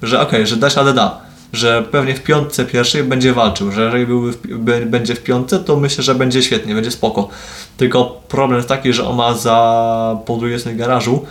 że 0.02 0.22
okej, 0.22 0.48
że 0.48 0.57
dać 0.57 0.76
radę 0.76 0.94
da. 0.94 1.22
że 1.53 1.84
pewnie 1.91 2.14
w 2.14 2.24
piątce 2.24 2.66
pierwszej 2.66 3.03
będzie 3.03 3.34
walczył, 3.34 3.72
że 3.72 3.86
jeżeli 3.86 4.06
byłby 4.06 4.32
w, 4.32 4.86
będzie 4.86 5.16
w 5.16 5.24
piątce, 5.24 5.60
to 5.60 5.76
myślę, 5.76 6.03
że 6.03 6.16
będzie 6.16 6.44
świetnie, 6.44 6.76
będzie 6.76 6.91
spoko. 6.91 7.30
Tylko 7.78 8.22
problem 8.28 8.57
jest 8.57 8.70
taki, 8.70 8.94
że 8.94 9.07
on 9.07 9.16
ma 9.16 9.34
za 9.34 10.18
po 10.26 10.38
drugiej 10.38 10.60
stronie 10.60 10.78
garażu 10.78 11.26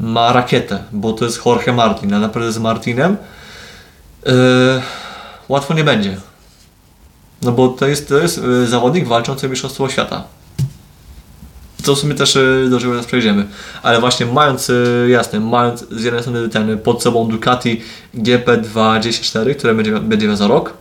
ma 0.00 0.32
rakietę, 0.32 0.84
bo 0.92 1.12
to 1.12 1.24
jest 1.24 1.46
Jorge 1.46 1.72
Martin, 1.72 2.14
a 2.14 2.18
naprawdę 2.18 2.52
z 2.52 2.58
Martinem 2.58 3.16
yy, 4.26 4.32
łatwo 5.48 5.74
nie 5.74 5.84
będzie. 5.84 6.16
No 7.42 7.52
bo 7.52 7.68
to 7.68 7.86
jest, 7.86 8.08
to 8.08 8.18
jest 8.18 8.42
yy, 8.42 8.66
zawodnik 8.66 9.06
walczący 9.08 9.46
o 9.46 9.50
mistrzostwo 9.50 9.88
świata. 9.88 10.24
To 11.84 11.94
w 11.94 11.98
sumie 11.98 12.14
też 12.14 12.34
yy, 12.34 12.68
do 12.70 12.80
czego 12.80 12.92
teraz 12.92 13.06
przejdziemy. 13.06 13.46
Ale 13.82 14.00
właśnie 14.00 14.26
mając, 14.26 14.68
yy, 14.68 15.08
jasne, 15.10 15.40
mając 15.40 15.84
z 15.90 16.04
jednej 16.04 16.22
strony 16.22 16.48
ten 16.48 16.78
pod 16.78 17.02
sobą 17.02 17.28
Ducati 17.28 17.82
GP24, 18.14 19.54
które 19.54 19.74
będzie, 19.74 19.92
będzie 20.00 20.36
za 20.36 20.46
rok, 20.46 20.74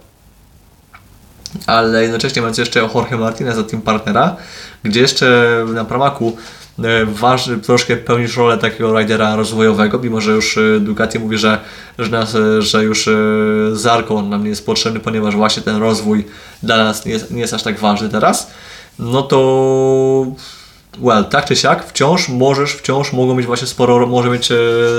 ale 1.68 2.04
jednocześnie 2.04 2.42
mając 2.42 2.58
jeszcze 2.58 2.80
Jorge 2.80 3.18
Martinez 3.18 3.56
za 3.56 3.64
team 3.64 3.82
partnera, 3.82 4.36
gdzie 4.84 5.02
jeszcze 5.02 5.58
na 5.74 5.86
Pramaku 5.86 6.38
e, 6.80 7.06
waży, 7.06 7.58
troszkę 7.58 7.98
pełnisz 7.98 8.38
rolę 8.38 8.58
takiego 8.58 9.00
ridera 9.00 9.36
rozwojowego, 9.36 10.00
mimo 10.00 10.22
że 10.22 10.32
już 10.32 10.58
e, 10.58 10.80
Ducati 10.80 11.20
mówi, 11.20 11.38
że, 11.38 11.60
że, 12.00 12.10
nas, 12.10 12.36
e, 12.36 12.62
że 12.62 12.84
już 12.84 13.08
e, 13.08 13.12
Zarko 13.74 14.22
nam 14.22 14.44
nie 14.44 14.50
jest 14.50 14.66
potrzebny, 14.66 15.00
ponieważ 15.00 15.36
właśnie 15.36 15.64
ten 15.64 15.76
rozwój 15.76 16.26
dla 16.64 16.78
nas 16.78 17.06
nie 17.06 17.12
jest, 17.12 17.32
nie 17.32 17.42
jest 17.42 17.54
aż 17.54 17.64
tak 17.64 17.80
ważny 17.80 18.10
teraz, 18.10 18.52
no 19.00 19.22
to 19.22 20.26
well, 21.00 21.26
tak 21.26 21.46
czy 21.46 21.56
siak, 21.56 21.86
wciąż 21.88 22.30
możesz, 22.30 22.74
wciąż 22.74 23.14
mogą 23.14 23.36
mieć 23.36 23.46
właśnie 23.46 23.68
sporo, 23.68 24.08
może 24.08 24.30
mieć 24.30 24.50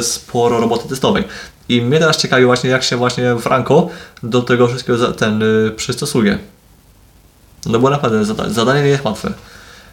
sporo 0.02 0.60
roboty 0.60 0.88
testowej. 0.88 1.24
I 1.68 1.82
mnie 1.82 1.98
teraz 1.98 2.16
ciekawi 2.16 2.44
właśnie, 2.44 2.70
jak 2.70 2.82
się 2.82 2.96
właśnie 2.96 3.36
Franco 3.40 3.88
do 4.22 4.42
tego 4.42 4.68
wszystkiego 4.68 5.12
ten 5.12 5.42
przystosuje. 5.76 6.38
No 7.66 7.78
bo 7.78 7.90
naprawdę 7.90 8.24
zada- 8.24 8.48
zadanie 8.50 8.82
nie 8.82 8.88
jest 8.88 9.04
łatwe. 9.04 9.32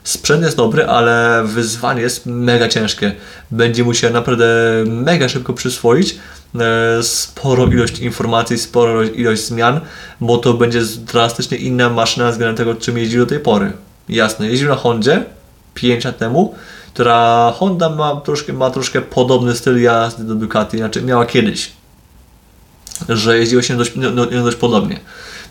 Sprzęt 0.03 0.43
jest 0.43 0.57
dobry, 0.57 0.85
ale 0.85 1.43
wyzwanie 1.45 2.01
jest 2.01 2.25
mega 2.25 2.67
ciężkie. 2.67 3.15
Będzie 3.51 3.83
musiał 3.83 4.13
naprawdę 4.13 4.45
mega 4.87 5.29
szybko 5.29 5.53
przyswoić 5.53 6.15
e, 6.59 7.03
sporo 7.03 7.67
ilość 7.67 7.99
informacji, 7.99 8.57
sporo 8.57 9.03
ilość 9.03 9.45
zmian, 9.45 9.79
bo 10.21 10.37
to 10.37 10.53
będzie 10.53 10.81
drastycznie 10.97 11.57
inna 11.57 11.89
maszyna 11.89 12.31
względem 12.31 12.55
tego, 12.55 12.75
czym 12.75 12.97
jeździł 12.97 13.19
do 13.19 13.29
tej 13.29 13.39
pory. 13.39 13.73
Jasne, 14.09 14.47
jeździł 14.47 14.69
na 14.69 14.75
Hondzie 14.75 15.23
5 15.73 16.05
lat 16.05 16.17
temu, 16.17 16.55
która 16.93 17.53
Honda 17.55 17.89
ma 17.89 18.15
troszkę, 18.15 18.53
ma 18.53 18.69
troszkę 18.69 19.01
podobny 19.01 19.55
styl 19.55 19.81
jazdy 19.81 20.23
do 20.23 20.35
Ducati, 20.35 20.77
znaczy 20.77 21.01
miała 21.01 21.25
kiedyś, 21.25 21.71
że 23.09 23.37
jeździło 23.37 23.61
się 23.61 23.77
dość, 23.77 23.91
no, 23.95 24.11
no, 24.11 24.25
dość 24.25 24.57
podobnie. 24.57 24.99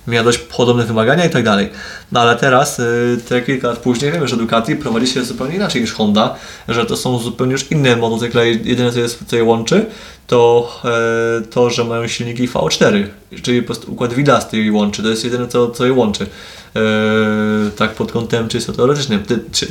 Miała 0.06 0.24
dość 0.24 0.39
podobne 0.39 0.85
wymagania 0.85 1.24
i 1.24 1.31
tak 1.31 1.44
dalej. 1.44 1.70
No 2.12 2.20
ale 2.20 2.36
teraz, 2.36 2.78
y, 2.78 3.20
te 3.28 3.43
kilka 3.43 3.68
lat 3.68 3.78
później, 3.78 4.12
wiemy, 4.12 4.28
że 4.28 4.36
Ducati 4.36 4.77
prowadzi 4.77 5.06
się 5.06 5.24
zupełnie 5.24 5.56
inaczej 5.56 5.81
niż 5.81 5.93
Honda, 5.93 6.36
że 6.68 6.86
to 6.86 6.97
są 6.97 7.18
zupełnie 7.18 7.52
już 7.52 7.70
inne 7.70 7.97
motocykle. 7.97 8.48
Jedyne 8.48 8.93
co, 8.93 9.24
co 9.27 9.36
je 9.36 9.44
łączy, 9.44 9.86
to 10.31 10.73
e, 10.85 11.40
to, 11.47 11.70
że 11.70 11.85
mają 11.85 12.09
silniki 12.09 12.48
V4, 12.48 13.07
czyli 13.43 13.62
po 13.62 13.66
prostu 13.66 13.93
układ 13.93 14.15
widasty 14.15 14.59
je 14.59 14.73
łączy. 14.73 15.02
To 15.02 15.09
jest 15.09 15.24
jedyne 15.24 15.48
co, 15.48 15.70
co 15.70 15.86
je 15.86 15.93
łączy. 15.93 16.27
E, 16.77 16.81
tak 17.77 17.94
pod 17.94 18.12
kątem 18.12 18.48
czysto 18.48 18.73
teoretycznym. 18.73 19.23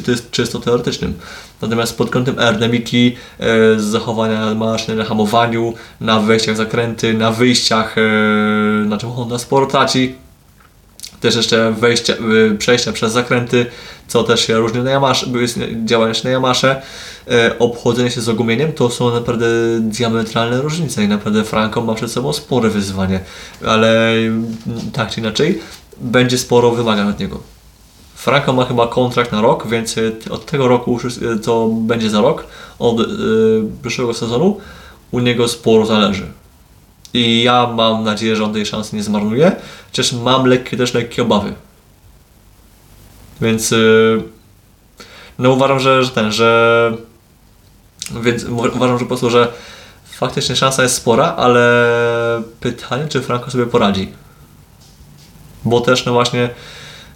To 0.06 0.12
jest 0.12 0.32
czysto 0.32 0.60
teoretycznym. 0.60 1.14
Natomiast 1.62 1.98
pod 1.98 2.10
kątem 2.10 2.40
aerodynamiki, 2.40 3.16
e, 3.40 3.80
zachowania 3.80 4.56
maszyny 4.56 4.98
na 4.98 5.04
hamowaniu, 5.04 5.74
na 6.02 6.20
wejściach 6.20 6.58
zakręty, 6.58 7.14
na 7.14 7.32
wyjściach, 7.32 7.96
na 8.86 8.98
czym 8.98 9.10
Honda 9.12 9.38
sporo 9.38 9.66
traci. 9.66 10.16
Też 11.22 11.36
jeszcze 11.36 11.72
wejścia, 11.72 12.14
y, 12.14 12.56
przejścia 12.58 12.92
przez 12.92 13.14
zakręty, 13.14 13.66
co 14.08 14.24
też 14.24 14.48
się 14.48 14.58
różni 14.58 14.80
na 14.80 14.92
Yamasze, 14.92 15.26
działania 15.86 16.14
na 16.24 16.30
Yamasze, 16.30 16.82
e, 17.32 17.60
obchodzenie 17.60 18.12
się 18.12 18.22
z 18.22 18.30
ogumieniem, 18.30 18.72
to 18.72 18.90
są 18.90 19.14
naprawdę 19.14 19.46
diametralne 19.80 20.62
różnice 20.62 21.04
i 21.04 21.08
naprawdę 21.08 21.44
Franco 21.44 21.82
ma 21.82 21.96
przed 21.96 22.12
sobą 22.12 22.34
spore 22.34 22.70
wyzwanie, 22.70 23.20
ale 23.66 24.14
tak 24.94 25.12
czy 25.12 25.20
inaczej 25.20 25.62
będzie 26.02 26.38
sporo 26.38 26.72
wymagań 26.72 27.10
od 27.10 27.20
niego. 27.20 27.40
Franco 28.16 28.54
ma 28.54 28.66
chyba 28.66 28.88
kontrakt 28.88 29.32
na 29.32 29.42
rok, 29.42 29.68
więc 29.68 29.98
y, 29.98 30.16
od 30.30 30.46
tego 30.46 30.68
roku, 30.68 31.00
y, 31.36 31.40
co 31.40 31.68
będzie 31.68 32.10
za 32.10 32.22
rok, 32.22 32.48
od 32.80 33.00
y, 33.00 33.06
przyszłego 33.82 34.14
sezonu, 34.14 34.58
u 35.12 35.20
niego 35.20 35.48
sporo 35.48 35.86
zależy. 35.86 36.28
I 37.14 37.44
ja 37.44 37.68
mam 37.68 38.04
nadzieję, 38.04 38.36
że 38.36 38.44
on 38.44 38.54
tej 38.54 38.66
szansy 38.66 38.96
nie 38.96 39.04
zmarnuje, 39.04 39.52
chociaż 39.92 40.14
mam 40.14 40.46
lekkie, 40.46 40.78
też 40.78 40.94
lekkie 40.94 41.22
obawy. 41.22 41.54
Więc 43.42 43.72
y, 43.72 44.24
no 45.40 45.52
uważam, 45.52 45.80
że, 45.80 46.04
że 46.04 46.10
ten, 46.10 46.32
że 46.32 46.94
więc 48.22 48.44
uważam, 48.44 48.98
że 48.98 49.06
po 49.06 49.08
prostu, 49.08 49.30
że 49.30 49.52
faktycznie 50.06 50.56
szansa 50.56 50.84
jest 50.84 50.96
spora, 50.96 51.36
ale 51.38 51.64
pytanie, 52.60 53.08
czy 53.10 53.22
Franco 53.22 53.52
sobie 53.52 53.66
poradzi. 53.66 54.12
Bo 55.66 55.82
też 55.82 56.06
no 56.06 56.14
właśnie 56.14 56.50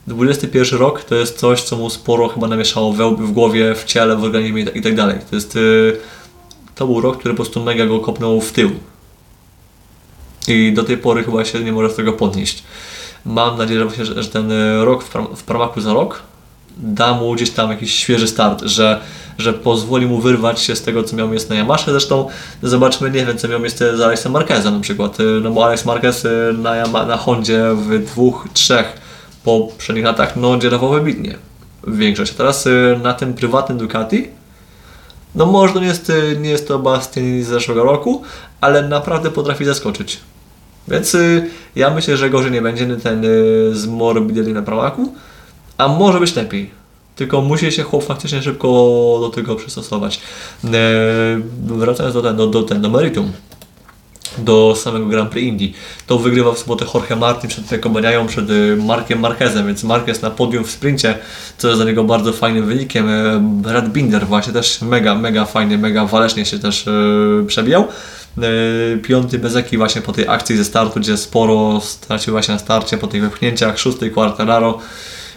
21 0.07 0.79
rok 0.79 1.03
to 1.03 1.15
jest 1.15 1.37
coś, 1.37 1.61
co 1.61 1.77
mu 1.77 1.89
sporo 1.89 2.27
chyba 2.27 2.47
namieszało 2.47 2.93
we, 2.93 3.15
w 3.15 3.31
głowie, 3.31 3.75
w 3.75 3.85
ciele, 3.85 4.15
w 4.15 4.23
organizmie 4.23 4.61
i 4.61 4.65
tak- 4.65 4.83
tak 4.83 4.95
dalej. 4.95 5.19
To 5.29 5.35
jest 5.35 5.55
y, 5.55 5.97
to 6.75 6.85
był 6.87 7.01
rok, 7.01 7.19
który 7.19 7.33
po 7.33 7.43
prostu 7.43 7.63
mega 7.63 7.85
go 7.85 7.99
kopnął 7.99 8.41
w 8.41 8.51
tył. 8.51 8.71
I 10.47 10.73
do 10.73 10.83
tej 10.83 10.97
pory 10.97 11.23
chyba 11.23 11.45
się 11.45 11.59
nie 11.59 11.71
może 11.71 11.89
z 11.89 11.95
tego 11.95 12.13
podnieść. 12.13 12.63
Mam 13.25 13.57
nadzieję, 13.57 13.79
że, 13.79 13.85
właśnie, 13.85 14.05
że 14.05 14.29
ten 14.29 14.51
y, 14.51 14.85
rok 14.85 15.03
w, 15.03 15.09
pram, 15.09 15.27
w 15.35 15.43
Pramaku 15.43 15.81
za 15.81 15.93
rok 15.93 16.21
da 16.77 17.13
mu 17.13 17.33
gdzieś 17.33 17.49
tam 17.49 17.69
jakiś 17.69 17.93
świeży 17.93 18.27
start, 18.27 18.61
że, 18.63 19.01
że 19.37 19.53
pozwoli 19.53 20.05
mu 20.05 20.21
wyrwać 20.21 20.61
się 20.61 20.75
z 20.75 20.81
tego, 20.81 21.03
co 21.03 21.15
miał 21.15 21.27
miejsce 21.27 21.53
na 21.53 21.59
Yamasze. 21.59 21.91
Zresztą 21.91 22.27
zobaczmy, 22.63 23.11
nie 23.11 23.25
wiem, 23.25 23.37
co 23.37 23.47
miał 23.47 23.59
miejsce 23.59 23.97
z 23.97 24.01
Alexem 24.01 24.31
Marquezem 24.31 24.73
na 24.73 24.79
przykład. 24.79 25.19
Y, 25.19 25.23
No 25.43 25.51
bo 25.51 25.65
Alex 25.65 25.85
Marquez 25.85 26.25
y, 26.25 26.55
na, 26.57 26.75
Yama, 26.75 27.05
na 27.05 27.17
Hondzie 27.17 27.63
w 27.75 28.05
dwóch, 28.05 28.47
trzech 28.53 29.01
poprzednich 29.43 30.05
latach 30.05 30.35
no 30.35 30.57
dzierował 30.57 30.89
wybitnie 30.91 31.35
większość. 31.87 32.31
A 32.31 32.35
teraz 32.35 32.67
na 33.03 33.13
tym 33.13 33.33
prywatnym 33.33 33.77
Ducati 33.77 34.27
no 35.35 35.45
może 35.45 35.81
nie 35.81 35.87
jest, 35.87 36.11
nie 36.39 36.49
jest 36.49 36.67
to 36.67 36.79
Bastian 36.79 37.43
z 37.43 37.47
zeszłego 37.47 37.83
roku, 37.83 38.21
ale 38.61 38.81
naprawdę 38.81 39.31
potrafi 39.31 39.65
zaskoczyć. 39.65 40.19
Więc 40.87 41.15
y, 41.15 41.49
ja 41.75 41.89
myślę, 41.89 42.17
że 42.17 42.29
gorzej 42.29 42.51
nie 42.51 42.61
będzie 42.61 42.95
ten 42.95 43.25
y, 43.25 43.27
z 43.75 43.85
Morbidelli 43.85 44.53
na 44.53 44.61
Pramaku, 44.61 45.13
a 45.77 45.87
może 45.87 46.19
być 46.19 46.35
lepiej. 46.35 46.83
Tylko 47.15 47.41
musi 47.41 47.71
się 47.71 47.83
chłop 47.83 48.03
faktycznie 48.03 48.41
szybko 48.41 48.67
do 49.21 49.29
tego 49.29 49.55
przystosować. 49.55 50.19
E, 50.63 50.69
wracając 51.63 52.13
do, 52.13 52.21
ten, 52.21 52.35
do, 52.35 52.47
do, 52.47 52.63
ten, 52.63 52.81
do 52.81 52.89
meritum, 52.89 53.31
do 54.37 54.75
samego 54.75 55.05
Grand 55.05 55.31
Prix 55.31 55.47
Indii, 55.47 55.73
to 56.07 56.19
wygrywał 56.19 56.53
w 56.53 56.59
sobotę 56.59 56.85
Jorge 56.93 57.15
Martin 57.15 57.49
przed 57.49 57.65
Pekobaniają, 57.65 58.27
przed 58.27 58.49
y, 58.49 58.77
Markiem 58.77 59.19
Marquezem, 59.19 59.67
więc 59.67 59.83
Marquez 59.83 60.21
na 60.21 60.31
podium 60.31 60.63
w 60.63 60.71
sprincie, 60.71 61.17
co 61.57 61.67
jest 61.67 61.79
dla 61.79 61.85
niego 61.85 62.03
bardzo 62.03 62.33
fajnym 62.33 62.65
wynikiem. 62.65 63.09
E, 63.09 63.39
Brad 63.41 63.89
Binder 63.89 64.27
właśnie 64.27 64.53
też 64.53 64.81
mega, 64.81 65.15
mega 65.15 65.45
fajnie, 65.45 65.77
mega 65.77 66.05
walecznie 66.05 66.45
się 66.45 66.59
też 66.59 66.87
e, 66.87 66.91
przebijał. 67.47 67.87
E, 68.37 68.97
Piąty 68.97 69.39
Bezeki 69.39 69.77
właśnie 69.77 70.01
po 70.01 70.11
tej 70.11 70.27
akcji 70.27 70.57
ze 70.57 70.65
startu, 70.65 70.99
gdzie 70.99 71.17
sporo 71.17 71.81
stracił 71.81 72.33
właśnie 72.33 72.53
na 72.53 72.59
starcie, 72.59 72.97
po 72.97 73.07
tych 73.07 73.21
wepchnięciach, 73.21 73.79
szósty 73.79 74.09
Quartararo, 74.09 74.79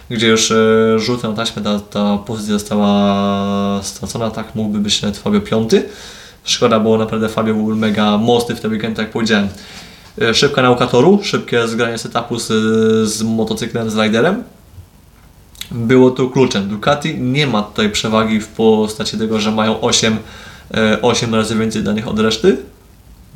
gdzie 0.09 0.27
już 0.27 0.51
e, 0.51 0.55
rzutem 0.99 1.31
na 1.31 1.37
taśmę 1.37 1.61
ta, 1.61 1.79
ta 1.79 2.17
pozycja 2.17 2.53
została 2.53 3.79
stracona, 3.83 4.31
tak 4.31 4.55
mógłby 4.55 4.79
być 4.79 5.01
nawet 5.01 5.17
Fabio 5.17 5.41
piąty. 5.41 5.83
Szkoda, 6.43 6.79
bo 6.79 6.97
naprawdę 6.97 7.29
Fabio 7.29 7.53
był 7.53 7.75
mega 7.75 8.17
mocny 8.17 8.55
w 8.55 8.61
ten 8.61 8.71
weekend, 8.71 8.97
jak 8.97 9.11
powiedziałem. 9.11 9.47
E, 10.21 10.33
Szybka 10.33 10.61
nauka 10.61 10.87
toru, 10.87 11.19
szybkie 11.23 11.67
zgranie 11.67 11.97
setupu 11.97 12.39
z, 12.39 12.47
z 13.09 13.23
motocyklem, 13.23 13.89
z 13.89 13.95
riderem. 13.95 14.43
Było 15.71 16.11
to 16.11 16.27
kluczem. 16.27 16.67
Ducati 16.67 17.19
nie 17.19 17.47
ma 17.47 17.61
tutaj 17.61 17.89
przewagi 17.89 18.39
w 18.39 18.47
postaci 18.47 19.17
tego, 19.17 19.39
że 19.39 19.51
mają 19.51 19.81
8, 19.81 20.17
e, 20.73 21.01
8 21.01 21.35
razy 21.35 21.55
więcej 21.55 21.83
danych 21.83 22.07
od 22.07 22.19
reszty, 22.19 22.57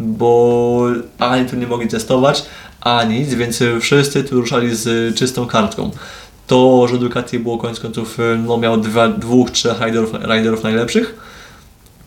bo 0.02 0.86
ani 1.20 1.50
tu 1.50 1.56
nie 1.56 1.68
mogli 1.68 1.88
testować, 1.88 2.46
ani 2.82 3.20
nic, 3.20 3.34
więc 3.34 3.64
wszyscy 3.82 4.24
tu 4.24 4.42
ruszali 4.42 4.76
z 4.76 5.16
czystą 5.16 5.46
kartką. 5.46 5.92
To, 6.48 6.88
że 6.88 6.98
Ducati 6.98 7.40
było 7.40 7.58
koniec 7.58 7.80
końców, 7.80 8.20
e, 8.20 8.36
no 8.36 8.58
miał 8.58 8.78
dwa, 8.78 9.08
dwóch, 9.08 9.52
trzech 9.52 9.82
riderów, 9.82 10.14
riderów 10.14 10.64
najlepszych, 10.64 11.16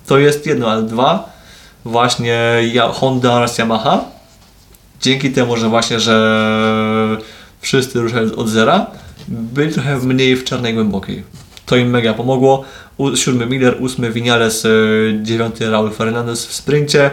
to 0.07 0.19
jest 0.19 0.47
jedno, 0.47 0.71
ale 0.71 0.83
dwa, 0.83 1.33
właśnie 1.85 2.63
Honda 2.93 3.33
oraz 3.33 3.59
Yamaha, 3.59 4.05
dzięki 5.01 5.31
temu, 5.31 5.57
że 5.57 5.69
właśnie, 5.69 6.01
że 6.01 7.17
wszyscy 7.61 8.01
ruszają 8.01 8.35
od 8.37 8.49
zera, 8.49 8.87
byli 9.29 9.73
trochę 9.73 9.97
mniej 9.99 10.37
w 10.37 10.45
czarnej 10.45 10.75
głębokiej. 10.75 11.23
To 11.67 11.77
im 11.77 11.91
mega 11.91 12.15
pomogło. 12.15 12.65
Siódmy 13.15 13.47
Miller, 13.47 13.77
ósmy 13.81 14.11
Vinales, 14.11 14.65
e, 14.65 14.69
dziewiąty 15.23 15.71
Raul 15.71 15.91
Fernandez 15.91 16.47
w 16.47 16.55
sprincie, 16.55 17.11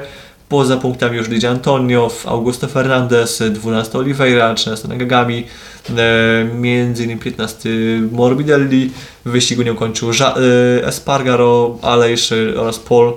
Poza 0.51 0.77
punktami 0.77 1.17
już 1.17 1.29
Lidia 1.29 1.49
Antonio, 1.49 2.11
Augusto 2.25 2.67
Fernandez, 2.67 3.43
12 3.51 3.97
Oliveira, 3.97 4.53
13 4.53 4.87
Nagagami, 4.87 5.45
e, 5.89 6.45
między 6.55 7.03
innymi 7.03 7.21
15 7.21 7.69
Morbidelli. 8.11 8.91
W 9.25 9.29
wyścigu 9.31 9.61
nie 9.61 9.73
ukończył 9.73 10.11
e, 10.11 10.87
Espargaro, 10.87 11.77
Alejsz 11.81 12.33
oraz 12.57 12.79
Paul, 12.79 13.13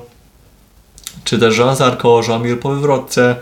czy 1.24 1.39
też 1.39 1.59
Jean 1.59 1.77
Zarco, 1.77 2.20
Jean 2.28 2.59
po 2.59 2.74
wywrotce. 2.74 3.36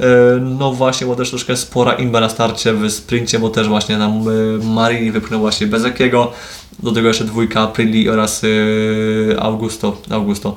E, 0.00 0.04
No 0.40 0.72
właśnie, 0.72 1.06
bo 1.06 1.16
też 1.16 1.30
troszkę 1.30 1.56
spora 1.56 1.92
imba 1.92 2.20
na 2.20 2.28
starcie 2.28 2.72
w 2.72 2.90
sprincie, 2.90 3.38
bo 3.38 3.50
też 3.50 3.68
właśnie 3.68 3.98
nam 3.98 4.24
Marini 4.62 5.10
wypchnął 5.10 5.40
właśnie 5.40 5.66
bez 5.66 5.84
jakiego. 5.84 6.32
Do 6.82 6.92
tego 6.92 7.08
jeszcze 7.08 7.24
dwójka 7.24 7.60
Aprilli 7.60 8.08
oraz 8.08 8.42
Augusto, 9.38 9.96
Augusto. 10.10 10.56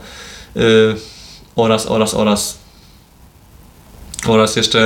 E, 0.55 0.59
oraz, 1.55 1.85
oraz, 1.85 2.13
oraz 4.29 4.47
oraz 4.47 4.55
jeszcze 4.55 4.81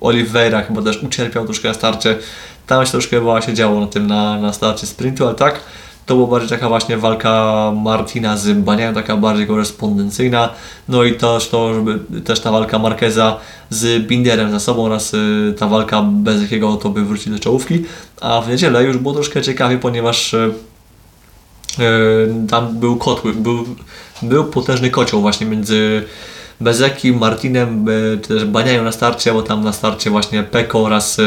Oliveira 0.00 0.62
chyba 0.62 0.82
też 0.82 1.02
ucierpiał 1.02 1.44
troszkę 1.44 1.68
na 1.68 1.74
starcie. 1.74 2.18
Tam 2.66 2.86
się 2.86 2.92
troszkę 2.92 3.42
się 3.46 3.54
działo 3.54 3.80
na 3.80 3.86
tym 3.86 4.06
na, 4.06 4.40
na 4.40 4.52
starcie 4.52 4.86
sprintu, 4.86 5.26
ale 5.26 5.34
tak, 5.34 5.60
to 6.06 6.14
była 6.14 6.28
bardziej 6.28 6.50
taka 6.50 6.68
właśnie 6.68 6.96
walka 6.96 7.72
Martina 7.76 8.36
z 8.36 8.58
Baniają, 8.58 8.94
taka 8.94 9.16
bardziej 9.16 9.46
korespondencyjna. 9.46 10.48
No 10.88 11.04
i 11.04 11.14
też 11.14 11.48
to, 11.48 11.74
żeby 11.74 11.98
też 12.20 12.40
ta 12.40 12.50
walka 12.50 12.78
Marqueza 12.78 13.36
z 13.70 14.06
Binderem 14.06 14.50
za 14.50 14.60
sobą 14.60 14.84
oraz 14.84 15.14
y, 15.14 15.54
ta 15.58 15.66
walka 15.66 16.02
bez 16.02 16.42
jakiego 16.42 16.76
to 16.76 16.88
by 16.88 17.04
wrócił 17.04 17.32
do 17.32 17.38
czołówki. 17.38 17.84
A 18.20 18.40
w 18.40 18.48
niedzielę 18.48 18.84
już 18.84 18.96
było 18.96 19.14
troszkę 19.14 19.42
ciekawie, 19.42 19.78
ponieważ 19.78 20.34
y, 20.34 20.52
tam 22.48 22.78
był 22.78 22.96
kotły, 22.96 23.32
był, 23.32 23.64
był 24.22 24.44
potężny 24.44 24.90
kocioł 24.90 25.20
właśnie 25.20 25.46
między 25.46 26.04
Bezeki, 26.60 27.12
Martinem, 27.12 27.86
e, 27.88 28.18
czy 28.18 28.28
też 28.28 28.44
Baniają 28.44 28.84
na 28.84 28.92
starcie, 28.92 29.32
bo 29.32 29.42
tam 29.42 29.64
na 29.64 29.72
starcie 29.72 30.10
właśnie 30.10 30.42
Peko 30.42 30.82
oraz, 30.82 31.18
e, 31.18 31.22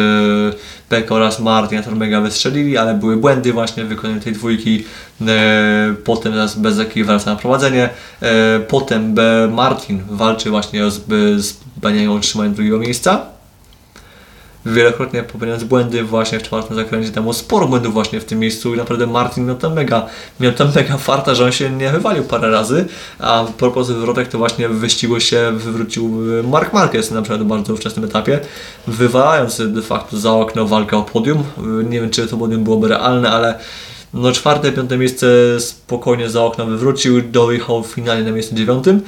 Peko 0.89 1.15
oraz 1.15 1.39
Martin 1.39 1.84
to 1.84 1.91
mega 1.91 2.22
wystrzelili, 2.22 2.77
ale 2.77 2.93
były 2.93 3.18
błędy 3.18 3.53
właśnie 3.53 3.84
w 3.84 3.88
wykonaniu 3.88 4.22
tej 4.22 4.34
dwójki. 4.34 4.84
E, 5.27 5.93
Potem 6.03 6.34
Bezeki 6.57 7.03
wraca 7.03 7.31
na 7.31 7.38
prowadzenie. 7.38 7.89
Potem 8.68 9.15
Martin 9.51 10.01
walczy 10.10 10.49
właśnie 10.49 10.91
z, 10.91 11.01
z 11.45 11.57
Baniają 11.77 12.15
o 12.15 12.19
drugiego 12.49 12.80
miejsca 12.80 13.32
wielokrotnie 14.65 15.23
popełniając 15.23 15.64
błędy 15.64 16.03
właśnie 16.03 16.40
w 16.40 16.44
czwartym 16.44 16.76
zakręcie. 16.76 17.22
Było 17.22 17.34
sporo 17.34 17.68
błędów 17.68 17.94
właśnie 17.94 18.19
w 18.19 18.26
tym 18.26 18.40
miejscu 18.40 18.73
i 18.73 18.77
naprawdę 18.77 19.07
Martin 19.07 19.45
miał 19.45 19.56
tam 19.56 19.73
mega, 19.73 20.06
miał 20.40 20.52
tam 20.52 20.72
mega 20.76 20.98
farta, 20.98 21.35
że 21.35 21.45
on 21.45 21.52
się 21.52 21.69
nie 21.69 21.90
wywalił 21.90 22.23
parę 22.23 22.49
razy, 22.52 22.85
a 23.19 23.45
propos 23.57 23.88
wywrotek 23.88 24.27
to 24.27 24.38
właśnie 24.38 24.69
w 24.69 24.76
wyścigu 24.76 25.19
się 25.19 25.52
wywrócił 25.56 26.10
Mark 26.44 26.73
Marquez 26.73 27.11
na 27.11 27.22
przykład 27.22 27.41
w 27.41 27.45
bardzo 27.45 27.76
wczesnym 27.76 28.06
etapie, 28.06 28.40
wywalając 28.88 29.61
de 29.73 29.81
facto 29.81 30.18
za 30.18 30.31
okno 30.31 30.65
walkę 30.65 30.98
o 30.98 31.03
podium. 31.03 31.44
Nie 31.90 32.02
wiem 32.02 32.10
czy 32.10 32.27
to 32.27 32.38
podium 32.38 32.64
byłoby 32.64 32.88
realne, 32.88 33.31
ale 33.31 33.60
no 34.14 34.31
czwarte, 34.31 34.72
piąte 34.72 34.98
miejsce 34.98 35.27
spokojnie 35.60 36.30
za 36.30 36.44
okno 36.44 36.65
wywrócił, 36.65 37.22
dojechał 37.22 37.84
finalnie 37.84 38.23
na 38.23 38.31
miejscu 38.31 38.56
dziewiątym. 38.56 39.02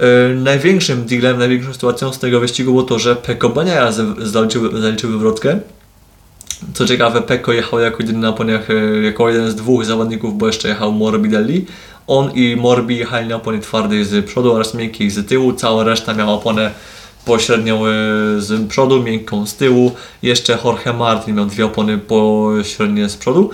Yy, 0.00 0.34
największym 0.34 1.04
dealem, 1.04 1.38
największą 1.38 1.72
sytuacją 1.72 2.12
z 2.12 2.18
tego 2.18 2.40
wyścigu 2.40 2.70
było 2.70 2.82
to, 2.82 2.98
że 2.98 3.16
Peko 3.16 3.48
Baniaja 3.48 3.92
zaliczył, 4.18 4.80
zaliczył 4.80 5.10
wywrotkę. 5.10 5.58
Co 6.74 6.86
ciekawe, 6.86 7.22
Peko 7.22 7.52
jechał 7.52 7.80
jako 7.80 7.96
jedyny 8.00 8.18
na 8.18 8.28
oponiach, 8.28 8.68
yy, 8.68 9.02
jako 9.02 9.28
jeden 9.28 9.50
z 9.50 9.54
dwóch 9.54 9.84
zawodników, 9.84 10.38
bo 10.38 10.46
jeszcze 10.46 10.68
jechał 10.68 10.92
Morbidelli. 10.92 11.66
On 12.06 12.30
i 12.34 12.56
Morbi 12.56 12.96
jechali 12.96 13.28
na 13.28 13.36
oponie 13.36 13.58
twardej 13.58 14.04
z 14.04 14.26
przodu 14.26 14.52
oraz 14.52 14.74
miękkiej 14.74 15.10
z 15.10 15.28
tyłu. 15.28 15.52
Cała 15.52 15.84
reszta 15.84 16.14
miała 16.14 16.32
oponę 16.32 16.70
pośrednią 17.24 17.86
yy, 17.86 17.92
z 18.40 18.68
przodu, 18.68 19.02
miękką 19.02 19.46
z 19.46 19.54
tyłu. 19.54 19.92
Jeszcze 20.22 20.58
Jorge 20.64 20.92
Martin 20.92 21.36
miał 21.36 21.46
dwie 21.46 21.66
opony 21.66 21.98
pośrednie 21.98 23.08
z 23.08 23.16
przodu. 23.16 23.50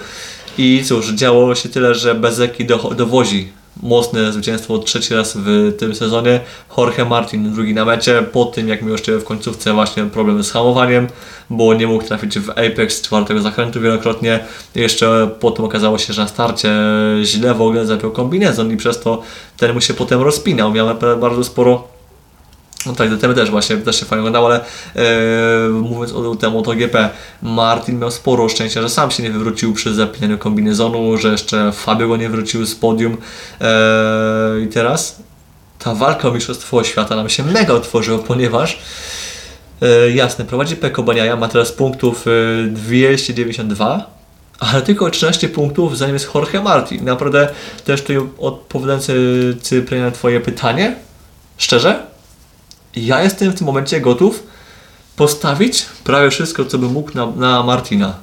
I 0.59 0.83
cóż, 0.85 1.09
działo 1.09 1.55
się 1.55 1.69
tyle, 1.69 1.95
że 1.95 2.15
Bezeki 2.15 2.65
do, 2.65 2.79
dowozi 2.97 3.49
mocne 3.83 4.33
zwycięstwo 4.33 4.79
trzeci 4.79 5.15
raz 5.15 5.37
w 5.37 5.75
tym 5.79 5.95
sezonie. 5.95 6.41
Jorge 6.79 7.05
Martin 7.05 7.53
drugi 7.53 7.75
na 7.75 7.85
mecie, 7.85 8.23
po 8.33 8.45
tym 8.45 8.69
jak 8.69 8.83
miał 8.83 8.91
jeszcze 8.91 9.19
w 9.19 9.25
końcówce 9.25 9.73
właśnie 9.73 10.05
problemy 10.05 10.45
z 10.45 10.53
hamowaniem, 10.53 11.09
bo 11.51 11.75
nie 11.75 11.87
mógł 11.87 12.05
trafić 12.05 12.39
w 12.39 12.51
apex 12.51 13.03
czwartego 13.03 13.41
zakrętu 13.41 13.81
wielokrotnie. 13.81 14.45
Jeszcze 14.75 15.31
potem 15.41 15.65
okazało 15.65 15.99
się, 15.99 16.13
że 16.13 16.23
na 16.23 16.29
starcie 16.29 16.75
źle 17.23 17.55
w 17.55 17.63
ogóle 17.63 17.87
zapiął 17.87 18.11
kombinezon 18.11 18.73
i 18.73 18.77
przez 18.77 19.01
to 19.01 19.23
ten 19.57 19.75
mu 19.75 19.81
się 19.81 19.95
potem 19.95 20.21
rozpinał. 20.23 20.73
Miał 20.73 20.87
bardzo 21.21 21.45
sporo 21.45 21.92
no 22.87 22.93
tak, 22.93 23.11
do 23.11 23.17
temy 23.17 23.35
też 23.35 23.51
właśnie, 23.51 23.77
też 23.77 24.01
się 24.01 24.07
fajnie 24.07 24.21
oglądało, 24.21 24.47
ale 24.47 24.61
e, 24.61 25.69
mówiąc 25.69 26.13
o 26.13 26.37
temu 26.37 26.59
MotoGP, 26.59 27.11
Martin 27.43 27.99
miał 27.99 28.11
sporo 28.11 28.49
szczęścia, 28.49 28.83
że 28.83 28.89
sam 28.89 29.11
się 29.11 29.23
nie 29.23 29.31
wywrócił 29.31 29.73
przy 29.73 29.95
zapinaniu 29.95 30.39
kombinezonu, 30.39 31.19
że 31.19 31.29
jeszcze 31.29 31.73
Fabio 31.73 32.09
go 32.09 32.17
nie 32.17 32.29
wrócił 32.29 32.67
z 32.67 32.75
podium. 32.75 33.17
E, 33.61 34.61
i 34.65 34.69
teraz 34.69 35.23
ta 35.79 35.95
walka 35.95 36.29
o 36.29 36.33
Mistrzostwo 36.33 36.85
Świata 36.85 37.17
nam 37.17 37.29
się 37.29 37.45
mega 37.45 37.75
otworzyła, 37.75 38.19
ponieważ 38.19 38.79
e, 39.83 40.11
jasne, 40.11 40.45
prowadzi 40.45 40.77
Peko 40.77 41.03
Baniaja, 41.03 41.37
ma 41.37 41.49
teraz 41.49 41.73
punktów 41.73 42.27
e, 42.27 42.67
292, 42.67 44.11
ale 44.59 44.83
tylko 44.83 45.11
13 45.11 45.49
punktów 45.49 45.99
za 45.99 46.07
nim 46.07 46.15
jest 46.15 46.35
Jorge 46.35 46.61
Martin. 46.63 47.05
Naprawdę 47.05 47.49
też 47.85 48.01
tutaj 48.01 48.17
odpowiadając 48.39 49.11
Cypry 49.63 50.01
na 50.01 50.11
Twoje 50.11 50.41
pytanie, 50.41 50.97
szczerze, 51.59 52.12
ja 52.97 53.23
jestem 53.23 53.53
w 53.53 53.55
tym 53.55 53.67
momencie 53.67 54.01
gotów 54.01 54.43
postawić 55.17 55.87
prawie 56.05 56.31
wszystko, 56.31 56.65
co 56.65 56.79
bym 56.79 56.93
mógł 56.93 57.11
na, 57.15 57.27
na 57.27 57.63
Martina. 57.63 58.15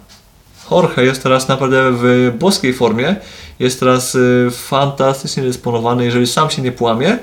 Jorge 0.72 0.98
jest 0.98 1.24
teraz 1.24 1.48
naprawdę 1.48 1.92
w 1.92 2.34
boskiej 2.40 2.74
formie, 2.74 3.16
jest 3.60 3.80
teraz 3.80 4.16
y, 4.16 4.48
fantastycznie 4.52 5.44
dysponowany, 5.44 6.06
jeżeli 6.06 6.28
sam 6.28 6.50
się 6.50 6.62
nie 6.62 6.72
połamie, 6.72 7.18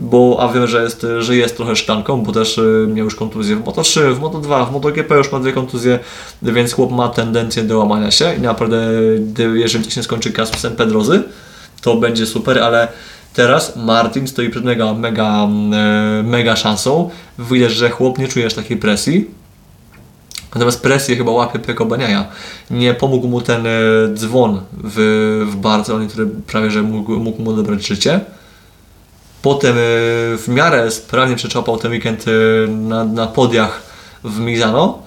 bo 0.00 0.36
a 0.40 0.52
wiem, 0.52 0.66
że 0.66 0.82
jest, 0.82 1.06
że 1.18 1.36
jest 1.36 1.56
trochę 1.56 1.76
sztanką, 1.76 2.22
bo 2.22 2.32
też 2.32 2.58
y, 2.58 2.88
miał 2.94 3.04
już 3.04 3.14
kontuzję 3.14 3.56
w 3.56 3.64
Moto3, 3.64 4.14
w 4.14 4.20
Moto2, 4.20 4.68
w 4.68 4.72
MotoGP 4.72 5.16
już 5.16 5.32
ma 5.32 5.40
dwie 5.40 5.52
kontuzje, 5.52 5.98
więc 6.42 6.72
chłop 6.72 6.90
ma 6.90 7.08
tendencję 7.08 7.62
do 7.62 7.78
łamania 7.78 8.10
się 8.10 8.34
i 8.34 8.40
naprawdę, 8.40 8.90
jeżeli 9.54 9.90
się 9.90 10.02
skończy 10.02 10.32
kasusem 10.32 10.76
Pedrozy, 10.76 11.22
to 11.82 11.96
będzie 11.96 12.26
super, 12.26 12.58
ale 12.58 12.88
teraz 13.34 13.76
Martin 13.76 14.28
stoi 14.28 14.50
przed 14.50 14.64
mega, 14.64 14.94
mega, 14.94 15.44
e, 15.44 16.22
mega 16.22 16.56
szansą. 16.56 17.10
Widać, 17.38 17.72
że 17.72 17.90
chłop 17.90 18.18
nie 18.18 18.28
czujesz 18.28 18.54
takiej 18.54 18.76
presji. 18.76 19.30
Natomiast 20.54 20.82
presję 20.82 21.16
chyba 21.16 21.30
łapie 21.30 21.58
Peko 21.58 21.84
Baniaja. 21.84 22.28
Nie 22.70 22.94
pomógł 22.94 23.28
mu 23.28 23.40
ten 23.40 23.66
e, 23.66 23.70
dzwon 24.14 24.60
w, 24.72 25.46
w 25.50 25.56
Barcelonie, 25.56 26.08
który 26.08 26.26
prawie 26.26 26.70
że 26.70 26.82
mógł, 26.82 27.12
mógł 27.12 27.42
mu 27.42 27.50
odebrać 27.50 27.86
życie. 27.86 28.20
Potem 29.42 29.76
e, 29.76 29.78
w 30.38 30.44
miarę 30.48 30.90
sprawnie 30.90 31.36
przeczopał 31.36 31.76
ten 31.76 31.92
weekend 31.92 32.24
na, 32.68 33.04
na 33.04 33.26
podiach 33.26 33.82
w 34.24 34.40
Mizano. 34.40 35.02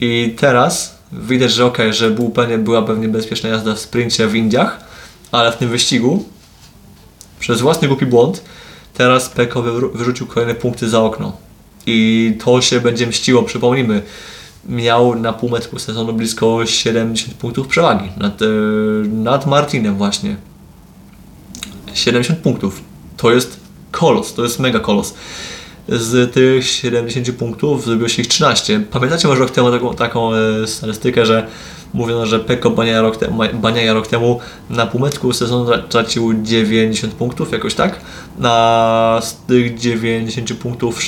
I 0.00 0.34
teraz 0.38 0.98
widać, 1.12 1.52
że 1.52 1.66
ok, 1.66 1.78
że 1.90 2.10
był 2.10 2.30
pewnie, 2.30 2.58
była 2.58 2.82
pewnie 2.82 3.08
bezpieczna 3.08 3.48
jazda 3.48 3.74
w 3.74 3.78
sprincie 3.78 4.26
w 4.26 4.34
Indiach, 4.34 4.80
ale 5.32 5.52
w 5.52 5.56
tym 5.56 5.68
wyścigu 5.68 6.24
przez 7.40 7.60
własny 7.60 7.88
głupi 7.88 8.06
błąd 8.06 8.42
teraz 8.94 9.28
Peko 9.28 9.62
wyrzucił 9.94 10.26
kolejne 10.26 10.54
punkty 10.54 10.88
za 10.88 11.00
okno. 11.00 11.36
I 11.86 12.38
to 12.44 12.60
się 12.60 12.80
będzie 12.80 13.06
mściło, 13.06 13.42
przypomnijmy. 13.42 14.02
Miał 14.68 15.14
na 15.14 15.32
półmetku 15.32 15.78
sezonu 15.78 16.12
blisko 16.12 16.66
70 16.66 17.34
punktów 17.34 17.68
przewagi 17.68 18.10
nad, 18.16 18.42
e, 18.42 18.46
nad 19.08 19.46
Martinem 19.46 19.96
właśnie. 19.96 20.36
70 21.94 22.38
punktów. 22.38 22.80
To 23.16 23.30
jest 23.30 23.60
kolos, 23.90 24.34
to 24.34 24.42
jest 24.42 24.58
mega 24.58 24.80
kolos. 24.80 25.14
Z 25.88 26.34
tych 26.34 26.66
70 26.66 27.32
punktów 27.32 27.84
zrobiło 27.84 28.08
się 28.08 28.22
ich 28.22 28.28
13. 28.28 28.80
Pamiętacie 28.90 29.28
może 29.28 29.40
rok 29.40 29.50
temu 29.50 29.70
taką, 29.70 29.94
taką 29.94 30.34
e, 30.34 30.66
statystykę, 30.66 31.26
że 31.26 31.46
mówiono, 31.94 32.26
że 32.26 32.40
Peko 32.40 32.70
Baniaja 32.70 33.02
rok, 33.02 33.16
te, 33.16 33.92
rok 33.94 34.06
temu 34.06 34.40
na 34.70 34.86
półmetku 34.86 35.32
sezonu 35.32 35.70
tra- 35.70 35.82
tracił 35.88 36.34
90 36.42 37.14
punktów, 37.14 37.52
jakoś 37.52 37.74
tak. 37.74 38.00
A 38.42 39.20
z 39.22 39.36
tych 39.36 39.78
90 39.78 40.54
punktów 40.54 41.00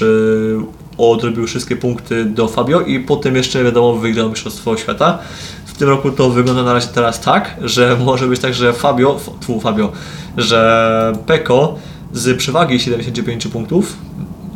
odrobił 0.99 1.47
wszystkie 1.47 1.77
punkty 1.77 2.25
do 2.25 2.49
Fabio 2.49 2.81
i 2.81 3.01
potem 3.01 3.37
jeszcze 3.37 3.65
wiadomo 3.65 3.93
wygrał 3.93 4.29
Mistrzostwo 4.29 4.77
Świata. 4.77 5.19
W 5.67 5.79
tym 5.79 5.89
roku 5.89 6.11
to 6.11 6.31
wygląda 6.31 6.63
na 6.63 6.73
razie 6.73 6.89
teraz 6.95 7.21
tak, 7.21 7.57
że 7.63 7.97
może 8.05 8.27
być 8.27 8.41
tak, 8.41 8.55
że 8.55 8.73
Fabio, 8.73 9.21
tfu, 9.41 9.61
Fabio, 9.61 9.93
że 10.37 11.13
Peko 11.27 11.79
z 12.13 12.39
przewagi 12.39 12.81
75 12.81 13.47
punktów, 13.47 13.97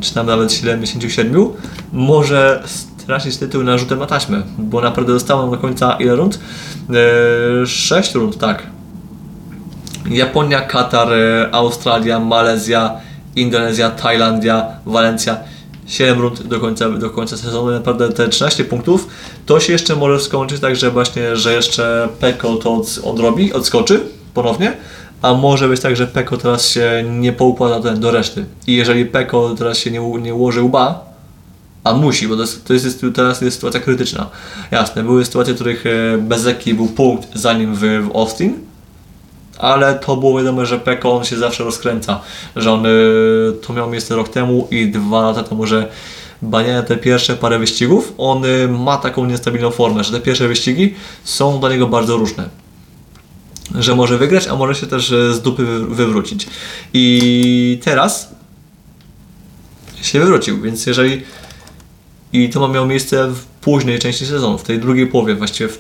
czy 0.01 0.15
tam 0.15 0.27
nawet 0.27 0.53
77, 0.53 1.47
może 1.93 2.63
stracić 2.99 3.37
tytuł 3.37 3.63
na 3.63 3.79
rzutem 3.79 3.99
na 3.99 4.07
taśmę, 4.07 4.43
bo 4.59 4.81
naprawdę 4.81 5.13
zostało 5.13 5.51
do 5.51 5.57
końca 5.57 5.97
ile 6.01 6.17
rund? 6.17 6.41
Eee, 6.91 7.67
6 7.67 8.15
rund, 8.15 8.39
tak. 8.39 8.67
Japonia, 10.11 10.61
Katar, 10.61 11.13
e, 11.13 11.49
Australia, 11.53 12.21
Malezja 12.21 13.01
Indonezja, 13.37 13.91
Tajlandia, 13.91 14.67
Walencja. 14.87 15.37
7 15.87 16.21
rund 16.21 16.43
do 16.43 16.61
końca, 16.61 16.91
do 16.91 17.11
końca 17.11 17.37
sezonu, 17.37 17.71
naprawdę 17.71 18.09
te 18.09 18.29
13 18.29 18.65
punktów, 18.65 19.09
to 19.47 19.61
się 19.61 19.73
jeszcze 19.73 19.97
może 19.97 20.21
skończyć 20.21 20.61
tak, 20.61 20.77
że 20.77 20.91
właśnie, 20.91 21.37
że 21.37 21.55
jeszcze 21.55 22.09
Peko 22.21 22.57
to 22.57 22.75
od, 22.75 23.01
odrobi, 23.05 23.53
odskoczy 23.53 24.01
ponownie, 24.35 24.77
a 25.23 25.35
może 25.35 25.69
być 25.69 25.81
tak, 25.81 25.97
że 25.97 26.07
Peko 26.07 26.37
teraz 26.37 26.69
się 26.69 27.05
nie 27.11 27.33
poukłada 27.33 27.93
do, 27.95 28.11
reszty. 28.11 28.45
I 28.67 28.77
jeżeli 28.77 29.07
Peko 29.07 29.55
teraz 29.59 29.79
się 29.79 29.91
nie, 29.91 30.01
nie 30.01 30.35
ułoży 30.35 30.63
łba, 30.63 31.11
a 31.85 31.93
musi, 31.93 32.29
bo 32.29 32.37
to 32.37 32.41
jest, 32.41 32.65
to 32.65 32.73
jest, 32.73 33.07
teraz 33.15 33.41
jest 33.41 33.57
sytuacja 33.57 33.81
krytyczna. 33.81 34.27
Jasne, 34.71 35.03
były 35.03 35.25
sytuacje, 35.25 35.53
w 35.53 35.57
których 35.57 35.85
e, 35.87 36.19
bez 36.19 36.45
lekki 36.45 36.75
był 36.75 36.87
punkt 36.87 37.29
zanim 37.35 37.75
w, 37.75 37.81
w 37.81 38.17
Austin, 38.17 38.55
ale 39.61 39.95
to 39.95 40.17
było 40.17 40.39
wiadomo, 40.39 40.67
że 40.67 40.79
Peko 40.79 41.13
on 41.13 41.25
się 41.25 41.37
zawsze 41.37 41.65
rozkręca, 41.65 42.21
że 42.57 42.73
on 42.73 42.87
y, 42.87 42.89
to 43.67 43.73
miał 43.73 43.91
miejsce 43.91 44.17
rok 44.17 44.29
temu 44.29 44.69
i 44.71 44.89
dwa 44.89 45.23
lata 45.23 45.43
temu, 45.43 45.67
że 45.67 45.89
Bania 46.43 46.83
te 46.83 46.97
pierwsze 46.97 47.37
parę 47.37 47.59
wyścigów, 47.59 48.13
on 48.19 48.45
y, 48.45 48.69
ma 48.69 48.97
taką 48.97 49.25
niestabilną 49.25 49.71
formę, 49.71 50.05
że 50.05 50.13
te 50.13 50.21
pierwsze 50.21 50.49
wyścigi 50.49 50.95
są 51.25 51.61
dla 51.61 51.69
niego 51.69 51.87
bardzo 51.87 52.17
różne. 52.17 52.60
Że 53.79 53.95
może 53.97 54.19
wygrać, 54.19 54.47
a 54.47 54.57
może 54.57 54.75
się 54.75 54.87
też 54.87 55.11
y, 55.11 55.35
z 55.35 55.43
dupy 55.43 55.65
wy- 55.65 55.87
wywrócić. 55.87 56.47
I 56.95 57.81
teraz 57.85 58.35
się 60.03 60.21
wywrócił, 60.21 60.61
więc 60.61 60.87
jeżeli 60.87 61.23
i 62.33 62.49
to 62.51 62.61
ma 62.61 62.69
miało 62.69 62.87
miejsce 62.87 63.29
w 63.29 63.45
późnej 63.45 63.99
części 63.99 64.27
sezonu, 64.27 64.59
w 64.59 64.63
tej 64.63 64.79
drugiej 64.79 65.07
połowie, 65.07 65.35
właściwie 65.35 65.71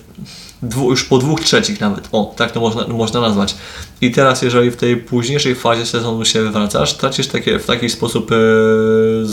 dwu, 0.62 0.90
już 0.90 1.04
po 1.04 1.18
dwóch 1.18 1.40
trzecich 1.40 1.80
nawet. 1.80 2.08
O, 2.12 2.34
tak 2.36 2.52
to 2.52 2.60
można, 2.60 2.86
można 2.86 3.20
nazwać. 3.20 3.54
I 4.00 4.10
teraz, 4.10 4.42
jeżeli 4.42 4.70
w 4.70 4.76
tej 4.76 4.96
późniejszej 4.96 5.54
fazie 5.54 5.86
sezonu 5.86 6.24
się 6.24 6.42
wywracasz, 6.42 6.94
tracisz 6.96 7.26
takie, 7.26 7.58
w 7.58 7.66
taki 7.66 7.88
sposób 7.90 8.30
e, 8.32 8.36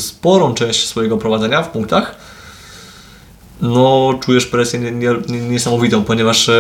sporą 0.02 0.54
część 0.54 0.88
swojego 0.88 1.18
prowadzenia 1.18 1.64
w 1.64 1.70
punktach, 1.70 2.16
no 3.62 4.14
czujesz 4.24 4.46
presję 4.46 4.80
nie, 4.80 4.92
nie, 4.92 5.10
nie, 5.28 5.42
niesamowitą, 5.42 6.04
ponieważ 6.04 6.50
e, 6.50 6.54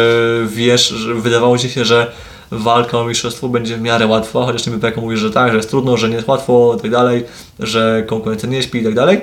wiesz, 0.48 0.88
że 0.88 1.14
wydawało 1.14 1.57
ci 1.57 1.69
się, 1.69 1.86
że 1.86 2.11
walka 2.52 2.99
o 2.99 3.06
mistrzostwo 3.06 3.49
będzie 3.49 3.78
w 3.78 3.82
miarę 3.82 4.07
łatwa, 4.07 4.45
chociaż 4.45 4.65
niby 4.65 4.80
Peko 4.80 5.02
mówi, 5.02 5.18
że 5.18 5.32
tak, 5.32 5.52
że 5.52 5.57
jest 5.57 5.69
trudno, 5.69 5.98
że 5.98 6.10
nie 6.10 6.15
jest 6.15 6.28
łatwo 6.28 6.76
i 6.78 6.82
tak 6.82 6.91
dalej, 6.91 7.24
że 7.60 8.03
konkurencja 8.07 8.49
nie 8.49 8.64
śpi 8.64 8.78
i 8.78 8.84
tak 8.84 8.95
dalej. 8.95 9.22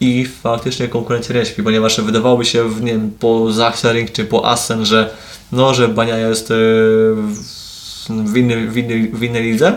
I 0.00 0.26
faktycznie 0.42 0.88
konkurencja 0.88 1.34
nie 1.34 1.46
śpi, 1.46 1.62
ponieważ 1.62 2.00
wydawałoby 2.00 2.44
się, 2.44 2.68
w, 2.68 2.82
nie 2.82 2.92
wiem, 2.92 3.10
po 3.20 3.52
Zachsering 3.52 4.12
czy 4.12 4.24
po 4.24 4.46
Assen, 4.46 4.86
że 4.86 5.10
no, 5.52 5.74
że 5.74 5.88
Bania 5.88 6.18
jest 6.18 6.50
e, 6.50 6.54
w, 8.08 8.36
innej, 8.36 8.68
w, 8.68 8.76
innej, 8.76 9.08
w 9.08 9.22
innej 9.22 9.42
lidze, 9.42 9.76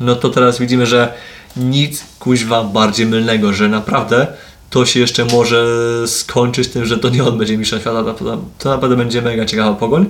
no 0.00 0.16
to 0.16 0.28
teraz 0.28 0.58
widzimy, 0.58 0.86
że 0.86 1.12
nic 1.56 2.04
kuźwa 2.18 2.64
bardziej 2.64 3.06
mylnego, 3.06 3.52
że 3.52 3.68
naprawdę 3.68 4.26
to 4.70 4.86
się 4.86 5.00
jeszcze 5.00 5.24
może 5.24 5.66
skończyć 6.06 6.68
tym, 6.68 6.86
że 6.86 6.98
to 6.98 7.08
nie 7.08 7.24
on 7.24 7.38
będzie 7.38 7.58
mistrzem 7.58 7.80
świata, 7.80 8.14
to, 8.58 8.68
naprawdę 8.70 8.96
będzie 8.96 9.22
mega 9.22 9.44
ciekawa 9.44 9.74
pogoń. 9.74 10.06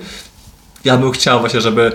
Ja 0.85 0.97
bym 0.97 1.11
chciał 1.11 1.41
właśnie, 1.41 1.61
żeby 1.61 1.93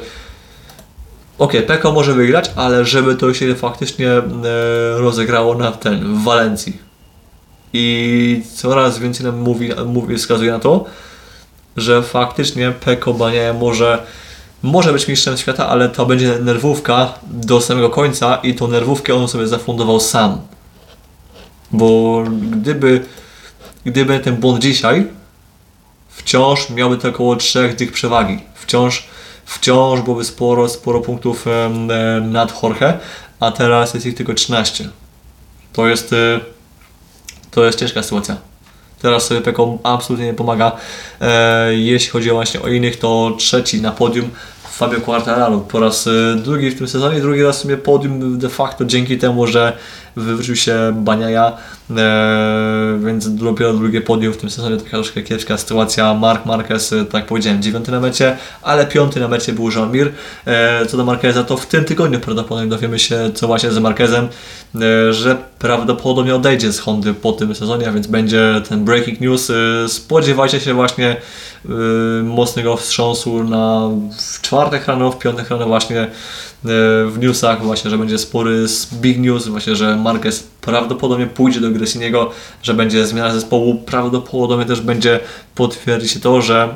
Okej, 1.37 1.61
Peko 1.61 1.91
może 1.91 2.13
wygrać, 2.13 2.51
ale 2.55 2.85
żeby 2.85 3.15
to 3.15 3.33
się 3.33 3.55
faktycznie 3.55 4.09
e, 4.09 4.23
rozegrało 4.97 5.55
na 5.55 5.71
ten, 5.71 6.17
w 6.17 6.23
Walencji. 6.23 6.77
I 7.73 8.41
coraz 8.55 8.99
więcej 8.99 9.25
nam 9.25 9.37
mówi, 9.37 9.69
mówi, 9.85 10.17
wskazuje 10.17 10.51
na 10.51 10.59
to, 10.59 10.85
że 11.77 12.03
faktycznie 12.03 12.71
Peko 12.71 13.13
Bania 13.13 13.53
może, 13.53 14.03
może 14.63 14.93
być 14.93 15.07
mistrzem 15.07 15.37
świata, 15.37 15.67
ale 15.67 15.89
to 15.89 16.05
będzie 16.05 16.39
nerwówka 16.39 17.13
do 17.23 17.61
samego 17.61 17.89
końca 17.89 18.35
i 18.35 18.55
tą 18.55 18.67
nerwówkę 18.67 19.15
on 19.15 19.27
sobie 19.27 19.47
zafundował 19.47 19.99
sam. 19.99 20.37
Bo 21.73 22.23
gdyby, 22.51 23.05
gdyby 23.85 24.19
ten 24.19 24.35
błąd 24.35 24.59
dzisiaj, 24.59 25.07
wciąż 26.09 26.69
miałby 26.69 26.97
to 26.97 27.09
około 27.09 27.35
trzech 27.35 27.75
tych 27.75 27.91
przewagi. 27.91 28.39
Wciąż, 28.55 29.07
wciąż 29.45 30.01
byłoby 30.01 30.23
sporo, 30.23 30.69
sporo 30.69 31.01
punktów 31.01 31.47
e, 31.47 31.69
nad 32.21 32.63
Jorge, 32.63 32.99
a 33.39 33.51
teraz 33.51 33.93
jest 33.93 34.05
ich 34.05 34.15
tylko 34.15 34.33
13. 34.33 34.89
To 35.73 35.87
jest, 35.87 36.13
e, 36.13 36.39
to 37.51 37.65
jest 37.65 37.79
ciężka 37.79 38.03
sytuacja. 38.03 38.37
Teraz 39.01 39.25
sobie 39.27 39.41
Peko 39.41 39.77
absolutnie 39.83 40.25
nie 40.25 40.33
pomaga. 40.33 40.71
E, 41.21 41.73
jeśli 41.73 42.09
chodzi 42.09 42.29
właśnie 42.29 42.61
o 42.61 42.67
innych, 42.67 42.99
to 42.99 43.35
trzeci 43.37 43.81
na 43.81 43.91
podium 43.91 44.29
Fabio 44.71 45.01
Quartararo 45.01 45.57
po 45.57 45.79
raz 45.79 46.09
drugi 46.37 46.69
w 46.69 46.77
tym 46.77 46.87
sezonie, 46.87 47.21
drugi 47.21 47.43
raz 47.43 47.57
w 47.57 47.61
sumie 47.61 47.77
podium 47.77 48.39
de 48.39 48.49
facto 48.49 48.85
dzięki 48.85 49.17
temu, 49.17 49.47
że 49.47 49.77
wywrócił 50.15 50.55
się 50.55 50.91
Baniaja, 50.95 51.57
więc 53.03 53.35
dopiero 53.35 53.73
drugie 53.73 54.01
podium 54.01 54.33
w 54.33 54.37
tym 54.37 54.49
sezonie, 54.49 54.77
taka 54.77 54.89
troszkę 54.89 55.21
kiepska 55.21 55.57
sytuacja. 55.57 56.13
Mark 56.13 56.45
Marquez, 56.45 56.93
e, 56.93 57.05
tak 57.05 57.25
powiedziałem, 57.25 57.61
dziewiąty 57.61 57.91
na 57.91 57.99
mecie, 57.99 58.37
ale 58.61 58.85
piąty 58.85 59.19
na 59.19 59.27
mecie 59.27 59.53
był 59.53 59.71
Jean 59.71 59.91
Mir. 59.91 60.11
E, 60.45 60.85
co 60.85 60.97
do 60.97 61.05
Marqueza, 61.05 61.43
to 61.43 61.57
w 61.57 61.65
tym 61.65 61.85
tygodniu 61.85 62.19
prawdopodobnie 62.19 62.69
dowiemy 62.69 62.99
się, 62.99 63.31
co 63.33 63.47
właśnie 63.47 63.71
z 63.71 63.79
Marquezem, 63.79 64.27
e, 64.75 65.13
że 65.13 65.37
prawdopodobnie 65.59 66.35
odejdzie 66.35 66.73
z 66.73 66.79
Hondy 66.79 67.13
po 67.13 67.31
tym 67.31 67.55
sezonie, 67.55 67.87
a 67.87 67.91
więc 67.91 68.07
będzie 68.07 68.61
ten 68.69 68.85
breaking 68.85 69.21
news. 69.21 69.49
E, 69.49 69.53
spodziewajcie 69.89 70.59
się 70.59 70.73
właśnie 70.73 71.15
e, 71.65 71.69
mocnego 72.23 72.77
wstrząsu 72.77 73.43
na 73.43 73.89
w 74.37 74.41
czwartek 74.41 74.87
rano, 74.87 75.11
w 75.11 75.19
piątek 75.19 75.49
rano 75.49 75.65
właśnie 75.65 76.01
e, 76.01 76.09
w 77.07 77.17
newsach 77.19 77.63
właśnie, 77.63 77.91
że 77.91 77.97
będzie 77.97 78.17
spory 78.17 78.65
big 78.93 79.17
news, 79.19 79.47
właśnie, 79.47 79.75
że 79.75 79.95
Marquez 79.95 80.52
prawdopodobnie 80.65 81.27
pójdzie 81.27 81.59
do 81.59 81.71
Gressiniego, 81.71 82.31
że 82.63 82.73
będzie 82.73 83.07
zmiana 83.07 83.33
zespołu, 83.33 83.75
prawdopodobnie 83.75 84.65
też 84.65 84.81
będzie 84.81 85.19
potwierdzić 85.55 86.11
się 86.11 86.19
to, 86.19 86.41
że 86.41 86.69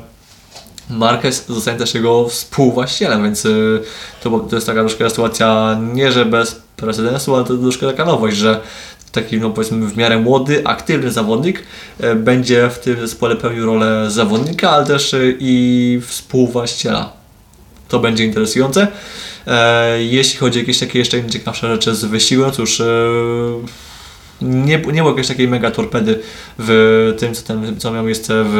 Marquez 0.89 1.45
zostanie 1.47 1.77
też 1.77 1.93
jego 1.93 2.27
współwłaścicielem, 2.27 3.23
więc 3.23 3.45
y, 3.45 3.81
to, 4.23 4.39
to 4.39 4.55
jest 4.55 4.67
taka 4.67 4.79
troszkę 4.79 5.09
sytuacja 5.09 5.79
nie, 5.93 6.11
że 6.11 6.25
bez 6.25 6.61
precedensu, 6.77 7.35
ale 7.35 7.45
to 7.45 7.57
troszkę 7.57 7.87
taka 7.87 8.05
nowość, 8.05 8.37
że 8.37 8.59
taki, 9.11 9.37
no 9.37 9.49
powiedzmy, 9.49 9.87
w 9.87 9.97
miarę 9.97 10.19
młody, 10.19 10.67
aktywny 10.67 11.11
zawodnik 11.11 11.63
e, 11.99 12.15
będzie 12.15 12.69
w 12.69 12.79
tym 12.79 12.99
zespole 12.99 13.35
pełnił 13.35 13.65
rolę 13.65 14.11
zawodnika, 14.11 14.69
ale 14.69 14.85
też 14.85 15.13
e, 15.13 15.17
i 15.39 16.01
współwłaściciela. 16.05 17.13
To 17.87 17.99
będzie 17.99 18.25
interesujące. 18.25 18.87
E, 19.47 20.03
Jeśli 20.03 20.39
chodzi 20.39 20.59
o 20.59 20.61
jakieś 20.61 20.79
takie 20.79 20.99
jeszcze 20.99 21.29
ciekawsze 21.29 21.67
rzeczy 21.67 21.95
z 21.95 22.05
wyścigiem, 22.05 22.51
cóż, 22.51 22.79
e, 22.79 22.85
nie, 24.41 24.77
nie 24.77 25.01
było 25.01 25.09
jakiejś 25.09 25.27
takiej 25.27 25.47
mega 25.47 25.71
torpedy 25.71 26.19
w 26.59 27.13
tym, 27.19 27.33
co, 27.33 27.43
ten, 27.43 27.79
co 27.79 27.91
miało 27.91 28.05
miejsce 28.05 28.43
w, 28.43 28.51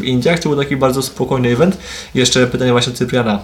w 0.00 0.04
Indiach. 0.04 0.38
To 0.38 0.48
był 0.48 0.58
taki 0.58 0.76
bardzo 0.76 1.02
spokojny 1.02 1.48
event. 1.48 1.78
Jeszcze 2.14 2.46
pytanie 2.46 2.72
właśnie 2.72 2.92
Cypriana. 2.92 3.42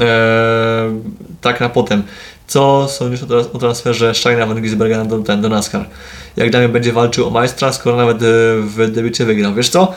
Eee, 0.00 1.00
tak 1.40 1.60
na 1.60 1.68
potem. 1.68 2.02
Co 2.46 2.88
sądzisz 2.90 3.22
o, 3.22 3.52
o 3.52 3.58
transferze 3.58 4.14
Steina 4.14 4.46
van 4.46 4.62
Gisbergena 4.62 5.04
do, 5.04 5.18
do 5.18 5.48
NASCAR? 5.48 5.88
Jak 6.36 6.50
Damian 6.50 6.72
będzie 6.72 6.92
walczył 6.92 7.26
o 7.26 7.30
majstra, 7.30 7.72
skoro 7.72 7.96
nawet 7.96 8.22
e, 8.22 8.26
w 8.60 8.90
debiucie 8.92 9.24
wygrał? 9.24 9.54
Wiesz 9.54 9.68
co? 9.68 9.94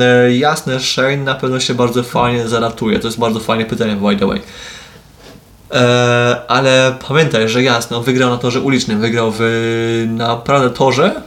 E, 0.00 0.36
jasne, 0.36 0.80
Shane 0.80 1.16
na 1.16 1.34
pewno 1.34 1.60
się 1.60 1.74
bardzo 1.74 2.02
fajnie 2.02 2.48
zaratuje. 2.48 2.98
To 2.98 3.08
jest 3.08 3.18
bardzo 3.18 3.40
fajne 3.40 3.64
pytanie, 3.64 3.96
by 3.96 4.16
the 4.16 4.26
way. 4.26 4.40
E, 5.72 6.42
ale 6.48 6.94
pamiętaj, 7.08 7.48
że 7.48 7.62
jasne, 7.62 7.96
on 7.96 8.02
wygrał 8.02 8.30
na 8.30 8.38
torze 8.38 8.60
ulicznym, 8.60 9.00
wygrał 9.00 9.32
w 9.38 10.04
naprawdę 10.08 10.70
torze, 10.70 11.22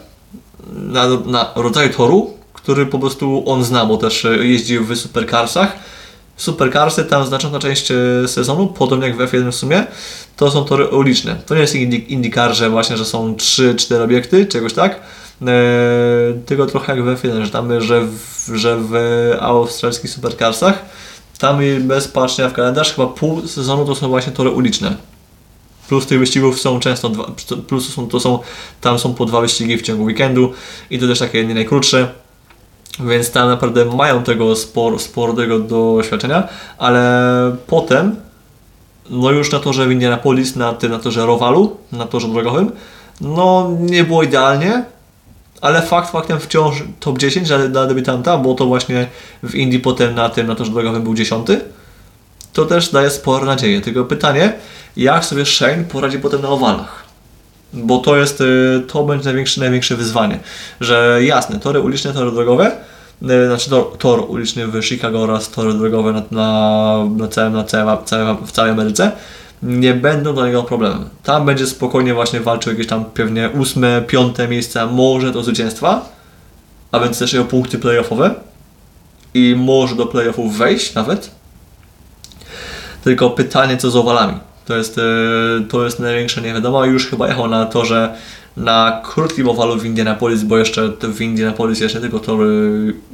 na, 0.73 1.07
na 1.25 1.51
rodzaju 1.55 1.89
toru, 1.89 2.33
który 2.53 2.85
po 2.85 2.99
prostu 2.99 3.43
on 3.45 3.63
zna, 3.63 3.85
bo 3.85 3.97
też 3.97 4.27
jeździł 4.41 4.85
w 4.85 4.95
supercarsach. 4.95 5.75
Supercarsy, 6.37 7.05
tam 7.05 7.25
znacząca 7.25 7.59
część 7.59 7.91
e, 7.91 8.27
sezonu, 8.27 8.67
podobnie 8.67 9.07
jak 9.07 9.17
w 9.17 9.19
F1 9.19 9.51
w 9.51 9.55
sumie, 9.55 9.83
to 10.37 10.51
są 10.51 10.63
tory 10.63 10.87
uliczne. 10.87 11.35
To 11.45 11.55
nie 11.55 11.61
jest 11.61 11.75
IndyCar, 11.75 12.55
że 12.55 12.69
właśnie, 12.69 12.97
że 12.97 13.05
są 13.05 13.35
3-4 13.35 14.01
obiekty, 14.01 14.45
czegoś 14.45 14.73
tak, 14.73 14.99
e, 15.41 15.45
tylko 16.45 16.65
trochę 16.65 16.95
jak 16.95 17.05
w 17.05 17.21
F1, 17.21 17.45
że 17.45 17.51
tam, 17.51 17.81
że 17.81 18.01
w, 18.01 18.51
że 18.55 18.77
w 18.77 18.93
australskich 19.39 20.11
supercarsach 20.11 20.85
tam 21.37 21.63
i 21.63 21.79
bez 21.79 22.07
patrzenia 22.07 22.49
w 22.49 22.53
kalendarz 22.53 22.93
chyba 22.93 23.07
pół 23.07 23.47
sezonu 23.47 23.85
to 23.85 23.95
są 23.95 24.09
właśnie 24.09 24.33
tory 24.33 24.49
uliczne. 24.49 24.95
Plus 25.87 26.05
tych 26.05 26.19
wyścigów 26.19 26.61
są 26.61 26.79
często 26.79 27.09
dwa, 27.09 27.31
plus 27.67 27.93
są, 27.93 28.07
to 28.07 28.19
są, 28.19 28.39
tam 28.81 28.99
są 28.99 29.13
po 29.13 29.25
dwa 29.25 29.41
wyścigi 29.41 29.77
w 29.77 29.81
ciągu 29.81 30.03
weekendu 30.03 30.53
i 30.89 30.99
to 30.99 31.07
też 31.07 31.19
takie 31.19 31.45
nie 31.45 31.53
najkrótsze. 31.53 32.07
Więc 32.99 33.31
tam 33.31 33.49
naprawdę 33.49 33.85
mają 33.85 34.23
tego 34.23 34.55
sporo, 34.55 34.99
sporo 34.99 35.33
tego 35.33 35.59
doświadczenia, 35.59 36.47
ale 36.77 37.55
potem, 37.67 38.15
no 39.09 39.31
już 39.31 39.51
na 39.51 39.59
torze 39.59 39.87
w 39.87 39.91
Indianapolis, 39.91 40.55
na, 40.55 40.75
na 40.89 40.99
torze 40.99 41.25
Rowalu, 41.25 41.77
na 41.91 42.05
torze 42.05 42.27
drogowym, 42.27 42.71
no 43.21 43.71
nie 43.79 44.03
było 44.03 44.23
idealnie, 44.23 44.85
ale 45.61 45.81
fakt 45.81 46.11
faktem 46.11 46.39
wciąż 46.39 46.83
top 46.99 47.17
10 47.17 47.47
dla, 47.47 47.57
dla 47.67 47.87
debiutanta, 47.87 48.37
bo 48.37 48.53
to 48.53 48.65
właśnie 48.65 49.07
w 49.43 49.55
Indii 49.55 49.79
potem 49.79 50.15
na 50.15 50.29
tym, 50.29 50.47
na 50.47 50.55
torze 50.55 50.71
drogowym 50.71 51.03
był 51.03 51.13
10. 51.13 51.47
to 52.53 52.65
też 52.65 52.91
daje 52.91 53.09
spore 53.09 53.45
nadzieję. 53.45 53.81
Tylko 53.81 54.05
pytanie, 54.05 54.53
jak 54.97 55.25
sobie 55.25 55.45
Shane 55.45 55.83
poradzi 55.83 56.19
potem 56.19 56.41
na 56.41 56.49
owalach? 56.49 57.05
Bo 57.73 57.97
to 57.97 58.17
jest, 58.17 58.41
y, 58.41 58.83
to 58.87 59.03
będzie 59.03 59.25
największe, 59.25 59.61
największe 59.61 59.95
wyzwanie, 59.95 60.39
że 60.81 61.19
jasne, 61.23 61.59
tory 61.59 61.79
uliczne, 61.79 62.13
tory 62.13 62.31
drogowe, 62.31 62.71
y, 63.23 63.47
znaczy 63.47 63.69
tor, 63.69 63.97
tor 63.97 64.25
uliczny 64.27 64.67
w 64.67 64.83
Chicago 64.83 65.19
oraz 65.19 65.51
tory 65.51 65.73
drogowe 65.73 66.13
na, 66.13 66.21
na, 66.31 67.05
na, 67.17 67.27
całym, 67.27 67.53
na 67.53 67.63
całym, 67.63 68.45
w 68.45 68.51
całej 68.51 68.71
Ameryce 68.71 69.11
nie 69.63 69.93
będą 69.93 70.33
dla 70.33 70.47
niego 70.47 70.63
problemem. 70.63 71.09
Tam 71.23 71.45
będzie 71.45 71.67
spokojnie 71.67 72.13
właśnie 72.13 72.39
walczył 72.39 72.71
jakieś 72.71 72.87
tam 72.87 73.05
pewnie 73.05 73.49
ósme, 73.49 74.01
piąte 74.07 74.47
miejsca, 74.47 74.85
może 74.85 75.31
do 75.31 75.43
zwycięstwa, 75.43 76.09
a 76.91 76.99
więc 76.99 77.19
też 77.19 77.33
jego 77.33 77.45
punkty 77.45 77.79
playoffowe 77.79 78.35
i 79.33 79.55
może 79.57 79.95
do 79.95 80.05
playoffów 80.05 80.57
wejść 80.57 80.93
nawet. 80.93 81.31
Tylko 83.03 83.29
pytanie 83.29 83.77
co 83.77 83.91
z 83.91 83.95
owalami. 83.95 84.39
To 84.65 84.77
jest, 84.77 84.97
e, 84.97 85.01
to 85.69 85.85
jest 85.85 85.99
największa 85.99 86.41
niewiadoma. 86.41 86.85
Już 86.85 87.07
chyba 87.07 87.27
jechał 87.27 87.47
na 87.47 87.65
torze 87.65 88.15
na 88.57 89.01
krótkim 89.05 89.49
owalu 89.49 89.79
w 89.79 89.85
Indianapolis, 89.85 90.43
bo 90.43 90.57
jeszcze 90.57 90.89
w 91.01 91.21
Indianapolis 91.21 91.79
jest 91.79 91.95
nie 91.95 92.01
tylko 92.01 92.19
tor, 92.19 92.39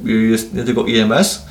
e, 0.06 0.10
jest 0.10 0.54
nie 0.54 0.64
tylko 0.64 0.84
IMS, 0.84 1.46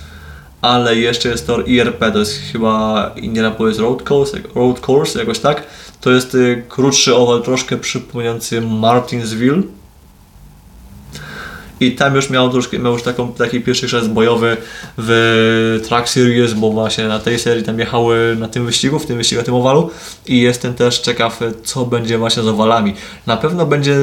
ale 0.61 0.95
jeszcze 0.95 1.29
jest 1.29 1.47
tor 1.47 1.69
IRP, 1.69 2.11
to 2.11 2.19
jest 2.19 2.39
chyba 2.51 3.11
Indianapolis 3.15 3.79
Road 3.79 4.11
Course, 4.11 4.38
Road 4.55 4.89
Course 4.89 5.19
jakoś 5.19 5.39
tak. 5.39 5.63
To 6.01 6.11
jest 6.11 6.35
e, 6.35 6.61
krótszy 6.69 7.15
owal, 7.15 7.41
troszkę 7.41 7.77
przypominający 7.77 8.61
Martinsville 8.61 9.61
i 11.81 11.91
tam 11.91 12.15
już 12.15 12.29
miał 12.29 12.49
troszkę, 12.49 12.79
miał 12.79 12.93
już 12.93 13.03
taką, 13.03 13.33
taki 13.33 13.61
pierwszy 13.61 13.88
chrzest 13.88 14.09
bojowy 14.09 14.57
w 14.97 15.81
Track 15.88 16.09
Series, 16.09 16.53
bo 16.53 16.71
właśnie 16.71 17.07
na 17.07 17.19
tej 17.19 17.39
serii 17.39 17.63
tam 17.63 17.79
jechały 17.79 18.35
na 18.39 18.47
tym 18.47 18.65
wyścigu, 18.65 18.99
w 18.99 19.05
tym 19.05 19.17
wyścigu 19.17 19.41
na 19.41 19.45
tym 19.45 19.53
owalu 19.53 19.89
i 20.27 20.41
jestem 20.41 20.73
też 20.73 20.99
ciekaw, 20.99 21.39
co 21.63 21.85
będzie 21.85 22.17
właśnie 22.17 22.43
z 22.43 22.47
owalami. 22.47 22.93
Na 23.27 23.38
pewno 23.38 23.65
będzie 23.65 23.95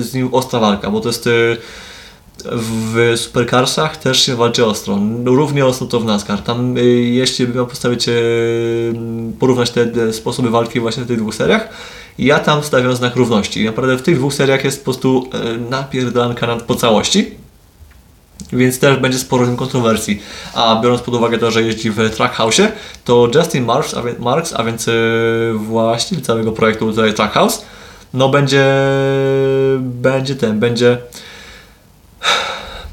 z 0.00 0.14
nim 0.14 0.34
ostra 0.34 0.60
walka, 0.60 0.90
bo 0.90 1.00
to 1.00 1.08
jest 1.08 1.26
y, 1.26 1.56
w 2.44 3.12
supercarsach 3.16 3.96
też 3.96 4.22
się 4.22 4.36
walczy 4.36 4.66
ostro. 4.66 4.98
Równie 5.24 5.66
ostro 5.66 5.86
to 5.86 6.00
w 6.00 6.04
NASCAR. 6.04 6.42
Tam 6.42 6.76
y, 6.76 6.84
jeśli 6.94 7.46
bym 7.46 7.56
miał 7.56 7.66
postawić, 7.66 8.08
y, 8.08 8.94
porównać 9.40 9.70
te 9.70 10.12
sposoby 10.12 10.50
walki 10.50 10.80
właśnie 10.80 11.02
w 11.02 11.06
tych 11.06 11.18
dwóch 11.18 11.34
seriach, 11.34 11.68
ja 12.18 12.38
tam 12.38 12.62
stawiam 12.62 12.96
znak 12.96 13.16
równości. 13.16 13.64
Naprawdę 13.64 13.96
w 13.96 14.02
tych 14.02 14.16
dwóch 14.16 14.34
seriach 14.34 14.64
jest 14.64 14.78
po 14.78 14.84
prostu 14.84 15.30
e, 15.32 15.56
napierdalanka 15.70 16.56
po 16.56 16.74
całości. 16.74 17.30
Więc 18.52 18.78
też 18.78 18.96
będzie 18.96 19.18
sporo 19.18 19.56
kontrowersji. 19.56 20.22
A 20.54 20.80
biorąc 20.82 21.02
pod 21.02 21.14
uwagę 21.14 21.38
to, 21.38 21.50
że 21.50 21.62
jeździ 21.62 21.90
w 21.90 21.96
Trackhouse'ie, 21.96 22.68
to 23.04 23.28
Justin 23.34 23.64
Marks, 23.64 23.94
a 23.94 24.02
więc, 24.02 24.18
Marks, 24.18 24.54
a 24.56 24.64
więc 24.64 24.86
właściciel 25.54 26.22
całego 26.22 26.52
projektu 26.52 26.90
tutaj 26.90 27.14
Trackhouse, 27.14 27.64
no 28.14 28.28
będzie, 28.28 28.64
będzie 29.80 30.34
ten, 30.34 30.60
będzie, 30.60 30.98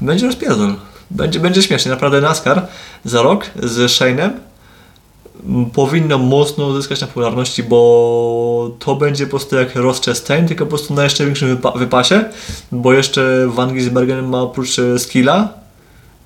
będzie 0.00 0.26
rozpierdol. 0.26 0.74
Będzie, 1.10 1.40
będzie 1.40 1.62
śmiesznie. 1.62 1.90
Naprawdę 1.90 2.20
NASCAR 2.20 2.66
za 3.04 3.22
rok 3.22 3.46
z 3.62 3.90
Shane'em 3.90 4.30
powinno 5.72 6.18
mocno 6.18 6.66
uzyskać 6.66 7.00
na 7.00 7.06
popularności, 7.06 7.62
bo 7.62 8.70
to 8.78 8.96
będzie 8.96 9.24
po 9.26 9.30
prostu 9.30 9.56
jak 9.56 9.76
Ross 9.76 10.00
Chastain, 10.00 10.48
tylko 10.48 10.64
po 10.64 10.68
prostu 10.68 10.94
na 10.94 11.04
jeszcze 11.04 11.24
większym 11.24 11.48
wypa 11.48 11.70
wypasie, 11.70 12.24
bo 12.72 12.92
jeszcze 12.92 13.46
Van 13.48 13.74
Gisbergen 13.74 14.26
ma 14.26 14.40
oprócz 14.40 14.78
e, 14.78 14.98
skilla 14.98 15.48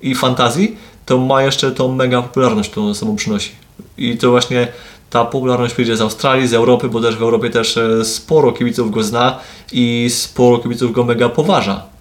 i 0.01 0.15
fantazji, 0.15 0.77
to 1.05 1.17
ma 1.17 1.43
jeszcze 1.43 1.71
tą 1.71 1.91
mega 1.91 2.21
popularność, 2.21 2.69
którą 2.69 2.93
ze 2.93 2.99
sobą 2.99 3.15
przynosi. 3.15 3.51
I 3.97 4.17
to 4.17 4.29
właśnie 4.29 4.67
ta 5.09 5.25
popularność 5.25 5.73
przyjdzie 5.73 5.97
z 5.97 6.01
Australii, 6.01 6.47
z 6.47 6.53
Europy, 6.53 6.89
bo 6.89 7.01
też 7.01 7.15
w 7.15 7.21
Europie 7.21 7.49
też 7.49 7.77
e, 7.77 8.05
sporo 8.05 8.51
kibiców 8.51 8.91
go 8.91 9.03
zna 9.03 9.39
i 9.71 10.07
sporo 10.09 10.57
kibiców 10.57 10.91
go 10.91 11.03
mega 11.03 11.29
poważa. 11.29 11.94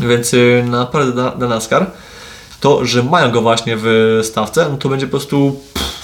Więc 0.00 0.34
e, 0.34 0.62
naprawdę 0.62 1.22
na, 1.22 1.34
na 1.34 1.48
NASCAR 1.48 1.90
to, 2.60 2.84
że 2.84 3.02
mają 3.02 3.30
go 3.30 3.42
właśnie 3.42 3.76
w 3.80 4.20
stawce, 4.22 4.68
no 4.70 4.76
to 4.76 4.88
będzie 4.88 5.06
po 5.06 5.10
prostu 5.10 5.60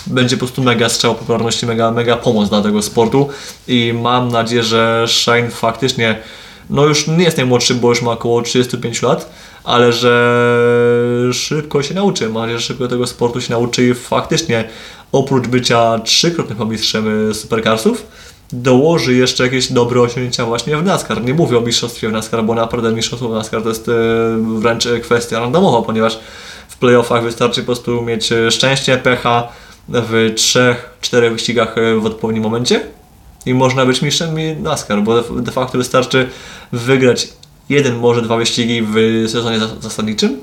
będzie 0.06 0.36
po 0.36 0.40
prostu 0.40 0.62
mega 0.62 0.88
strzał 0.88 1.14
popularności, 1.14 1.66
mega, 1.66 1.90
mega 1.90 2.16
pomoc 2.16 2.48
dla 2.48 2.62
tego 2.62 2.82
sportu. 2.82 3.28
I 3.68 3.94
mam 4.02 4.28
nadzieję, 4.28 4.62
że 4.62 5.04
Shane 5.08 5.50
faktycznie 5.50 6.18
no 6.70 6.86
już 6.86 7.06
nie 7.06 7.24
jest 7.24 7.36
najmłodszy, 7.36 7.74
bo 7.74 7.88
już 7.88 8.02
ma 8.02 8.10
około 8.10 8.42
35 8.42 9.02
lat, 9.02 9.30
ale 9.64 9.92
że 9.92 11.30
szybko 11.32 11.82
się 11.82 11.94
nauczy, 11.94 12.24
mam 12.28 12.42
nadzieję, 12.42 12.58
że 12.58 12.64
szybko 12.64 12.88
tego 12.88 13.06
sportu 13.06 13.40
się 13.40 13.52
nauczy 13.52 13.88
i 13.88 13.94
faktycznie 13.94 14.64
oprócz 15.12 15.46
bycia 15.46 15.98
trzykrotnym 15.98 16.68
mistrzem 16.68 17.34
supercarsów, 17.34 18.06
dołoży 18.52 19.14
jeszcze 19.14 19.44
jakieś 19.44 19.72
dobre 19.72 20.00
osiągnięcia 20.00 20.46
właśnie 20.46 20.76
w 20.76 20.84
NASCAR. 20.84 21.24
Nie 21.24 21.34
mówię 21.34 21.58
o 21.58 21.60
mistrzostwie 21.60 22.08
w 22.08 22.12
NASCAR, 22.12 22.44
bo 22.44 22.54
naprawdę 22.54 22.92
mistrzostwo 22.92 23.28
w 23.28 23.32
NASCAR 23.32 23.62
to 23.62 23.68
jest 23.68 23.88
e, 23.88 23.92
wręcz 24.58 24.88
kwestia 25.02 25.40
randomowa, 25.40 25.82
ponieważ 25.82 26.18
w 26.68 26.76
playoffach 26.76 27.22
wystarczy 27.22 27.60
po 27.60 27.66
prostu 27.66 28.02
mieć 28.02 28.32
e, 28.32 28.50
szczęście, 28.50 28.98
pecha 28.98 29.48
w 29.88 30.32
trzech, 30.36 30.96
czterech 31.00 31.32
wyścigach 31.32 31.78
e, 31.78 31.96
w 31.96 32.06
odpowiednim 32.06 32.42
momencie 32.42 32.80
i 33.46 33.54
można 33.54 33.86
być 33.86 34.02
mistrzem 34.02 34.62
NASCAR, 34.62 35.02
bo 35.02 35.22
de 35.22 35.52
facto 35.52 35.78
wystarczy 35.78 36.28
wygrać 36.72 37.28
jeden, 37.68 37.96
może 37.96 38.22
dwa 38.22 38.36
wyścigi 38.36 38.82
w 38.82 38.94
sezonie 39.28 39.58
zasadniczym. 39.80 40.40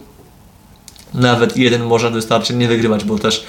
Nawet 1.14 1.58
jeden 1.58 1.84
może 1.84 2.12
wystarczy 2.12 2.54
nie 2.54 2.68
wygrywać, 2.68 3.04
bo 3.04 3.20
też 3.20 3.46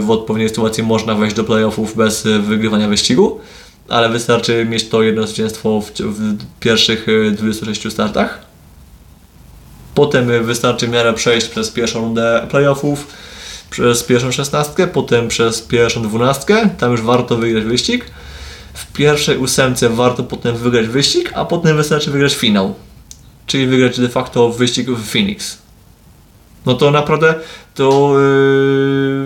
w 0.00 0.06
odpowiedniej 0.08 0.48
sytuacji 0.48 0.82
można 0.82 1.14
wejść 1.14 1.36
do 1.36 1.44
playoffów 1.44 1.96
bez 1.96 2.22
wygrywania 2.22 2.88
wyścigu 2.88 3.40
ale 3.88 4.08
wystarczy 4.08 4.64
mieć 4.64 4.88
to 4.88 5.02
jedno 5.02 5.26
zwycięstwo 5.26 5.80
w, 5.80 5.90
w 5.90 6.36
pierwszych 6.60 7.06
26 7.32 7.86
e, 7.86 7.90
startach. 7.90 8.46
Potem 9.94 10.30
e, 10.30 10.40
wystarczy 10.40 10.86
w 10.86 10.90
miarę 10.90 11.14
przejść 11.14 11.48
przez 11.48 11.70
pierwszą 11.70 12.00
rundę 12.00 12.46
playoffów, 12.50 13.06
przez 13.70 14.02
pierwszą 14.02 14.32
szesnastkę, 14.32 14.86
potem 14.86 15.28
przez 15.28 15.62
pierwszą 15.62 16.02
dwunastkę, 16.02 16.70
tam 16.78 16.92
już 16.92 17.02
warto 17.02 17.36
wygrać 17.36 17.64
wyścig. 17.64 18.04
W 18.74 18.92
pierwszej 18.92 19.38
ósemce 19.38 19.88
warto 19.88 20.24
potem 20.24 20.56
wygrać 20.56 20.86
wyścig, 20.86 21.32
a 21.34 21.44
potem 21.44 21.76
wystarczy 21.76 22.10
wygrać 22.10 22.34
finał, 22.34 22.74
czyli 23.46 23.66
wygrać 23.66 24.00
de 24.00 24.08
facto 24.08 24.50
wyścig 24.50 24.90
w 24.90 25.10
Phoenix 25.10 25.58
no 26.66 26.74
to 26.74 26.90
naprawdę 26.90 27.34
to 27.74 28.14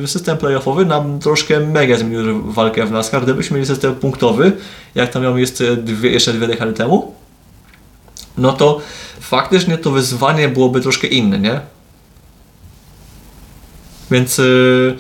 yy, 0.01 0.09
system 0.09 0.39
playoffowy 0.39 0.85
nam 0.85 1.19
troszkę 1.19 1.61
mega 1.61 1.97
zmienił 1.97 2.53
walkę 2.53 2.87
w 2.87 2.91
NASCAR. 2.91 3.23
Gdybyśmy 3.23 3.55
mieli 3.55 3.67
system 3.67 3.95
punktowy, 3.95 4.53
jak 4.95 5.13
tam 5.13 5.23
miał 5.23 5.39
jeszcze 5.39 5.77
dwie, 5.77 6.11
jeszcze 6.11 6.33
dwie 6.33 6.47
dekady 6.47 6.73
temu, 6.73 7.15
no 8.39 8.53
to 8.53 8.81
faktycznie 9.21 9.79
to 9.79 9.91
wyzwanie 9.91 10.49
byłoby 10.49 10.81
troszkę 10.81 11.07
inne, 11.07 11.39
nie? 11.39 11.61
Więc 14.11 14.39
yy, 14.39 14.97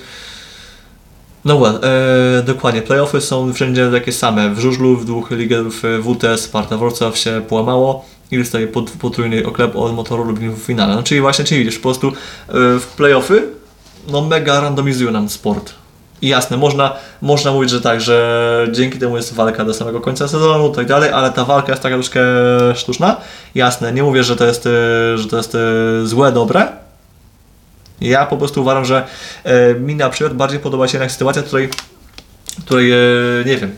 no 1.44 1.58
well, 1.58 1.80
e, 1.82 2.42
dokładnie, 2.42 2.82
playoffy 2.82 3.20
są 3.20 3.52
wszędzie 3.52 3.90
takie 3.92 4.12
same. 4.12 4.54
W 4.54 4.58
żużlu, 4.58 4.96
w 4.96 5.04
dwóch 5.04 5.30
ligerów 5.30 5.82
WTS, 6.02 6.40
Sparta 6.40 6.76
Wrocław 6.76 7.18
się 7.18 7.42
połamało 7.48 8.04
i 8.30 8.38
dostaje 8.38 8.68
potrójny 9.00 9.46
oklep 9.46 9.76
od 9.76 9.94
motoru 9.94 10.24
Lublin 10.24 10.52
w 10.52 10.58
finale. 10.58 10.94
No, 10.94 11.02
czyli 11.02 11.20
właśnie, 11.20 11.44
czyli 11.44 11.64
widzisz, 11.64 11.78
po 11.78 11.82
prostu 11.82 12.08
e, 12.08 12.12
w 12.78 12.86
playoffy 12.96 13.42
no 14.08 14.22
mega 14.22 14.60
randomizują 14.60 15.10
nam 15.10 15.28
sport. 15.28 15.74
I 16.22 16.28
jasne, 16.28 16.56
można, 16.56 16.96
można 17.22 17.52
mówić, 17.52 17.70
że 17.70 17.80
tak, 17.80 18.00
że 18.00 18.68
dzięki 18.72 18.98
temu 18.98 19.16
jest 19.16 19.34
walka 19.34 19.64
do 19.64 19.74
samego 19.74 20.00
końca 20.00 20.28
sezonu 20.28 20.72
i 20.72 20.74
tak 20.74 20.86
dalej, 20.86 21.10
ale 21.10 21.30
ta 21.30 21.44
walka 21.44 21.72
jest 21.72 21.82
taka 21.82 21.94
troszkę 21.94 22.20
sztuczna. 22.74 23.16
Jasne, 23.54 23.92
nie 23.92 24.02
mówię, 24.02 24.24
że 24.24 24.36
to 24.36 24.46
jest, 24.46 24.66
e, 24.66 24.70
że 25.18 25.28
to 25.28 25.36
jest 25.36 25.54
e, 25.54 25.58
złe, 26.06 26.32
dobre. 26.32 26.68
Ja 28.00 28.26
po 28.26 28.36
prostu 28.36 28.60
uważam, 28.60 28.84
że 28.84 29.06
mi 29.80 29.94
na 29.94 30.10
przykład 30.10 30.34
bardziej 30.36 30.60
podoba 30.60 30.88
się 30.88 30.96
jednak 30.98 31.12
sytuacja, 31.12 31.42
której, 31.42 31.68
której 32.64 32.92
nie 33.46 33.56
wiem, 33.56 33.76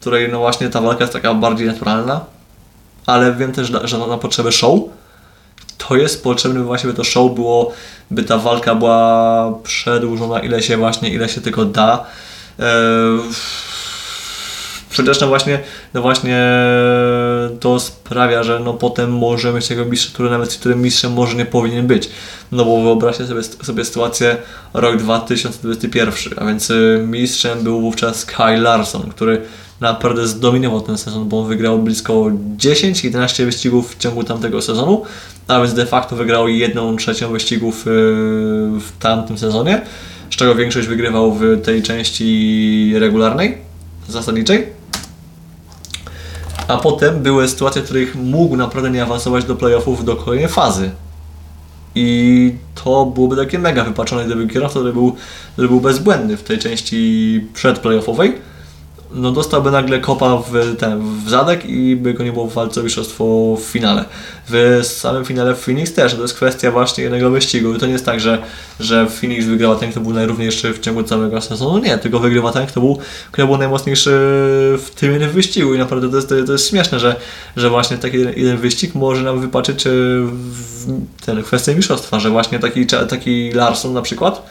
której 0.00 0.28
no 0.32 0.38
właśnie 0.38 0.68
ta 0.68 0.80
walka 0.80 1.04
jest 1.04 1.12
taka 1.12 1.34
bardziej 1.34 1.66
naturalna, 1.66 2.24
ale 3.08 3.32
wiem 3.32 3.52
też, 3.52 3.72
że 3.84 3.98
na 3.98 4.18
potrzeby 4.18 4.52
show 4.52 4.80
to 5.78 5.96
jest 5.96 6.22
potrzebne 6.22 6.60
właśnie, 6.60 6.90
by 6.90 6.96
to 6.96 7.04
show 7.04 7.34
było, 7.34 7.72
by 8.10 8.22
ta 8.22 8.38
walka 8.38 8.74
była 8.74 9.52
przedłużona 9.62 10.40
ile 10.40 10.62
się 10.62 10.76
właśnie, 10.76 11.10
ile 11.10 11.28
się 11.28 11.40
tylko 11.40 11.64
da. 11.64 12.06
Eee, 12.58 12.66
przecież 14.90 15.20
no 15.20 15.26
właśnie, 15.26 15.60
no 15.94 16.02
właśnie 16.02 16.42
to 17.60 17.80
sprawia, 17.80 18.42
że 18.42 18.60
no 18.60 18.74
potem 18.74 19.12
może 19.12 19.52
mieć 19.52 19.68
tego 19.68 19.84
mistrza, 19.84 20.10
który 20.14 20.30
nawet 20.30 20.54
którym 20.54 20.82
mistrzem 20.82 21.12
może 21.12 21.36
nie 21.36 21.46
powinien 21.46 21.86
być. 21.86 22.10
No 22.52 22.64
bo 22.64 22.82
wyobraźcie 22.82 23.26
sobie, 23.26 23.42
sobie 23.42 23.84
sytuację 23.84 24.36
rok 24.74 24.96
2021, 24.96 26.34
a 26.36 26.46
więc 26.46 26.70
y, 26.70 27.04
mistrzem 27.06 27.62
był 27.62 27.80
wówczas 27.80 28.24
Kyle 28.24 28.60
Larson, 28.60 29.02
który 29.02 29.42
naprawdę 29.80 30.26
zdominował 30.26 30.80
ten 30.80 30.98
sezon, 30.98 31.28
bo 31.28 31.40
on 31.40 31.48
wygrał 31.48 31.78
blisko 31.78 32.12
10-11 32.56 33.44
wyścigów 33.44 33.94
w 33.94 33.98
ciągu 33.98 34.24
tamtego 34.24 34.62
sezonu, 34.62 35.02
a 35.48 35.60
więc 35.60 35.74
de 35.74 35.86
facto 35.86 36.16
wygrał 36.16 36.48
jedną 36.48 36.96
trzecią 36.96 37.32
wyścigów 37.32 37.86
y, 37.86 37.90
w 38.80 38.88
tamtym 39.00 39.38
sezonie. 39.38 39.80
Z 40.30 40.36
czego 40.36 40.54
większość 40.54 40.88
wygrywał 40.88 41.34
w 41.34 41.62
tej 41.64 41.82
części 41.82 42.92
regularnej, 42.98 43.58
zasadniczej. 44.08 44.77
A 46.68 46.76
potem 46.76 47.22
były 47.22 47.48
sytuacje, 47.48 47.82
w 47.82 47.84
których 47.84 48.16
mógł 48.16 48.56
naprawdę 48.56 48.90
nie 48.90 49.02
awansować 49.02 49.44
do 49.44 49.56
playoffów 49.56 50.04
do 50.04 50.16
kolejnej 50.16 50.48
fazy. 50.48 50.90
I 51.94 52.54
to 52.84 53.06
byłoby 53.06 53.36
takie 53.36 53.58
mega 53.58 53.84
wypaczone, 53.84 54.24
gdyby 54.24 54.48
kierowca, 54.48 54.78
który 54.78 54.92
był, 54.92 55.16
który 55.52 55.68
był 55.68 55.80
bezbłędny 55.80 56.36
w 56.36 56.42
tej 56.42 56.58
części 56.58 57.46
przedplayoffowej, 57.54 58.34
no 59.12 59.32
dostałby 59.32 59.70
nagle 59.70 59.98
kopa 60.00 60.36
w, 60.36 60.76
ten, 60.76 61.20
w 61.24 61.30
zadek 61.30 61.64
i 61.64 61.96
by 61.96 62.14
go 62.14 62.24
nie 62.24 62.32
było 62.32 62.46
w 62.46 62.54
walce 62.54 62.80
o 62.80 62.84
mistrzostwo 62.84 63.56
w 63.56 63.62
finale. 63.62 64.04
W 64.48 64.80
samym 64.82 65.24
finale 65.24 65.54
w 65.54 65.58
Phoenix 65.58 65.92
też, 65.92 66.14
to 66.14 66.22
jest 66.22 66.34
kwestia 66.34 66.70
właśnie 66.70 67.04
jednego 67.04 67.30
wyścigu. 67.30 67.74
I 67.74 67.78
to 67.78 67.86
nie 67.86 67.92
jest 67.92 68.06
tak, 68.06 68.20
że, 68.20 68.42
że 68.80 69.06
Phoenix 69.06 69.46
wygrała 69.46 69.76
ten, 69.76 69.90
kto 69.90 70.00
był 70.00 70.12
najrówniejszy 70.12 70.72
w 70.72 70.80
ciągu 70.80 71.02
całego 71.02 71.40
sezonu. 71.40 71.78
Nie, 71.78 71.98
tylko 71.98 72.18
wygrywa 72.18 72.52
ten, 72.52 72.66
kto 72.66 72.80
był, 72.80 72.98
kto 73.32 73.46
był 73.46 73.58
najmocniejszy 73.58 74.10
w 74.78 74.90
tym 74.94 75.12
jednym 75.12 75.30
wyścigu. 75.30 75.74
I 75.74 75.78
naprawdę 75.78 76.10
to 76.10 76.16
jest, 76.16 76.28
to 76.28 76.52
jest 76.52 76.68
śmieszne, 76.68 76.98
że, 76.98 77.16
że 77.56 77.70
właśnie 77.70 77.98
taki 77.98 78.18
jeden, 78.18 78.34
jeden 78.36 78.56
wyścig 78.56 78.94
może 78.94 79.22
nam 79.22 79.40
wypaczyć 79.40 79.86
e, 79.86 79.90
ten, 81.26 81.42
kwestię 81.42 81.74
mistrzostwa, 81.74 82.20
że 82.20 82.30
właśnie 82.30 82.58
taki, 82.58 82.86
taki 82.86 83.52
Larson 83.52 83.92
na 83.92 84.02
przykład, 84.02 84.42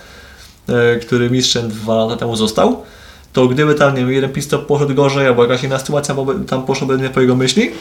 e, 0.70 0.96
który 0.96 1.30
mistrzem 1.30 1.70
dwa 1.70 1.96
lata 1.96 2.16
temu 2.16 2.36
został, 2.36 2.84
to 3.38 3.48
gdyby 3.48 3.76
tam, 3.76 3.96
nie 3.96 4.02
wiem, 4.02 4.12
jeden 4.12 4.34
pistop 4.34 4.66
poszedł 4.66 4.96
gorzej, 4.96 5.28
albo 5.28 5.44
jakaś 5.44 5.64
inna 5.64 5.80
sytuacja 5.80 6.16
tam 6.48 6.66
poszłaby 6.66 6.98
nie 6.98 7.10
po 7.10 7.22
jego 7.22 7.36
myśli, 7.36 7.72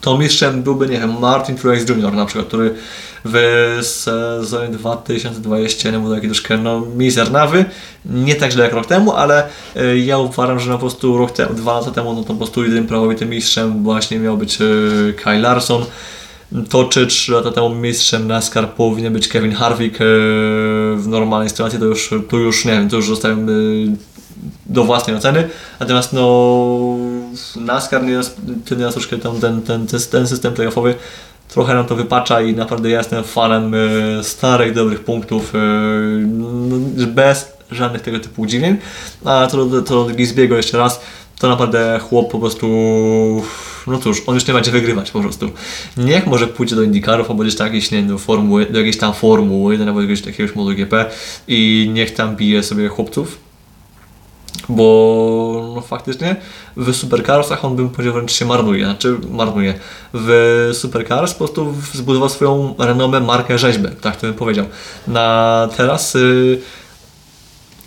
to 0.00 0.18
mistrzem 0.18 0.62
byłby, 0.62 0.88
nie 0.88 0.98
wiem, 0.98 1.20
Martin 1.20 1.56
Truex 1.56 1.88
Jr. 1.88 2.12
na 2.12 2.26
przykład, 2.26 2.46
który 2.46 2.74
w 3.24 3.78
sezonie 3.82 4.68
2020 4.68 5.90
nie 5.90 5.98
był 5.98 6.14
taki 6.14 6.26
troszkę 6.26 6.58
no, 6.58 6.80
mizernawy, 6.96 7.64
nie 8.04 8.34
tak 8.34 8.52
źle 8.52 8.64
jak 8.64 8.72
rok 8.72 8.86
temu, 8.86 9.12
ale 9.12 9.48
e, 9.76 9.98
ja 9.98 10.18
uważam, 10.18 10.60
że 10.60 10.70
na 10.70 10.74
po 10.74 10.80
prostu 10.80 11.18
rok 11.18 11.30
temu, 11.30 11.54
dwa 11.54 11.78
lata 11.78 11.90
temu, 11.90 12.14
no 12.14 12.20
to 12.20 12.26
po 12.26 12.34
prostu 12.34 12.62
jedynym 12.62 12.86
prawowitym 12.86 13.30
mistrzem 13.30 13.82
właśnie 13.82 14.18
miał 14.18 14.36
być 14.36 14.58
e, 14.60 14.64
Kyle 15.12 15.40
Larson. 15.40 15.84
To 16.68 16.84
czy 16.84 17.06
3 17.06 17.32
lata 17.32 17.50
temu 17.50 17.74
mistrzem 17.74 18.26
NASCAR 18.26 18.74
powinien 18.74 19.12
być 19.12 19.28
Kevin 19.28 19.52
Harvick 19.52 20.00
e, 20.00 20.04
w 20.96 21.04
normalnej 21.08 21.48
sytuacji, 21.48 21.78
to 21.78 21.84
już, 21.84 22.10
tu 22.28 22.38
już 22.38 22.64
nie 22.64 22.72
wiem, 22.72 22.88
to 22.88 22.96
już 22.96 23.08
zostawiam 23.08 23.46
do 24.66 24.84
własnej 24.84 25.16
oceny. 25.16 25.48
Natomiast 25.80 26.12
no 26.12 26.96
NASCAR 27.56 28.04
nie 28.04 28.12
jest, 28.12 28.40
ten, 28.64 28.92
troszkę 28.92 29.18
ten, 29.18 29.40
ten, 29.40 29.62
ten, 29.62 29.86
ten 30.10 30.26
system 30.26 30.54
playoffowy 30.54 30.94
trochę 31.48 31.74
nam 31.74 31.86
to 31.86 31.96
wypacza 31.96 32.40
i 32.40 32.54
naprawdę 32.54 32.90
ja 32.90 32.98
jestem 32.98 33.24
fanem 33.24 33.74
e, 33.74 34.24
starych, 34.24 34.74
dobrych 34.74 35.04
punktów 35.04 35.54
e, 35.54 35.58
no, 36.26 37.06
bez 37.06 37.52
żadnych 37.70 38.02
tego 38.02 38.20
typu 38.20 38.42
udziwień. 38.42 38.76
A 39.24 39.46
co 39.46 39.64
do, 39.64 39.82
co 39.82 40.04
do 40.04 40.14
Gisbiego 40.14 40.56
jeszcze 40.56 40.78
raz, 40.78 41.00
to 41.38 41.48
naprawdę 41.48 42.00
chłop 42.08 42.32
po 42.32 42.38
prostu, 42.38 42.66
no 43.86 43.98
cóż, 43.98 44.22
on 44.26 44.34
już 44.34 44.46
nie 44.46 44.54
będzie 44.54 44.70
wygrywać 44.70 45.10
po 45.10 45.20
prostu. 45.20 45.50
Niech 45.96 46.26
może 46.26 46.46
pójdzie 46.46 46.76
do 46.76 46.82
Indykarów 46.82 47.30
albo 47.30 47.42
gdzieś 47.42 47.56
tam 47.56 47.66
jakieś, 47.66 47.90
nie 47.90 48.02
do, 48.02 48.18
formuły, 48.18 48.66
do 48.66 48.78
jakiejś 48.78 48.98
tam 48.98 49.14
formuły, 49.14 49.78
albo 49.86 50.00
jakiegoś 50.00 50.26
jakiegoś 50.26 50.54
MotoGP 50.54 51.10
i 51.48 51.90
niech 51.92 52.14
tam 52.14 52.36
bije 52.36 52.62
sobie 52.62 52.88
chłopców, 52.88 53.38
bo 54.68 55.72
no, 55.74 55.80
faktycznie 55.80 56.36
w 56.76 56.94
Supercarsach 56.94 57.64
on 57.64 57.76
bym 57.76 57.90
powiedział 57.90 58.14
wręcz 58.14 58.32
się 58.32 58.44
marnuje, 58.44 58.84
znaczy 58.84 59.16
marnuje. 59.30 59.74
W 60.14 60.70
Supercars 60.72 61.32
po 61.32 61.38
prostu 61.38 61.74
zbudował 61.92 62.28
swoją 62.28 62.74
renomę, 62.78 63.20
markę, 63.20 63.58
rzeźbę, 63.58 63.90
tak 64.00 64.16
to 64.16 64.26
bym 64.26 64.34
powiedział. 64.34 64.66
Na 65.06 65.68
teraz 65.76 66.14
y, 66.14 66.60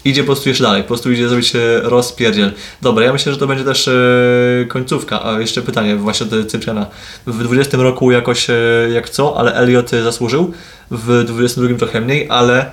idzie 0.06 0.22
po 0.22 0.26
prostu 0.26 0.50
jeszcze 0.50 0.64
dalej, 0.64 0.82
po 0.82 0.88
prostu 0.88 1.12
idzie 1.12 1.30
zrobić 1.30 1.54
rozpierdziel. 1.84 2.52
Dobra, 2.82 3.06
ja 3.06 3.14
myślę, 3.14 3.32
że 3.32 3.38
to 3.38 3.48
będzie 3.48 3.64
też 3.64 3.88
y, 3.88 4.68
końcówka, 4.70 5.26
a 5.26 5.40
jeszcze 5.40 5.62
pytanie 5.62 5.96
właśnie 5.96 6.26
do 6.26 6.46
Cypriana. 6.46 6.86
W 7.28 7.44
20 7.44 7.78
roku 7.78 8.12
jakoś 8.12 8.50
y, 8.50 8.92
jak 8.94 9.10
co, 9.10 9.38
ale 9.38 9.54
Elliot 9.54 9.90
zasłużył, 9.90 10.54
w 10.92 11.24
22 11.24 11.78
trochę 11.78 12.02
mniej, 12.02 12.28
ale 12.30 12.72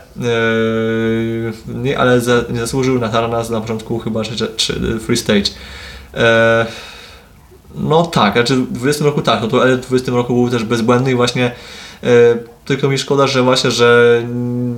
nie, 1.67 1.99
ale 1.99 2.21
za, 2.21 2.45
nie 2.51 2.61
zasłużył 2.61 2.99
na 2.99 3.09
Taranas 3.09 3.51
na 3.51 3.61
początku 3.61 3.99
chyba 3.99 4.25
czy, 4.25 4.49
czy 4.57 4.99
Free 5.01 5.17
Stage. 5.17 5.51
E, 6.15 6.67
no 7.75 8.03
tak, 8.03 8.33
znaczy 8.33 8.57
w 8.57 8.73
20 8.73 9.05
roku 9.05 9.23
tak, 9.23 9.41
no 9.43 9.49
to 9.49 9.67
Elliot 9.67 9.81
w 9.81 9.89
20 9.89 10.13
roku 10.13 10.35
był 10.35 10.51
też 10.51 10.65
bezbłędny 10.65 11.11
i 11.11 11.15
właśnie 11.15 11.47
e, 11.47 11.55
tylko 12.65 12.89
mi 12.89 12.99
szkoda, 12.99 13.27
że 13.27 13.43
właśnie, 13.43 13.71
że 13.71 14.23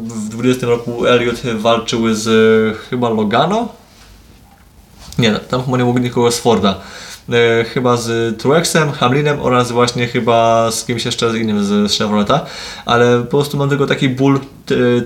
w 0.04 0.28
20 0.28 0.66
roku 0.66 1.06
Elliot 1.06 1.36
walczył 1.56 2.14
z 2.14 2.78
chyba 2.78 3.08
Logano? 3.08 3.68
Nie, 5.18 5.32
tam 5.32 5.64
chyba 5.64 5.78
nie 5.78 5.84
mógł 5.84 5.98
nikogo 5.98 6.32
z 6.32 6.38
Forda. 6.38 6.80
E, 7.32 7.64
chyba 7.64 7.96
z 7.96 8.38
Truexem, 8.38 8.92
Hamlinem 8.92 9.40
oraz 9.40 9.72
właśnie 9.72 10.06
chyba 10.06 10.70
z 10.70 10.84
kimś 10.84 11.04
jeszcze 11.04 11.38
innym 11.38 11.64
z 11.64 11.98
Chevroleta, 11.98 12.46
ale 12.86 13.20
po 13.20 13.26
prostu 13.26 13.56
mam 13.56 13.68
tylko 13.68 13.86
taki 13.86 14.08
ból 14.08 14.40